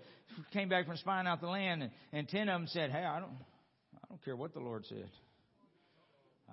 came 0.53 0.69
back 0.69 0.85
from 0.85 0.97
spying 0.97 1.25
out 1.25 1.41
the 1.41 1.47
land, 1.47 1.81
and, 1.81 1.91
and 2.13 2.29
ten 2.29 2.47
of 2.47 2.61
them 2.61 2.67
said, 2.67 2.91
"Hey, 2.91 3.03
I 3.03 3.19
don't, 3.19 3.31
I 3.95 4.05
don't 4.07 4.23
care 4.23 4.35
what 4.35 4.53
the 4.53 4.59
Lord 4.59 4.85
said. 4.85 5.09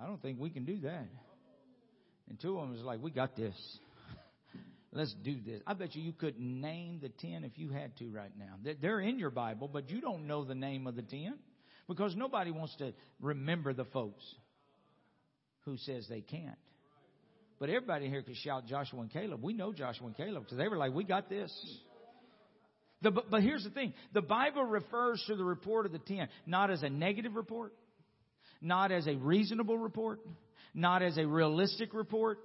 I 0.01 0.07
don't 0.07 0.19
think 0.19 0.39
we 0.39 0.49
can 0.49 0.65
do 0.65 0.79
that." 0.79 1.05
And 2.29 2.39
two 2.41 2.57
of 2.57 2.61
them 2.63 2.71
was 2.71 2.81
like, 2.81 2.99
"We 2.99 3.11
got 3.11 3.35
this." 3.35 3.53
Let's 4.91 5.13
do 5.23 5.35
this. 5.39 5.61
I 5.67 5.75
bet 5.75 5.93
you 5.93 6.01
you 6.01 6.13
couldn't 6.13 6.61
name 6.61 6.97
the 6.99 7.09
ten 7.09 7.43
if 7.43 7.59
you 7.59 7.69
had 7.69 7.95
to 7.97 8.09
right 8.09 8.31
now. 8.35 8.55
They're- 8.81 8.99
in 8.99 9.19
your 9.19 9.29
Bible, 9.29 9.69
but 9.71 9.91
you 9.91 10.01
don't 10.01 10.25
know 10.25 10.45
the 10.45 10.55
name 10.55 10.87
of 10.87 10.95
the 10.95 11.03
ten 11.03 11.37
because 11.87 12.15
nobody 12.15 12.49
wants 12.49 12.75
to 12.77 12.91
remember 13.21 13.75
the 13.75 13.85
folks 13.85 14.23
who 15.65 15.77
says 15.77 16.07
they 16.09 16.21
can't. 16.21 16.57
But 17.59 17.69
everybody 17.69 18.07
here 18.07 18.21
could 18.21 18.35
shout 18.35 18.67
Joshua 18.67 19.01
and 19.01 19.11
Caleb. 19.11 19.41
We 19.41 19.53
know 19.53 19.73
Joshua 19.73 20.07
and 20.07 20.15
Caleb 20.15 20.43
because 20.43 20.57
they 20.57 20.67
were 20.67 20.77
like, 20.77 20.93
we 20.93 21.03
got 21.03 21.29
this. 21.29 21.51
The, 23.01 23.11
but, 23.11 23.43
here's 23.43 23.63
the 23.63 23.69
thing. 23.69 23.93
The 24.13 24.21
Bible 24.21 24.63
refers 24.63 25.23
to 25.27 25.35
the 25.35 25.43
report 25.43 25.85
of 25.85 25.91
the 25.91 25.99
ten 25.99 26.29
not 26.45 26.71
as 26.71 26.81
a 26.81 26.89
negative 26.89 27.35
report, 27.35 27.73
not 28.61 28.91
as 28.91 29.07
a 29.07 29.15
reasonable 29.15 29.77
report, 29.77 30.19
not 30.73 31.03
as 31.03 31.17
a 31.17 31.25
realistic 31.25 31.93
report. 31.93 32.39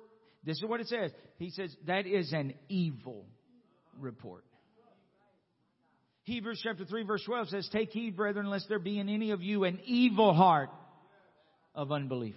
This 0.45 0.57
is 0.59 0.65
what 0.65 0.81
it 0.81 0.89
says. 0.89 1.11
He 1.39 1.51
says 1.51 1.75
that 1.87 2.07
is 2.07 2.33
an 2.33 2.55
evil 2.69 3.25
report. 3.99 4.45
Hebrews 6.25 6.61
chapter 6.63 6.85
3 6.85 7.05
verse 7.05 7.23
12 7.25 7.49
says, 7.49 7.69
Take 7.73 7.91
heed, 7.91 8.17
brethren, 8.17 8.49
lest 8.49 8.69
there 8.69 8.79
be 8.79 8.99
in 8.99 9.09
any 9.09 9.31
of 9.31 9.43
you 9.43 9.65
an 9.65 9.81
evil 9.85 10.35
heart 10.35 10.71
of 11.75 11.91
unbelief. 11.91 12.37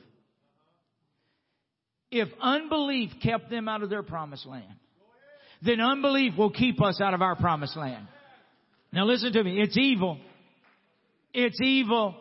If 2.17 2.29
unbelief 2.41 3.09
kept 3.21 3.49
them 3.49 3.67
out 3.67 3.83
of 3.83 3.89
their 3.89 4.01
promised 4.01 4.45
land, 4.45 4.71
then 5.61 5.81
unbelief 5.81 6.37
will 6.37 6.49
keep 6.49 6.81
us 6.81 7.01
out 7.01 7.13
of 7.13 7.21
our 7.21 7.35
promised 7.35 7.75
land. 7.75 8.07
Now 8.93 9.03
listen 9.03 9.33
to 9.33 9.43
me. 9.43 9.59
It's 9.61 9.77
evil. 9.77 10.17
It's 11.33 11.59
evil. 11.61 12.15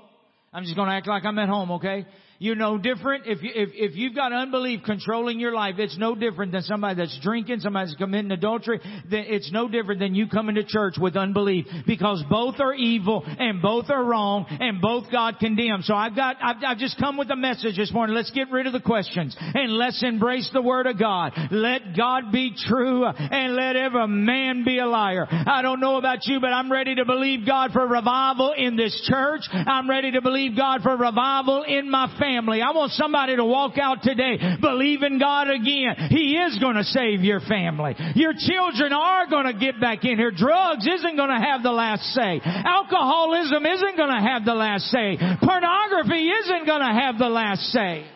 I'm 0.53 0.65
just 0.65 0.75
going 0.75 0.89
to 0.89 0.97
act 0.97 1.07
like 1.07 1.25
I'm 1.25 1.39
at 1.39 1.49
home, 1.49 1.71
okay? 1.73 2.07
You're 2.39 2.57
no 2.57 2.79
different. 2.79 3.27
If, 3.27 3.43
you, 3.43 3.51
if, 3.55 3.69
if 3.75 3.97
you've 3.97 4.15
got 4.15 4.33
unbelief 4.33 4.81
controlling 4.85 5.39
your 5.39 5.53
life, 5.55 5.77
it's 5.79 5.97
no 5.97 6.15
different 6.15 6.53
than 6.53 6.63
somebody 6.63 6.97
that's 6.97 7.19
drinking, 7.23 7.61
somebody 7.61 7.87
that's 7.87 7.97
committing 7.97 8.33
adultery. 8.33 8.81
It's 9.11 9.53
no 9.53 9.69
different 9.69 10.01
than 10.01 10.15
you 10.15 10.27
coming 10.27 10.57
to 10.57 10.65
church 10.65 10.95
with 11.01 11.17
unbelief 11.17 11.67
because 11.87 12.25
both 12.29 12.57
are 12.59 12.75
evil 12.75 13.23
and 13.25 13.63
both 13.63 13.89
are 13.89 14.05
wrong 14.05 14.47
and 14.49 14.81
both 14.81 15.11
God 15.13 15.37
condemns. 15.39 15.87
So 15.87 15.95
I've 15.95 16.17
got, 16.17 16.37
I've, 16.43 16.57
I've 16.67 16.79
just 16.79 16.99
come 16.99 17.17
with 17.17 17.31
a 17.31 17.37
message 17.37 17.77
this 17.77 17.93
morning. 17.93 18.17
Let's 18.17 18.33
get 18.33 18.51
rid 18.51 18.67
of 18.67 18.73
the 18.73 18.81
questions 18.81 19.37
and 19.39 19.73
let's 19.73 20.03
embrace 20.03 20.51
the 20.53 20.63
Word 20.63 20.87
of 20.87 20.99
God. 20.99 21.33
Let 21.53 21.97
God 21.97 22.33
be 22.33 22.55
true 22.67 23.05
and 23.07 23.55
let 23.55 23.77
every 23.77 24.09
man 24.09 24.65
be 24.65 24.79
a 24.79 24.87
liar. 24.87 25.27
I 25.31 25.63
don't 25.63 25.81
know 25.81 25.99
about 25.99 26.27
you, 26.27 26.41
but 26.41 26.49
I'm 26.49 26.71
ready 26.71 26.97
to 26.97 27.05
believe 27.05 27.47
God 27.47 27.71
for 27.73 27.87
revival 27.87 28.55
in 28.57 28.77
this 28.77 29.09
church. 29.09 29.43
I'm 29.53 29.89
ready 29.89 30.11
to 30.13 30.21
believe 30.21 30.57
God 30.57 30.83
for 30.83 30.97
revival 30.97 31.63
in 31.63 31.91
my 31.91 32.09
family. 32.09 32.24
I 32.25 32.73
want 32.73 32.93
somebody 32.93 33.37
to 33.37 33.45
walk 33.45 33.77
out 33.77 34.03
today 34.03 34.39
believe 34.61 35.03
in 35.03 35.19
God 35.19 35.51
again. 35.51 36.09
He 36.11 36.37
is 36.37 36.59
going 36.59 36.77
to 36.77 36.85
save 36.85 37.21
your 37.21 37.41
family. 37.41 37.95
Your 38.15 38.33
children 38.33 38.93
are 38.93 39.29
going 39.29 39.47
to 39.47 39.59
get 39.59 39.81
back 39.81 40.05
in 40.05 40.17
here. 40.17 40.31
Drugs 40.31 40.87
isn't 40.87 41.17
going 41.17 41.29
to 41.29 41.41
have 41.41 41.63
the 41.63 41.73
last 41.73 42.03
say. 42.15 42.41
Alcoholism 42.45 43.67
isn't 43.67 43.97
going 43.97 44.11
to 44.11 44.21
have 44.21 44.45
the 44.45 44.55
last 44.55 44.85
say. 44.85 45.19
Pornography 45.43 46.29
isn't 46.31 46.67
going 46.67 46.81
to 46.81 47.01
have 47.01 47.19
the 47.19 47.29
last 47.29 47.61
say. 47.73 48.07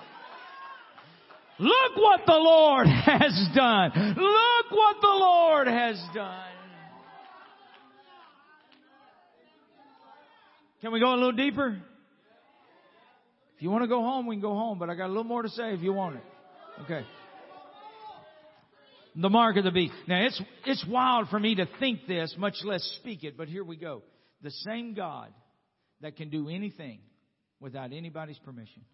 Look 1.59 1.97
what 1.97 2.21
the 2.25 2.39
Lord 2.39 2.87
has 3.05 3.49
done. 3.55 3.91
Look 3.95 4.71
what 4.71 4.97
the 5.01 5.09
Lord 5.09 5.67
has 5.67 6.01
done. 6.15 6.45
Can 10.81 10.93
we 10.93 11.01
go 11.01 11.13
a 11.13 11.17
little 11.17 11.33
deeper? 11.33 11.77
If 13.59 13.63
you 13.63 13.71
want 13.71 13.83
to 13.83 13.89
go 13.89 14.03
home, 14.03 14.29
we 14.29 14.37
can 14.37 14.41
go 14.41 14.55
home, 14.55 14.79
but 14.79 14.89
I 14.89 14.95
got 14.95 15.07
a 15.07 15.09
little 15.09 15.25
more 15.25 15.43
to 15.43 15.49
say 15.49 15.75
if 15.75 15.81
you 15.81 15.93
want 15.93 16.15
it. 16.15 16.23
Okay. 16.83 17.05
The 19.17 19.29
mark 19.29 19.57
of 19.57 19.65
the 19.65 19.73
beast. 19.73 19.95
Now 20.07 20.25
it's, 20.25 20.41
it's 20.65 20.87
wild 20.89 21.29
for 21.29 21.41
me 21.41 21.57
to 21.57 21.67
think 21.81 22.07
this, 22.07 22.33
much 22.39 22.55
less 22.63 22.85
speak 23.01 23.25
it, 23.25 23.37
but 23.37 23.49
here 23.49 23.65
we 23.65 23.75
go. 23.75 24.05
The 24.43 24.53
same 24.53 24.95
God 24.95 25.33
that 26.03 26.17
can 26.17 26.31
do 26.31 26.49
anything 26.49 27.01
without 27.59 27.93
anybody's 27.93 28.39
permission. 28.39 28.85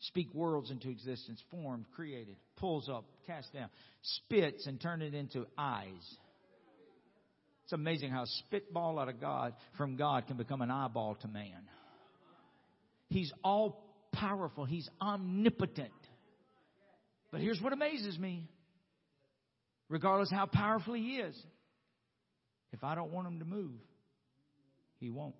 Speak 0.00 0.34
worlds 0.34 0.70
into 0.70 0.90
existence, 0.90 1.40
formed, 1.50 1.86
created, 1.96 2.36
pulls 2.56 2.90
up, 2.90 3.06
cast 3.26 3.54
down, 3.54 3.70
spits 4.02 4.66
and 4.66 4.78
turn 4.82 5.00
it 5.00 5.14
into 5.14 5.46
eyes. 5.56 6.16
It's 7.64 7.72
amazing 7.72 8.10
how 8.10 8.24
a 8.24 8.26
spitball 8.26 8.98
out 8.98 9.08
of 9.08 9.18
God 9.18 9.54
from 9.78 9.96
God 9.96 10.26
can 10.26 10.36
become 10.36 10.60
an 10.60 10.70
eyeball 10.70 11.16
to 11.22 11.28
man. 11.28 11.70
He's 13.12 13.32
all 13.44 13.84
powerful. 14.12 14.64
He's 14.64 14.88
omnipotent. 15.00 15.90
But 17.30 17.40
here's 17.40 17.60
what 17.60 17.72
amazes 17.72 18.18
me. 18.18 18.48
Regardless 19.88 20.30
how 20.30 20.46
powerful 20.46 20.94
he 20.94 21.16
is, 21.16 21.36
if 22.72 22.82
I 22.82 22.94
don't 22.94 23.12
want 23.12 23.28
him 23.28 23.38
to 23.40 23.44
move, 23.44 23.80
he 24.98 25.10
won't. 25.10 25.34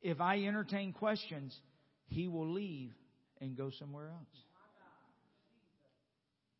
If 0.00 0.20
I 0.20 0.44
entertain 0.44 0.92
questions, 0.92 1.56
he 2.06 2.28
will 2.28 2.52
leave 2.52 2.92
and 3.40 3.56
go 3.56 3.70
somewhere 3.78 4.10
else. 4.10 4.44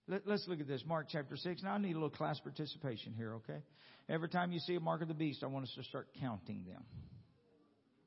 Let, 0.09 0.27
us 0.27 0.45
look 0.49 0.61
at 0.61 0.67
this. 0.67 0.83
Mark 0.87 1.07
chapter 1.09 1.37
6. 1.37 1.63
Now 1.63 1.75
I 1.75 1.79
need 1.79 1.93
a 1.93 1.95
little 1.95 2.11
class 2.11 2.41
participation 2.41 3.13
here, 3.15 3.35
okay? 3.35 3.63
Every 4.09 4.29
time 4.29 4.53
you 4.53 4.59
see 4.61 4.75
a 4.75 4.81
mark 4.81 5.03
of 5.03 5.09
the 5.09 5.15
beast, 5.15 5.43
I 5.43 5.47
want 5.47 5.65
us 5.65 5.73
to 5.77 5.85
start 5.85 6.09
counting 6.21 6.65
them. 6.65 6.83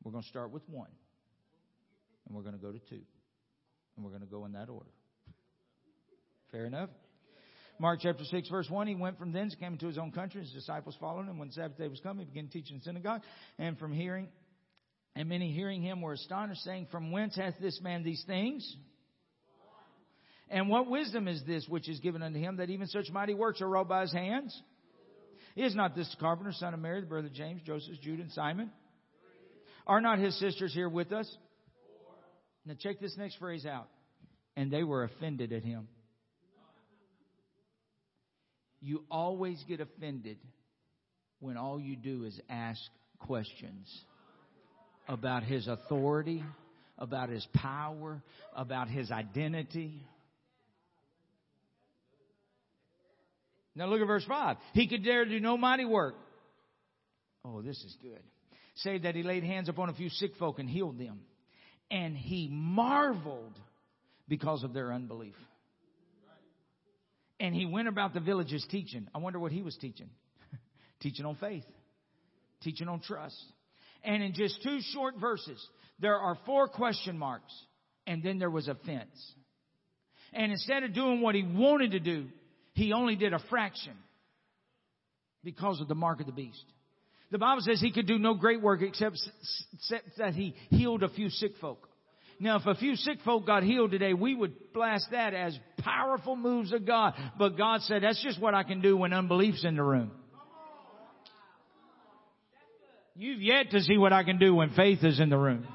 We're 0.03 0.11
going 0.11 0.23
to 0.23 0.29
start 0.29 0.51
with 0.51 0.67
one. 0.67 0.89
And 2.25 2.35
we're 2.35 2.41
going 2.41 2.55
to 2.55 2.61
go 2.61 2.71
to 2.71 2.79
two. 2.79 3.01
And 3.95 4.05
we're 4.05 4.09
going 4.09 4.21
to 4.21 4.27
go 4.27 4.45
in 4.45 4.53
that 4.53 4.69
order. 4.69 4.89
Fair 6.51 6.65
enough? 6.65 6.89
Mark 7.79 7.99
chapter 8.01 8.23
6 8.23 8.49
verse 8.49 8.69
1, 8.69 8.87
he 8.87 8.95
went 8.95 9.17
from 9.17 9.31
thence, 9.31 9.55
came 9.59 9.73
into 9.73 9.87
his 9.87 9.97
own 9.97 10.11
country, 10.11 10.41
his 10.41 10.51
disciples 10.51 10.95
followed 10.99 11.27
him. 11.27 11.39
When 11.39 11.51
Sabbath 11.51 11.77
day 11.77 11.87
was 11.87 11.99
come, 11.99 12.19
he 12.19 12.25
began 12.25 12.47
teaching 12.47 12.75
in 12.75 12.79
the 12.79 12.85
synagogue. 12.85 13.21
And 13.57 13.77
from 13.77 13.91
hearing, 13.91 14.27
and 15.15 15.27
many 15.27 15.51
hearing 15.51 15.81
him 15.81 16.01
were 16.01 16.13
astonished, 16.13 16.63
saying, 16.63 16.87
From 16.91 17.11
whence 17.11 17.35
hath 17.35 17.55
this 17.59 17.79
man 17.81 18.03
these 18.03 18.23
things? 18.27 18.75
And 20.49 20.67
what 20.69 20.89
wisdom 20.89 21.27
is 21.27 21.41
this 21.47 21.65
which 21.67 21.87
is 21.87 21.99
given 21.99 22.21
unto 22.21 22.37
him 22.37 22.57
that 22.57 22.69
even 22.69 22.87
such 22.87 23.09
mighty 23.09 23.33
works 23.33 23.61
are 23.61 23.69
wrought 23.69 23.87
by 23.87 24.01
his 24.01 24.13
hands? 24.13 24.61
Is 25.55 25.75
not 25.75 25.95
this 25.95 26.09
the 26.09 26.19
carpenter, 26.19 26.51
son 26.53 26.73
of 26.73 26.79
Mary, 26.79 27.01
the 27.01 27.07
brother 27.07 27.27
of 27.27 27.33
James, 27.33 27.61
Joseph, 27.65 27.95
Judah, 28.01 28.23
and 28.23 28.31
Simon? 28.31 28.71
Are 29.85 30.01
not 30.01 30.19
his 30.19 30.37
sisters 30.39 30.73
here 30.73 30.89
with 30.89 31.11
us? 31.11 31.29
Now 32.65 32.75
check 32.79 32.99
this 32.99 33.17
next 33.17 33.37
phrase 33.37 33.65
out. 33.65 33.87
And 34.55 34.71
they 34.71 34.83
were 34.83 35.03
offended 35.03 35.53
at 35.53 35.63
him. 35.63 35.87
You 38.81 39.03
always 39.09 39.63
get 39.67 39.79
offended 39.79 40.37
when 41.39 41.57
all 41.57 41.79
you 41.79 41.95
do 41.95 42.23
is 42.23 42.39
ask 42.49 42.81
questions 43.19 43.87
about 45.07 45.43
his 45.43 45.67
authority, 45.67 46.43
about 46.97 47.29
his 47.29 47.45
power, 47.53 48.21
about 48.55 48.87
his 48.87 49.11
identity. 49.11 50.03
Now 53.75 53.85
look 53.87 54.01
at 54.01 54.07
verse 54.07 54.25
5. 54.27 54.57
He 54.73 54.87
could 54.87 55.03
dare 55.03 55.23
to 55.23 55.29
do 55.29 55.39
no 55.39 55.57
mighty 55.57 55.85
work. 55.85 56.15
Oh, 57.45 57.61
this 57.61 57.77
is 57.77 57.95
good. 58.01 58.21
Save 58.75 59.03
that 59.03 59.15
he 59.15 59.23
laid 59.23 59.43
hands 59.43 59.69
upon 59.69 59.89
a 59.89 59.93
few 59.93 60.09
sick 60.09 60.31
folk 60.37 60.59
and 60.59 60.69
healed 60.69 60.97
them. 60.99 61.21
And 61.89 62.15
he 62.15 62.47
marveled 62.51 63.57
because 64.27 64.63
of 64.63 64.73
their 64.73 64.93
unbelief. 64.93 65.35
And 67.39 67.55
he 67.55 67.65
went 67.65 67.87
about 67.87 68.13
the 68.13 68.19
villages 68.19 68.65
teaching. 68.69 69.07
I 69.15 69.17
wonder 69.17 69.39
what 69.39 69.51
he 69.51 69.61
was 69.61 69.75
teaching. 69.77 70.09
teaching 71.01 71.25
on 71.25 71.35
faith. 71.35 71.65
Teaching 72.61 72.87
on 72.87 73.01
trust. 73.01 73.35
And 74.03 74.21
in 74.21 74.33
just 74.33 74.61
two 74.63 74.79
short 74.93 75.15
verses, 75.19 75.59
there 75.99 76.17
are 76.17 76.37
four 76.45 76.67
question 76.67 77.17
marks. 77.17 77.53
And 78.05 78.21
then 78.21 78.37
there 78.37 78.49
was 78.49 78.67
offense. 78.67 79.33
And 80.33 80.51
instead 80.51 80.83
of 80.83 80.93
doing 80.93 81.21
what 81.21 81.35
he 81.35 81.43
wanted 81.43 81.91
to 81.91 81.99
do, 81.99 82.27
he 82.81 82.93
only 82.93 83.15
did 83.15 83.33
a 83.33 83.39
fraction 83.49 83.93
because 85.43 85.79
of 85.79 85.87
the 85.87 85.95
mark 85.95 86.19
of 86.19 86.25
the 86.25 86.31
beast. 86.31 86.63
The 87.31 87.37
Bible 87.37 87.61
says 87.61 87.79
he 87.79 87.91
could 87.91 88.07
do 88.07 88.17
no 88.17 88.33
great 88.33 88.61
work 88.61 88.81
except, 88.81 89.17
except 89.73 90.17
that 90.17 90.33
he 90.33 90.55
healed 90.69 91.03
a 91.03 91.09
few 91.09 91.29
sick 91.29 91.51
folk. 91.61 91.87
Now, 92.39 92.57
if 92.57 92.65
a 92.65 92.73
few 92.73 92.95
sick 92.95 93.19
folk 93.23 93.45
got 93.45 93.61
healed 93.61 93.91
today, 93.91 94.13
we 94.13 94.33
would 94.33 94.73
blast 94.73 95.07
that 95.11 95.35
as 95.35 95.57
powerful 95.77 96.35
moves 96.35 96.73
of 96.73 96.85
God. 96.85 97.13
But 97.37 97.55
God 97.55 97.81
said, 97.81 98.01
that's 98.03 98.21
just 98.21 98.41
what 98.41 98.55
I 98.55 98.63
can 98.63 98.81
do 98.81 98.97
when 98.97 99.13
unbelief's 99.13 99.63
in 99.63 99.75
the 99.75 99.83
room. 99.83 100.11
You've 103.15 103.41
yet 103.41 103.69
to 103.71 103.79
see 103.81 103.97
what 103.97 104.11
I 104.11 104.23
can 104.23 104.39
do 104.39 104.55
when 104.55 104.71
faith 104.71 105.03
is 105.03 105.19
in 105.19 105.29
the 105.29 105.37
room. 105.37 105.67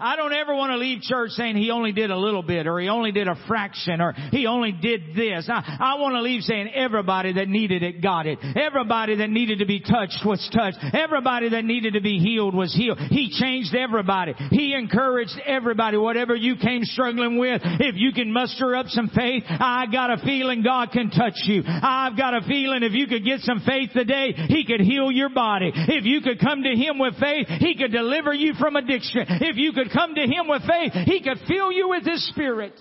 I 0.00 0.16
don't 0.16 0.32
ever 0.32 0.54
want 0.54 0.70
to 0.70 0.78
leave 0.78 1.02
church 1.02 1.30
saying 1.32 1.56
he 1.56 1.70
only 1.70 1.92
did 1.92 2.10
a 2.10 2.16
little 2.16 2.42
bit 2.42 2.66
or 2.66 2.78
he 2.80 2.88
only 2.88 3.12
did 3.12 3.28
a 3.28 3.36
fraction 3.46 4.00
or 4.00 4.12
he 4.30 4.46
only 4.46 4.72
did 4.72 5.14
this. 5.14 5.48
I, 5.48 5.78
I 5.78 5.94
want 6.00 6.14
to 6.14 6.22
leave 6.22 6.42
saying 6.42 6.70
everybody 6.74 7.34
that 7.34 7.48
needed 7.48 7.82
it 7.82 8.02
got 8.02 8.26
it. 8.26 8.38
Everybody 8.56 9.16
that 9.16 9.28
needed 9.28 9.58
to 9.58 9.66
be 9.66 9.80
touched 9.80 10.24
was 10.24 10.40
touched. 10.52 10.78
Everybody 10.94 11.50
that 11.50 11.64
needed 11.64 11.94
to 11.94 12.00
be 12.00 12.18
healed 12.18 12.54
was 12.54 12.74
healed. 12.74 12.98
He 12.98 13.30
changed 13.30 13.74
everybody. 13.74 14.34
He 14.50 14.74
encouraged 14.74 15.38
everybody. 15.46 15.96
Whatever 15.96 16.34
you 16.34 16.56
came 16.56 16.84
struggling 16.84 17.38
with, 17.38 17.60
if 17.64 17.96
you 17.96 18.12
can 18.12 18.32
muster 18.32 18.74
up 18.74 18.86
some 18.88 19.10
faith, 19.14 19.44
I 19.48 19.86
got 19.92 20.10
a 20.10 20.24
feeling 20.24 20.62
God 20.62 20.90
can 20.92 21.10
touch 21.10 21.36
you. 21.44 21.62
I've 21.66 22.16
got 22.16 22.34
a 22.34 22.40
feeling 22.46 22.82
if 22.82 22.92
you 22.92 23.06
could 23.06 23.24
get 23.24 23.40
some 23.40 23.60
faith 23.66 23.90
today, 23.92 24.32
He 24.48 24.64
could 24.64 24.80
heal 24.80 25.10
your 25.12 25.28
body. 25.28 25.72
If 25.74 26.04
you 26.04 26.20
could 26.22 26.40
come 26.40 26.62
to 26.62 26.70
Him 26.70 26.98
with 26.98 27.18
faith, 27.20 27.46
He 27.58 27.76
could 27.76 27.92
deliver 27.92 28.32
you 28.32 28.54
from 28.54 28.76
addiction. 28.76 29.26
If 29.28 29.56
you 29.56 29.72
could 29.72 29.89
come 29.92 30.14
to 30.14 30.22
Him 30.22 30.48
with 30.48 30.62
faith, 30.62 30.92
He 31.06 31.22
could 31.22 31.38
fill 31.46 31.72
you 31.72 31.88
with 31.88 32.04
His 32.04 32.26
Spirit. 32.28 32.74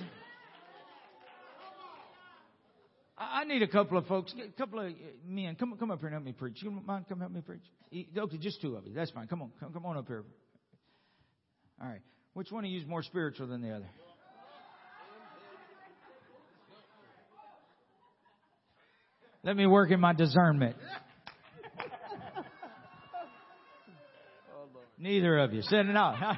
I 3.17 3.41
I 3.41 3.43
need 3.43 3.61
a 3.61 3.67
couple 3.67 3.97
of 3.97 4.07
folks, 4.07 4.33
a 4.33 4.57
couple 4.57 4.79
of 4.79 4.93
men. 5.25 5.55
Come, 5.55 5.75
come 5.77 5.91
up 5.91 5.99
here 5.99 6.07
and 6.07 6.15
help 6.15 6.25
me 6.25 6.31
preach. 6.31 6.61
You 6.61 6.71
mind 6.71 7.05
come 7.07 7.19
help 7.19 7.31
me 7.31 7.41
preach? 7.41 7.63
Okay, 8.17 8.37
just 8.37 8.61
two 8.61 8.75
of 8.75 8.87
you. 8.87 8.93
That's 8.93 9.11
fine. 9.11 9.27
Come 9.27 9.41
on, 9.41 9.51
come, 9.59 9.73
come 9.73 9.85
on 9.85 9.97
up 9.97 10.07
here. 10.07 10.23
All 11.81 11.87
right. 11.87 12.01
Which 12.33 12.51
one 12.51 12.63
of 12.63 12.71
you 12.71 12.79
is 12.79 12.87
more 12.87 13.03
spiritual 13.03 13.47
than 13.47 13.61
the 13.61 13.71
other? 13.71 13.89
Let 19.43 19.55
me 19.55 19.65
work 19.65 19.91
in 19.91 20.01
my 20.01 20.13
discernment. 20.13 20.75
Neither 24.99 25.39
of 25.39 25.53
you. 25.53 25.61
Send 25.61 25.89
it 25.89 25.95
out. 25.95 26.15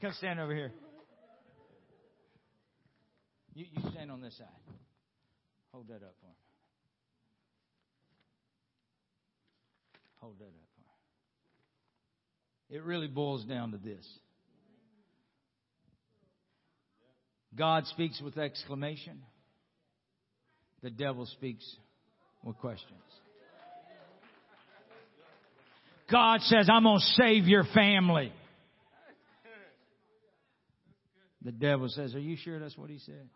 Come 0.00 0.12
stand 0.12 0.40
over 0.40 0.54
here. 0.54 0.72
You, 3.54 3.66
you 3.70 3.90
stand 3.90 4.10
on 4.10 4.22
this 4.22 4.36
side. 4.38 4.46
Hold 5.72 5.88
that 5.88 5.96
up 5.96 6.14
for 6.20 6.26
me. 6.26 6.32
Hold 10.20 10.38
that 10.38 10.44
up 10.44 10.50
for 10.50 10.80
me. 12.72 12.78
It 12.78 12.84
really 12.84 13.08
boils 13.08 13.44
down 13.44 13.72
to 13.72 13.78
this. 13.78 14.06
God 17.56 17.86
speaks 17.86 18.20
with 18.22 18.38
exclamation. 18.38 19.20
The 20.82 20.90
devil 20.90 21.26
speaks 21.26 21.64
with 22.42 22.56
questions. 22.58 23.00
God 26.10 26.40
says, 26.42 26.68
I'm 26.72 26.84
going 26.84 26.98
to 26.98 27.22
save 27.22 27.46
your 27.46 27.64
family. 27.74 28.32
The 31.42 31.52
devil 31.52 31.88
says, 31.88 32.14
Are 32.14 32.20
you 32.20 32.36
sure 32.36 32.58
that's 32.58 32.76
what 32.76 32.90
he 32.90 32.98
said? 32.98 33.28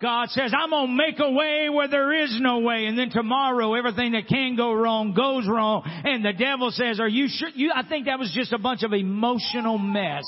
God 0.00 0.30
says, 0.30 0.52
I'm 0.56 0.70
to 0.70 0.86
make 0.86 1.18
a 1.18 1.30
way 1.30 1.68
where 1.68 1.86
there 1.86 2.24
is 2.24 2.38
no 2.40 2.60
way. 2.60 2.86
And 2.86 2.96
then 2.96 3.10
tomorrow, 3.10 3.74
everything 3.74 4.12
that 4.12 4.28
can 4.28 4.56
go 4.56 4.72
wrong 4.72 5.12
goes 5.12 5.46
wrong. 5.46 5.82
And 5.84 6.24
the 6.24 6.32
devil 6.32 6.70
says, 6.70 6.98
are 7.00 7.08
you 7.08 7.26
sure? 7.28 7.50
You, 7.54 7.70
I 7.74 7.86
think 7.86 8.06
that 8.06 8.18
was 8.18 8.32
just 8.34 8.54
a 8.54 8.58
bunch 8.58 8.82
of 8.82 8.94
emotional 8.94 9.76
mess. 9.76 10.24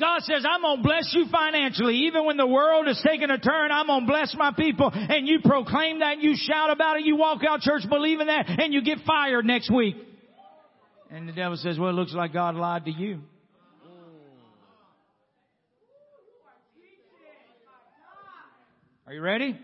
God 0.00 0.22
says, 0.22 0.44
I'm 0.48 0.62
gonna 0.62 0.82
bless 0.82 1.12
you 1.14 1.26
financially. 1.30 2.06
Even 2.06 2.24
when 2.24 2.36
the 2.36 2.46
world 2.46 2.88
is 2.88 3.00
taking 3.06 3.30
a 3.30 3.38
turn, 3.38 3.70
I'm 3.70 3.86
gonna 3.86 4.06
bless 4.06 4.34
my 4.36 4.52
people. 4.52 4.90
And 4.92 5.28
you 5.28 5.40
proclaim 5.44 6.00
that, 6.00 6.20
you 6.20 6.34
shout 6.36 6.70
about 6.70 6.96
it, 6.96 7.04
you 7.04 7.16
walk 7.16 7.42
out 7.46 7.60
church 7.60 7.82
believing 7.88 8.28
that, 8.28 8.48
and 8.48 8.72
you 8.72 8.82
get 8.82 8.98
fired 9.06 9.44
next 9.44 9.70
week. 9.70 9.96
And 11.10 11.28
the 11.28 11.32
devil 11.32 11.56
says, 11.56 11.78
well, 11.78 11.90
it 11.90 11.94
looks 11.94 12.14
like 12.14 12.32
God 12.32 12.54
lied 12.54 12.86
to 12.86 12.90
you. 12.90 13.20
Are 19.06 19.12
you 19.12 19.20
ready? 19.20 19.58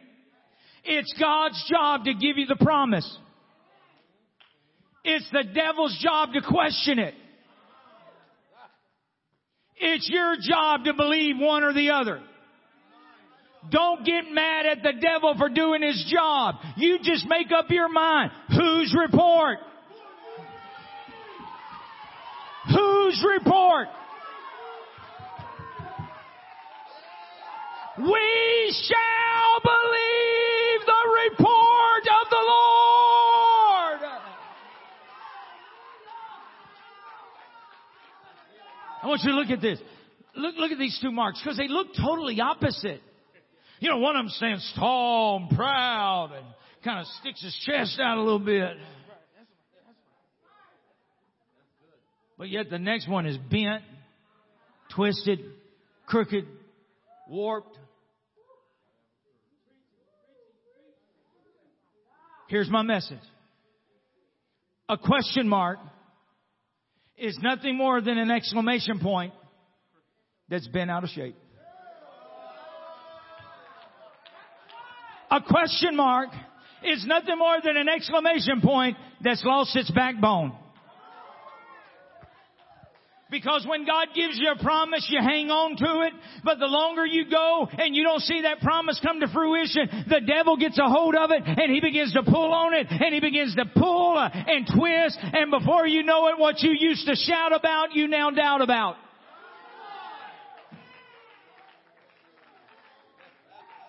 It's 0.85 1.15
God's 1.21 1.65
job 1.71 2.05
to 2.05 2.15
give 2.15 2.37
you 2.37 2.47
the 2.47 2.57
promise. 2.57 3.19
It's 5.05 5.29
the 5.31 5.45
devil's 5.45 5.97
job 6.03 6.33
to 6.33 6.41
question 6.43 6.99
it. 6.99 7.15
It's 9.79 10.09
your 10.09 10.37
job 10.41 10.85
to 10.85 10.95
believe 10.95 11.37
one 11.39 11.63
or 11.63 11.73
the 11.73 11.91
other. 11.91 12.21
Don't 13.71 14.05
get 14.05 14.31
mad 14.31 14.67
at 14.67 14.83
the 14.83 14.93
devil 15.01 15.35
for 15.37 15.49
doing 15.49 15.83
his 15.83 16.05
job. 16.13 16.57
You 16.77 16.99
just 17.03 17.27
make 17.29 17.49
up 17.53 17.67
your 17.69 17.89
mind. 17.89 18.31
Whose 18.49 18.95
report? 18.99 19.59
Whose 22.69 23.25
report? 23.37 23.89
We 27.99 28.75
shall 28.89 29.61
believe 29.63 30.81
the 30.87 31.03
report 31.31 32.05
of 32.23 32.31
the 32.31 32.45
Lord. 32.47 32.87
I 39.07 39.09
want 39.09 39.23
you 39.23 39.31
to 39.31 39.37
look 39.37 39.51
at 39.51 39.61
this. 39.61 39.79
Look, 40.35 40.57
look 40.57 40.73
at 40.73 40.81
these 40.81 40.99
two 41.01 41.13
marks 41.13 41.41
because 41.41 41.57
they 41.57 41.69
look 41.69 41.95
totally 41.97 42.41
opposite. 42.41 43.01
You 43.79 43.89
know, 43.89 43.99
one 43.99 44.17
of 44.17 44.25
them 44.25 44.31
stands 44.31 44.73
tall 44.77 45.47
and 45.49 45.57
proud 45.57 46.33
and 46.37 46.45
kind 46.83 46.99
of 46.99 47.07
sticks 47.21 47.41
his 47.41 47.57
chest 47.65 48.01
out 48.01 48.19
a 48.19 48.21
little 48.21 48.41
bit. 48.41 48.77
But 52.37 52.49
yet 52.49 52.69
the 52.69 52.81
next 52.81 53.09
one 53.09 53.27
is 53.27 53.39
bent, 53.39 53.85
twisted, 54.93 55.39
crooked, 56.07 56.45
warped. 57.29 57.79
Here's 62.49 62.69
my 62.69 62.83
message. 62.83 63.21
A 64.89 64.99
question 64.99 65.49
mark 65.49 65.79
is 67.17 67.39
nothing 67.43 67.77
more 67.77 68.01
than 68.01 68.19
an 68.19 68.31
exclamation 68.31 68.99
point 69.01 69.33
that's 70.49 70.69
been 70.69 70.91
out 70.91 71.05
of 71.05 71.11
shape. 71.11 71.37
A 75.31 75.41
question 75.41 75.97
mark 75.97 76.29
is 76.85 77.05
nothing 77.07 77.39
more 77.39 77.57
than 77.63 77.77
an 77.77 77.89
exclamation 77.89 78.61
point 78.61 78.97
that's 79.23 79.45
lost 79.45 79.75
its 79.77 79.91
backbone. 79.91 80.57
Because 83.29 83.67
when 83.69 83.85
God 83.85 84.09
gives 84.15 84.39
you 84.39 84.53
a 84.53 84.63
promise, 84.63 85.07
you 85.11 85.19
hang 85.21 85.51
on 85.51 85.77
to 85.77 86.07
it. 86.07 86.13
But 86.45 86.61
the 86.61 86.67
longer 86.67 87.05
you 87.05 87.29
go 87.29 87.67
and 87.71 87.95
you 87.95 88.05
don't 88.05 88.21
see 88.21 88.43
that 88.43 88.61
promise 88.61 89.01
come 89.03 89.19
to 89.19 89.29
fruition, 89.29 90.07
the 90.09 90.21
devil 90.21 90.57
gets 90.57 90.79
a 90.79 90.89
hold 90.89 91.17
of 91.17 91.31
it 91.33 91.43
and 91.45 91.73
he 91.73 91.81
begins 91.81 92.13
to 92.13 92.23
pull 92.23 92.53
on 92.53 92.73
it 92.73 92.87
and 92.89 93.13
he 93.13 93.21
begins 93.21 93.57
to 93.57 93.65
pull 93.75 94.17
and 94.17 94.67
twist. 94.67 95.19
And 95.21 95.51
before 95.51 95.87
you 95.87 96.05
know 96.05 96.29
it, 96.29 96.39
what 96.39 96.61
you 96.61 96.71
used 96.71 97.07
to 97.07 97.17
shout 97.17 97.53
about, 97.53 97.95
you 97.95 98.07
now 98.07 98.31
doubt 98.31 98.63
about. 98.63 98.97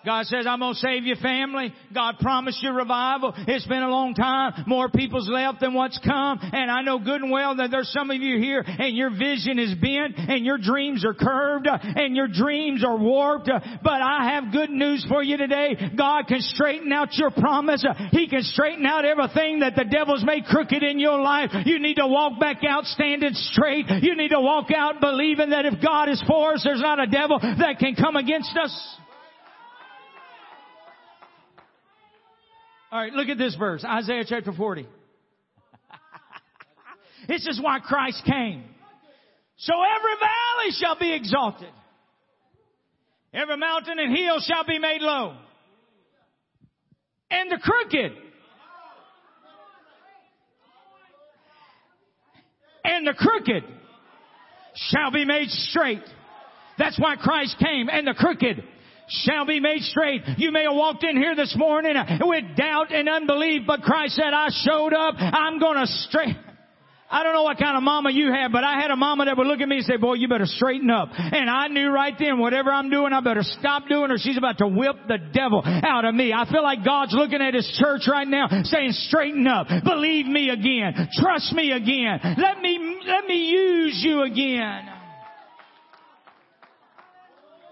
God 0.08 0.24
says, 0.24 0.46
I'm 0.48 0.60
going 0.60 0.72
to 0.72 0.80
save 0.80 1.04
your 1.04 1.18
family. 1.18 1.70
God 1.92 2.14
promised 2.18 2.62
you 2.62 2.72
revival. 2.72 3.34
It's 3.46 3.66
been 3.66 3.82
a 3.82 3.90
long 3.90 4.14
time. 4.14 4.64
More 4.66 4.88
people's 4.88 5.28
left 5.28 5.60
than 5.60 5.74
what's 5.74 5.98
come. 5.98 6.38
And 6.40 6.70
I 6.70 6.80
know 6.80 6.98
good 6.98 7.20
and 7.20 7.30
well 7.30 7.56
that 7.56 7.70
there's 7.70 7.92
some 7.92 8.10
of 8.10 8.16
you 8.16 8.38
here 8.38 8.64
and 8.66 8.96
your 8.96 9.10
vision 9.10 9.58
is 9.58 9.74
bent 9.74 10.16
and 10.16 10.46
your 10.46 10.56
dreams 10.56 11.04
are 11.04 11.12
curved 11.12 11.68
and 11.68 12.16
your 12.16 12.26
dreams 12.26 12.82
are 12.86 12.96
warped. 12.96 13.50
But 13.84 14.00
I 14.00 14.30
have 14.32 14.50
good 14.50 14.70
news 14.70 15.04
for 15.10 15.22
you 15.22 15.36
today. 15.36 15.76
God 15.94 16.26
can 16.26 16.40
straighten 16.40 16.90
out 16.90 17.12
your 17.12 17.30
promise. 17.30 17.84
He 18.10 18.28
can 18.28 18.44
straighten 18.44 18.86
out 18.86 19.04
everything 19.04 19.60
that 19.60 19.76
the 19.76 19.84
devil's 19.84 20.24
made 20.24 20.46
crooked 20.46 20.82
in 20.82 20.98
your 20.98 21.20
life. 21.20 21.50
You 21.66 21.80
need 21.80 21.96
to 21.96 22.06
walk 22.06 22.40
back 22.40 22.64
out 22.66 22.84
standing 22.86 23.34
straight. 23.34 23.84
You 24.00 24.16
need 24.16 24.30
to 24.30 24.40
walk 24.40 24.70
out 24.74 25.02
believing 25.02 25.50
that 25.50 25.66
if 25.66 25.82
God 25.84 26.08
is 26.08 26.24
for 26.26 26.54
us, 26.54 26.62
there's 26.64 26.80
not 26.80 26.98
a 26.98 27.06
devil 27.06 27.38
that 27.40 27.76
can 27.78 27.94
come 27.94 28.16
against 28.16 28.56
us. 28.56 28.98
All 32.90 32.98
right, 32.98 33.12
look 33.12 33.28
at 33.28 33.36
this 33.36 33.54
verse, 33.54 33.84
Isaiah 33.84 34.24
chapter 34.26 34.52
40. 34.52 34.86
this 37.28 37.46
is 37.46 37.60
why 37.62 37.80
Christ 37.80 38.22
came. 38.24 38.64
So 39.58 39.74
every 39.74 40.14
valley 40.14 40.70
shall 40.80 40.98
be 40.98 41.14
exalted. 41.14 41.68
Every 43.34 43.58
mountain 43.58 43.98
and 43.98 44.16
hill 44.16 44.40
shall 44.40 44.64
be 44.64 44.78
made 44.78 45.02
low. 45.02 45.36
And 47.30 47.50
the 47.50 47.58
crooked 47.62 48.12
and 52.84 53.06
the 53.06 53.12
crooked 53.12 53.64
shall 54.90 55.10
be 55.10 55.26
made 55.26 55.50
straight. 55.50 56.04
That's 56.78 56.98
why 56.98 57.16
Christ 57.16 57.56
came 57.58 57.90
and 57.90 58.06
the 58.06 58.14
crooked 58.14 58.64
shall 59.08 59.46
be 59.46 59.60
made 59.60 59.82
straight. 59.82 60.22
You 60.36 60.52
may 60.52 60.64
have 60.64 60.74
walked 60.74 61.04
in 61.04 61.16
here 61.16 61.34
this 61.34 61.54
morning 61.56 61.94
with 62.20 62.56
doubt 62.56 62.92
and 62.92 63.08
unbelief, 63.08 63.62
but 63.66 63.82
Christ 63.82 64.16
said, 64.16 64.32
I 64.32 64.48
showed 64.50 64.92
up. 64.92 65.14
I'm 65.18 65.58
gonna 65.58 65.86
straight. 65.86 66.36
I 67.10 67.22
don't 67.22 67.32
know 67.32 67.42
what 67.42 67.58
kind 67.58 67.74
of 67.74 67.82
mama 67.82 68.10
you 68.12 68.30
had, 68.30 68.52
but 68.52 68.64
I 68.64 68.78
had 68.78 68.90
a 68.90 68.96
mama 68.96 69.24
that 69.24 69.36
would 69.38 69.46
look 69.46 69.60
at 69.60 69.68
me 69.68 69.76
and 69.76 69.84
say, 69.86 69.96
boy, 69.96 70.14
you 70.14 70.28
better 70.28 70.44
straighten 70.44 70.90
up. 70.90 71.08
And 71.16 71.48
I 71.48 71.68
knew 71.68 71.88
right 71.88 72.12
then, 72.18 72.38
whatever 72.38 72.70
I'm 72.70 72.90
doing, 72.90 73.14
I 73.14 73.20
better 73.20 73.42
stop 73.42 73.88
doing 73.88 74.10
or 74.10 74.18
she's 74.18 74.36
about 74.36 74.58
to 74.58 74.68
whip 74.68 74.96
the 75.08 75.16
devil 75.32 75.62
out 75.64 76.04
of 76.04 76.14
me. 76.14 76.34
I 76.34 76.44
feel 76.50 76.62
like 76.62 76.84
God's 76.84 77.14
looking 77.14 77.40
at 77.40 77.54
his 77.54 77.66
church 77.80 78.02
right 78.12 78.28
now 78.28 78.48
saying, 78.64 78.92
straighten 78.92 79.46
up. 79.46 79.68
Believe 79.84 80.26
me 80.26 80.50
again. 80.50 81.08
Trust 81.14 81.54
me 81.54 81.72
again. 81.72 82.20
Let 82.36 82.60
me, 82.60 83.00
let 83.06 83.24
me 83.24 83.52
use 83.52 84.02
you 84.04 84.22
again. 84.24 84.90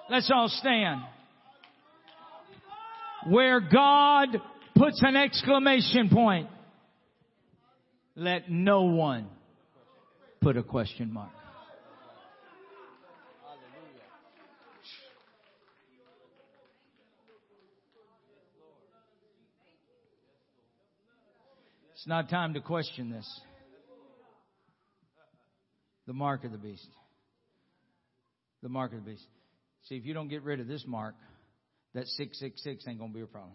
Let's 0.09 0.31
all 0.35 0.49
stand. 0.49 1.03
Where 3.29 3.61
God 3.61 4.29
puts 4.75 5.03
an 5.03 5.17
exclamation 5.17 6.09
point, 6.11 6.49
let 8.15 8.51
no 8.51 8.83
one 8.83 9.29
put 10.41 10.57
a 10.57 10.63
question 10.63 11.13
mark. 11.13 11.31
It's 21.95 22.07
not 22.07 22.31
time 22.31 22.55
to 22.55 22.61
question 22.61 23.11
this. 23.11 23.41
The 26.07 26.13
mark 26.13 26.45
of 26.45 26.53
the 26.53 26.59
beast. 26.59 26.87
The 28.63 28.69
mark 28.69 28.93
of 28.93 29.05
the 29.05 29.11
beast. 29.11 29.27
See, 29.89 29.97
if 29.97 30.05
you 30.05 30.15
don't 30.15 30.29
get 30.29 30.45
rid 30.45 30.61
of 30.61 30.69
this 30.69 30.85
mark, 30.87 31.17
that 31.97 32.07
666 32.09 32.87
ain't 32.87 32.99
going 32.99 33.11
to 33.11 33.17
be 33.17 33.23
a 33.23 33.27
problem. 33.27 33.55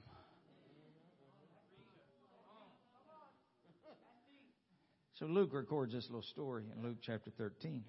So 5.20 5.28
Luke 5.28 5.54
records 5.54 5.94
this 5.94 6.08
little 6.08 6.24
story 6.24 6.64
in 6.76 6.82
Luke 6.82 6.98
chapter 7.04 7.30
13. 7.38 7.84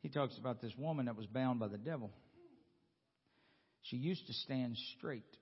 He 0.00 0.08
talks 0.08 0.38
about 0.38 0.62
this 0.62 0.72
woman 0.78 1.04
that 1.04 1.16
was 1.16 1.26
bound 1.26 1.60
by 1.60 1.68
the 1.68 1.76
devil. 1.76 2.10
She 3.82 3.96
used 3.98 4.26
to 4.26 4.32
stand 4.32 4.78
straight. 4.96 5.36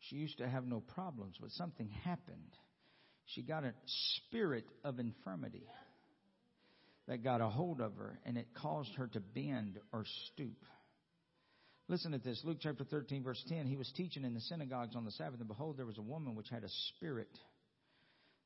She 0.00 0.16
used 0.16 0.38
to 0.38 0.48
have 0.48 0.66
no 0.66 0.80
problems, 0.80 1.36
but 1.40 1.52
something 1.52 1.88
happened. 2.02 2.50
She 3.26 3.42
got 3.42 3.62
a 3.62 3.74
spirit 4.16 4.66
of 4.82 4.98
infirmity 4.98 5.68
that 7.06 7.22
got 7.22 7.40
a 7.40 7.48
hold 7.48 7.80
of 7.80 7.94
her 7.94 8.18
and 8.26 8.36
it 8.36 8.48
caused 8.54 8.92
her 8.96 9.06
to 9.06 9.20
bend 9.20 9.78
or 9.92 10.04
stoop. 10.32 10.64
Listen 11.92 12.12
to 12.12 12.18
this. 12.18 12.40
Luke 12.42 12.56
chapter 12.58 12.84
13 12.84 13.22
verse 13.22 13.44
10. 13.50 13.66
He 13.66 13.76
was 13.76 13.92
teaching 13.94 14.24
in 14.24 14.32
the 14.32 14.40
synagogues 14.40 14.96
on 14.96 15.04
the 15.04 15.10
Sabbath 15.10 15.40
and 15.40 15.46
behold 15.46 15.76
there 15.76 15.84
was 15.84 15.98
a 15.98 16.02
woman 16.02 16.34
which 16.34 16.48
had 16.48 16.64
a 16.64 16.68
spirit 16.88 17.28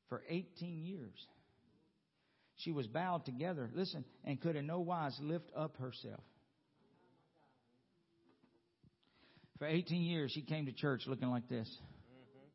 for 0.09 0.21
18 0.27 0.83
years. 0.83 1.15
She 2.57 2.73
was 2.73 2.87
bowed 2.87 3.23
together, 3.23 3.69
listen, 3.73 4.03
and 4.25 4.41
could 4.41 4.57
in 4.57 4.67
no 4.67 4.81
wise 4.81 5.17
lift 5.21 5.49
up 5.55 5.77
herself. 5.77 6.19
For 9.59 9.65
18 9.65 10.01
years, 10.01 10.31
she 10.33 10.41
came 10.41 10.65
to 10.65 10.73
church 10.73 11.03
looking 11.07 11.29
like 11.29 11.47
this. 11.47 11.69
Mm-hmm. 11.69 12.47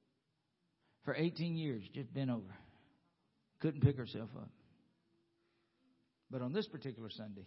For 1.06 1.14
18 1.16 1.56
years, 1.56 1.84
just 1.94 2.12
bent 2.12 2.28
over. 2.28 2.54
Couldn't 3.60 3.80
pick 3.80 3.96
herself 3.96 4.28
up. 4.36 4.50
But 6.30 6.42
on 6.42 6.52
this 6.52 6.66
particular 6.66 7.08
Sunday, 7.08 7.46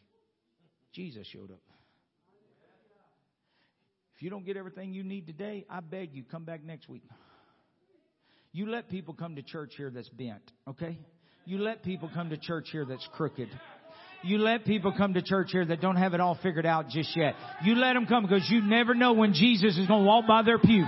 Jesus 0.94 1.28
showed 1.28 1.52
up. 1.52 1.62
If 4.16 4.24
you 4.24 4.30
don't 4.30 4.46
get 4.46 4.56
everything 4.56 4.94
you 4.94 5.04
need 5.04 5.28
today, 5.28 5.66
I 5.70 5.82
beg 5.82 6.14
you, 6.14 6.24
come 6.24 6.46
back 6.46 6.64
next 6.64 6.88
week. 6.88 7.04
You 8.54 8.70
let 8.70 8.90
people 8.90 9.14
come 9.14 9.36
to 9.36 9.42
church 9.42 9.74
here 9.76 9.92
that's 9.94 10.08
bent, 10.08 10.42
okay? 10.70 10.98
You 11.46 11.58
let 11.58 11.84
people 11.84 12.10
come 12.14 12.30
to 12.30 12.38
church 12.38 12.70
here 12.72 12.86
that's 12.86 13.06
crooked. 13.14 13.50
You 14.24 14.38
let 14.38 14.64
people 14.64 14.94
come 14.98 15.16
to 15.16 15.22
church 15.22 15.50
here 15.52 15.66
that 15.66 15.82
don't 15.82 15.98
have 15.98 16.14
it 16.14 16.22
all 16.22 16.40
figured 16.42 16.66
out 16.66 16.88
just 16.88 17.16
yet. 17.18 17.36
You 17.64 17.76
let 17.76 17.94
them 17.94 18.06
come 18.06 18.24
because 18.24 18.50
you 18.50 18.62
never 18.62 18.96
know 18.96 19.12
when 19.12 19.34
Jesus 19.34 19.78
is 19.78 19.86
going 19.86 20.04
to 20.04 20.08
walk 20.08 20.26
by 20.26 20.44
their 20.44 20.60
pew 20.60 20.86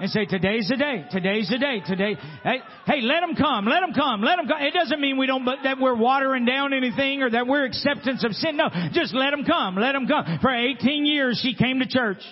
and 0.00 0.10
say, 0.10 0.24
today's 0.24 0.66
the 0.68 0.76
day, 0.76 1.04
today's 1.10 1.50
the 1.50 1.58
day, 1.58 1.82
today. 1.86 2.16
Hey, 2.42 2.60
hey, 2.86 3.00
let 3.02 3.20
them 3.20 3.36
come, 3.36 3.66
let 3.66 3.80
them 3.80 3.92
come, 3.92 4.22
let 4.22 4.36
them 4.36 4.48
come. 4.48 4.62
It 4.62 4.72
doesn't 4.72 4.98
mean 4.98 5.18
we 5.18 5.26
don't, 5.26 5.44
that 5.44 5.76
we're 5.78 5.94
watering 5.94 6.46
down 6.46 6.72
anything 6.72 7.22
or 7.22 7.30
that 7.30 7.46
we're 7.46 7.66
acceptance 7.66 8.24
of 8.24 8.32
sin. 8.32 8.56
No, 8.56 8.70
just 8.92 9.14
let 9.14 9.32
them 9.32 9.44
come, 9.44 9.76
let 9.76 9.92
them 9.92 10.08
come. 10.08 10.38
For 10.40 10.50
18 10.50 11.04
years 11.04 11.38
she 11.42 11.54
came 11.54 11.80
to 11.80 11.86
church. 11.86 12.22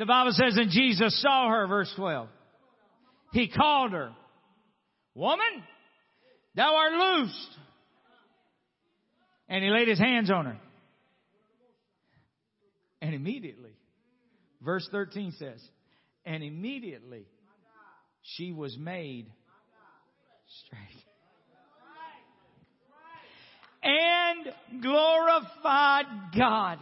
The 0.00 0.06
Bible 0.06 0.32
says, 0.32 0.56
and 0.56 0.70
Jesus 0.70 1.20
saw 1.20 1.50
her, 1.50 1.66
verse 1.66 1.92
12. 1.94 2.26
He 3.34 3.48
called 3.48 3.92
her, 3.92 4.10
Woman, 5.14 5.62
thou 6.54 6.74
art 6.74 6.92
loosed. 6.94 7.58
And 9.50 9.62
he 9.62 9.68
laid 9.68 9.88
his 9.88 9.98
hands 9.98 10.30
on 10.30 10.46
her. 10.46 10.56
And 13.02 13.14
immediately, 13.14 13.72
verse 14.62 14.88
13 14.90 15.32
says, 15.32 15.60
and 16.24 16.42
immediately 16.42 17.26
she 18.22 18.52
was 18.52 18.78
made 18.78 19.26
straight. 20.64 21.04
And 23.82 24.82
glorified 24.82 26.06
God. 26.38 26.78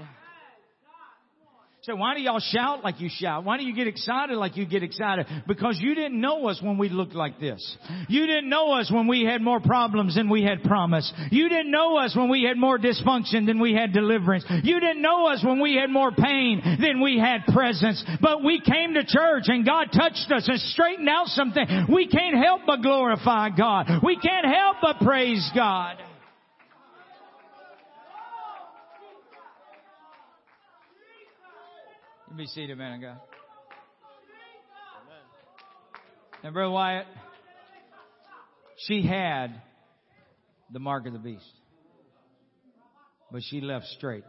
So 1.88 1.96
why 1.96 2.14
do 2.14 2.20
y'all 2.20 2.38
shout 2.38 2.84
like 2.84 3.00
you 3.00 3.08
shout? 3.10 3.44
Why 3.44 3.56
do 3.56 3.64
you 3.64 3.74
get 3.74 3.86
excited 3.86 4.36
like 4.36 4.58
you 4.58 4.66
get 4.66 4.82
excited? 4.82 5.26
Because 5.46 5.78
you 5.80 5.94
didn't 5.94 6.20
know 6.20 6.46
us 6.46 6.60
when 6.60 6.76
we 6.76 6.90
looked 6.90 7.14
like 7.14 7.40
this. 7.40 7.78
You 8.10 8.26
didn't 8.26 8.50
know 8.50 8.72
us 8.78 8.92
when 8.92 9.06
we 9.06 9.24
had 9.24 9.40
more 9.40 9.58
problems 9.58 10.14
than 10.14 10.28
we 10.28 10.42
had 10.42 10.62
promise. 10.64 11.10
You 11.30 11.48
didn't 11.48 11.70
know 11.70 11.96
us 11.96 12.14
when 12.14 12.28
we 12.28 12.42
had 12.42 12.58
more 12.58 12.78
dysfunction 12.78 13.46
than 13.46 13.58
we 13.58 13.72
had 13.72 13.94
deliverance. 13.94 14.44
You 14.64 14.78
didn't 14.80 15.00
know 15.00 15.28
us 15.28 15.42
when 15.42 15.62
we 15.62 15.76
had 15.76 15.88
more 15.88 16.12
pain 16.12 16.60
than 16.78 17.00
we 17.00 17.18
had 17.18 17.46
presence. 17.54 18.04
But 18.20 18.44
we 18.44 18.60
came 18.60 18.92
to 18.92 19.06
church 19.06 19.44
and 19.46 19.64
God 19.64 19.86
touched 19.90 20.30
us 20.30 20.46
and 20.46 20.60
straightened 20.60 21.08
out 21.08 21.28
something. 21.28 21.86
We 21.90 22.06
can't 22.06 22.36
help 22.36 22.66
but 22.66 22.82
glorify 22.82 23.48
God. 23.56 23.86
We 24.04 24.16
can't 24.20 24.44
help 24.44 24.76
but 24.82 24.98
praise 24.98 25.50
God. 25.54 25.96
Be 32.38 32.46
seated, 32.46 32.78
man 32.78 32.94
of 32.94 33.00
God. 33.00 33.20
And 36.44 36.54
Brother 36.54 36.70
Wyatt, 36.70 37.06
she 38.86 39.02
had 39.02 39.60
the 40.72 40.78
mark 40.78 41.06
of 41.08 41.12
the 41.12 41.18
beast. 41.18 41.44
But 43.32 43.42
she 43.42 43.60
left 43.60 43.86
straight, 43.86 44.22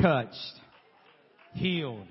touched, 0.00 0.36
healed. 1.54 2.06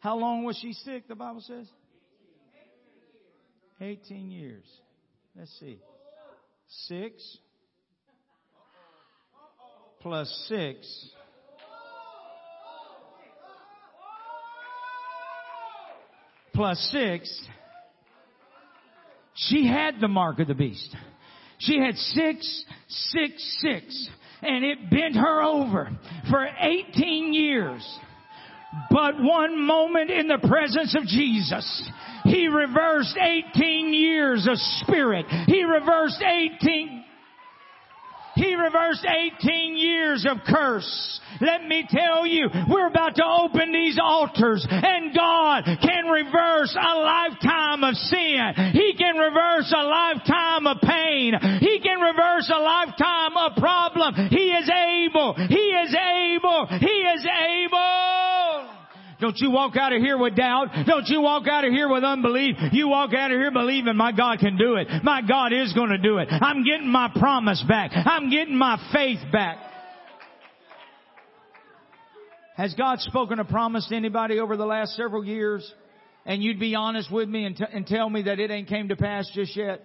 How 0.00 0.18
long 0.18 0.44
was 0.44 0.58
she 0.60 0.74
sick, 0.74 1.08
the 1.08 1.14
Bible 1.14 1.40
says? 1.40 1.66
18 3.80 4.30
years. 4.30 4.64
Let's 5.34 5.50
see. 5.58 5.78
Six 6.88 7.38
plus 10.02 10.46
six 10.48 11.10
plus 16.56 16.78
six, 16.90 17.48
she 19.34 19.66
had 19.66 20.00
the 20.00 20.08
mark 20.08 20.40
of 20.40 20.48
the 20.48 20.54
beast. 20.54 20.96
She 21.58 21.78
had 21.78 21.94
six, 21.94 22.64
six, 22.88 23.58
six, 23.60 24.08
and 24.42 24.64
it 24.64 24.90
bent 24.90 25.14
her 25.16 25.42
over 25.42 25.90
for 26.30 26.48
18 26.60 27.34
years. 27.34 27.98
But 28.90 29.14
one 29.20 29.64
moment 29.64 30.10
in 30.10 30.28
the 30.28 30.46
presence 30.48 30.94
of 30.96 31.06
Jesus, 31.06 31.90
He 32.24 32.48
reversed 32.48 33.16
18 33.16 33.94
years 33.94 34.46
of 34.50 34.58
spirit. 34.82 35.26
He 35.46 35.62
reversed 35.62 36.22
18 36.22 36.95
he 38.36 38.54
reversed 38.54 39.04
18 39.04 39.76
years 39.76 40.26
of 40.28 40.38
curse. 40.46 41.20
Let 41.40 41.64
me 41.66 41.86
tell 41.90 42.26
you, 42.26 42.48
we're 42.68 42.88
about 42.88 43.16
to 43.16 43.24
open 43.24 43.72
these 43.72 43.98
altars 44.02 44.66
and 44.70 45.14
God 45.14 45.64
can 45.82 46.06
reverse 46.06 46.76
a 46.76 46.94
lifetime 46.96 47.84
of 47.84 47.94
sin. 47.94 48.72
He 48.72 48.94
can 48.96 49.16
reverse 49.16 49.72
a 49.76 49.84
lifetime 49.84 50.66
of 50.66 50.78
pain. 50.80 51.34
He 51.60 51.80
can 51.80 52.00
reverse 52.00 52.50
a 52.54 52.60
lifetime 52.60 53.36
of 53.36 53.56
problem. 53.56 54.28
He 54.30 54.52
is 54.52 54.68
able. 54.70 55.34
He 55.34 55.66
is 55.76 55.94
able. 55.94 56.66
He 56.80 56.96
is 57.04 57.26
able. 57.26 57.75
Don't 59.26 59.40
you 59.40 59.50
walk 59.50 59.76
out 59.76 59.92
of 59.92 60.00
here 60.00 60.16
with 60.16 60.36
doubt. 60.36 60.68
Don't 60.86 61.08
you 61.08 61.20
walk 61.20 61.48
out 61.48 61.64
of 61.64 61.72
here 61.72 61.88
with 61.88 62.04
unbelief. 62.04 62.54
You 62.70 62.86
walk 62.86 63.12
out 63.12 63.32
of 63.32 63.36
here 63.36 63.50
believing 63.50 63.96
my 63.96 64.12
God 64.12 64.38
can 64.38 64.56
do 64.56 64.76
it. 64.76 64.86
My 65.02 65.20
God 65.20 65.52
is 65.52 65.72
going 65.72 65.88
to 65.88 65.98
do 65.98 66.18
it. 66.18 66.28
I'm 66.30 66.62
getting 66.62 66.86
my 66.86 67.10
promise 67.12 67.60
back. 67.66 67.90
I'm 67.92 68.30
getting 68.30 68.56
my 68.56 68.78
faith 68.92 69.18
back. 69.32 69.58
Has 72.56 72.72
God 72.74 73.00
spoken 73.00 73.40
a 73.40 73.44
promise 73.44 73.88
to 73.88 73.96
anybody 73.96 74.38
over 74.38 74.56
the 74.56 74.64
last 74.64 74.94
several 74.94 75.24
years? 75.24 75.68
And 76.24 76.40
you'd 76.40 76.60
be 76.60 76.76
honest 76.76 77.10
with 77.10 77.28
me 77.28 77.46
and, 77.46 77.56
t- 77.56 77.64
and 77.72 77.84
tell 77.84 78.08
me 78.08 78.22
that 78.22 78.38
it 78.38 78.52
ain't 78.52 78.68
came 78.68 78.90
to 78.90 78.96
pass 78.96 79.28
just 79.34 79.56
yet? 79.56 79.82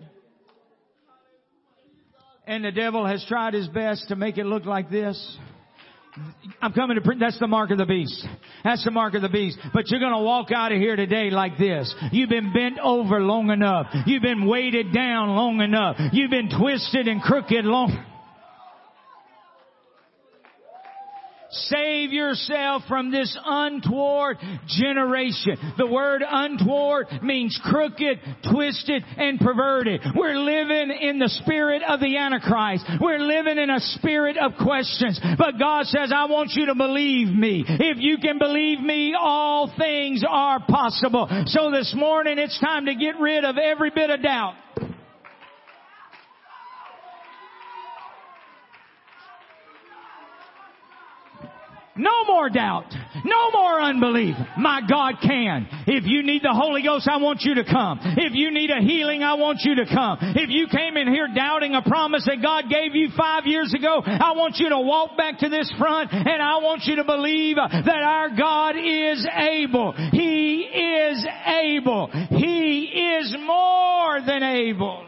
And 2.45 2.63
the 2.63 2.71
devil 2.71 3.07
has 3.07 3.25
tried 3.27 3.55
his 3.55 3.67
best 3.69 4.09
to 4.09 4.15
make 4.15 4.37
it 4.37 4.45
look 4.45 4.65
like 4.65 4.91
this. 4.91 5.37
I'm 6.61 6.73
coming 6.73 6.95
to 6.95 7.01
print. 7.01 7.19
That's 7.19 7.39
the 7.39 7.47
mark 7.47 7.71
of 7.71 7.77
the 7.77 7.85
beast. 7.85 8.25
That's 8.63 8.83
the 8.83 8.91
mark 8.91 9.13
of 9.13 9.21
the 9.21 9.29
beast. 9.29 9.57
But 9.73 9.89
you're 9.89 9.99
to 10.13 10.23
walk 10.23 10.51
out 10.51 10.71
of 10.71 10.77
here 10.77 10.95
today 10.95 11.29
like 11.29 11.57
this. 11.57 11.93
You've 12.11 12.29
been 12.29 12.53
bent 12.53 12.79
over 12.79 13.21
long 13.21 13.49
enough. 13.49 13.87
You've 14.05 14.21
been 14.21 14.45
weighted 14.45 14.93
down 14.93 15.29
long 15.29 15.61
enough. 15.61 15.97
You've 16.11 16.31
been 16.31 16.49
twisted 16.49 17.07
and 17.07 17.21
crooked 17.21 17.65
long. 17.65 18.05
Save 21.51 22.13
yourself 22.13 22.83
from 22.87 23.11
this 23.11 23.37
untoward 23.43 24.37
generation. 24.67 25.57
The 25.77 25.87
word 25.87 26.23
untoward 26.25 27.07
means 27.21 27.59
crooked, 27.63 28.19
twisted, 28.51 29.03
and 29.17 29.39
perverted. 29.39 30.01
We're 30.15 30.37
living 30.37 30.97
in 31.01 31.19
the 31.19 31.29
spirit 31.43 31.81
of 31.87 31.99
the 31.99 32.17
Antichrist. 32.17 32.85
We're 33.01 33.19
living 33.19 33.57
in 33.57 33.69
a 33.69 33.79
spirit 33.79 34.37
of 34.37 34.53
questions. 34.61 35.19
But 35.37 35.59
God 35.59 35.85
says, 35.87 36.11
I 36.15 36.25
want 36.25 36.51
you 36.53 36.67
to 36.67 36.75
believe 36.75 37.27
me. 37.27 37.65
If 37.67 37.97
you 37.99 38.17
can 38.17 38.37
believe 38.37 38.79
me, 38.79 39.13
all 39.19 39.73
things 39.77 40.23
are 40.27 40.59
possible. 40.65 41.27
So 41.47 41.69
this 41.71 41.93
morning 41.95 42.37
it's 42.37 42.59
time 42.59 42.85
to 42.85 42.95
get 42.95 43.19
rid 43.19 43.43
of 43.43 43.57
every 43.57 43.89
bit 43.89 44.09
of 44.09 44.21
doubt. 44.21 44.53
No 51.97 52.23
more 52.25 52.49
doubt. 52.49 52.85
No 53.25 53.51
more 53.51 53.81
unbelief. 53.81 54.35
My 54.57 54.81
God 54.87 55.15
can. 55.21 55.67
If 55.87 56.05
you 56.05 56.23
need 56.23 56.41
the 56.41 56.53
Holy 56.53 56.81
Ghost, 56.81 57.07
I 57.07 57.17
want 57.17 57.41
you 57.41 57.55
to 57.55 57.65
come. 57.65 57.99
If 58.01 58.33
you 58.33 58.49
need 58.51 58.69
a 58.69 58.79
healing, 58.79 59.23
I 59.23 59.33
want 59.33 59.59
you 59.63 59.75
to 59.75 59.85
come. 59.85 60.17
If 60.21 60.49
you 60.49 60.67
came 60.67 60.95
in 60.95 61.11
here 61.11 61.27
doubting 61.35 61.75
a 61.75 61.81
promise 61.81 62.25
that 62.25 62.41
God 62.41 62.69
gave 62.69 62.95
you 62.95 63.09
five 63.17 63.45
years 63.45 63.73
ago, 63.73 64.01
I 64.05 64.31
want 64.35 64.55
you 64.57 64.69
to 64.69 64.79
walk 64.79 65.17
back 65.17 65.39
to 65.39 65.49
this 65.49 65.71
front 65.77 66.13
and 66.13 66.41
I 66.41 66.57
want 66.63 66.83
you 66.85 66.95
to 66.95 67.03
believe 67.03 67.57
that 67.57 68.03
our 68.03 68.29
God 68.37 68.75
is 68.77 69.27
able. 69.27 69.91
He 70.11 70.61
is 70.61 71.27
able. 71.45 72.07
He 72.29 73.19
is 73.19 73.35
more 73.45 74.21
than 74.25 74.43
able. 74.43 75.05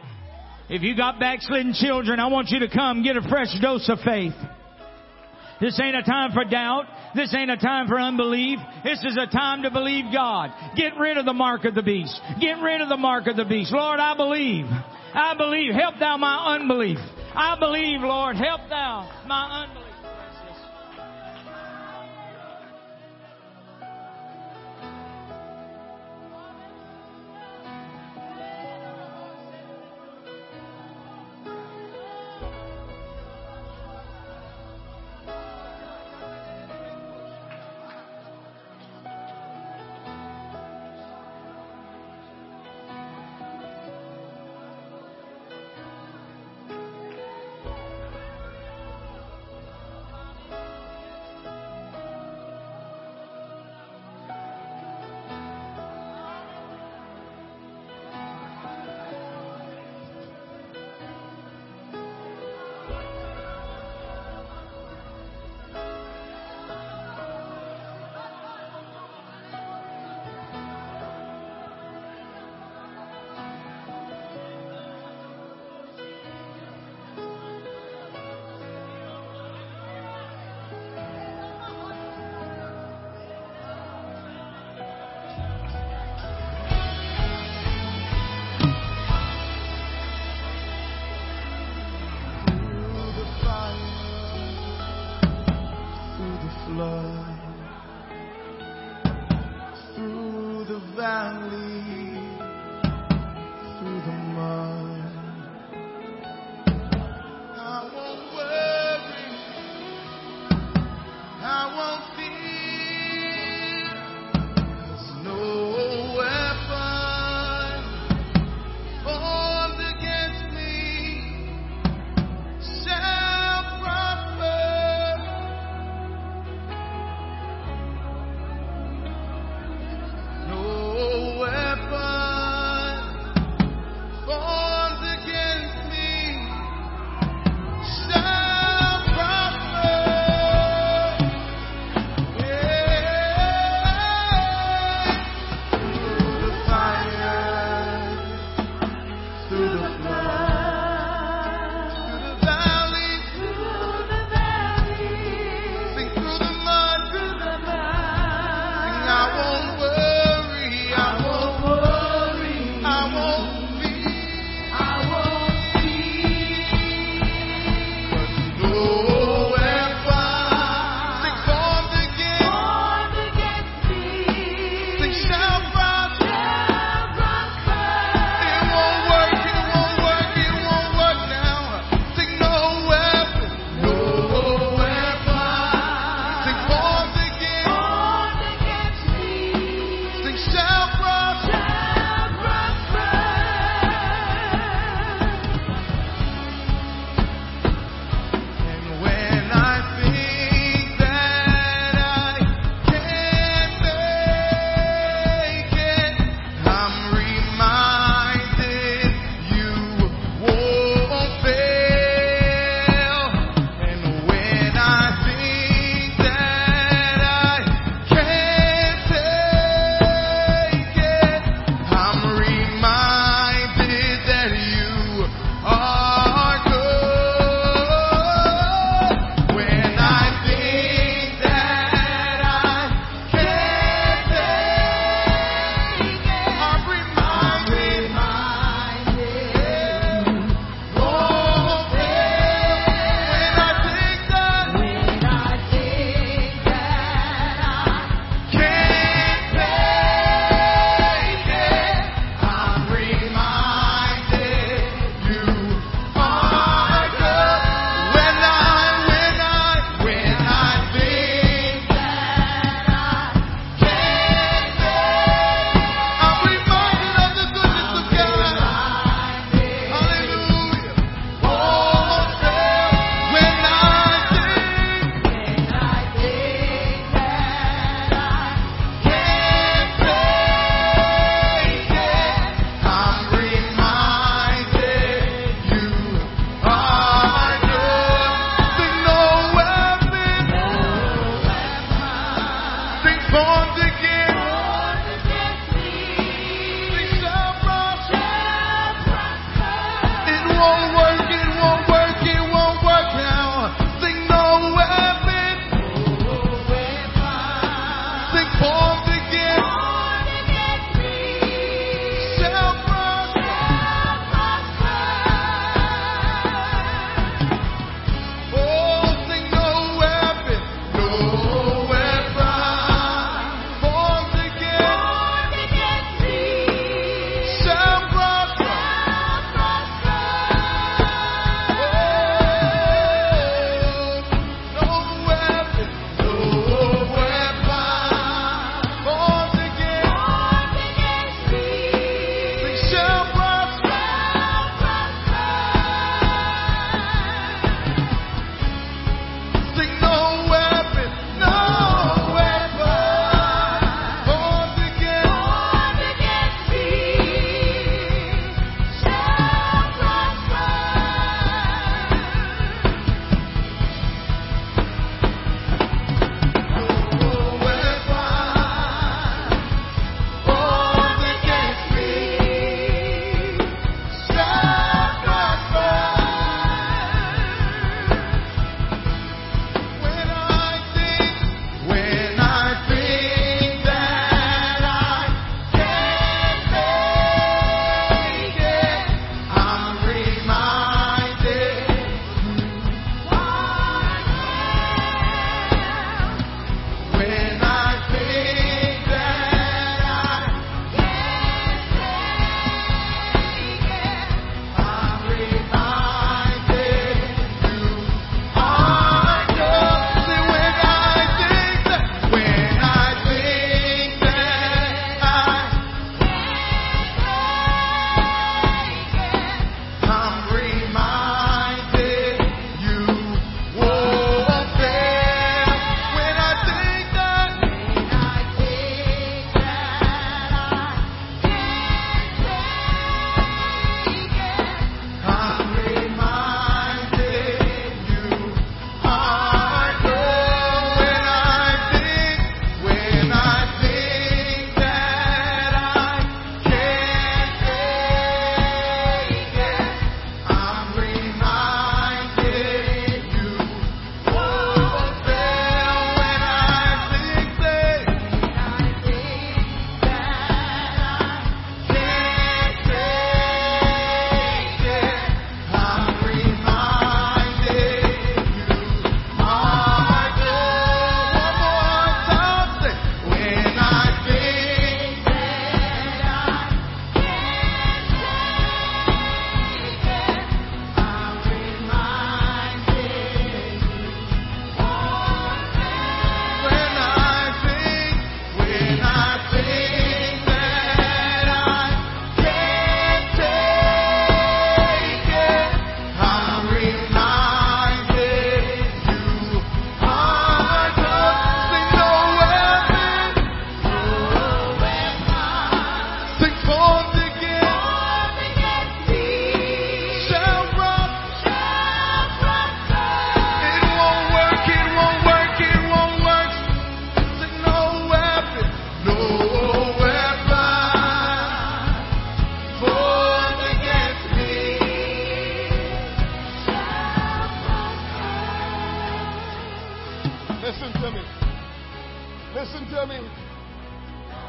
If 0.69 0.81
you 0.81 0.97
got 0.97 1.19
backslidden 1.19 1.73
children, 1.73 2.19
I 2.19 2.27
want 2.27 2.49
you 2.49 2.59
to 2.59 2.69
come 2.69 3.03
get 3.03 3.15
a 3.15 3.21
fresh 3.21 3.55
dose 3.61 3.87
of 3.89 3.99
faith. 3.99 4.33
This 5.63 5.79
ain't 5.79 5.95
a 5.95 6.03
time 6.03 6.33
for 6.33 6.43
doubt. 6.43 6.87
This 7.15 7.33
ain't 7.33 7.49
a 7.49 7.55
time 7.55 7.87
for 7.87 7.97
unbelief. 7.97 8.59
This 8.83 8.99
is 9.01 9.17
a 9.17 9.31
time 9.31 9.63
to 9.63 9.71
believe 9.71 10.11
God. 10.11 10.51
Get 10.75 10.97
rid 10.97 11.15
of 11.15 11.23
the 11.23 11.31
mark 11.31 11.63
of 11.63 11.73
the 11.73 11.81
beast. 11.81 12.19
Get 12.41 12.55
rid 12.61 12.81
of 12.81 12.89
the 12.89 12.97
mark 12.97 13.27
of 13.27 13.37
the 13.37 13.45
beast. 13.45 13.71
Lord, 13.71 13.97
I 13.97 14.13
believe. 14.13 14.65
I 14.65 15.33
believe. 15.37 15.73
Help 15.73 15.99
thou 15.99 16.17
my 16.17 16.55
unbelief. 16.55 16.97
I 17.33 17.55
believe, 17.57 18.01
Lord. 18.01 18.35
Help 18.35 18.67
thou 18.67 19.09
my 19.25 19.63
unbelief. 19.63 19.82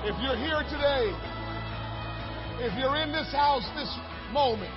If 0.05 0.21
you're 0.21 0.37
here 0.37 0.61
today, 0.69 1.17
if 2.61 2.77
you're 2.77 3.01
in 3.01 3.11
this 3.11 3.33
house 3.33 3.65
this 3.73 3.89
moment, 4.37 4.77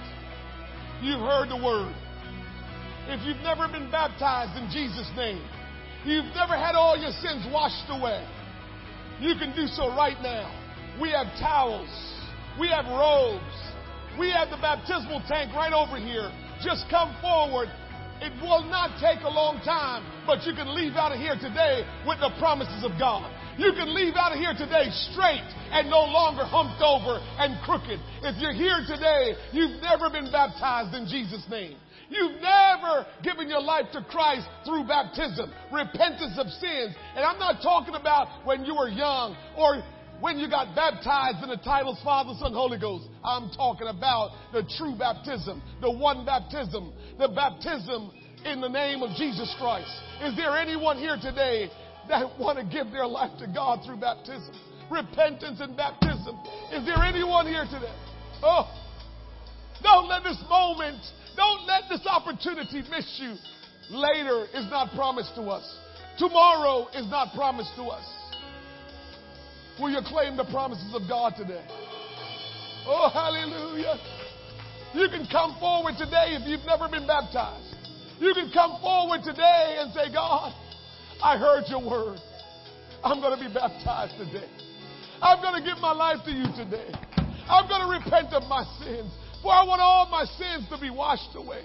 you've 1.04 1.20
heard 1.20 1.52
the 1.52 1.60
word. 1.60 1.92
If 3.12 3.20
you've 3.28 3.44
never 3.44 3.68
been 3.68 3.92
baptized 3.92 4.56
in 4.56 4.72
Jesus' 4.72 5.12
name, 5.18 5.44
you've 6.06 6.32
never 6.32 6.56
had 6.56 6.76
all 6.76 6.96
your 6.96 7.12
sins 7.12 7.44
washed 7.52 7.92
away, 7.92 8.24
you 9.20 9.36
can 9.36 9.54
do 9.54 9.68
so 9.68 9.90
right 10.00 10.16
now. 10.24 10.48
We 10.96 11.12
have 11.12 11.28
towels. 11.36 11.92
We 12.58 12.70
have 12.70 12.86
robes. 12.88 13.58
We 14.18 14.32
have 14.32 14.50
the 14.50 14.64
baptismal 14.64 15.28
tank 15.28 15.52
right 15.52 15.74
over 15.74 16.00
here. 16.00 16.32
Just 16.64 16.88
come 16.90 17.12
forward. 17.20 17.68
It 18.24 18.32
will 18.42 18.64
not 18.64 18.96
take 19.04 19.20
a 19.28 19.30
long 19.30 19.60
time, 19.68 20.08
but 20.26 20.48
you 20.48 20.56
can 20.56 20.74
leave 20.74 20.96
out 20.96 21.12
of 21.12 21.20
here 21.20 21.36
today 21.36 21.84
with 22.08 22.24
the 22.24 22.32
promises 22.40 22.88
of 22.88 22.96
God. 22.98 23.28
You 23.58 23.74
can 23.74 23.94
leave 23.94 24.14
out 24.14 24.34
of 24.34 24.38
here 24.38 24.54
today 24.54 24.86
straight 25.12 25.50
and 25.74 25.90
no 25.90 26.06
longer 26.06 26.46
humped 26.46 26.82
over 26.82 27.18
and 27.42 27.58
crooked. 27.66 28.00
If 28.22 28.38
you're 28.38 28.54
here 28.54 28.86
today, 28.86 29.34
you've 29.52 29.82
never 29.82 30.10
been 30.10 30.32
baptized 30.32 30.94
in 30.94 31.10
Jesus' 31.10 31.44
name. 31.50 31.76
You've 32.10 32.40
never 32.40 33.06
given 33.24 33.50
your 33.50 33.62
life 33.62 33.86
to 33.94 34.06
Christ 34.10 34.48
through 34.64 34.88
baptism, 34.88 35.52
repentance 35.74 36.38
of 36.38 36.48
sins. 36.62 36.96
And 37.16 37.26
I'm 37.26 37.40
not 37.40 37.62
talking 37.62 37.96
about 37.96 38.46
when 38.46 38.64
you 38.64 38.76
were 38.76 38.90
young 38.90 39.36
or 39.58 39.84
when 40.22 40.40
you 40.40 40.50
got 40.50 40.76
baptized 40.76 41.44
in 41.44 41.50
the 41.50 41.58
titles 41.58 42.00
Father, 42.04 42.34
Son, 42.40 42.54
Holy 42.54 42.80
Ghost. 42.80 43.10
I'm 43.24 43.50
talking 43.52 43.88
about 43.88 44.38
the 44.54 44.64
true 44.78 44.96
baptism, 44.98 45.62
the 45.82 45.92
one 45.92 46.26
baptism, 46.26 46.94
the 47.18 47.28
baptism 47.28 48.12
in 48.46 48.62
the 48.62 48.70
name 48.70 49.02
of 49.02 49.16
Jesus 49.18 49.54
Christ. 49.60 49.92
Is 50.24 50.36
there 50.38 50.56
anyone 50.56 50.98
here 50.98 51.18
today 51.22 51.70
that 52.10 52.38
want 52.40 52.58
to 52.60 52.66
give 52.66 52.92
their 52.92 53.08
life 53.08 53.32
to 53.40 53.48
God 53.48 53.84
through 53.86 53.98
baptism? 53.98 54.54
Repentance 54.90 55.60
and 55.60 55.76
baptism. 55.76 56.40
Is 56.72 56.86
there 56.86 57.04
anyone 57.04 57.48
here 57.48 57.66
today? 57.66 57.94
Oh, 58.44 58.70
don't 59.84 60.08
let 60.08 60.24
this 60.24 60.42
moment, 60.50 61.02
don't 61.36 61.66
let 61.68 61.84
this 61.90 62.06
opportunity 62.08 62.84
miss 62.90 63.20
you. 63.22 63.36
Later 63.90 64.46
is 64.54 64.66
not 64.70 64.94
promised 64.96 65.36
to 65.36 65.44
us. 65.44 65.64
Tomorrow 66.18 66.88
is 66.96 67.10
not 67.10 67.34
promised 67.36 67.76
to 67.76 67.84
us. 67.84 68.06
Will 69.80 69.92
you 69.92 70.02
claim 70.06 70.36
the 70.36 70.46
promises 70.46 70.94
of 70.96 71.08
God 71.08 71.34
today? 71.38 71.64
Oh, 72.88 73.10
hallelujah. 73.14 73.96
You 74.94 75.08
can 75.10 75.28
come 75.32 75.56
forward 75.60 75.94
today 76.00 76.34
if 76.34 76.48
you've 76.48 76.66
never 76.66 76.90
been 76.90 77.06
baptized. 77.06 77.76
You 78.20 78.34
can 78.34 78.50
come 78.52 78.82
forward 78.82 79.22
today 79.24 79.78
and 79.78 79.94
say, 79.94 80.12
God, 80.12 80.54
I 81.24 81.38
heard 81.38 81.64
your 81.68 81.82
word. 81.82 82.20
I'm 83.04 83.22
going 83.22 83.38
to 83.38 83.44
be 83.48 83.54
baptized 83.54 84.18
today. 84.18 84.50
I'm 85.22 85.42
going 85.42 85.62
to 85.62 85.68
give 85.68 85.80
my 85.82 85.92
life 85.92 86.20
to 86.26 86.32
you 86.32 86.46
today. 86.56 86.92
I'm 87.50 87.68
going 87.68 87.82
to 87.82 88.06
repent 88.06 88.34
of 88.34 88.44
my 88.44 88.64
sins. 88.80 89.12
For 89.42 89.52
I 89.52 89.64
want 89.64 89.82
all 89.82 90.08
my 90.10 90.26
sins 90.26 90.68
to 90.70 90.80
be 90.80 90.90
washed 90.90 91.36
away. 91.36 91.64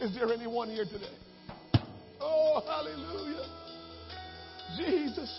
Is 0.00 0.14
there 0.14 0.32
anyone 0.32 0.68
here 0.70 0.84
today? 0.84 1.14
Oh, 2.20 2.62
hallelujah. 2.66 3.46
Jesus. 4.76 5.30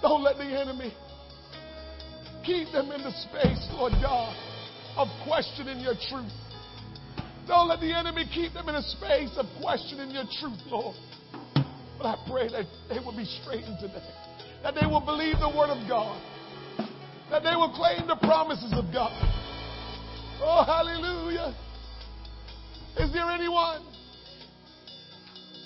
Don't 0.00 0.22
let 0.22 0.36
the 0.36 0.44
enemy 0.44 0.92
keep 2.44 2.72
them 2.72 2.90
in 2.90 3.02
the 3.02 3.12
space, 3.12 3.68
Lord 3.72 3.92
God, 4.02 4.34
of 4.96 5.08
questioning 5.26 5.78
your 5.80 5.94
truth. 6.08 6.32
Don't 7.46 7.68
let 7.68 7.80
the 7.80 7.92
enemy 7.92 8.24
keep 8.32 8.52
them 8.52 8.68
in 8.68 8.74
a 8.74 8.82
space 8.82 9.30
of 9.36 9.46
questioning 9.60 10.10
your 10.10 10.24
truth, 10.40 10.58
Lord. 10.66 10.96
But 12.02 12.18
I 12.18 12.28
pray 12.28 12.48
that 12.48 12.66
they 12.88 12.98
will 12.98 13.16
be 13.16 13.24
straightened 13.24 13.78
today, 13.78 14.02
that 14.64 14.74
they 14.74 14.86
will 14.86 15.00
believe 15.00 15.38
the 15.38 15.48
word 15.48 15.70
of 15.70 15.86
God, 15.88 16.20
that 17.30 17.44
they 17.44 17.54
will 17.54 17.70
claim 17.70 18.08
the 18.08 18.16
promises 18.16 18.72
of 18.74 18.92
God. 18.92 19.12
Oh, 20.42 20.64
hallelujah. 20.66 21.54
Is 22.98 23.12
there 23.12 23.30
anyone? 23.30 23.82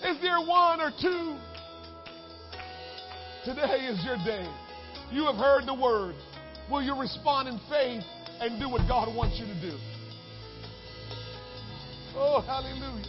Is 0.04 0.20
there 0.20 0.38
one 0.40 0.82
or 0.82 0.90
two? 1.00 1.38
Today 3.46 3.86
is 3.86 4.04
your 4.04 4.18
day. 4.18 4.46
You 5.10 5.24
have 5.24 5.36
heard 5.36 5.64
the 5.66 5.72
word. 5.74 6.16
Will 6.70 6.82
you 6.82 7.00
respond 7.00 7.48
in 7.48 7.58
faith 7.70 8.04
and 8.40 8.60
do 8.60 8.68
what 8.68 8.86
God 8.86 9.08
wants 9.16 9.40
you 9.40 9.46
to 9.46 9.58
do? 9.58 9.78
Oh, 12.14 12.42
hallelujah. 12.42 13.06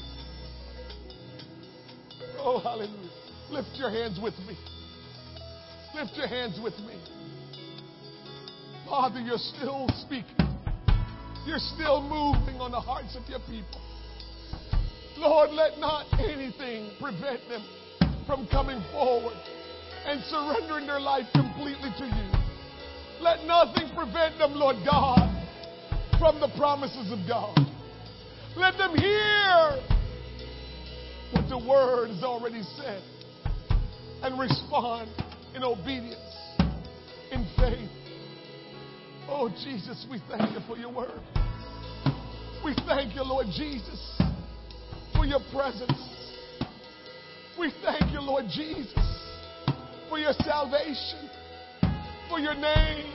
Oh, 2.40 2.60
hallelujah. 2.60 3.06
Lift 3.49 3.69
your 3.76 3.90
hands 3.90 4.19
with 4.22 4.34
me. 4.40 4.57
Lift 5.95 6.11
your 6.15 6.28
hands 6.28 6.60
with 6.61 6.78
me. 6.80 6.99
Father, 8.86 9.22
you're 9.22 9.38
still 9.38 9.88
speaking. 10.06 10.36
You're 11.45 11.64
still 11.76 12.02
moving 12.02 12.60
on 12.60 12.72
the 12.72 12.80
hearts 12.80 13.15
of 13.15 13.24
your 13.30 13.40
people. 13.40 13.82
Lord, 15.18 15.52
let 15.52 15.80
not 15.80 16.06
anything 16.19 16.91
prevent 16.99 17.40
them 17.48 17.64
from 18.28 18.48
coming 18.48 18.84
forward 18.91 19.38
and 20.06 20.22
surrendering 20.26 20.86
their 20.86 20.99
life 20.99 21.26
completely 21.34 21.90
to 21.98 22.06
you. 22.06 22.30
Let 23.22 23.45
nothing 23.45 23.95
prevent 23.95 24.38
them, 24.38 24.56
Lord 24.56 24.76
God, 24.86 25.24
from 26.19 26.41
the 26.41 26.49
promises 26.57 27.11
of 27.11 27.19
God. 27.28 27.57
Let 28.57 28.78
them 28.78 28.95
hear 28.95 29.82
what 31.32 31.48
the 31.49 31.57
word 31.57 32.10
has 32.10 32.24
already 32.24 32.61
said 32.76 33.02
and 34.23 34.39
respond 34.39 35.10
in 35.56 35.64
obedience, 35.64 36.15
in 37.31 37.48
faith. 37.57 37.89
Oh, 39.30 39.49
Jesus, 39.49 40.06
we 40.10 40.22
thank 40.30 40.52
you 40.53 40.60
for 40.68 40.77
your 40.77 40.94
word. 40.94 41.22
We 42.64 42.73
thank 42.88 43.15
you, 43.15 43.23
Lord 43.23 43.48
Jesus, 43.56 44.22
for 45.15 45.26
your 45.26 45.41
presence. 45.53 45.91
We 47.60 47.72
thank 47.84 48.11
you, 48.11 48.22
Lord 48.22 48.45
Jesus, 48.53 48.94
for 50.10 50.19
your 50.19 50.34
salvation, 50.44 51.30
for 52.30 52.39
your 52.39 52.56
name. 52.56 53.14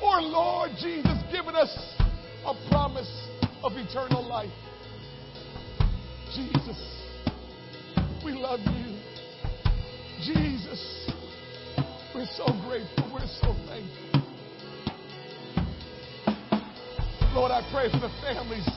For, 0.00 0.20
Lord 0.20 0.70
Jesus, 0.80 1.12
giving 1.30 1.54
us 1.54 1.94
a 2.46 2.54
promise 2.70 3.28
of 3.62 3.72
eternal 3.72 4.26
life. 4.26 4.50
Jesus, 6.34 7.02
we 8.24 8.32
love 8.32 8.60
you. 8.60 8.99
Jesus, 10.26 11.10
we're 12.14 12.28
so 12.36 12.44
grateful. 12.68 13.10
We're 13.12 13.26
so 13.40 13.56
thankful. 13.66 14.20
Lord, 17.32 17.52
I 17.52 17.64
pray 17.72 17.88
for 17.90 18.00
the 18.00 18.12
families 18.20 18.68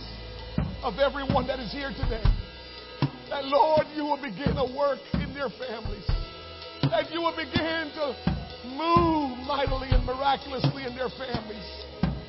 of 0.84 1.00
everyone 1.00 1.48
that 1.48 1.60
is 1.60 1.72
here 1.72 1.90
today. 1.90 2.24
That, 3.30 3.46
Lord, 3.46 3.88
you 3.96 4.06
will 4.06 4.22
begin 4.22 4.56
a 4.56 4.78
work 4.78 5.00
in 5.16 5.34
their 5.34 5.50
families. 5.50 6.08
That 6.88 7.12
you 7.12 7.20
will 7.20 7.36
begin 7.36 7.92
to 7.98 8.16
move 8.64 9.44
mightily 9.44 9.90
and 9.92 10.06
miraculously 10.06 10.86
in 10.86 10.96
their 10.96 11.10
families. 11.10 11.68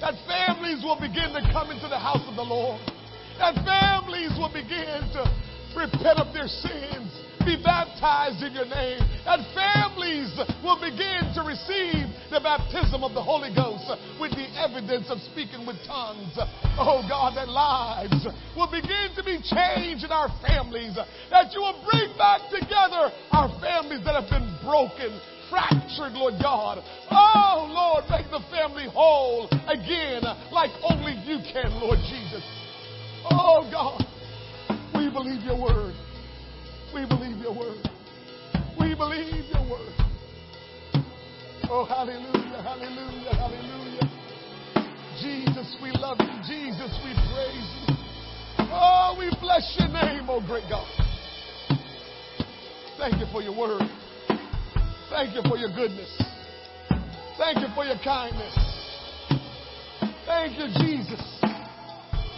That 0.01 0.15
families 0.27 0.83
will 0.83 0.99
begin 0.99 1.31
to 1.37 1.43
come 1.53 1.71
into 1.71 1.87
the 1.87 1.99
house 1.99 2.25
of 2.27 2.35
the 2.35 2.43
Lord. 2.43 2.81
That 3.39 3.55
families 3.63 4.35
will 4.39 4.51
begin 4.51 5.07
to 5.15 5.23
repent 5.77 6.19
of 6.19 6.33
their 6.33 6.49
sins, 6.49 7.13
be 7.45 7.61
baptized 7.61 8.43
in 8.43 8.53
your 8.57 8.67
name. 8.67 9.01
That 9.29 9.41
families 9.53 10.33
will 10.65 10.81
begin 10.81 11.33
to 11.37 11.45
receive 11.45 12.09
the 12.33 12.41
baptism 12.41 13.05
of 13.05 13.13
the 13.13 13.23
Holy 13.23 13.53
Ghost 13.53 13.89
with 14.21 14.33
the 14.33 14.49
evidence 14.57 15.09
of 15.09 15.21
speaking 15.33 15.69
with 15.69 15.77
tongues. 15.87 16.33
Oh 16.81 17.05
God, 17.09 17.37
that 17.37 17.49
lives 17.49 18.27
will 18.57 18.69
begin 18.73 19.13
to 19.17 19.23
be 19.23 19.41
changed 19.45 20.05
in 20.05 20.13
our 20.13 20.29
families. 20.45 20.97
That 21.31 21.53
you 21.53 21.61
will 21.61 21.81
bring 21.85 22.17
back 22.17 22.49
together 22.49 23.13
our 23.33 23.49
families 23.61 24.05
that 24.05 24.17
have 24.17 24.29
been 24.33 24.49
broken, 24.65 25.13
fractured, 25.49 26.17
Lord 26.17 26.41
God. 26.41 26.81
Oh, 27.13 27.69
Lord, 27.69 28.05
make 28.09 28.29
the 28.33 28.45
family 28.51 28.89
whole 28.89 29.49
again 29.69 30.25
like 30.53 30.73
only 30.85 31.17
you 31.29 31.41
can, 31.53 31.73
Lord 31.81 32.01
Jesus. 32.09 32.45
Oh, 33.31 33.69
God, 33.73 34.05
we 34.97 35.09
believe 35.13 35.45
your 35.45 35.61
word. 35.61 35.95
We 36.95 37.05
believe 37.07 37.39
your 37.39 37.53
word. 37.53 37.91
We 38.79 38.95
believe 38.95 39.45
your 39.53 39.69
word. 39.69 39.95
Oh, 41.69 41.85
hallelujah, 41.85 42.63
hallelujah, 42.63 43.35
hallelujah. 43.35 44.07
Jesus, 45.21 45.77
we 45.83 45.91
love 45.91 46.19
you. 46.21 46.35
Jesus, 46.47 46.95
we 47.03 47.13
praise 47.13 47.71
you. 47.83 47.95
Oh, 48.71 49.17
we 49.19 49.29
bless 49.41 49.75
your 49.79 49.89
name, 49.89 50.27
oh 50.29 50.41
great 50.47 50.65
God. 50.71 50.87
Thank 52.97 53.19
you 53.19 53.27
for 53.33 53.43
your 53.43 53.57
word. 53.59 53.83
Thank 55.11 55.35
you 55.35 55.43
for 55.49 55.57
your 55.57 55.75
goodness. 55.75 56.11
Thank 57.37 57.59
you 57.59 57.75
for 57.75 57.85
your 57.85 57.99
kindness. 58.05 58.55
Thank 60.27 60.59
you, 60.59 60.69
Jesus. 60.79 61.41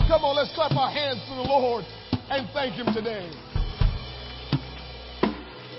Come 0.08 0.24
on, 0.24 0.36
let's 0.36 0.54
clap 0.54 0.72
our 0.72 0.90
hands 0.90 1.20
to 1.28 1.34
the 1.34 1.42
Lord 1.42 1.84
and 2.30 2.48
thank 2.54 2.74
Him 2.74 2.86
today. 2.94 3.30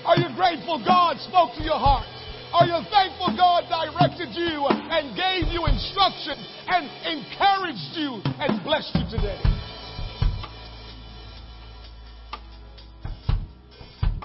Are 0.07 0.15
you 0.15 0.33
grateful 0.37 0.79
God 0.87 1.17
spoke 1.27 1.51
to 1.57 1.63
your 1.63 1.75
heart? 1.75 2.07
Are 2.55 2.65
you 2.65 2.79
thankful 2.89 3.35
God 3.35 3.67
directed 3.67 4.31
you 4.31 4.63
and 4.71 5.11
gave 5.11 5.51
you 5.51 5.65
instruction 5.67 6.39
and 6.63 6.87
encouraged 7.03 7.91
you 7.91 8.21
and 8.39 8.63
blessed 8.63 8.95
you 8.95 9.03
today. 9.11 9.41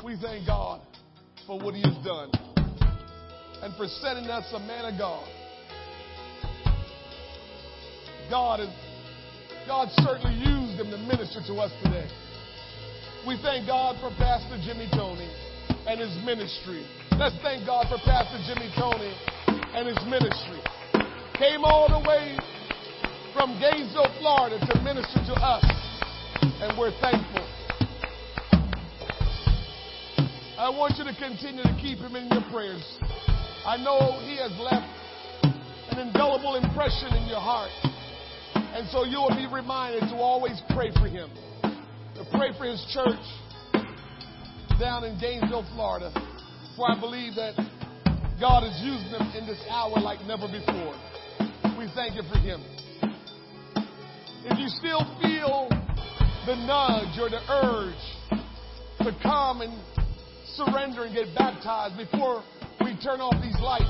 We 0.07 0.15
thank 0.23 0.47
God 0.47 0.83
for 1.49 1.59
what 1.59 1.75
He 1.75 1.83
has 1.83 1.99
done 2.05 2.31
and 3.63 3.75
for 3.75 3.89
sending 3.89 4.31
us 4.31 4.47
a 4.55 4.61
man 4.61 4.95
of 4.95 4.97
God. 4.97 5.29
God 8.31 8.61
is 8.61 8.71
God 9.67 9.89
certainly 9.99 10.35
used 10.39 10.79
him 10.79 10.91
to 10.93 10.99
minister 10.99 11.41
to 11.49 11.55
us 11.55 11.73
today. 11.83 12.09
We 13.27 13.37
thank 13.43 13.67
God 13.67 13.97
for 14.01 14.15
Pastor 14.17 14.59
Jimmy 14.65 14.89
Toney 14.93 15.31
and 15.87 16.01
his 16.01 16.15
ministry. 16.25 16.87
Let's 17.19 17.37
thank 17.43 17.67
God 17.67 17.87
for 17.89 17.99
Pastor 18.05 18.39
Jimmy 18.47 18.71
Toney 18.79 19.15
and 19.75 19.89
his 19.89 19.99
ministry. 20.07 20.61
Came 21.39 21.65
all 21.65 21.89
the 21.89 22.03
way 22.07 22.37
from 23.35 23.59
Gainesville, 23.59 24.13
Florida 24.21 24.59
to 24.61 24.81
minister 24.83 25.19
to 25.27 25.35
us, 25.35 25.65
and 26.43 26.79
we're 26.79 26.95
thankful. 27.01 27.47
I 30.59 30.71
want 30.71 30.95
you 30.99 31.05
to 31.05 31.15
continue 31.19 31.63
to 31.65 31.77
keep 31.81 31.99
him 31.99 32.15
in 32.15 32.29
your 32.29 32.45
prayers. 32.53 32.85
I 33.67 33.77
know 33.77 34.21
he 34.23 34.39
has 34.39 34.53
left 34.63 34.87
an 35.91 35.99
indelible 35.99 36.55
impression 36.55 37.15
in 37.15 37.27
your 37.27 37.41
heart. 37.41 37.71
And 38.55 38.89
so 38.89 39.05
you 39.05 39.19
will 39.19 39.35
be 39.35 39.47
reminded 39.53 40.09
to 40.11 40.17
always 40.17 40.63
pray 40.71 40.93
for 40.93 41.09
him, 41.09 41.31
to 41.63 42.25
pray 42.31 42.57
for 42.57 42.65
his 42.65 42.81
church 42.95 43.21
down 44.79 45.05
in 45.05 45.19
Gainesville, 45.19 45.67
Florida. 45.75 46.13
For 46.77 46.91
I 46.91 46.99
believe 46.99 47.35
that 47.37 47.55
God 48.41 48.65
is 48.65 48.79
using 48.83 49.13
them 49.13 49.33
in 49.37 49.47
this 49.47 49.63
hour 49.71 49.99
like 50.01 50.21
never 50.27 50.47
before. 50.47 50.95
We 51.79 51.91
thank 51.95 52.17
you 52.17 52.23
for 52.23 52.39
him. 52.39 52.63
If 54.45 54.59
you 54.59 54.69
still 54.69 55.05
feel 55.21 55.69
the 56.47 56.57
nudge 56.57 57.19
or 57.21 57.31
the 57.31 57.43
urge 57.51 58.03
to 58.99 59.13
come 59.23 59.61
and 59.61 59.73
surrender 60.57 61.05
and 61.05 61.15
get 61.15 61.35
baptized 61.37 61.97
before 61.97 62.43
we 62.81 62.99
turn 62.99 63.21
off 63.21 63.41
these 63.43 63.59
lights, 63.61 63.87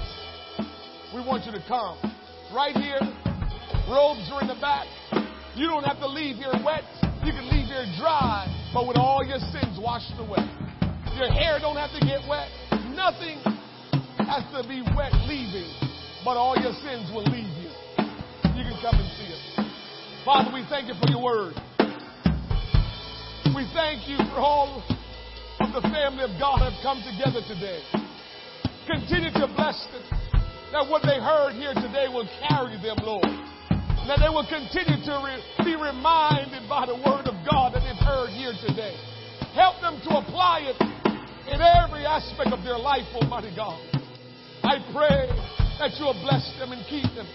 we 1.14 1.20
want 1.20 1.44
you 1.46 1.52
to 1.52 1.62
come. 1.68 1.96
Right 2.54 2.76
here, 2.76 3.00
Robes 3.88 4.28
are 4.32 4.40
in 4.42 4.48
the 4.48 4.60
back. 4.60 4.86
You 5.54 5.68
don't 5.68 5.84
have 5.84 5.98
to 5.98 6.08
leave 6.08 6.36
here 6.36 6.52
wet. 6.64 6.84
You 7.24 7.32
can 7.32 7.48
leave 7.50 7.66
here 7.66 7.84
dry, 7.98 8.46
but 8.72 8.86
with 8.86 8.96
all 8.96 9.24
your 9.24 9.38
sins 9.52 9.78
washed 9.80 10.12
away. 10.18 10.44
Your 11.16 11.30
hair 11.30 11.58
don't 11.60 11.76
have 11.76 11.92
to 11.92 12.00
get 12.00 12.26
wet. 12.28 12.48
Nothing 12.94 13.38
has 14.24 14.44
to 14.52 14.66
be 14.68 14.82
wet 14.96 15.12
leaving, 15.28 15.68
but 16.24 16.36
all 16.36 16.56
your 16.56 16.72
sins 16.82 17.10
will 17.12 17.24
leave 17.24 17.52
you. 17.60 17.70
You 18.56 18.64
can 18.64 18.78
come 18.80 18.96
and 18.96 19.10
see 19.16 19.28
us. 19.32 19.66
Father, 20.24 20.50
we 20.52 20.64
thank 20.68 20.88
you 20.88 20.94
for 21.00 21.08
your 21.10 21.22
word. 21.22 21.54
We 23.54 23.68
thank 23.74 24.08
you 24.08 24.16
for 24.32 24.40
all 24.40 24.82
of 25.60 25.72
the 25.72 25.82
family 25.88 26.24
of 26.24 26.38
God 26.40 26.60
have 26.64 26.76
come 26.82 27.02
together 27.04 27.44
today. 27.46 27.82
Continue 28.86 29.32
to 29.32 29.46
bless 29.54 29.86
them. 29.92 30.02
That 30.72 30.88
what 30.88 31.02
they 31.02 31.20
heard 31.20 31.52
here 31.52 31.74
today 31.74 32.08
will 32.08 32.28
carry 32.48 32.80
them, 32.80 32.96
Lord 33.04 33.28
that 34.06 34.18
they 34.18 34.28
will 34.28 34.46
continue 34.46 34.98
to 35.06 35.14
re- 35.22 35.64
be 35.64 35.76
reminded 35.76 36.68
by 36.68 36.86
the 36.86 36.94
word 36.94 37.30
of 37.30 37.38
God 37.46 37.74
that 37.74 37.86
they've 37.86 38.02
heard 38.02 38.30
here 38.30 38.52
today. 38.66 38.98
Help 39.52 39.84
them 39.84 40.00
to 40.08 40.16
apply 40.16 40.64
it 40.64 40.78
in 41.44 41.60
every 41.60 42.08
aspect 42.08 42.56
of 42.56 42.64
their 42.64 42.80
life, 42.80 43.04
Almighty 43.12 43.52
God. 43.52 43.76
I 44.64 44.80
pray 44.96 45.28
that 45.76 45.92
you 46.00 46.08
will 46.08 46.20
bless 46.24 46.40
them 46.56 46.72
and 46.72 46.80
keep 46.88 47.04
them. 47.12 47.28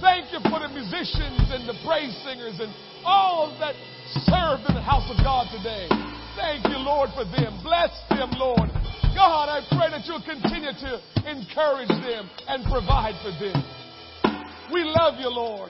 Thank 0.00 0.32
you 0.32 0.40
for 0.48 0.64
the 0.64 0.72
musicians 0.72 1.52
and 1.52 1.68
the 1.68 1.76
praise 1.84 2.16
singers 2.24 2.56
and 2.56 2.72
all 3.04 3.52
that 3.60 3.76
served 4.24 4.64
in 4.64 4.74
the 4.74 4.84
house 4.84 5.04
of 5.12 5.20
God 5.20 5.52
today. 5.52 5.92
Thank 6.40 6.64
you, 6.72 6.80
Lord, 6.80 7.12
for 7.12 7.28
them. 7.28 7.60
Bless 7.60 7.92
them, 8.08 8.32
Lord. 8.40 8.72
God, 9.12 9.52
I 9.52 9.60
pray 9.76 9.92
that 9.92 10.08
you'll 10.08 10.24
continue 10.24 10.72
to 10.72 10.92
encourage 11.28 11.92
them 12.00 12.32
and 12.48 12.64
provide 12.64 13.12
for 13.20 13.36
them. 13.36 13.60
We 14.72 14.88
love 14.88 15.20
you, 15.20 15.28
Lord. 15.28 15.68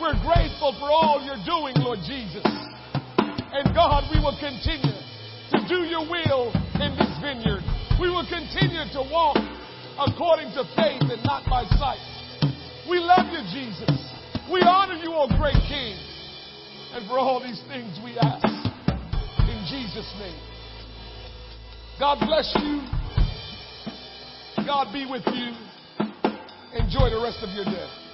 We're 0.00 0.16
grateful 0.24 0.72
for 0.80 0.88
all 0.88 1.20
you're 1.20 1.44
doing, 1.44 1.76
Lord 1.84 2.00
Jesus. 2.08 2.48
And 3.52 3.74
God, 3.74 4.08
we 4.08 4.16
will 4.22 4.38
continue 4.40 4.99
to 5.50 5.58
do 5.68 5.82
your 5.86 6.06
will 6.06 6.54
in 6.78 6.94
this 6.94 7.12
vineyard. 7.20 7.62
We 8.00 8.08
will 8.08 8.26
continue 8.26 8.86
to 8.94 9.02
walk 9.10 9.36
according 9.98 10.54
to 10.54 10.64
faith 10.76 11.02
and 11.02 11.22
not 11.24 11.44
by 11.50 11.64
sight. 11.76 12.00
We 12.88 12.98
love 12.98 13.26
you, 13.30 13.42
Jesus. 13.52 13.90
We 14.50 14.62
honor 14.62 14.94
you, 14.94 15.12
O 15.12 15.28
great 15.38 15.58
King. 15.68 15.98
And 16.92 17.06
for 17.06 17.18
all 17.18 17.40
these 17.40 17.60
things 17.68 17.98
we 18.02 18.18
ask 18.18 18.46
in 19.46 19.60
Jesus' 19.68 20.10
name. 20.18 20.40
God 21.98 22.18
bless 22.26 22.50
you. 22.58 22.80
God 24.66 24.92
be 24.92 25.06
with 25.06 25.22
you. 25.26 25.52
Enjoy 26.74 27.10
the 27.10 27.20
rest 27.22 27.38
of 27.42 27.50
your 27.50 27.64
day. 27.64 28.09